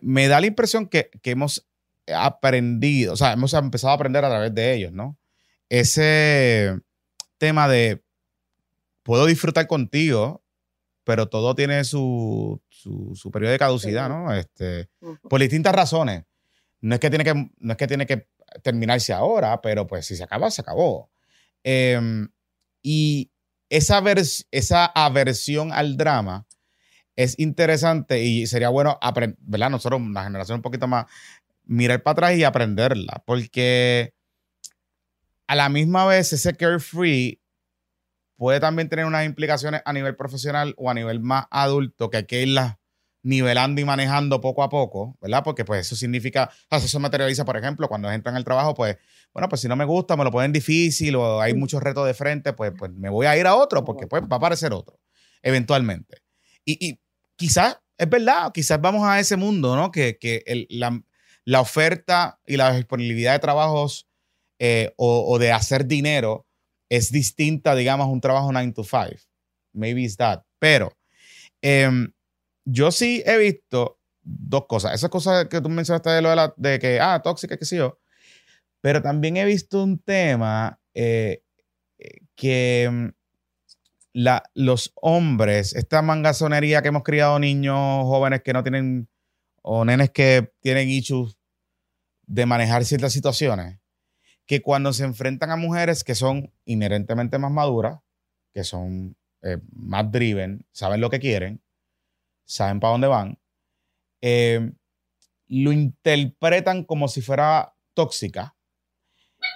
me 0.00 0.28
da 0.28 0.40
la 0.40 0.46
impresión 0.46 0.88
que, 0.88 1.10
hemos 1.24 1.66
aprendido, 2.14 3.12
o 3.14 3.16
sea, 3.16 3.32
hemos 3.32 3.52
empezado 3.54 3.92
a 3.92 3.94
aprender 3.94 4.24
a 4.24 4.28
través 4.28 4.54
de 4.54 4.74
ellos, 4.74 4.92
¿no? 4.92 5.18
Ese 5.68 6.78
tema 7.38 7.68
de 7.68 8.02
puedo 9.02 9.26
disfrutar 9.26 9.66
contigo 9.66 10.42
pero 11.04 11.28
todo 11.28 11.54
tiene 11.54 11.84
su, 11.84 12.60
su, 12.68 13.12
su 13.14 13.30
periodo 13.30 13.52
de 13.52 13.60
caducidad, 13.60 14.08
¿no? 14.08 14.34
Este, 14.34 14.88
por 15.28 15.40
distintas 15.40 15.72
razones. 15.72 16.24
No 16.80 16.94
es 16.96 17.00
que 17.00 17.10
tiene 17.10 17.22
que, 17.22 17.32
no 17.32 17.72
es 17.72 17.76
que, 17.76 17.86
tiene 17.86 18.06
que 18.06 18.26
terminarse 18.64 19.12
ahora, 19.12 19.60
pero 19.60 19.86
pues 19.86 20.04
si 20.04 20.16
se 20.16 20.24
acaba, 20.24 20.50
se 20.50 20.62
acabó. 20.62 21.08
Em, 21.62 22.28
y 22.82 23.30
esa, 23.68 24.00
vers- 24.02 24.48
esa 24.50 24.84
aversión 24.86 25.72
al 25.72 25.96
drama 25.96 26.44
es 27.14 27.38
interesante 27.38 28.24
y 28.24 28.48
sería 28.48 28.70
bueno 28.70 28.98
aprender, 29.00 29.38
¿verdad? 29.42 29.70
Nosotros, 29.70 30.00
la 30.10 30.24
generación 30.24 30.56
un 30.56 30.62
poquito 30.62 30.88
más, 30.88 31.06
mirar 31.66 32.02
para 32.02 32.12
atrás 32.12 32.36
y 32.38 32.44
aprenderla, 32.44 33.22
porque 33.26 34.14
a 35.46 35.54
la 35.54 35.68
misma 35.68 36.06
vez 36.06 36.32
ese 36.32 36.54
carefree 36.56 37.40
puede 38.36 38.60
también 38.60 38.88
tener 38.88 39.04
unas 39.06 39.24
implicaciones 39.24 39.82
a 39.84 39.92
nivel 39.92 40.16
profesional 40.16 40.74
o 40.76 40.90
a 40.90 40.94
nivel 40.94 41.20
más 41.20 41.46
adulto 41.50 42.10
que 42.10 42.18
hay 42.18 42.24
que 42.26 42.42
irlas 42.42 42.76
nivelando 43.22 43.80
y 43.80 43.84
manejando 43.84 44.40
poco 44.40 44.62
a 44.62 44.68
poco, 44.68 45.16
¿verdad? 45.20 45.42
Porque 45.42 45.64
pues 45.64 45.80
eso 45.86 45.96
significa, 45.96 46.48
o 46.48 46.66
sea, 46.68 46.78
eso 46.78 46.86
se 46.86 46.98
materializa, 47.00 47.44
por 47.44 47.56
ejemplo, 47.56 47.88
cuando 47.88 48.08
entran 48.12 48.34
en 48.34 48.38
el 48.38 48.44
trabajo, 48.44 48.72
pues, 48.74 48.98
bueno, 49.32 49.48
pues 49.48 49.62
si 49.62 49.68
no 49.68 49.74
me 49.74 49.84
gusta, 49.84 50.16
me 50.16 50.22
lo 50.22 50.30
ponen 50.30 50.52
difícil 50.52 51.16
o 51.16 51.40
hay 51.40 51.52
muchos 51.54 51.82
retos 51.82 52.06
de 52.06 52.14
frente, 52.14 52.52
pues, 52.52 52.72
pues 52.78 52.92
me 52.92 53.08
voy 53.08 53.26
a 53.26 53.36
ir 53.36 53.46
a 53.48 53.56
otro 53.56 53.84
porque 53.84 54.06
pues 54.06 54.22
va 54.22 54.28
a 54.32 54.36
aparecer 54.36 54.72
otro, 54.72 55.00
eventualmente. 55.42 56.18
Y, 56.64 56.86
y 56.88 57.00
quizás, 57.34 57.80
es 57.98 58.08
verdad, 58.08 58.52
quizás 58.52 58.80
vamos 58.80 59.02
a 59.04 59.18
ese 59.18 59.36
mundo, 59.36 59.74
¿no? 59.74 59.90
Que, 59.90 60.18
que 60.18 60.44
el- 60.46 60.68
la, 60.70 61.02
la 61.46 61.60
oferta 61.62 62.38
y 62.44 62.58
la 62.58 62.74
disponibilidad 62.74 63.32
de 63.32 63.38
trabajos 63.38 64.06
eh, 64.58 64.92
o, 64.96 65.24
o 65.32 65.38
de 65.38 65.52
hacer 65.52 65.86
dinero 65.86 66.46
es 66.88 67.10
distinta, 67.10 67.74
digamos, 67.74 68.06
a 68.06 68.10
un 68.10 68.20
trabajo 68.20 68.52
9 68.52 68.72
to 68.72 68.84
5. 68.84 69.22
Maybe 69.72 70.02
it's 70.02 70.16
that. 70.16 70.42
Pero 70.58 70.92
em, 71.62 72.12
yo 72.64 72.90
sí 72.90 73.22
he 73.26 73.38
visto 73.38 74.00
dos 74.22 74.66
cosas. 74.66 74.94
Esas 74.94 75.10
cosas 75.10 75.46
que 75.46 75.60
tú 75.60 75.68
mencionaste 75.68 76.10
de 76.10 76.22
lo 76.22 76.30
de, 76.30 76.36
la, 76.36 76.54
de 76.56 76.78
que, 76.78 77.00
ah, 77.00 77.20
tóxica, 77.22 77.56
qué 77.56 77.64
sé 77.64 77.76
yo. 77.76 77.98
Pero 78.80 79.02
también 79.02 79.36
he 79.36 79.44
visto 79.44 79.82
un 79.82 79.98
tema 79.98 80.80
eh, 80.94 81.42
eh, 81.98 82.20
que 82.34 82.88
mm, 82.90 83.08
la, 84.14 84.42
los 84.54 84.92
hombres, 84.96 85.74
esta 85.74 86.02
mangazonería 86.02 86.82
que 86.82 86.88
hemos 86.88 87.02
criado 87.02 87.38
niños 87.38 88.04
jóvenes 88.04 88.42
que 88.42 88.52
no 88.52 88.62
tienen, 88.62 89.08
o 89.62 89.84
nenes 89.84 90.10
que 90.10 90.52
tienen 90.60 90.88
issues 90.88 91.35
de 92.26 92.46
manejar 92.46 92.84
ciertas 92.84 93.12
situaciones, 93.12 93.78
que 94.46 94.62
cuando 94.62 94.92
se 94.92 95.04
enfrentan 95.04 95.50
a 95.50 95.56
mujeres 95.56 96.04
que 96.04 96.14
son 96.14 96.52
inherentemente 96.64 97.38
más 97.38 97.50
maduras, 97.50 98.00
que 98.52 98.64
son 98.64 99.16
eh, 99.42 99.58
más 99.72 100.10
driven, 100.10 100.66
saben 100.72 101.00
lo 101.00 101.10
que 101.10 101.20
quieren, 101.20 101.62
saben 102.44 102.80
para 102.80 102.92
dónde 102.92 103.06
van, 103.06 103.38
eh, 104.20 104.72
lo 105.48 105.72
interpretan 105.72 106.84
como 106.84 107.08
si 107.08 107.22
fuera 107.22 107.74
tóxica, 107.94 108.56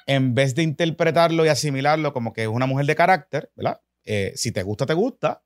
en 0.06 0.34
vez 0.34 0.54
de 0.54 0.62
interpretarlo 0.62 1.44
y 1.44 1.48
asimilarlo 1.48 2.12
como 2.12 2.32
que 2.32 2.42
es 2.42 2.48
una 2.48 2.66
mujer 2.66 2.86
de 2.86 2.94
carácter, 2.94 3.50
¿verdad? 3.56 3.80
Eh, 4.04 4.32
si 4.36 4.52
te 4.52 4.62
gusta, 4.62 4.86
te 4.86 4.94
gusta. 4.94 5.42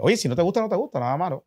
Oye, 0.00 0.16
si 0.16 0.28
no 0.28 0.36
te 0.36 0.42
gusta, 0.42 0.60
no 0.60 0.68
te 0.68 0.76
gusta, 0.76 1.00
nada 1.00 1.16
malo. 1.16 1.46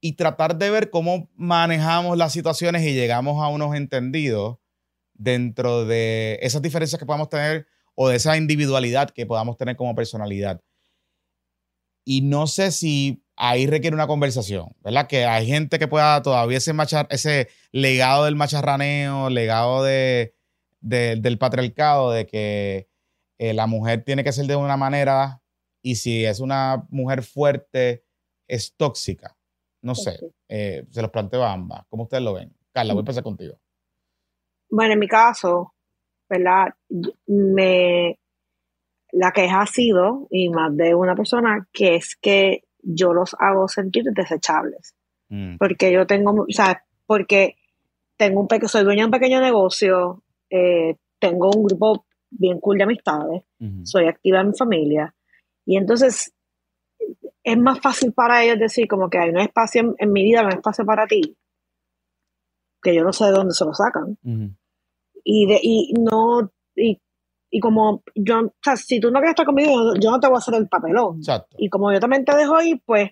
Y 0.00 0.12
tratar 0.14 0.56
de 0.56 0.70
ver 0.70 0.90
cómo 0.90 1.28
manejamos 1.34 2.16
las 2.16 2.32
situaciones 2.32 2.82
y 2.82 2.94
llegamos 2.94 3.42
a 3.42 3.48
unos 3.48 3.74
entendidos 3.74 4.58
dentro 5.14 5.84
de 5.84 6.38
esas 6.42 6.62
diferencias 6.62 6.98
que 6.98 7.06
podamos 7.06 7.28
tener 7.28 7.66
o 7.94 8.08
de 8.08 8.16
esa 8.16 8.36
individualidad 8.36 9.10
que 9.10 9.26
podamos 9.26 9.56
tener 9.56 9.76
como 9.76 9.94
personalidad. 9.94 10.60
Y 12.04 12.22
no 12.22 12.46
sé 12.46 12.70
si 12.72 13.22
ahí 13.36 13.66
requiere 13.66 13.94
una 13.94 14.06
conversación, 14.06 14.74
¿verdad? 14.80 15.06
Que 15.06 15.26
hay 15.26 15.46
gente 15.46 15.78
que 15.78 15.88
pueda 15.88 16.22
todavía 16.22 16.58
ese, 16.58 16.72
machar, 16.72 17.06
ese 17.10 17.48
legado 17.72 18.24
del 18.24 18.36
macharraneo, 18.36 19.30
legado 19.30 19.82
de, 19.84 20.34
de- 20.80 21.16
del 21.16 21.38
patriarcado, 21.38 22.10
de 22.12 22.26
que 22.26 22.88
eh, 23.38 23.52
la 23.54 23.66
mujer 23.66 24.04
tiene 24.04 24.24
que 24.24 24.32
ser 24.32 24.46
de 24.46 24.56
una 24.56 24.76
manera 24.76 25.42
y 25.82 25.96
si 25.96 26.24
es 26.24 26.40
una 26.40 26.86
mujer 26.90 27.22
fuerte, 27.22 28.04
es 28.48 28.74
tóxica. 28.76 29.36
No 29.88 29.94
sé, 29.94 30.18
eh, 30.48 30.84
se 30.90 31.00
los 31.00 31.10
planteo 31.10 31.42
a 31.42 31.52
ambas. 31.54 31.86
¿Cómo 31.88 32.02
ustedes 32.02 32.22
lo 32.22 32.34
ven? 32.34 32.54
Carla, 32.72 32.92
voy 32.92 33.00
a 33.00 33.02
empezar 33.02 33.22
contigo. 33.22 33.58
Bueno, 34.70 34.92
en 34.92 34.98
mi 34.98 35.08
caso, 35.08 35.72
¿verdad? 36.28 36.74
Me, 37.26 38.18
la 39.12 39.32
queja 39.32 39.62
ha 39.62 39.66
sido, 39.66 40.28
y 40.30 40.50
más 40.50 40.76
de 40.76 40.94
una 40.94 41.14
persona, 41.14 41.66
que 41.72 41.94
es 41.94 42.16
que 42.16 42.64
yo 42.82 43.14
los 43.14 43.34
hago 43.38 43.66
sentir 43.66 44.04
desechables. 44.14 44.94
Mm, 45.30 45.56
Porque 45.56 45.90
yo 45.90 46.06
tengo, 46.06 46.42
o 46.42 46.46
sea, 46.50 46.84
porque 47.06 47.56
tengo 48.18 48.40
un 48.42 48.48
pequeño, 48.48 48.68
soy 48.68 48.84
dueña 48.84 49.04
de 49.04 49.06
un 49.06 49.12
pequeño 49.12 49.40
negocio, 49.40 50.22
eh, 50.50 50.96
tengo 51.18 51.50
un 51.50 51.64
grupo 51.64 52.04
bien 52.30 52.60
cool 52.60 52.76
de 52.76 52.84
amistades, 52.84 53.42
soy 53.84 54.06
activa 54.06 54.42
en 54.42 54.48
mi 54.48 54.54
familia, 54.54 55.14
y 55.64 55.78
entonces 55.78 56.34
es 57.52 57.58
más 57.58 57.80
fácil 57.80 58.12
para 58.12 58.44
ellos 58.44 58.58
decir 58.58 58.86
como 58.86 59.08
que 59.08 59.18
hay 59.18 59.30
un 59.30 59.38
espacio 59.38 59.80
en, 59.80 59.94
en 59.98 60.12
mi 60.12 60.22
vida, 60.22 60.42
no 60.42 60.48
hay 60.48 60.56
espacio 60.56 60.84
para 60.84 61.06
ti, 61.06 61.36
que 62.82 62.94
yo 62.94 63.02
no 63.02 63.12
sé 63.12 63.24
de 63.24 63.32
dónde 63.32 63.54
se 63.54 63.64
lo 63.64 63.72
sacan. 63.72 64.18
Y, 65.24 65.46
de, 65.46 65.58
y 65.62 65.94
no 65.94 66.50
y, 66.76 67.00
y 67.50 67.60
como 67.60 68.02
yo 68.14 68.40
o 68.40 68.52
sea, 68.62 68.76
si 68.76 69.00
tú 69.00 69.10
no 69.10 69.20
quieres 69.20 69.30
estar 69.30 69.46
conmigo 69.46 69.94
yo, 69.98 70.10
no 70.10 70.20
te 70.20 70.26
voy 70.26 70.36
a 70.36 70.38
hacer 70.38 70.54
el 70.54 70.68
papelón. 70.68 71.18
Exacto. 71.18 71.56
y 71.58 71.68
como 71.68 71.92
yo 71.92 72.00
también 72.00 72.24
te 72.24 72.36
dejo 72.36 72.60
ir 72.60 72.82
pues 72.84 73.10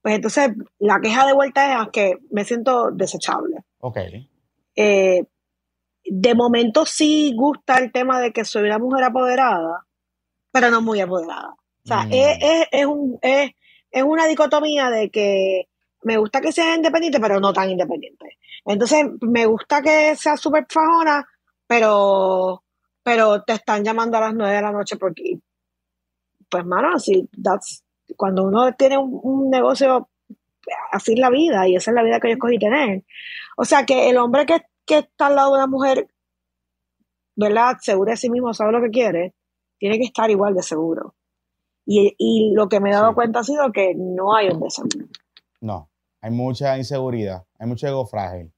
pues 0.00 0.14
entonces 0.14 0.50
la 0.78 1.00
queja 1.00 1.26
de 1.26 1.34
vuelta 1.34 1.82
es 1.82 1.88
que 1.90 2.18
me 2.30 2.44
siento 2.44 2.90
desechable 2.90 3.64
Ok. 3.80 3.98
Eh, 4.76 5.24
de 6.04 6.34
momento 6.34 6.86
sí 6.86 7.34
gusta 7.36 7.78
el 7.78 7.92
tema 7.92 8.20
de 8.20 8.32
que 8.32 8.44
soy 8.44 8.64
una 8.64 8.78
mujer 8.78 9.04
apoderada 9.04 9.86
pero 10.50 10.70
no 10.70 10.80
muy 10.80 11.00
apoderada 11.00 11.54
sea 11.88 12.04
Mm. 12.04 12.12
es, 12.12 12.38
es, 12.40 12.66
es 12.70 12.86
un 12.86 13.18
es, 13.22 13.50
es 13.90 14.02
una 14.02 14.26
dicotomía 14.26 14.90
de 14.90 15.10
que 15.10 15.68
me 16.02 16.16
gusta 16.18 16.40
que 16.40 16.52
sea 16.52 16.76
independiente 16.76 17.20
pero 17.20 17.40
no 17.40 17.52
tan 17.52 17.70
independiente. 17.70 18.38
Entonces 18.64 19.06
me 19.20 19.46
gusta 19.46 19.82
que 19.82 20.14
sea 20.16 20.36
súper 20.36 20.66
fajona 20.68 21.26
pero 21.66 22.62
pero 23.02 23.42
te 23.42 23.54
están 23.54 23.84
llamando 23.84 24.18
a 24.18 24.20
las 24.20 24.34
nueve 24.34 24.54
de 24.54 24.62
la 24.62 24.72
noche 24.72 24.96
porque 24.96 25.38
pues 26.48 26.64
mano 26.64 26.90
así 26.94 27.28
that's 27.42 27.84
cuando 28.16 28.44
uno 28.44 28.72
tiene 28.74 28.96
un, 28.98 29.18
un 29.22 29.50
negocio 29.50 30.08
así 30.92 31.14
es 31.14 31.18
la 31.18 31.30
vida 31.30 31.66
y 31.68 31.76
esa 31.76 31.90
es 31.90 31.94
la 31.94 32.02
vida 32.02 32.20
que 32.20 32.28
yo 32.28 32.34
escogí 32.34 32.58
tener. 32.58 33.04
O 33.56 33.64
sea 33.64 33.84
que 33.84 34.10
el 34.10 34.16
hombre 34.18 34.46
que, 34.46 34.62
que 34.86 34.98
está 34.98 35.26
al 35.26 35.36
lado 35.36 35.52
de 35.52 35.58
una 35.58 35.66
mujer 35.66 36.08
verdad 37.36 37.76
segura 37.80 38.12
de 38.12 38.16
sí 38.16 38.30
mismo 38.30 38.52
sabe 38.54 38.72
lo 38.72 38.82
que 38.82 38.90
quiere 38.90 39.34
tiene 39.78 39.98
que 39.98 40.04
estar 40.04 40.30
igual 40.30 40.54
de 40.54 40.62
seguro 40.62 41.14
y, 41.90 42.14
y 42.18 42.52
lo 42.54 42.68
que 42.68 42.80
me 42.80 42.90
he 42.90 42.92
dado 42.92 43.08
Sí. 43.08 43.14
cuenta 43.14 43.38
ha 43.40 43.44
sido 43.44 43.72
que 43.72 43.94
no 43.96 44.34
hay 44.36 44.48
un 44.50 44.60
deseo 44.60 44.84
No, 45.60 45.88
hay 46.20 46.30
mucha 46.30 46.76
inseguridad, 46.76 47.44
hay 47.58 47.66
mucho 47.66 47.86
ego 47.88 48.04
frágil. 48.06 48.52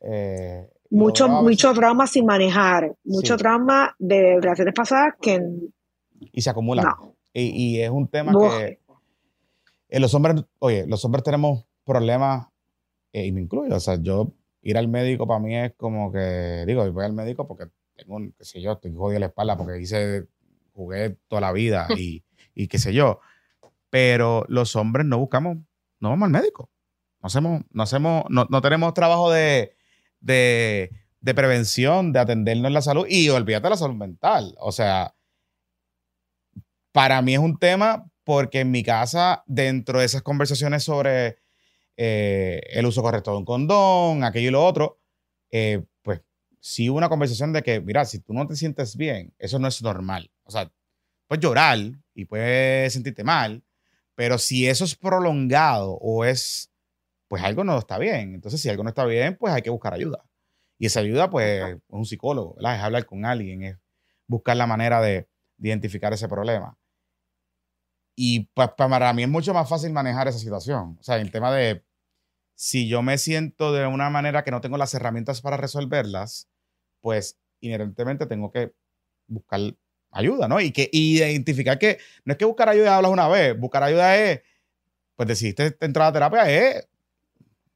Eh, 0.00 0.70
mucho, 0.90 1.28
mucho 1.28 1.72
trauma 1.72 2.06
sin 2.06 2.26
manejar, 2.26 2.94
mucho 3.04 3.34
Sí. 3.34 3.38
trauma 3.38 3.94
de 3.98 4.38
relaciones 4.40 4.74
pasadas 4.74 5.14
que 5.20 5.40
Y 6.32 6.40
se 6.42 6.50
acumulan. 6.50 6.84
no. 6.86 7.14
Y, 7.32 7.42
y 7.76 7.80
es 7.82 7.90
un 7.90 8.06
tema 8.08 8.32
Uf. 8.36 8.52
que 8.52 8.78
eh, 9.88 10.00
los 10.00 10.14
hombres, 10.14 10.42
oye, 10.60 10.86
los 10.86 11.04
hombres 11.04 11.24
tenemos 11.24 11.64
problemas, 11.84 12.46
eh, 13.12 13.26
y 13.26 13.32
me 13.32 13.40
incluyo. 13.40 13.74
O 13.74 13.80
sea, 13.80 13.96
yo 14.00 14.32
ir 14.62 14.78
al 14.78 14.88
médico 14.88 15.26
para 15.26 15.40
mí 15.40 15.56
es 15.56 15.72
como 15.74 16.12
que, 16.12 16.64
digo, 16.66 16.90
voy 16.92 17.04
al 17.04 17.12
médico 17.12 17.46
porque 17.48 17.66
tengo, 17.96 18.16
un, 18.16 18.32
qué 18.32 18.44
sé 18.44 18.60
yo, 18.60 18.72
estoy 18.72 18.94
jodido 18.94 19.20
la 19.20 19.26
espalda 19.26 19.56
porque 19.56 19.80
hice, 19.80 20.26
jugué 20.72 21.16
toda 21.28 21.40
la 21.40 21.52
vida 21.52 21.88
y, 21.96 22.22
y 22.54 22.68
qué 22.68 22.78
sé 22.78 22.92
yo. 22.92 23.20
Pero 23.90 24.44
los 24.48 24.76
hombres 24.76 25.06
no 25.06 25.18
buscamos, 25.18 25.58
no 26.00 26.10
vamos 26.10 26.26
al 26.26 26.32
médico. 26.32 26.70
No 27.22 27.28
hacemos, 27.28 27.62
no 27.70 27.82
hacemos, 27.82 28.24
no, 28.28 28.46
no 28.50 28.60
tenemos 28.60 28.92
trabajo 28.94 29.30
de, 29.30 29.76
de, 30.20 30.90
de 31.20 31.34
prevención, 31.34 32.12
de 32.12 32.20
atendernos 32.20 32.70
la 32.70 32.82
salud 32.82 33.06
y 33.08 33.28
olvídate 33.30 33.64
de 33.64 33.70
la 33.70 33.76
salud 33.76 33.96
mental. 33.96 34.54
O 34.58 34.72
sea, 34.72 35.14
para 36.92 37.22
mí 37.22 37.34
es 37.34 37.40
un 37.40 37.58
tema 37.58 38.06
porque 38.24 38.60
en 38.60 38.70
mi 38.70 38.82
casa, 38.82 39.42
dentro 39.46 40.00
de 40.00 40.06
esas 40.06 40.22
conversaciones 40.22 40.84
sobre 40.84 41.38
eh, 41.96 42.60
el 42.70 42.86
uso 42.86 43.02
correcto 43.02 43.30
de 43.30 43.38
un 43.38 43.44
condón, 43.44 44.24
aquello 44.24 44.48
y 44.48 44.52
lo 44.52 44.64
otro, 44.64 45.00
eh, 45.50 45.84
pues 46.02 46.22
sí 46.60 46.90
hubo 46.90 46.98
una 46.98 47.08
conversación 47.08 47.52
de 47.52 47.62
que, 47.62 47.80
mira, 47.80 48.04
si 48.04 48.18
tú 48.18 48.32
no 48.32 48.46
te 48.46 48.56
sientes 48.56 48.96
bien, 48.96 49.34
eso 49.38 49.58
no 49.58 49.68
es 49.68 49.82
normal. 49.82 50.30
O 50.44 50.50
sea, 50.50 50.72
puedes 51.28 51.42
llorar 51.42 51.78
y 52.14 52.24
puedes 52.26 52.92
sentirte 52.92 53.24
mal, 53.24 53.64
pero 54.14 54.38
si 54.38 54.68
eso 54.68 54.84
es 54.84 54.96
prolongado 54.96 55.92
o 56.00 56.24
es, 56.24 56.72
pues 57.28 57.42
algo 57.44 57.64
no 57.64 57.78
está 57.78 57.98
bien. 57.98 58.34
Entonces, 58.34 58.60
si 58.60 58.68
algo 58.70 58.82
no 58.84 58.90
está 58.90 59.04
bien, 59.06 59.36
pues 59.38 59.54
hay 59.54 59.62
que 59.62 59.70
buscar 59.70 59.94
ayuda. 59.94 60.24
Y 60.78 60.86
esa 60.86 61.00
ayuda, 61.00 61.30
pues, 61.30 61.74
es 61.76 61.78
un 61.88 62.04
psicólogo, 62.06 62.54
¿verdad? 62.56 62.76
Es 62.76 62.82
hablar 62.82 63.06
con 63.06 63.24
alguien, 63.24 63.62
es 63.64 63.78
buscar 64.26 64.56
la 64.56 64.66
manera 64.66 65.00
de, 65.00 65.28
de 65.58 65.68
identificar 65.68 66.12
ese 66.12 66.28
problema. 66.28 66.78
y 68.16 68.46
pues 68.54 68.70
para 68.76 69.12
mí 69.12 69.22
es 69.24 69.28
mucho 69.28 69.52
más 69.54 69.68
fácil 69.68 69.92
manejar 69.92 70.28
esa 70.28 70.38
situación. 70.38 70.96
O 71.00 71.02
sea, 71.02 71.18
en 71.18 71.30
tema 71.30 71.52
de 71.52 71.84
si 72.56 72.88
yo 72.88 73.02
me 73.02 73.18
siento 73.18 73.72
de 73.72 73.86
una 73.86 74.10
manera 74.10 74.44
que 74.44 74.50
no 74.52 74.60
tengo 74.60 74.78
las 74.78 74.94
herramientas 74.94 75.42
para 75.42 75.56
resolverlas, 75.56 76.48
pues 77.00 77.38
inherentemente 77.60 78.26
tengo 78.26 78.52
que 78.52 78.74
buscar 79.28 79.60
ayuda, 80.14 80.48
¿no? 80.48 80.60
Y 80.60 80.72
que 80.72 80.88
identificar 80.92 81.78
que 81.78 81.98
no 82.24 82.32
es 82.32 82.38
que 82.38 82.44
buscar 82.44 82.68
ayuda 82.68 82.96
hablas 82.96 83.10
una 83.12 83.28
vez, 83.28 83.58
buscar 83.58 83.82
ayuda 83.82 84.16
es, 84.16 84.42
pues 85.16 85.28
decidiste 85.28 85.76
entrar 85.80 86.08
a 86.08 86.12
terapia, 86.12 86.50
es 86.50 86.88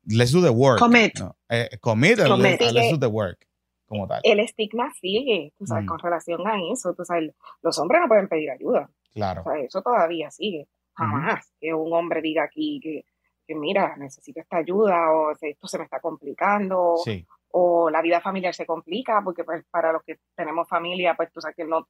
let's 0.07 0.33
do 0.33 0.43
the 0.43 0.49
work. 0.51 0.79
Commit. 0.79 1.19
¿no? 1.19 1.37
Eh, 1.49 1.69
commit, 1.81 2.19
Commit. 2.27 2.61
Let's, 2.61 2.73
let's 2.73 2.91
do 2.93 2.99
the 2.99 3.07
work, 3.07 3.47
como 3.87 4.07
tal. 4.07 4.21
El 4.23 4.41
estigma 4.41 4.91
sigue, 5.01 5.53
tú 5.59 5.67
sabes, 5.67 5.85
Mm. 5.85 5.89
con 5.89 5.99
relación 5.99 6.47
a 6.47 6.55
eso, 6.73 6.95
tú 6.95 7.05
sabes, 7.05 7.33
los 7.63 7.79
hombres 7.79 8.01
no 8.01 8.09
pueden 8.09 8.29
pedir 8.29 8.51
ayuda, 8.51 8.89
Claro. 9.13 9.43
o 9.45 9.45
sea, 9.53 9.61
eso 9.61 9.83
todavía 9.83 10.31
sigue, 10.31 10.67
jamás 10.95 11.53
que 11.61 11.75
un 11.75 11.93
hombre 11.93 12.21
diga 12.23 12.45
aquí 12.45 12.81
que, 12.83 13.05
que 13.47 13.55
mira, 13.55 13.97
necesito 13.97 14.41
esta 14.41 14.59
ayuda 14.59 15.11
o 15.13 15.33
esto 15.41 15.67
se 15.69 15.79
me 15.79 15.85
está 15.85 16.01
complicando 16.01 16.97
Sí, 17.05 17.25
o 17.51 17.89
la 17.89 18.03
vida 18.03 18.21
familiar 18.21 18.53
se 18.55 18.67
complica 18.67 19.23
porque 19.25 19.43
pues 19.45 19.65
para 19.71 19.91
los 19.93 20.03
que 20.03 20.19
tenemos 20.37 20.69
familia, 20.69 21.15
pues 21.17 21.33
tú 21.33 21.41
sabes 21.41 21.57
que 21.57 21.65
no, 21.65 21.89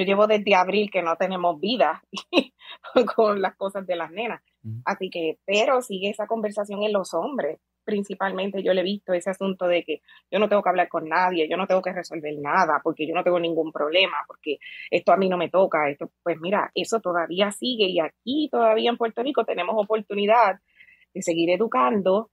yo 0.00 0.06
llevo 0.06 0.26
desde 0.26 0.54
abril 0.54 0.90
que 0.90 1.02
no 1.02 1.16
tenemos 1.16 1.60
vida 1.60 2.02
con 3.16 3.40
las 3.40 3.56
cosas 3.56 3.86
de 3.86 3.96
las 3.96 4.10
nenas, 4.10 4.42
así 4.84 5.10
que, 5.10 5.38
pero 5.44 5.82
sigue 5.82 6.10
esa 6.10 6.26
conversación 6.26 6.82
en 6.82 6.92
los 6.92 7.12
hombres, 7.14 7.58
principalmente 7.84 8.62
yo 8.62 8.72
le 8.72 8.82
he 8.82 8.84
visto 8.84 9.12
ese 9.12 9.30
asunto 9.30 9.66
de 9.66 9.82
que 9.84 10.00
yo 10.30 10.38
no 10.38 10.48
tengo 10.48 10.62
que 10.62 10.68
hablar 10.68 10.88
con 10.88 11.08
nadie, 11.08 11.48
yo 11.48 11.56
no 11.56 11.66
tengo 11.66 11.82
que 11.82 11.92
resolver 11.92 12.34
nada 12.38 12.80
porque 12.82 13.06
yo 13.06 13.14
no 13.14 13.24
tengo 13.24 13.40
ningún 13.40 13.72
problema, 13.72 14.18
porque 14.26 14.58
esto 14.90 15.12
a 15.12 15.16
mí 15.16 15.28
no 15.28 15.36
me 15.36 15.48
toca, 15.48 15.88
esto, 15.90 16.10
pues 16.22 16.38
mira, 16.40 16.70
eso 16.74 17.00
todavía 17.00 17.50
sigue 17.50 17.86
y 17.86 18.00
aquí 18.00 18.48
todavía 18.50 18.90
en 18.90 18.96
Puerto 18.96 19.22
Rico 19.22 19.44
tenemos 19.44 19.74
oportunidad 19.76 20.60
de 21.14 21.22
seguir 21.22 21.50
educando 21.50 22.30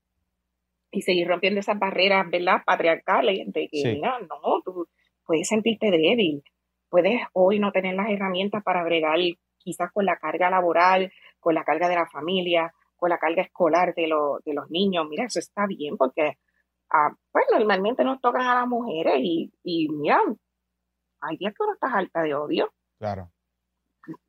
y 0.91 1.01
seguir 1.01 1.27
rompiendo 1.27 1.59
esas 1.59 1.79
barreras, 1.79 2.29
¿verdad? 2.29 2.61
Patriarcales, 2.65 3.51
de 3.51 3.67
que, 3.67 3.77
Sí. 3.81 3.87
mira, 3.93 4.19
no, 4.19 4.61
tú 4.63 4.87
puedes 5.25 5.47
sentirte 5.47 5.91
débil, 5.91 6.43
puedes 6.89 7.21
hoy 7.33 7.59
no 7.59 7.71
tener 7.71 7.95
las 7.95 8.09
herramientas 8.09 8.63
para 8.63 8.83
bregar 8.83 9.17
quizás 9.57 9.91
con 9.91 10.05
la 10.05 10.17
carga 10.17 10.49
laboral, 10.49 11.11
con 11.39 11.53
la 11.55 11.63
carga 11.63 11.89
de 11.89 11.95
la 11.95 12.07
familia, 12.07 12.73
con 12.95 13.09
la 13.09 13.17
carga 13.17 13.41
escolar 13.43 13.93
de, 13.95 14.07
lo- 14.07 14.39
de 14.45 14.53
los 14.53 14.69
niños. 14.69 15.05
Mira, 15.09 15.25
eso 15.25 15.39
está 15.39 15.65
bien 15.67 15.97
porque, 15.97 16.37
ah, 16.91 17.09
pues 17.31 17.45
normalmente 17.51 18.03
nos 18.03 18.19
tocan 18.21 18.43
a 18.47 18.55
las 18.55 18.67
mujeres 18.67 19.15
y, 19.19 19.51
y 19.63 19.89
mira, 19.89 20.19
hay 21.21 21.37
días 21.37 21.53
que 21.53 21.63
uno 21.63 21.73
está 21.73 21.93
alta 21.97 22.21
de 22.21 22.33
odio. 22.35 22.71
claro. 22.97 23.29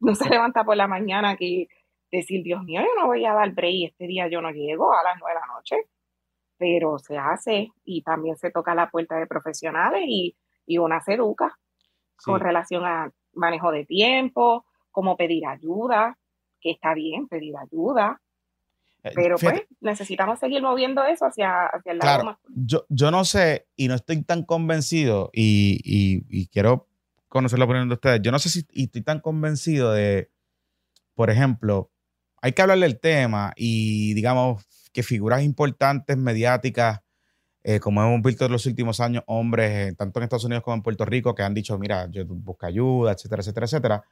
No 0.01 0.15
se 0.17 0.29
levanta 0.29 0.65
por 0.65 0.77
la 0.77 0.89
mañana 0.89 1.37
que 1.37 1.69
decir, 2.11 2.43
Dios 2.43 2.65
mío, 2.65 2.81
yo 2.81 3.01
no 3.01 3.07
voy 3.07 3.25
a 3.25 3.33
dar 3.35 3.53
break, 3.53 3.91
este 3.93 4.07
día 4.09 4.27
yo 4.29 4.41
no 4.41 4.51
llego 4.51 4.93
a 4.93 5.05
las 5.05 5.17
nueve 5.21 5.35
de 5.39 5.41
la 5.47 5.55
noche, 5.55 5.77
pero 6.57 6.99
se 6.99 7.17
hace 7.17 7.69
y 7.85 8.03
también 8.03 8.37
se 8.37 8.51
toca 8.51 8.75
la 8.75 8.91
puerta 8.91 9.17
de 9.17 9.29
profesionales 9.29 10.03
y, 10.07 10.37
y 10.67 10.79
una 10.79 11.01
se 11.01 11.15
educa 11.15 11.57
Sí. 12.19 12.25
con 12.25 12.41
relación 12.41 12.85
a 12.85 13.11
manejo 13.35 13.71
de 13.71 13.85
tiempo, 13.85 14.65
cómo 14.91 15.17
pedir 15.17 15.47
ayuda, 15.47 16.19
que 16.61 16.71
está 16.73 16.95
bien 16.95 17.29
pedir 17.29 17.55
ayuda, 17.57 18.21
Eh, 19.05 19.13
pero 19.15 19.39
fíjate, 19.39 19.67
pues 19.69 19.79
necesitamos 19.81 20.41
seguir 20.41 20.61
moviendo 20.61 21.05
eso 21.05 21.25
hacia, 21.27 21.67
hacia 21.67 21.93
el 21.93 21.99
lado 21.99 22.09
Claro, 22.11 22.25
más. 22.25 22.39
yo, 22.49 22.85
yo 22.89 23.11
no 23.13 23.25
sé 23.25 23.69
y 23.77 23.87
no 23.87 23.95
estoy 23.95 24.23
tan 24.25 24.43
convencido 24.45 25.31
y, 25.33 25.79
y- 25.85 26.25
y 26.29 26.49
quiero 26.49 26.89
conocer 27.29 27.59
la 27.61 27.67
opinión 27.67 27.89
de 27.89 27.95
ustedes. 27.95 28.21
Yo 28.23 28.33
no 28.33 28.39
sé 28.41 28.49
si 28.49 28.67
y 28.73 28.85
estoy 28.85 29.03
tan 29.03 29.21
convencido 29.21 29.93
de, 29.93 30.31
por 31.15 31.31
ejemplo, 31.31 31.93
hay 32.43 32.53
que 32.53 32.63
hablarle 32.63 32.87
del 32.87 32.99
tema 32.99 33.53
y 33.57 34.15
digamos 34.15 34.67
que 34.93 35.03
figuras 35.05 35.43
importantes 35.43 36.17
mediáticas, 36.17 37.01
eh, 37.63 37.81
como 37.81 38.03
hemos 38.03 38.23
visto 38.23 38.47
en 38.47 38.53
los 38.53 38.67
últimos 38.67 39.01
años, 39.01 39.25
hombres, 39.27 39.91
eh, 39.91 39.95
tanto 39.97 40.19
en 40.19 40.25
Estados 40.25 40.45
Unidos 40.45 40.65
como 40.65 40.77
en 40.77 40.83
Puerto 40.83 41.05
Rico, 41.05 41.35
que 41.35 41.43
han 41.43 41.55
dicho, 41.55 41.79
mira, 41.79 42.09
yo 42.11 42.25
busco 42.27 42.67
ayuda, 42.67 43.13
etcétera, 43.13 43.43
etcétera, 43.43 43.67
etcétera. 43.67 44.05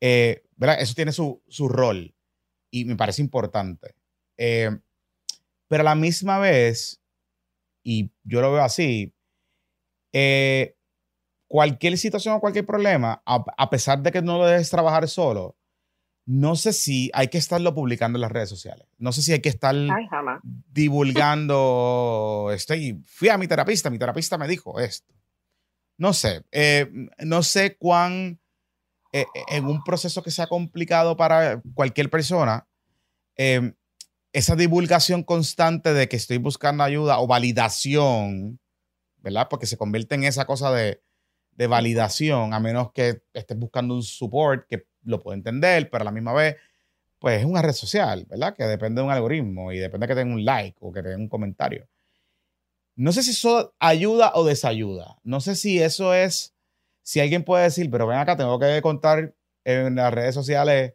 Eh, 0.00 0.42
¿verdad? 0.56 0.80
Eso 0.80 0.94
tiene 0.94 1.12
su, 1.12 1.42
su 1.48 1.68
rol 1.68 2.14
y 2.70 2.84
me 2.84 2.96
parece 2.96 3.22
importante. 3.22 3.94
Eh, 4.36 4.70
pero 5.68 5.82
a 5.82 5.84
la 5.84 5.94
misma 5.94 6.38
vez, 6.38 7.00
y 7.84 8.10
yo 8.24 8.40
lo 8.40 8.52
veo 8.52 8.62
así, 8.62 9.14
eh, 10.12 10.76
cualquier 11.48 11.96
situación 11.98 12.34
o 12.34 12.40
cualquier 12.40 12.66
problema, 12.66 13.22
a, 13.24 13.44
a 13.56 13.70
pesar 13.70 14.02
de 14.02 14.10
que 14.10 14.22
no 14.22 14.38
lo 14.38 14.46
debes 14.46 14.70
trabajar 14.70 15.08
solo, 15.08 15.56
no 16.26 16.56
sé 16.56 16.72
si 16.72 17.10
hay 17.12 17.28
que 17.28 17.38
estarlo 17.38 17.74
publicando 17.74 18.16
en 18.16 18.22
las 18.22 18.32
redes 18.32 18.48
sociales. 18.48 18.86
No 18.98 19.12
sé 19.12 19.22
si 19.22 19.32
hay 19.32 19.40
que 19.40 19.48
estar 19.48 19.74
Ay, 19.74 20.08
divulgando, 20.70 22.50
estoy, 22.54 23.02
fui 23.06 23.28
a 23.28 23.38
mi 23.38 23.48
terapista, 23.48 23.90
mi 23.90 23.98
terapista 23.98 24.38
me 24.38 24.48
dijo 24.48 24.78
esto. 24.78 25.14
No 25.98 26.12
sé, 26.12 26.44
eh, 26.52 26.90
no 27.18 27.42
sé 27.42 27.76
cuán, 27.76 28.40
eh, 29.12 29.26
en 29.48 29.66
un 29.66 29.82
proceso 29.82 30.22
que 30.22 30.30
sea 30.30 30.46
complicado 30.46 31.16
para 31.16 31.60
cualquier 31.74 32.10
persona, 32.10 32.66
eh, 33.36 33.74
esa 34.32 34.56
divulgación 34.56 35.24
constante 35.24 35.92
de 35.92 36.08
que 36.08 36.16
estoy 36.16 36.38
buscando 36.38 36.84
ayuda 36.84 37.18
o 37.18 37.26
validación, 37.26 38.60
¿verdad? 39.18 39.48
Porque 39.50 39.66
se 39.66 39.76
convierte 39.76 40.14
en 40.14 40.24
esa 40.24 40.46
cosa 40.46 40.70
de, 40.70 41.02
de 41.50 41.66
validación, 41.66 42.54
a 42.54 42.60
menos 42.60 42.92
que 42.92 43.22
estés 43.34 43.58
buscando 43.58 43.94
un 43.94 44.02
support 44.02 44.66
que 44.68 44.86
lo 45.04 45.20
puedo 45.20 45.34
entender, 45.34 45.88
pero 45.90 46.02
a 46.02 46.04
la 46.04 46.10
misma 46.12 46.32
vez, 46.32 46.56
pues 47.18 47.40
es 47.40 47.44
una 47.44 47.62
red 47.62 47.72
social, 47.72 48.26
¿verdad? 48.28 48.54
Que 48.56 48.64
depende 48.64 49.00
de 49.00 49.06
un 49.06 49.12
algoritmo 49.12 49.72
y 49.72 49.78
depende 49.78 50.06
de 50.06 50.12
que 50.14 50.20
tenga 50.20 50.34
un 50.34 50.44
like 50.44 50.76
o 50.80 50.92
que 50.92 51.02
tenga 51.02 51.16
un 51.16 51.28
comentario. 51.28 51.86
No 52.96 53.12
sé 53.12 53.22
si 53.22 53.30
eso 53.30 53.74
ayuda 53.78 54.32
o 54.34 54.44
desayuda. 54.44 55.16
No 55.22 55.40
sé 55.40 55.54
si 55.54 55.82
eso 55.82 56.14
es, 56.14 56.54
si 57.02 57.20
alguien 57.20 57.44
puede 57.44 57.64
decir, 57.64 57.90
pero 57.90 58.06
ven 58.06 58.18
acá, 58.18 58.36
tengo 58.36 58.58
que 58.58 58.80
contar 58.82 59.34
en 59.64 59.94
las 59.94 60.12
redes 60.12 60.34
sociales 60.34 60.94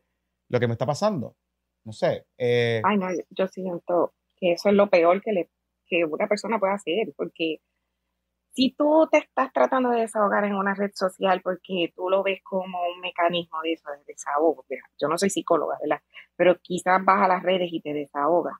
lo 0.49 0.59
que 0.59 0.67
me 0.67 0.73
está 0.73 0.85
pasando. 0.85 1.35
No 1.83 1.93
sé. 1.93 2.25
eh, 2.37 2.81
Ay, 2.83 2.97
no, 2.97 3.07
yo 3.29 3.47
siento 3.47 4.13
que 4.37 4.53
eso 4.53 4.69
es 4.69 4.75
lo 4.75 4.89
peor 4.89 5.21
que, 5.21 5.31
le, 5.31 5.49
que 5.85 6.03
una 6.05 6.27
persona 6.27 6.59
puede 6.59 6.73
hacer, 6.73 7.13
porque 7.15 7.61
si 8.55 8.73
tú 8.73 9.07
te 9.11 9.17
estás 9.17 9.51
tratando 9.51 9.89
de 9.89 10.01
desahogar 10.01 10.45
en 10.45 10.55
una 10.55 10.73
red 10.73 10.91
social 10.93 11.41
porque 11.43 11.91
tú 11.95 12.09
lo 12.09 12.23
ves 12.23 12.39
como 12.41 12.79
un 12.93 13.01
mecanismo 13.01 13.59
de 13.61 13.73
eso, 13.73 13.91
de 13.91 13.97
desahogo, 14.07 14.63
mira, 14.69 14.83
yo 14.97 15.09
no 15.09 15.17
soy 15.17 15.29
psicóloga, 15.29 15.77
¿verdad? 15.81 16.01
Pero 16.37 16.57
quizás 16.61 17.03
vas 17.03 17.21
a 17.21 17.27
las 17.27 17.43
redes 17.43 17.69
y 17.71 17.81
te 17.81 17.93
desahogas, 17.93 18.55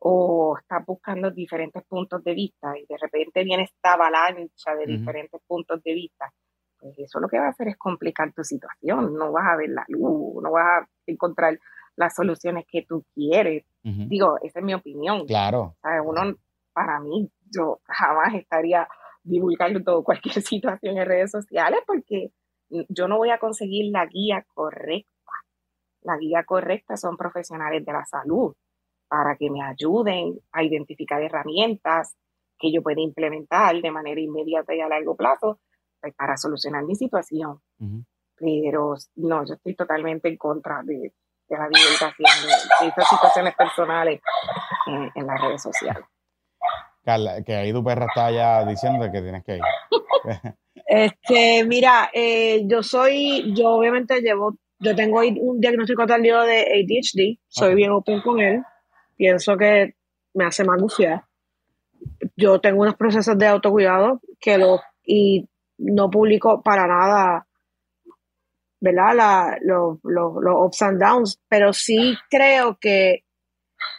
o 0.00 0.56
estás 0.58 0.84
buscando 0.84 1.30
diferentes 1.30 1.84
puntos 1.84 2.24
de 2.24 2.34
vista 2.34 2.76
y 2.76 2.86
de 2.86 2.96
repente 2.98 3.44
viene 3.44 3.64
esta 3.64 3.92
avalancha 3.92 4.74
de 4.74 4.86
diferentes 4.86 5.40
puntos 5.46 5.82
de 5.82 5.94
vista, 5.94 6.32
pues 6.80 6.98
eso 6.98 7.20
lo 7.20 7.28
que 7.28 7.38
va 7.38 7.46
a 7.46 7.50
hacer 7.50 7.68
es 7.68 7.76
complicar 7.76 8.32
tu 8.32 8.42
situación, 8.42 9.14
no 9.14 9.30
vas 9.30 9.46
a 9.46 9.56
ver 9.56 9.68
la 9.68 9.84
luz, 9.88 10.42
no 10.42 10.50
vas 10.50 10.82
a 10.82 10.88
encontrar 11.06 11.58
las 11.96 12.14
soluciones 12.14 12.64
que 12.66 12.82
tú 12.82 13.04
quieres. 13.14 13.64
Digo, 13.82 14.38
esa 14.42 14.58
es 14.58 14.64
mi 14.64 14.74
opinión. 14.74 15.26
Claro. 15.26 15.76
Uno, 16.04 16.34
para 16.72 16.98
mí, 17.00 17.30
yo 17.50 17.80
jamás 17.84 18.34
estaría 18.34 18.88
divulgando 19.22 19.82
todo, 19.84 20.04
cualquier 20.04 20.42
situación 20.42 20.98
en 20.98 21.06
redes 21.06 21.30
sociales 21.30 21.80
porque 21.86 22.32
yo 22.88 23.08
no 23.08 23.18
voy 23.18 23.30
a 23.30 23.38
conseguir 23.38 23.90
la 23.90 24.06
guía 24.06 24.46
correcta. 24.54 25.10
La 26.02 26.16
guía 26.16 26.44
correcta 26.44 26.96
son 26.96 27.16
profesionales 27.16 27.84
de 27.84 27.92
la 27.92 28.04
salud 28.04 28.54
para 29.08 29.36
que 29.36 29.50
me 29.50 29.62
ayuden 29.62 30.38
a 30.52 30.62
identificar 30.62 31.20
herramientas 31.20 32.16
que 32.58 32.72
yo 32.72 32.82
pueda 32.82 33.00
implementar 33.00 33.80
de 33.80 33.90
manera 33.90 34.20
inmediata 34.20 34.74
y 34.74 34.80
a 34.80 34.88
largo 34.88 35.16
plazo 35.16 35.58
pues, 36.00 36.14
para 36.14 36.36
solucionar 36.36 36.84
mi 36.84 36.94
situación. 36.94 37.60
ujú. 37.78 38.04
Pero 38.36 38.94
no, 39.16 39.44
yo 39.44 39.54
estoy 39.54 39.74
totalmente 39.74 40.28
en 40.28 40.38
contra 40.38 40.82
de, 40.82 41.12
de 41.48 41.58
la 41.58 41.68
divulgación 41.68 42.48
de, 42.48 42.84
de 42.84 42.88
estas 42.88 43.08
situaciones 43.10 43.54
personales 43.54 44.20
en, 44.86 45.10
en 45.14 45.26
las 45.26 45.40
redes 45.42 45.62
sociales. 45.62 46.04
Carla, 47.04 47.42
que 47.42 47.54
ahí 47.54 47.72
tu 47.72 47.82
perra 47.82 48.06
está 48.06 48.30
ya 48.30 48.64
diciendo 48.64 49.10
que 49.10 49.22
tienes 49.22 49.44
que 49.44 49.56
ir. 49.56 49.62
Este, 50.86 51.64
mira, 51.64 52.10
eh, 52.12 52.62
yo 52.66 52.82
soy, 52.82 53.52
yo 53.54 53.70
obviamente 53.70 54.20
llevo, 54.20 54.56
yo 54.78 54.94
tengo 54.94 55.20
un 55.20 55.60
diagnóstico 55.60 56.06
tardío 56.06 56.40
de 56.42 56.60
ADHD, 56.62 57.38
soy 57.48 57.70
Ok. 57.70 57.76
bien 57.76 57.90
open 57.92 58.20
con 58.22 58.40
él, 58.40 58.62
pienso 59.16 59.56
que 59.56 59.94
me 60.34 60.44
hace 60.44 60.64
más 60.64 60.80
gufiar. 60.80 61.24
Yo 62.36 62.60
tengo 62.60 62.82
unos 62.82 62.96
procesos 62.96 63.36
de 63.38 63.46
autocuidado 63.46 64.20
que 64.40 64.58
lo, 64.58 64.80
y 65.04 65.48
no 65.78 66.10
publico 66.10 66.62
para 66.62 66.86
nada, 66.86 67.46
¿verdad? 68.80 69.14
La, 69.14 69.58
los, 69.62 69.98
los, 70.02 70.32
los 70.40 70.54
ups 70.66 70.82
and 70.82 71.00
downs, 71.00 71.40
pero 71.48 71.72
sí 71.72 72.16
creo 72.30 72.78
que 72.80 73.24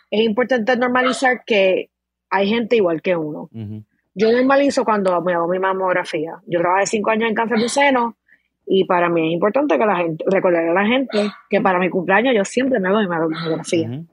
es 0.10 0.22
importante 0.22 0.76
normalizar 0.76 1.44
que 1.46 1.91
hay 2.32 2.48
gente 2.50 2.76
igual 2.78 3.02
que 3.02 3.16
uno. 3.16 3.50
Ujú. 3.54 3.84
Yo 4.16 4.32
normalizo 4.32 4.84
cuando 4.84 5.22
me 5.22 5.34
hago 5.34 5.48
mi 5.48 5.60
mamografía. 5.60 6.34
Yo 6.48 6.60
trabajé 6.60 6.88
cinco 6.88 7.12
años 7.12 7.30
en 7.30 7.36
cáncer 7.36 7.60
de 7.60 7.70
seno 7.70 8.18
Y 8.66 8.86
para 8.86 9.10
mí 9.10 9.28
es 9.28 9.34
importante 9.34 9.78
que 9.78 9.86
la 9.86 9.96
gente, 9.98 10.24
recordar 10.28 10.68
a 10.68 10.74
la 10.74 10.86
gente 10.86 11.30
que 11.50 11.62
para 11.62 11.78
mi 11.80 11.90
cumpleaños 11.90 12.34
yo 12.36 12.44
siempre 12.46 12.80
me 12.80 12.88
hago 12.90 13.00
mi 13.00 13.08
mamografía. 13.08 13.88
Ujú. 13.90 14.08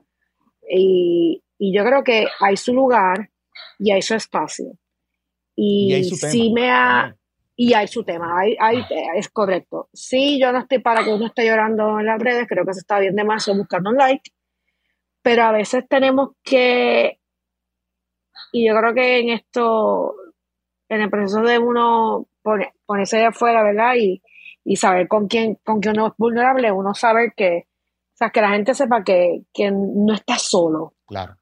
y, 0.69 1.41
y 1.57 1.75
yo 1.75 1.83
creo 1.83 2.03
que 2.03 2.27
hay 2.39 2.55
su 2.57 2.73
lugar 2.73 3.29
y 3.77 3.91
hay 3.91 4.01
su 4.01 4.15
espacio. 4.15 4.67
Y, 5.55 5.89
Y 5.91 5.93
hay 5.93 6.03
su 6.05 6.17
tema. 6.19 6.31
sí 6.31 6.51
me 6.53 6.71
ha, 6.71 6.99
también. 7.01 7.19
y 7.57 7.73
hay 7.73 7.87
su 7.87 8.03
tema, 8.03 8.39
hay, 8.39 8.55
hay- 8.59 8.83
es 9.17 9.29
correcto. 9.29 9.89
Sí, 9.93 10.39
yo 10.39 10.51
no 10.53 10.59
estoy 10.59 10.79
para 10.79 11.03
que 11.03 11.13
uno 11.13 11.25
esté 11.27 11.45
llorando 11.45 11.99
en 11.99 12.05
las 12.05 12.19
redes, 12.21 12.47
creo 12.47 12.65
que 12.65 12.73
se 12.73 12.79
está 12.79 12.99
bien 12.99 13.15
de 13.15 13.23
más 13.25 13.45
buscando 13.55 13.89
un 13.89 13.97
like, 13.97 14.31
pero 15.21 15.43
a 15.43 15.51
veces 15.51 15.85
tenemos 15.89 16.29
que, 16.43 17.18
y 18.51 18.67
yo 18.67 18.75
creo 18.77 18.93
que 18.93 19.19
en 19.19 19.29
esto, 19.29 20.15
en 20.89 21.01
el 21.01 21.09
proceso 21.09 21.41
de 21.41 21.57
uno 21.59 22.27
pone- 22.41 22.73
ponerse 22.85 23.17
de 23.17 23.25
afuera, 23.25 23.63
¿verdad? 23.63 23.93
Y, 23.97 24.21
y 24.63 24.75
saber 24.75 25.07
con 25.07 25.27
quién, 25.27 25.55
con 25.63 25.79
quién 25.79 25.97
uno 25.97 26.07
es 26.07 26.13
vulnerable, 26.17 26.71
uno 26.71 26.93
saber 26.93 27.33
que, 27.35 27.67
o 28.13 28.15
sea, 28.17 28.29
que 28.29 28.41
la 28.41 28.49
gente 28.51 28.73
sepa 28.73 29.03
que, 29.03 29.43
que 29.53 29.71
no 29.71 30.13
está 30.13 30.37
solo. 30.37 30.93
Claro. 31.07 31.35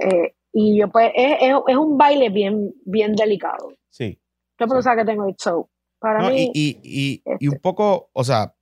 Eh, 0.00 0.34
y 0.52 0.78
yo 0.78 0.88
pues, 0.88 1.10
es, 1.14 1.36
es, 1.40 1.54
es 1.68 1.76
un 1.76 1.98
baile 1.98 2.30
bien, 2.30 2.72
bien 2.84 3.14
delicado. 3.14 3.70
Sí. 3.90 4.18
Sí. 4.58 4.66
sabe 4.82 5.02
que 5.02 5.06
tengo 5.10 5.26
el 5.26 5.34
show. 5.36 5.68
Para 5.98 6.20
No, 6.20 6.30
mí, 6.30 6.50
y, 6.54 6.68
y, 6.70 6.80
y, 6.82 7.22
y 7.24 7.32
este- 7.32 7.48
un 7.48 7.58
poco, 7.60 8.10
o 8.12 8.24
sea, 8.24 8.54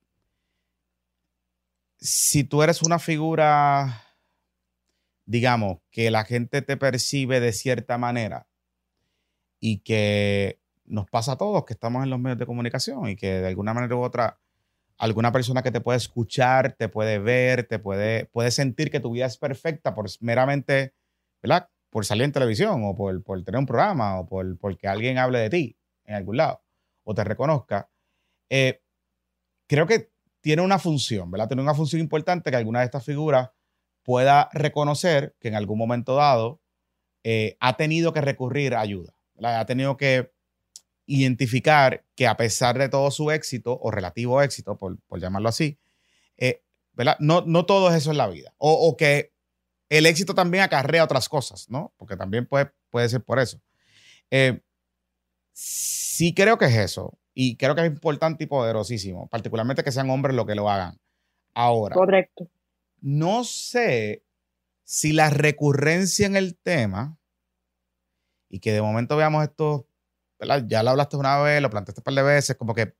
si 1.97 2.43
tú 2.43 2.61
eres 2.61 2.81
una 2.83 2.99
figura, 2.99 4.01
digamos, 5.25 5.79
que 5.91 6.11
la 6.11 6.23
gente 6.23 6.61
te 6.61 6.77
percibe 6.77 7.39
de 7.39 7.51
cierta 7.51 7.97
manera 7.97 8.47
y 9.59 9.79
que 9.79 10.59
nos 10.85 11.09
pasa 11.09 11.33
a 11.33 11.37
todos 11.37 11.65
que 11.65 11.73
estamos 11.73 12.03
en 12.03 12.09
los 12.09 12.19
medios 12.19 12.37
de 12.37 12.45
comunicación 12.45 13.09
y 13.09 13.15
que 13.15 13.41
de 13.41 13.47
alguna 13.47 13.73
manera 13.73 13.95
u 13.95 14.01
otra 14.01 14.39
alguna 14.97 15.31
persona 15.31 15.61
que 15.61 15.71
te 15.71 15.81
puede 15.81 15.97
escuchar, 15.97 16.73
te 16.73 16.87
puede 16.87 17.19
ver, 17.19 17.67
te 17.67 17.79
puede, 17.79 18.25
puede 18.27 18.51
sentir 18.51 18.89
que 18.89 18.99
tu 18.99 19.11
vida 19.11 19.25
es 19.25 19.37
perfecta 19.37 19.93
por 19.93 20.07
meramente, 20.21 20.93
¿verdad? 21.41 21.69
Por 21.89 22.05
salir 22.05 22.23
en 22.23 22.31
televisión 22.31 22.81
o 22.85 22.95
por, 22.95 23.21
por 23.23 23.43
tener 23.43 23.59
un 23.59 23.65
programa 23.65 24.19
o 24.19 24.25
por 24.25 24.57
porque 24.57 24.87
alguien 24.87 25.17
hable 25.17 25.39
de 25.39 25.49
ti 25.49 25.77
en 26.05 26.15
algún 26.15 26.37
lado 26.37 26.61
o 27.03 27.13
te 27.13 27.23
reconozca. 27.23 27.89
Eh, 28.49 28.81
creo 29.67 29.85
que 29.87 30.11
tiene 30.41 30.61
una 30.61 30.79
función, 30.79 31.29
¿verdad? 31.31 31.47
Tiene 31.47 31.63
una 31.63 31.73
función 31.73 32.01
importante 32.01 32.51
que 32.51 32.57
alguna 32.57 32.79
de 32.79 32.85
estas 32.85 33.03
figuras 33.03 33.49
pueda 34.05 34.49
reconocer 34.53 35.35
que 35.39 35.49
en 35.49 35.55
algún 35.55 35.77
momento 35.77 36.15
dado 36.15 36.61
eh, 37.23 37.57
ha 37.59 37.75
tenido 37.75 38.13
que 38.13 38.21
recurrir 38.21 38.75
a 38.75 38.81
ayuda. 38.81 39.17
Ha 39.43 39.65
tenido 39.65 39.97
que 39.97 40.31
identificar 41.07 42.05
que 42.15 42.27
a 42.27 42.37
pesar 42.37 42.77
de 42.77 42.87
todo 42.87 43.09
su 43.11 43.31
éxito 43.31 43.77
o 43.81 43.91
relativo 43.91 44.41
éxito, 44.41 44.77
por, 44.77 44.97
por 45.07 45.19
llamarlo 45.19 45.49
así, 45.49 45.79
eh, 46.37 46.61
¿verdad? 46.93 47.17
No, 47.19 47.41
no 47.45 47.65
todo 47.65 47.89
es 47.89 47.95
eso 47.95 48.11
en 48.11 48.17
la 48.17 48.27
vida. 48.27 48.53
O, 48.57 48.71
o 48.71 48.95
que 48.95 49.33
el 49.89 50.05
éxito 50.05 50.35
también 50.35 50.63
acarrea 50.63 51.03
otras 51.03 51.27
cosas, 51.27 51.69
¿no? 51.69 51.93
Porque 51.97 52.15
también 52.15 52.45
puede, 52.45 52.71
puede 52.91 53.09
ser 53.09 53.23
por 53.23 53.39
eso. 53.39 53.59
Eh, 54.29 54.61
sí 55.51 56.33
creo 56.33 56.57
que 56.57 56.65
es 56.65 56.75
eso. 56.75 57.17
Y 57.33 57.57
creo 57.57 57.75
que 57.75 57.81
es 57.81 57.87
importante 57.87 58.45
y 58.45 58.47
poderosísimo, 58.47 59.27
particularmente 59.27 59.83
que 59.83 59.91
sean 59.91 60.09
hombres 60.09 60.35
los 60.35 60.45
que 60.45 60.55
lo 60.55 60.69
hagan. 60.69 60.97
Ahora, 61.53 61.95
correcto. 61.95 62.47
No 63.01 63.43
sé 63.43 64.23
si 64.83 65.13
la 65.13 65.29
recurrencia 65.29 66.25
en 66.25 66.35
el 66.35 66.57
tema 66.57 67.17
y 68.49 68.59
que 68.59 68.71
de 68.71 68.81
momento 68.81 69.17
veamos 69.17 69.43
esto, 69.43 69.87
ya 70.67 70.83
lo 70.83 70.91
hablaste 70.91 71.17
una 71.17 71.39
vez, 71.39 71.61
lo 71.61 71.69
planteaste 71.69 72.01
un 72.01 72.03
par 72.03 72.13
de 72.13 72.23
veces, 72.23 72.55
como 72.55 72.73
que 72.73 72.95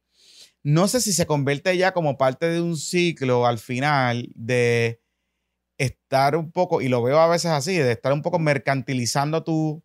no 0.63 0.87
sé 0.87 0.99
si 0.99 1.13
se 1.13 1.27
convierte 1.27 1.77
ya 1.77 1.93
como 1.93 2.17
parte 2.17 2.47
de 2.49 2.59
un 2.59 2.75
ciclo 2.75 3.45
al 3.45 3.59
final 3.59 4.31
de 4.35 5.01
estar 5.77 6.35
un 6.35 6.51
poco, 6.51 6.81
y 6.81 6.87
lo 6.87 7.03
veo 7.03 7.19
a 7.19 7.27
veces 7.27 7.51
así, 7.51 7.77
de 7.77 7.91
estar 7.91 8.11
un 8.13 8.21
poco 8.21 8.39
mercantilizando 8.39 9.43
tu 9.43 9.83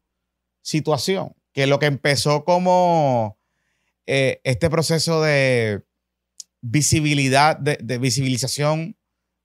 situación, 0.63 1.35
que 1.53 1.67
lo 1.67 1.79
que 1.79 1.87
empezó 1.87 2.45
como 2.45 3.39
eh, 4.07 4.41
este 4.45 4.71
proceso 4.71 5.23
de 5.23 5.85
visibilidad, 6.63 7.57
de, 7.57 7.79
de 7.83 7.99
visibilización 7.99 8.97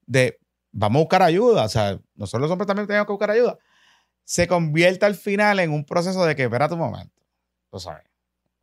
de 0.05 0.39
vamos 0.77 0.99
a 0.99 1.03
buscar 1.03 1.23
ayuda, 1.23 1.63
o 1.63 1.69
sea, 1.69 1.99
nosotros 2.15 2.41
los 2.43 2.51
hombres 2.51 2.67
también 2.67 2.85
tenemos 2.85 3.07
que 3.07 3.13
buscar 3.13 3.31
ayuda, 3.31 3.57
se 4.23 4.47
convierte 4.47 5.05
al 5.05 5.15
final 5.15 5.59
en 5.59 5.71
un 5.71 5.85
proceso 5.85 6.25
de 6.25 6.35
que, 6.35 6.43
espérate 6.43 6.73
un 6.73 6.81
momento, 6.81 7.21
tú 7.71 7.79
sabes, 7.79 8.03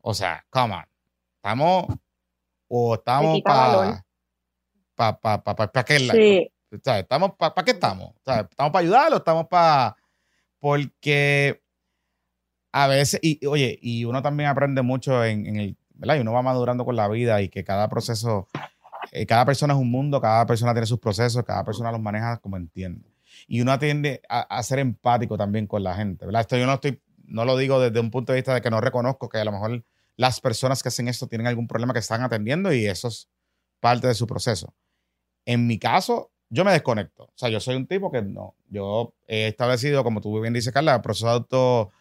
o 0.02 0.12
sea, 0.12 0.44
come 0.51 0.74
on, 0.74 0.84
estamos, 1.36 1.86
o 2.68 2.94
estamos 2.94 3.40
valor. 3.43 4.02
para, 4.94 5.18
pa, 5.18 5.43
pa, 5.43 5.56
pa, 5.56 5.72
pa, 5.72 5.80
aquel 5.80 6.06
lado. 6.06 6.18
Sí, 6.18 6.51
O 6.72 6.78
sea, 6.82 6.98
estamos 6.98 7.32
¿Para 7.36 7.64
qué 7.64 7.72
estamos? 7.72 8.10
O 8.10 8.20
sea, 8.24 8.40
¿Estamos 8.40 8.72
para 8.72 8.82
ayudarlo? 8.82 9.16
¿Estamos 9.18 9.47
para...? 9.47 9.97
Porque 10.59 11.62
a 12.72 12.86
veces, 12.86 13.20
y 13.22 13.44
oye, 13.47 13.78
y 13.82 14.05
uno 14.05 14.22
también 14.22 14.48
aprende 14.48 14.82
mucho 14.82 15.24
en, 15.24 15.47
en 15.47 15.56
el, 15.56 15.76
¿verdad? 15.94 16.16
Y 16.16 16.20
uno 16.20 16.32
va 16.32 16.43
madurando 16.43 16.84
con 16.84 16.97
la 16.97 17.09
vida 17.09 17.43
y 17.43 17.48
que 17.48 17.64
cada 17.64 17.89
proceso, 17.89 18.48
eh, 19.10 19.26
cada 19.26 19.44
persona 19.44 19.74
es 19.74 19.80
un 19.80 19.90
mundo, 19.90 20.20
cada 20.20 20.46
persona 20.46 20.72
tiene 20.72 20.86
sus 20.86 20.98
procesos, 20.98 21.42
cada 21.44 21.64
persona 21.64 21.90
los 21.90 22.00
maneja 22.00 22.38
como 22.38 22.56
entiende. 22.56 23.10
Y 23.48 23.60
uno 23.60 23.78
tiende 23.78 24.22
a, 24.28 24.40
a 24.40 24.62
ser 24.62 24.78
empático 24.78 25.36
también 25.36 25.66
con 25.66 25.82
la 25.82 25.94
gente, 25.94 26.26
¿verdad? 26.26 26.42
Esto 26.42 26.56
yo 26.56 26.66
no 26.66 26.74
estoy, 26.74 27.00
no 27.24 27.44
lo 27.44 27.56
digo 27.56 27.80
desde 27.80 27.98
un 27.98 28.10
punto 28.10 28.32
de 28.32 28.38
vista 28.38 28.54
de 28.54 28.60
que 28.60 28.70
no 28.70 28.80
reconozco 28.80 29.28
que 29.28 29.38
a 29.38 29.44
lo 29.44 29.52
mejor 29.52 29.84
las 30.16 30.40
personas 30.40 30.82
que 30.82 30.88
hacen 30.88 31.08
esto 31.08 31.26
tienen 31.26 31.46
algún 31.46 31.66
problema 31.66 31.92
que 31.92 31.98
están 31.98 32.22
atendiendo 32.22 32.72
y 32.72 32.86
eso 32.86 33.08
es 33.08 33.28
parte 33.80 34.06
de 34.06 34.14
su 34.14 34.26
proceso. 34.26 34.74
En 35.44 35.66
mi 35.66 35.78
caso, 35.78 36.30
yo 36.50 36.64
me 36.64 36.72
desconecto. 36.72 37.24
O 37.24 37.32
sea, 37.34 37.48
yo 37.48 37.60
soy 37.60 37.76
un 37.76 37.86
tipo 37.86 38.12
que 38.12 38.22
no. 38.22 38.54
Yo 38.68 39.14
he 39.26 39.48
establecido, 39.48 40.04
como 40.04 40.20
tú 40.20 40.40
bien 40.40 40.52
dices, 40.52 40.72
Carla, 40.72 40.96
el 40.96 41.00
proceso 41.00 41.26
de 41.26 41.32
auto, 41.32 41.92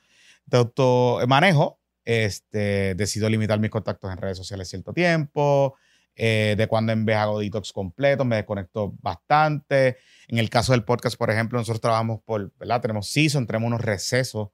de. 0.45 1.77
Este, 2.03 2.95
decido 2.95 3.29
limitar 3.29 3.59
mis 3.59 3.69
contactos 3.69 4.11
en 4.11 4.17
redes 4.17 4.37
sociales 4.37 4.67
cierto 4.67 4.91
tiempo. 4.91 5.75
Eh, 6.15 6.55
de 6.57 6.67
cuando 6.67 6.91
en 6.91 7.05
vez 7.05 7.17
hago 7.17 7.39
detox 7.39 7.71
completo, 7.71 8.25
me 8.25 8.35
desconecto 8.37 8.93
bastante. 9.01 9.97
En 10.27 10.37
el 10.37 10.49
caso 10.49 10.73
del 10.73 10.83
podcast, 10.83 11.17
por 11.17 11.31
ejemplo, 11.31 11.57
nosotros 11.57 11.81
trabajamos 11.81 12.21
por, 12.23 12.51
¿verdad? 12.57 12.81
Tenemos 12.81 13.07
season, 13.07 13.47
tenemos 13.47 13.67
unos 13.67 13.81
recesos 13.81 14.49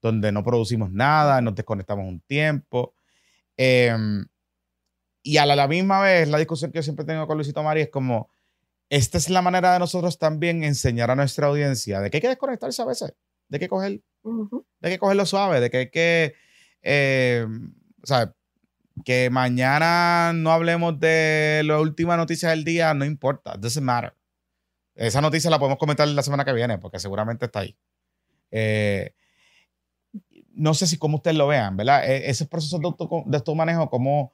donde 0.00 0.32
no 0.32 0.42
producimos 0.42 0.90
nada, 0.90 1.40
nos 1.40 1.54
desconectamos 1.54 2.06
un 2.06 2.20
tiempo. 2.20 2.94
Em, 3.56 4.26
y 5.22 5.36
a 5.36 5.46
la, 5.46 5.56
la 5.56 5.68
misma 5.68 6.00
vez, 6.00 6.28
la 6.28 6.38
discusión 6.38 6.70
que 6.72 6.78
yo 6.78 6.82
siempre 6.82 7.04
tengo 7.04 7.26
con 7.26 7.36
Luisito 7.36 7.62
Mari 7.62 7.82
es 7.82 7.90
como, 7.90 8.30
esta 8.88 9.18
es 9.18 9.28
la 9.28 9.42
manera 9.42 9.72
de 9.72 9.78
nosotros 9.78 10.18
también 10.18 10.64
enseñar 10.64 11.10
a 11.10 11.16
nuestra 11.16 11.48
audiencia 11.48 12.00
de 12.00 12.10
que 12.10 12.16
hay 12.16 12.20
que 12.22 12.28
desconectarse 12.28 12.80
a 12.82 12.86
veces, 12.86 13.14
de 13.48 13.58
que 13.58 13.68
coger, 13.68 14.02
ujú, 14.22 14.66
de 14.80 14.90
que 14.90 14.98
cogerlo 14.98 15.26
suave, 15.26 15.60
de 15.60 15.70
que 15.70 15.76
hay 15.76 15.90
que, 15.90 16.34
eh, 16.82 17.46
o 18.02 18.06
sea, 18.06 18.34
que 19.04 19.30
mañana 19.30 20.32
no 20.34 20.52
hablemos 20.52 20.98
de 21.00 21.62
la 21.64 21.78
última 21.80 22.16
noticia 22.16 22.50
del 22.50 22.64
día, 22.64 22.94
no 22.94 23.04
importa, 23.04 23.54
doesn't 23.58 23.84
matter. 23.84 24.14
Esa 24.94 25.20
noticia 25.20 25.50
la 25.50 25.58
podemos 25.58 25.78
comentar 25.78 26.06
la 26.08 26.22
semana 26.22 26.44
que 26.44 26.52
viene, 26.52 26.78
porque 26.78 26.98
seguramente 26.98 27.46
está 27.46 27.60
ahí. 27.60 27.76
Eh, 28.50 29.14
no 30.52 30.74
sé 30.74 30.86
si 30.86 30.98
como 30.98 31.16
ustedes 31.16 31.36
lo 31.36 31.46
vean, 31.46 31.76
¿verdad? 31.76 32.04
E- 32.08 32.28
Ese 32.30 32.46
proceso 32.46 32.78
de, 32.78 32.86
auto, 32.86 33.08
de 33.26 33.36
automanejo, 33.36 33.88
como 33.88 34.32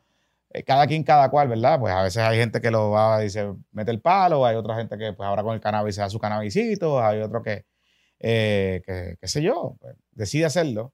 eh, 0.51 0.63
cada 0.63 0.87
quien, 0.87 1.05
cada 1.05 1.29
cual, 1.31 1.49
¿verdad? 1.49 1.79
Pues 1.79 1.93
a 1.95 2.03
veces 2.03 2.23
hay 2.23 2.39
gente 2.39 2.61
que 2.61 2.71
lo 2.71 2.91
va 2.91 3.25
y 3.25 3.31
se 3.31 3.53
mete 3.73 3.91
el 3.91 4.01
palo, 4.01 4.45
hay 4.47 4.57
otra 4.57 4.77
gente 4.77 4.97
que 4.99 5.13
pues 5.13 5.27
ahora 5.27 5.43
con 5.43 5.55
el 5.55 5.61
cannabis 5.61 5.95
se 5.95 6.01
da 6.01 6.11
su 6.11 6.19
cannabisito, 6.19 7.03
hay 7.03 7.21
otro 7.21 7.43
que, 7.43 7.67
eh, 8.19 8.83
qué 9.21 9.29
sé 9.29 9.43
yo, 9.43 9.77
pues, 9.81 9.97
decide 10.13 10.47
hacerlo. 10.47 10.93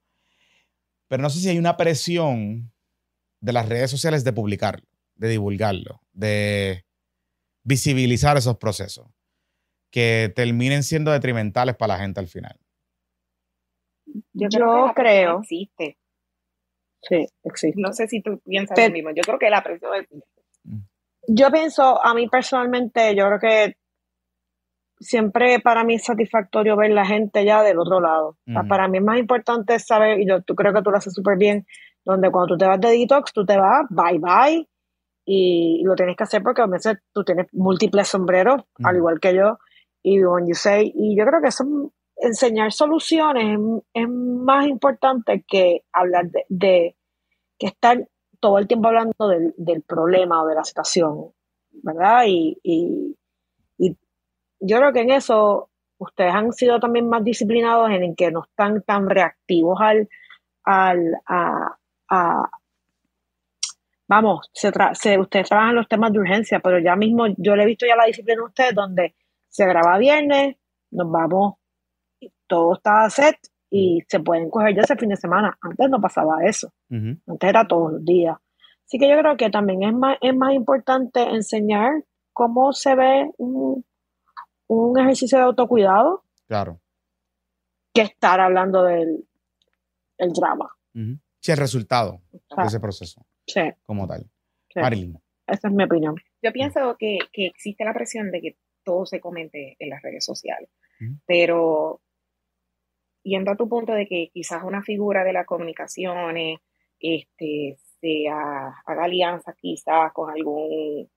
Pero 1.08 1.22
no 1.22 1.30
sé 1.30 1.40
si 1.40 1.48
hay 1.48 1.58
una 1.58 1.76
presión 1.76 2.72
de 3.42 3.52
las 3.52 3.68
redes 3.68 3.90
sociales 3.90 4.24
de 4.24 4.32
publicarlo, 4.32 4.86
de 5.16 5.28
divulgarlo, 5.28 6.00
de 6.12 6.86
visibilizar 7.64 8.36
esos 8.36 8.56
procesos 8.56 9.08
que 9.90 10.32
terminen 10.34 10.82
siendo 10.82 11.10
detrimentales 11.10 11.76
para 11.76 11.94
la 11.94 12.00
gente 12.00 12.20
al 12.20 12.28
final. 12.28 12.56
Yo, 14.32 14.48
que 14.48 14.94
creo, 14.94 15.40
existe. 15.40 15.98
sí, 17.02 17.26
existe. 17.42 17.80
No 17.80 17.92
sé 17.92 18.06
si 18.06 18.22
tú 18.22 18.40
piensas 18.40 18.78
lo 18.78 18.90
mismo. 18.90 19.10
Yo 19.10 19.22
creo 19.22 19.38
que 19.38 19.50
la 19.50 19.62
presión 19.62 19.94
existe. 19.96 20.26
Yo 21.26 21.50
pienso, 21.50 22.04
a 22.04 22.14
mí 22.14 22.28
personalmente, 22.28 23.14
yo 23.14 23.26
creo 23.26 23.38
que 23.38 23.76
siempre 25.00 25.58
para 25.60 25.84
mí 25.84 25.94
es 25.94 26.04
satisfactorio 26.04 26.76
ver 26.76 26.92
la 26.92 27.06
gente 27.06 27.44
ya 27.44 27.62
del 27.62 27.78
otro 27.78 28.00
lado. 28.00 28.38
Para 28.68 28.86
mí 28.86 28.98
es 28.98 29.04
más 29.04 29.18
importante 29.18 29.78
saber, 29.80 30.20
y 30.20 30.28
yo 30.28 30.42
tú 30.42 30.54
creo 30.54 30.72
que 30.72 30.82
tú 30.82 30.90
lo 30.90 30.98
haces 30.98 31.12
súper 31.12 31.36
bien, 31.38 31.66
donde 32.04 32.30
cuando 32.30 32.54
tú 32.54 32.58
te 32.58 32.66
vas 32.66 32.80
de 32.80 32.90
detox, 32.98 33.32
tú 33.32 33.44
te 33.44 33.56
vas, 33.56 33.86
bye 33.90 34.18
bye, 34.18 34.68
y 35.24 35.82
lo 35.84 35.94
tienes 35.94 36.16
que 36.16 36.24
hacer 36.24 36.42
porque 36.42 36.62
a 36.62 36.66
veces 36.66 36.98
tú 37.12 37.22
tienes 37.24 37.46
múltiples 37.52 38.08
sombreros, 38.08 38.62
al 38.82 38.96
igual 38.96 39.20
que 39.20 39.34
yo, 39.34 39.58
y 40.02 40.22
when 40.24 40.46
you 40.48 40.54
say, 40.54 40.92
y 40.94 41.16
yo 41.16 41.24
creo 41.24 41.40
que 41.40 41.48
eso, 41.48 41.64
enseñar 42.16 42.72
soluciones 42.72 43.58
es, 43.58 44.02
es 44.04 44.08
más 44.08 44.66
importante 44.66 45.44
que 45.46 45.82
hablar 45.92 46.26
de, 46.30 46.44
de- 46.48 46.96
que 47.58 47.66
estar 47.68 48.08
todo 48.40 48.58
el 48.58 48.66
tiempo 48.66 48.88
hablando 48.88 49.28
del, 49.28 49.54
del 49.56 49.82
problema 49.82 50.42
o 50.42 50.46
de 50.48 50.56
la 50.56 50.64
situación, 50.64 51.30
¿verdad? 51.70 52.24
Y, 52.26 52.58
y, 52.64 53.16
y 53.78 53.96
yo 54.58 54.78
creo 54.78 54.92
que 54.92 55.02
en 55.02 55.10
eso 55.12 55.70
ustedes 55.98 56.34
han 56.34 56.52
sido 56.52 56.80
también 56.80 57.08
más 57.08 57.22
disciplinados 57.22 57.90
en 57.90 58.02
el 58.02 58.16
que 58.16 58.32
no 58.32 58.42
están 58.42 58.82
tan 58.82 59.08
reactivos 59.08 59.78
al, 59.80 60.08
al 60.64 61.14
a, 61.26 61.76
a- 62.14 62.50
vamos, 64.08 64.50
se 64.52 64.70
tra- 64.70 64.94
se- 64.94 65.18
ustedes 65.18 65.48
trabajan 65.48 65.76
los 65.76 65.88
temas 65.88 66.12
de 66.12 66.18
urgencia, 66.18 66.60
pero 66.60 66.78
ya 66.78 66.96
mismo 66.96 67.26
yo 67.38 67.56
le 67.56 67.62
he 67.62 67.66
visto 67.66 67.86
ya 67.86 67.96
la 67.96 68.04
disciplina 68.06 68.40
de 68.42 68.46
ustedes 68.48 68.74
donde 68.74 69.14
se 69.48 69.66
graba 69.66 69.98
viernes, 69.98 70.56
nos 70.90 71.10
vamos, 71.10 71.54
todo 72.46 72.74
está 72.74 73.08
set 73.10 73.36
y 73.70 74.02
se 74.08 74.20
pueden 74.20 74.50
coger 74.50 74.74
ya 74.76 74.82
ese 74.82 74.96
fin 74.96 75.08
de 75.08 75.16
semana. 75.16 75.56
Antes 75.60 75.88
no 75.88 76.00
pasaba 76.00 76.44
eso. 76.44 76.72
Antes 77.26 77.48
era 77.48 77.66
todos 77.66 77.92
los 77.92 78.04
días. 78.04 78.36
Así 78.84 78.98
que 78.98 79.08
yo 79.08 79.16
creo 79.18 79.36
que 79.38 79.48
también 79.50 79.82
es 79.82 79.94
más, 79.94 80.18
es 80.20 80.34
más 80.36 80.52
importante 80.52 81.22
enseñar 81.22 82.04
cómo 82.34 82.72
se 82.72 82.94
ve 82.94 83.30
un, 83.38 83.84
un 84.68 84.98
ejercicio 85.00 85.38
de 85.38 85.44
autocuidado 85.44 86.24
Claro. 86.46 86.80
que 87.94 88.02
estar 88.02 88.40
hablando 88.40 88.82
del 88.82 89.26
el 90.18 90.32
drama. 90.32 90.70
Sí, 91.42 91.50
el 91.52 91.58
resultado 91.58 92.22
de 92.32 92.40
Ah. 92.56 92.64
ese 92.66 92.78
proceso 92.80 93.26
Sí, 93.46 93.60
como 93.84 94.06
tal. 94.06 94.22
sí. 94.72 94.80
Marilyn. 94.80 95.18
Esa 95.46 95.68
es 95.68 95.74
mi 95.74 95.84
opinión. 95.84 96.14
Yo 96.40 96.52
pienso 96.52 96.96
que, 96.98 97.18
que 97.32 97.46
existe 97.46 97.84
la 97.84 97.92
presión 97.92 98.30
de 98.30 98.40
que 98.40 98.56
todo 98.84 99.04
se 99.06 99.20
comente 99.20 99.76
en 99.78 99.90
las 99.90 100.00
redes 100.02 100.24
sociales, 100.24 100.70
pero 101.26 102.00
yendo 103.24 103.50
a 103.52 103.56
tu 103.56 103.68
punto 103.68 103.92
de 103.92 104.06
que 104.06 104.30
quizás 104.32 104.62
una 104.64 104.82
figura 104.82 105.24
de 105.24 105.32
las 105.32 105.46
comunicaciones 105.46 106.58
este, 107.00 107.76
sea, 108.00 108.68
haga 108.86 109.04
alianzas 109.04 109.54
quizás 109.56 110.12
con 110.12 110.30
algún, 110.30 111.08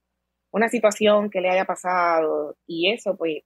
una 0.52 0.68
situación 0.68 1.30
que 1.30 1.40
le 1.40 1.50
haya 1.50 1.64
pasado 1.64 2.56
y 2.66 2.90
eso 2.92 3.16
pues 3.16 3.42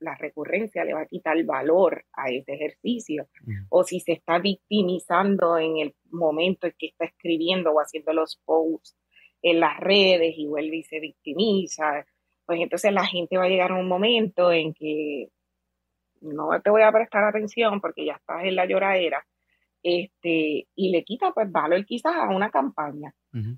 la 0.00 0.14
recurrencia 0.14 0.84
le 0.84 0.94
va 0.94 1.02
a 1.02 1.06
quitar 1.06 1.42
valor 1.44 2.04
a 2.12 2.30
ese 2.30 2.54
ejercicio. 2.54 3.28
Ujú. 3.42 3.52
o 3.70 3.84
si 3.84 4.00
se 4.00 4.12
está 4.12 4.38
victimizando 4.38 5.58
en 5.58 5.78
el 5.78 5.94
momento 6.10 6.66
en 6.66 6.74
que 6.78 6.86
está 6.88 7.04
escribiendo 7.04 7.72
o 7.72 7.80
haciendo 7.80 8.12
los 8.12 8.40
posts 8.44 8.96
en 9.42 9.60
las 9.60 9.78
redes 9.78 10.34
y 10.36 10.46
vuelve 10.46 10.76
y 10.76 10.82
se 10.82 11.00
victimiza, 11.00 12.04
pues 12.44 12.60
entonces 12.60 12.92
la 12.92 13.06
gente 13.06 13.36
va 13.36 13.44
a 13.44 13.48
llegar 13.48 13.72
a 13.72 13.78
un 13.78 13.88
momento 13.88 14.52
en 14.52 14.72
que 14.72 15.28
no 16.20 16.48
te 16.62 16.70
voy 16.70 16.82
a 16.82 16.92
prestar 16.92 17.24
atención 17.24 17.80
porque 17.80 18.06
ya 18.06 18.14
estás 18.14 18.44
en 18.44 18.56
la 18.56 18.66
lloradera, 18.66 19.24
este, 19.82 20.66
y 20.74 20.90
le 20.90 21.04
quita 21.04 21.30
pues 21.32 21.50
valor 21.50 21.84
quizás 21.84 22.14
a 22.16 22.28
una 22.30 22.50
campaña, 22.50 23.14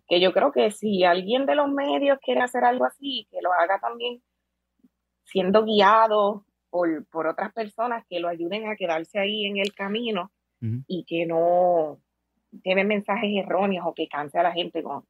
que 0.08 0.20
yo 0.20 0.32
creo 0.32 0.50
que 0.50 0.72
si 0.72 1.04
alguien 1.04 1.46
de 1.46 1.54
los 1.54 1.70
medios 1.70 2.18
quiere 2.20 2.40
hacer 2.40 2.64
algo 2.64 2.84
así, 2.84 3.28
que 3.30 3.38
lo 3.40 3.52
haga 3.52 3.78
también 3.78 4.20
siendo 5.30 5.64
guiado 5.64 6.44
por, 6.70 7.06
por 7.06 7.26
otras 7.26 7.52
personas 7.52 8.04
que 8.08 8.20
lo 8.20 8.28
ayuden 8.28 8.66
a 8.68 8.76
quedarse 8.76 9.18
ahí 9.18 9.46
en 9.46 9.58
el 9.58 9.72
camino 9.74 10.30
Ujú. 10.60 10.82
y 10.86 11.04
que 11.04 11.26
no 11.26 12.00
lleven 12.64 12.88
mensajes 12.88 13.30
erróneos 13.36 13.86
o 13.86 13.94
que 13.94 14.08
canse 14.08 14.38
a 14.38 14.42
la 14.42 14.52
gente 14.52 14.82
con, 14.82 15.04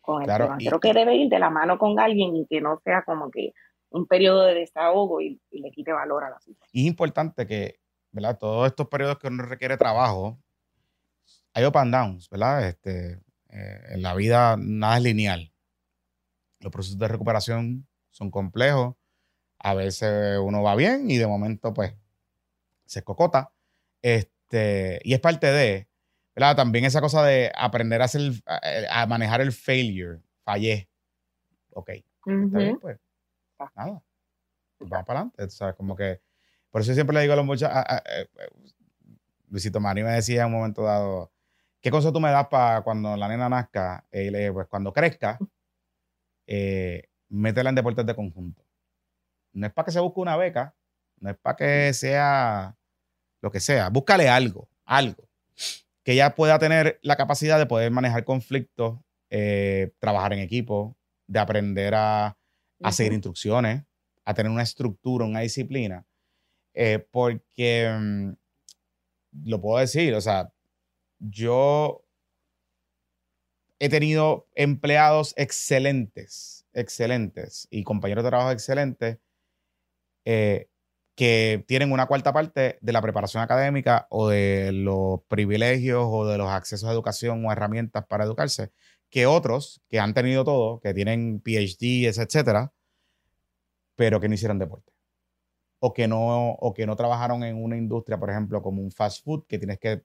con 0.00 0.22
el 0.22 0.26
Claro, 0.26 0.44
tema. 0.46 0.56
y- 0.60 0.66
Creo 0.66 0.80
que 0.80 0.92
debe 0.92 1.16
ir 1.16 1.28
de 1.28 1.38
la 1.38 1.50
mano 1.50 1.78
con 1.78 1.98
alguien 1.98 2.36
y 2.36 2.46
que 2.46 2.60
no 2.60 2.80
sea 2.84 3.02
como 3.02 3.30
que 3.30 3.52
un 3.90 4.06
periodo 4.06 4.42
de 4.44 4.54
desahogo 4.54 5.20
y, 5.20 5.40
y 5.50 5.60
le 5.60 5.70
quite 5.70 5.92
valor 5.92 6.24
a 6.24 6.30
la 6.30 6.40
situación. 6.40 6.70
Y 6.72 6.82
es 6.82 6.86
importante 6.86 7.46
que, 7.46 7.78
¿verdad? 8.10 8.38
Todos 8.38 8.66
estos 8.68 8.88
periodos 8.88 9.18
que 9.18 9.28
uno 9.28 9.42
requiere 9.44 9.76
trabajo, 9.76 10.38
hay 11.54 11.64
up 11.66 11.76
and 11.76 11.92
downs, 11.94 12.28
¿verdad? 12.30 12.66
Este, 12.68 13.20
eh, 13.50 13.80
en 13.90 14.02
la 14.02 14.14
vida 14.14 14.56
nada 14.58 14.96
es 14.96 15.02
lineal. 15.02 15.52
Los 16.60 16.72
procesos 16.72 16.98
de 16.98 17.08
recuperación 17.08 17.86
son 18.10 18.30
complejos. 18.30 18.94
A 19.64 19.74
veces 19.74 20.38
uno 20.42 20.62
va 20.62 20.74
bien 20.74 21.08
y 21.10 21.18
de 21.18 21.26
momento, 21.26 21.72
pues, 21.72 21.94
se 22.84 23.02
cocota. 23.04 23.52
Este, 24.02 25.00
y 25.04 25.14
es 25.14 25.20
parte 25.20 25.46
de, 25.46 25.88
¿verdad? 26.34 26.56
También 26.56 26.84
esa 26.84 27.00
cosa 27.00 27.24
de 27.24 27.52
aprender 27.54 28.02
a, 28.02 28.06
hacer, 28.06 28.32
a, 28.46 29.06
manejar 29.06 29.40
el 29.40 29.52
failure. 29.52 30.20
Fallé. 30.44 30.88
Ok. 31.70 31.90
Está 31.90 32.58
bien, 32.58 32.78
pues. 32.80 32.98
Nada. 33.76 34.02
Pues 34.78 34.90
vamos 34.90 35.06
para 35.06 35.20
adelante. 35.20 35.50
¿sabes? 35.50 35.76
Como 35.76 35.94
que. 35.94 36.20
Por 36.70 36.80
eso 36.80 36.90
yo 36.90 36.94
siempre 36.94 37.14
le 37.14 37.20
digo 37.22 37.34
a 37.34 37.36
los 37.36 37.44
muchachos. 37.46 37.76
a- 37.76 37.96
a- 37.96 38.02
eh, 38.06 38.28
Luisito 39.48 39.78
Mari 39.80 40.02
me 40.02 40.10
decía 40.12 40.40
en 40.42 40.46
un 40.48 40.52
momento 40.54 40.82
dado: 40.82 41.30
¿Qué 41.80 41.90
cosa 41.90 42.12
tú 42.12 42.18
me 42.20 42.30
das 42.30 42.48
para 42.48 42.82
cuando 42.82 43.16
la 43.16 43.28
nena 43.28 43.48
nazca? 43.48 44.04
Eh, 44.10 44.50
pues 44.52 44.66
cuando 44.66 44.92
crezca, 44.92 45.38
eh, 46.46 47.04
métela 47.28 47.70
en 47.70 47.76
deportes 47.76 48.06
de 48.06 48.14
conjunto. 48.14 48.61
No 49.52 49.66
es 49.66 49.72
para 49.72 49.86
que 49.86 49.92
se 49.92 50.00
busque 50.00 50.20
una 50.20 50.36
beca, 50.36 50.74
no 51.20 51.30
es 51.30 51.36
para 51.38 51.56
que 51.56 51.92
sea 51.94 52.76
lo 53.42 53.50
que 53.50 53.60
sea. 53.60 53.88
Búscale 53.90 54.28
algo, 54.28 54.68
algo. 54.84 55.28
Que 56.04 56.12
ella 56.12 56.34
pueda 56.34 56.58
tener 56.58 56.98
la 57.02 57.16
capacidad 57.16 57.58
de 57.58 57.66
poder 57.66 57.90
manejar 57.90 58.24
conflictos, 58.24 58.98
eh, 59.30 59.92
trabajar 60.00 60.32
en 60.32 60.40
equipo, 60.40 60.96
de 61.26 61.38
aprender 61.38 61.94
a, 61.94 62.36
a 62.82 62.92
seguir 62.92 63.12
instrucciones, 63.14 63.84
a 64.24 64.34
tener 64.34 64.50
una 64.52 64.62
estructura, 64.62 65.24
una 65.24 65.40
disciplina. 65.40 66.06
eh, 66.74 67.06
porque 67.10 67.90
mm, 68.00 68.32
lo 69.44 69.60
puedo 69.60 69.78
decir, 69.78 70.14
o 70.14 70.20
sea, 70.20 70.52
yo 71.18 72.04
he 73.78 73.88
tenido 73.88 74.48
empleados 74.54 75.34
excelentes, 75.36 76.66
excelentes 76.72 77.66
y 77.70 77.82
compañeros 77.84 78.24
de 78.24 78.30
trabajo 78.30 78.50
excelentes 78.52 79.18
eh, 80.24 80.68
que 81.14 81.64
tienen 81.68 81.92
una 81.92 82.06
cuarta 82.06 82.32
parte 82.32 82.78
de 82.80 82.92
la 82.92 83.02
preparación 83.02 83.42
académica 83.42 84.06
o 84.10 84.28
de 84.28 84.72
los 84.72 85.20
privilegios 85.28 86.04
o 86.08 86.26
de 86.26 86.38
los 86.38 86.48
accesos 86.48 86.88
a 86.88 86.92
educación 86.92 87.44
o 87.44 87.52
herramientas 87.52 88.06
para 88.06 88.24
educarse 88.24 88.72
que 89.12 89.26
otros 89.26 89.82
que 89.90 90.00
han 90.00 90.14
tenido 90.14 90.42
todo, 90.42 90.80
que 90.80 90.94
tienen 90.94 91.42
PhDs, 91.42 92.16
etcétera, 92.16 92.72
pero 93.94 94.20
que 94.20 94.28
no 94.28 94.34
hicieron 94.34 94.58
deporte. 94.58 94.90
O 95.80 95.92
que 95.92 96.08
no, 96.08 96.52
o 96.52 96.72
que 96.72 96.86
no 96.86 96.96
trabajaron 96.96 97.44
en 97.44 97.62
una 97.62 97.76
industria, 97.76 98.18
por 98.18 98.30
ejemplo, 98.30 98.62
como 98.62 98.80
un 98.82 98.90
fast 98.90 99.22
food, 99.22 99.44
que 99.46 99.58
tienes 99.58 99.78
que. 99.78 100.02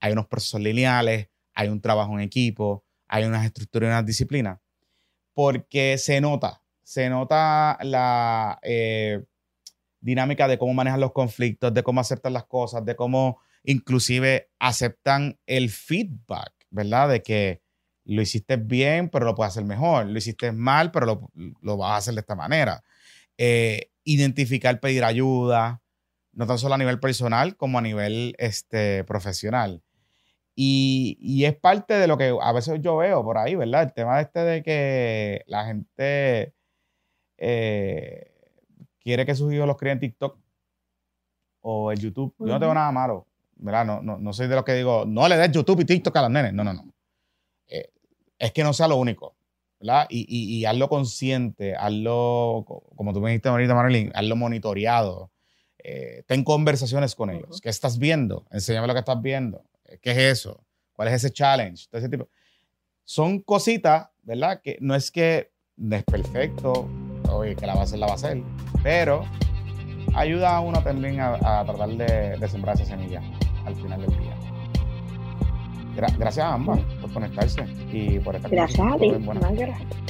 Hay 0.00 0.12
unos 0.12 0.26
procesos 0.26 0.60
lineales, 0.60 1.28
hay 1.54 1.68
un 1.68 1.80
trabajo 1.80 2.12
en 2.14 2.20
equipo, 2.20 2.84
hay 3.06 3.24
unas 3.24 3.44
estructuras 3.44 3.86
y 3.88 3.90
unas 3.90 4.06
disciplinas. 4.06 4.58
Porque 5.32 5.96
se 5.98 6.20
nota, 6.20 6.60
se 6.82 7.08
nota 7.08 7.78
la 7.82 8.58
eh, 8.62 9.22
dinámica 10.00 10.48
de 10.48 10.58
cómo 10.58 10.74
manejan 10.74 11.00
los 11.00 11.12
conflictos, 11.12 11.72
de 11.72 11.82
cómo 11.82 12.00
aceptan 12.00 12.32
las 12.32 12.44
cosas, 12.44 12.84
de 12.84 12.96
cómo 12.96 13.38
inclusive 13.64 14.50
aceptan 14.58 15.38
el 15.46 15.70
feedback, 15.70 16.52
¿verdad? 16.70 17.08
De 17.10 17.22
que 17.22 17.62
lo 18.04 18.22
hiciste 18.22 18.56
bien, 18.56 19.08
pero 19.08 19.24
lo 19.26 19.34
puedes 19.34 19.52
hacer 19.52 19.64
mejor. 19.64 20.06
Lo 20.06 20.18
hiciste 20.18 20.52
mal, 20.52 20.90
pero 20.90 21.06
lo, 21.06 21.30
lo 21.60 21.76
vas 21.76 21.92
a 21.92 21.96
hacer 21.96 22.14
de 22.14 22.20
esta 22.20 22.34
manera. 22.34 22.82
Eh, 23.38 23.90
identificar, 24.04 24.80
pedir 24.80 25.04
ayuda, 25.04 25.82
no 26.32 26.46
tan 26.46 26.58
solo 26.58 26.74
a 26.74 26.78
nivel 26.78 27.00
personal 27.00 27.56
como 27.56 27.78
a 27.78 27.82
nivel 27.82 28.34
este, 28.38 29.04
profesional. 29.04 29.82
Y, 30.54 31.16
y 31.20 31.44
es 31.44 31.56
parte 31.56 31.94
de 31.94 32.06
lo 32.06 32.18
que 32.18 32.36
a 32.40 32.52
veces 32.52 32.80
yo 32.82 32.96
veo 32.96 33.22
por 33.22 33.38
ahí, 33.38 33.54
¿verdad? 33.54 33.84
El 33.84 33.92
tema 33.92 34.20
este 34.20 34.40
de 34.40 34.62
que 34.62 35.42
la 35.46 35.64
gente 35.66 36.54
eh, 37.38 38.29
quiere 39.00 39.24
que 39.26 39.34
sus 39.34 39.52
hijos 39.52 39.66
los 39.66 39.76
críen 39.76 39.94
en 39.94 40.00
TikTok 40.00 40.38
o 41.62 41.92
en 41.92 41.98
YouTube. 41.98 42.34
Yo 42.38 42.46
no 42.46 42.60
tengo 42.60 42.74
nada 42.74 42.90
malo, 42.92 43.26
¿verdad? 43.56 43.84
No, 43.84 44.02
no, 44.02 44.18
no 44.18 44.32
soy 44.32 44.48
de 44.48 44.54
los 44.54 44.64
que 44.64 44.74
digo, 44.74 45.04
no 45.06 45.28
le 45.28 45.36
des 45.36 45.50
YouTube 45.52 45.80
y 45.80 45.84
TikTok 45.84 46.16
a 46.16 46.22
los 46.22 46.30
nenes. 46.30 46.52
No, 46.52 46.64
no, 46.64 46.72
no. 46.72 46.92
Eh, 47.68 47.90
es 48.38 48.52
que 48.52 48.62
no 48.64 48.72
sea 48.72 48.88
lo 48.88 48.96
único, 48.96 49.36
¿verdad? 49.78 50.06
Y, 50.08 50.20
y, 50.28 50.58
y 50.58 50.64
hazlo 50.64 50.88
consciente, 50.88 51.74
hazlo, 51.76 52.64
co- 52.66 52.82
como 52.96 53.12
tú 53.12 53.20
me 53.20 53.30
dijiste 53.30 53.48
ahorita, 53.48 53.74
Marilyn, 53.74 54.10
hazlo 54.14 54.36
monitoreado. 54.36 55.30
Eh, 55.82 56.24
ten 56.26 56.44
conversaciones 56.44 57.14
con 57.14 57.30
ellos. 57.30 57.48
Ujú. 57.50 57.60
¿Qué 57.62 57.68
estás 57.68 57.98
viendo? 57.98 58.46
Enséñame 58.50 58.86
lo 58.86 58.92
que 58.94 59.00
estás 59.00 59.20
viendo. 59.20 59.64
Eh, 59.84 59.98
¿Qué 60.00 60.10
es 60.12 60.18
eso? 60.18 60.64
¿Cuál 60.92 61.08
es 61.08 61.14
ese 61.14 61.30
challenge? 61.32 61.86
Todo 61.90 61.98
ese 61.98 62.08
tipo. 62.08 62.28
Son 63.04 63.40
cositas, 63.40 64.08
¿verdad? 64.22 64.60
Que 64.62 64.76
no 64.80 64.94
es 64.94 65.10
que 65.10 65.50
no 65.76 65.96
es 65.96 66.04
perfecto, 66.04 66.86
oye, 67.32 67.54
que 67.56 67.66
la 67.66 67.74
va 67.74 67.80
a 67.80 67.84
hacer, 67.84 67.98
la 67.98 68.06
va 68.06 68.12
a 68.12 68.16
hacer, 68.16 68.42
pero 68.82 69.24
ayuda 70.14 70.56
a 70.56 70.60
uno 70.60 70.82
también 70.82 71.20
a, 71.20 71.34
a 71.34 71.64
tratar 71.64 71.88
de, 71.88 72.36
de 72.38 72.48
sembrar 72.48 72.74
esa 72.76 72.84
semilla 72.84 73.20
al 73.66 73.74
final 73.76 74.00
del 74.00 74.10
día. 74.10 74.34
Gra- 75.96 76.16
gracias 76.18 76.44
a 76.46 76.54
ambas 76.54 76.78
por 77.00 77.12
conectarse 77.12 77.64
y 77.92 78.18
por 78.20 78.36
estar 78.36 78.48
con 78.50 78.56
Gracias 78.58 78.86
a 78.92 78.96
ti. 78.96 79.12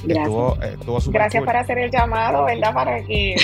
Estuvo, 0.08 0.62
estuvo 0.62 1.00
súper 1.00 1.20
Gracias 1.22 1.40
cool. 1.40 1.46
por 1.46 1.56
hacer 1.56 1.78
el 1.78 1.90
llamado, 1.90 2.44
¿verdad? 2.44 2.74
Para 2.74 3.02
que 3.04 3.34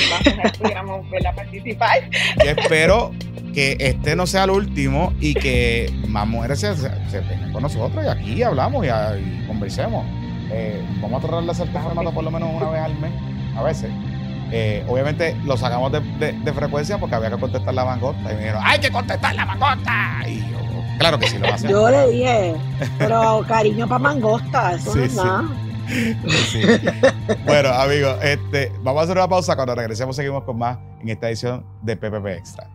pudiéramos 0.58 1.10
¿verdad? 1.10 1.34
participar. 1.34 1.98
Yo 2.44 2.50
espero 2.50 3.10
que 3.54 3.76
este 3.80 4.14
no 4.16 4.26
sea 4.26 4.44
el 4.44 4.50
último 4.50 5.12
y 5.18 5.32
que 5.34 5.90
más 6.08 6.26
mujeres 6.28 6.60
se, 6.60 6.76
se, 6.76 6.90
se 7.10 7.20
vengan 7.20 7.52
con 7.52 7.62
nosotros 7.62 8.04
y 8.04 8.08
aquí 8.08 8.42
hablamos 8.42 8.84
y, 8.84 8.88
y 8.88 9.46
conversemos. 9.46 10.04
Eh, 10.52 10.80
vamos 11.00 11.24
a 11.24 11.26
tratar 11.26 11.44
de 11.44 11.50
hacer 11.50 11.66
este 11.66 11.80
formato 11.80 12.12
por 12.12 12.22
lo 12.22 12.30
menos 12.30 12.50
una 12.54 12.68
vez 12.70 12.80
al 12.82 12.98
mes, 13.00 13.12
a 13.56 13.62
veces. 13.62 13.90
Eh, 14.52 14.84
obviamente 14.88 15.34
lo 15.44 15.56
sacamos 15.56 15.90
de, 15.90 16.00
de- 16.00 16.32
de 16.32 16.52
frecuencia 16.52 16.98
porque 16.98 17.16
había 17.16 17.30
que 17.30 17.38
contestar 17.38 17.74
la 17.74 17.84
mangota. 17.84 18.20
Y 18.20 18.34
me 18.34 18.38
dijeron, 18.40 18.62
¡hay 18.64 18.78
que 18.78 18.90
contestar 18.90 19.34
la 19.34 19.44
mangota! 19.44 20.28
Y 20.28 20.38
yo, 20.40 20.58
claro 20.98 21.18
que 21.18 21.26
sí, 21.28 21.38
lo 21.38 21.52
hacemos. 21.52 21.72
Yo 21.72 21.90
le 21.90 22.08
dije, 22.10 22.54
pero 22.98 23.44
cariño 23.48 23.88
para 23.88 23.98
mangosta, 23.98 24.74
eso 24.74 24.92
Sí, 24.92 24.98
no 24.98 25.04
es 25.04 25.10
sí. 25.12 25.16
nada. 25.18 25.44
Sí. 26.50 26.62
Bueno, 27.44 27.68
amigos, 27.70 28.16
este, 28.22 28.72
vamos 28.82 29.00
a 29.00 29.04
hacer 29.04 29.16
una 29.16 29.28
pausa. 29.28 29.54
Cuando 29.56 29.74
regresemos, 29.74 30.16
seguimos 30.16 30.42
con 30.44 30.58
más 30.58 30.78
en 31.00 31.08
esta 31.08 31.28
edición 31.28 31.64
de 31.82 31.96
PPP 31.96 32.26
Extra. 32.38 32.68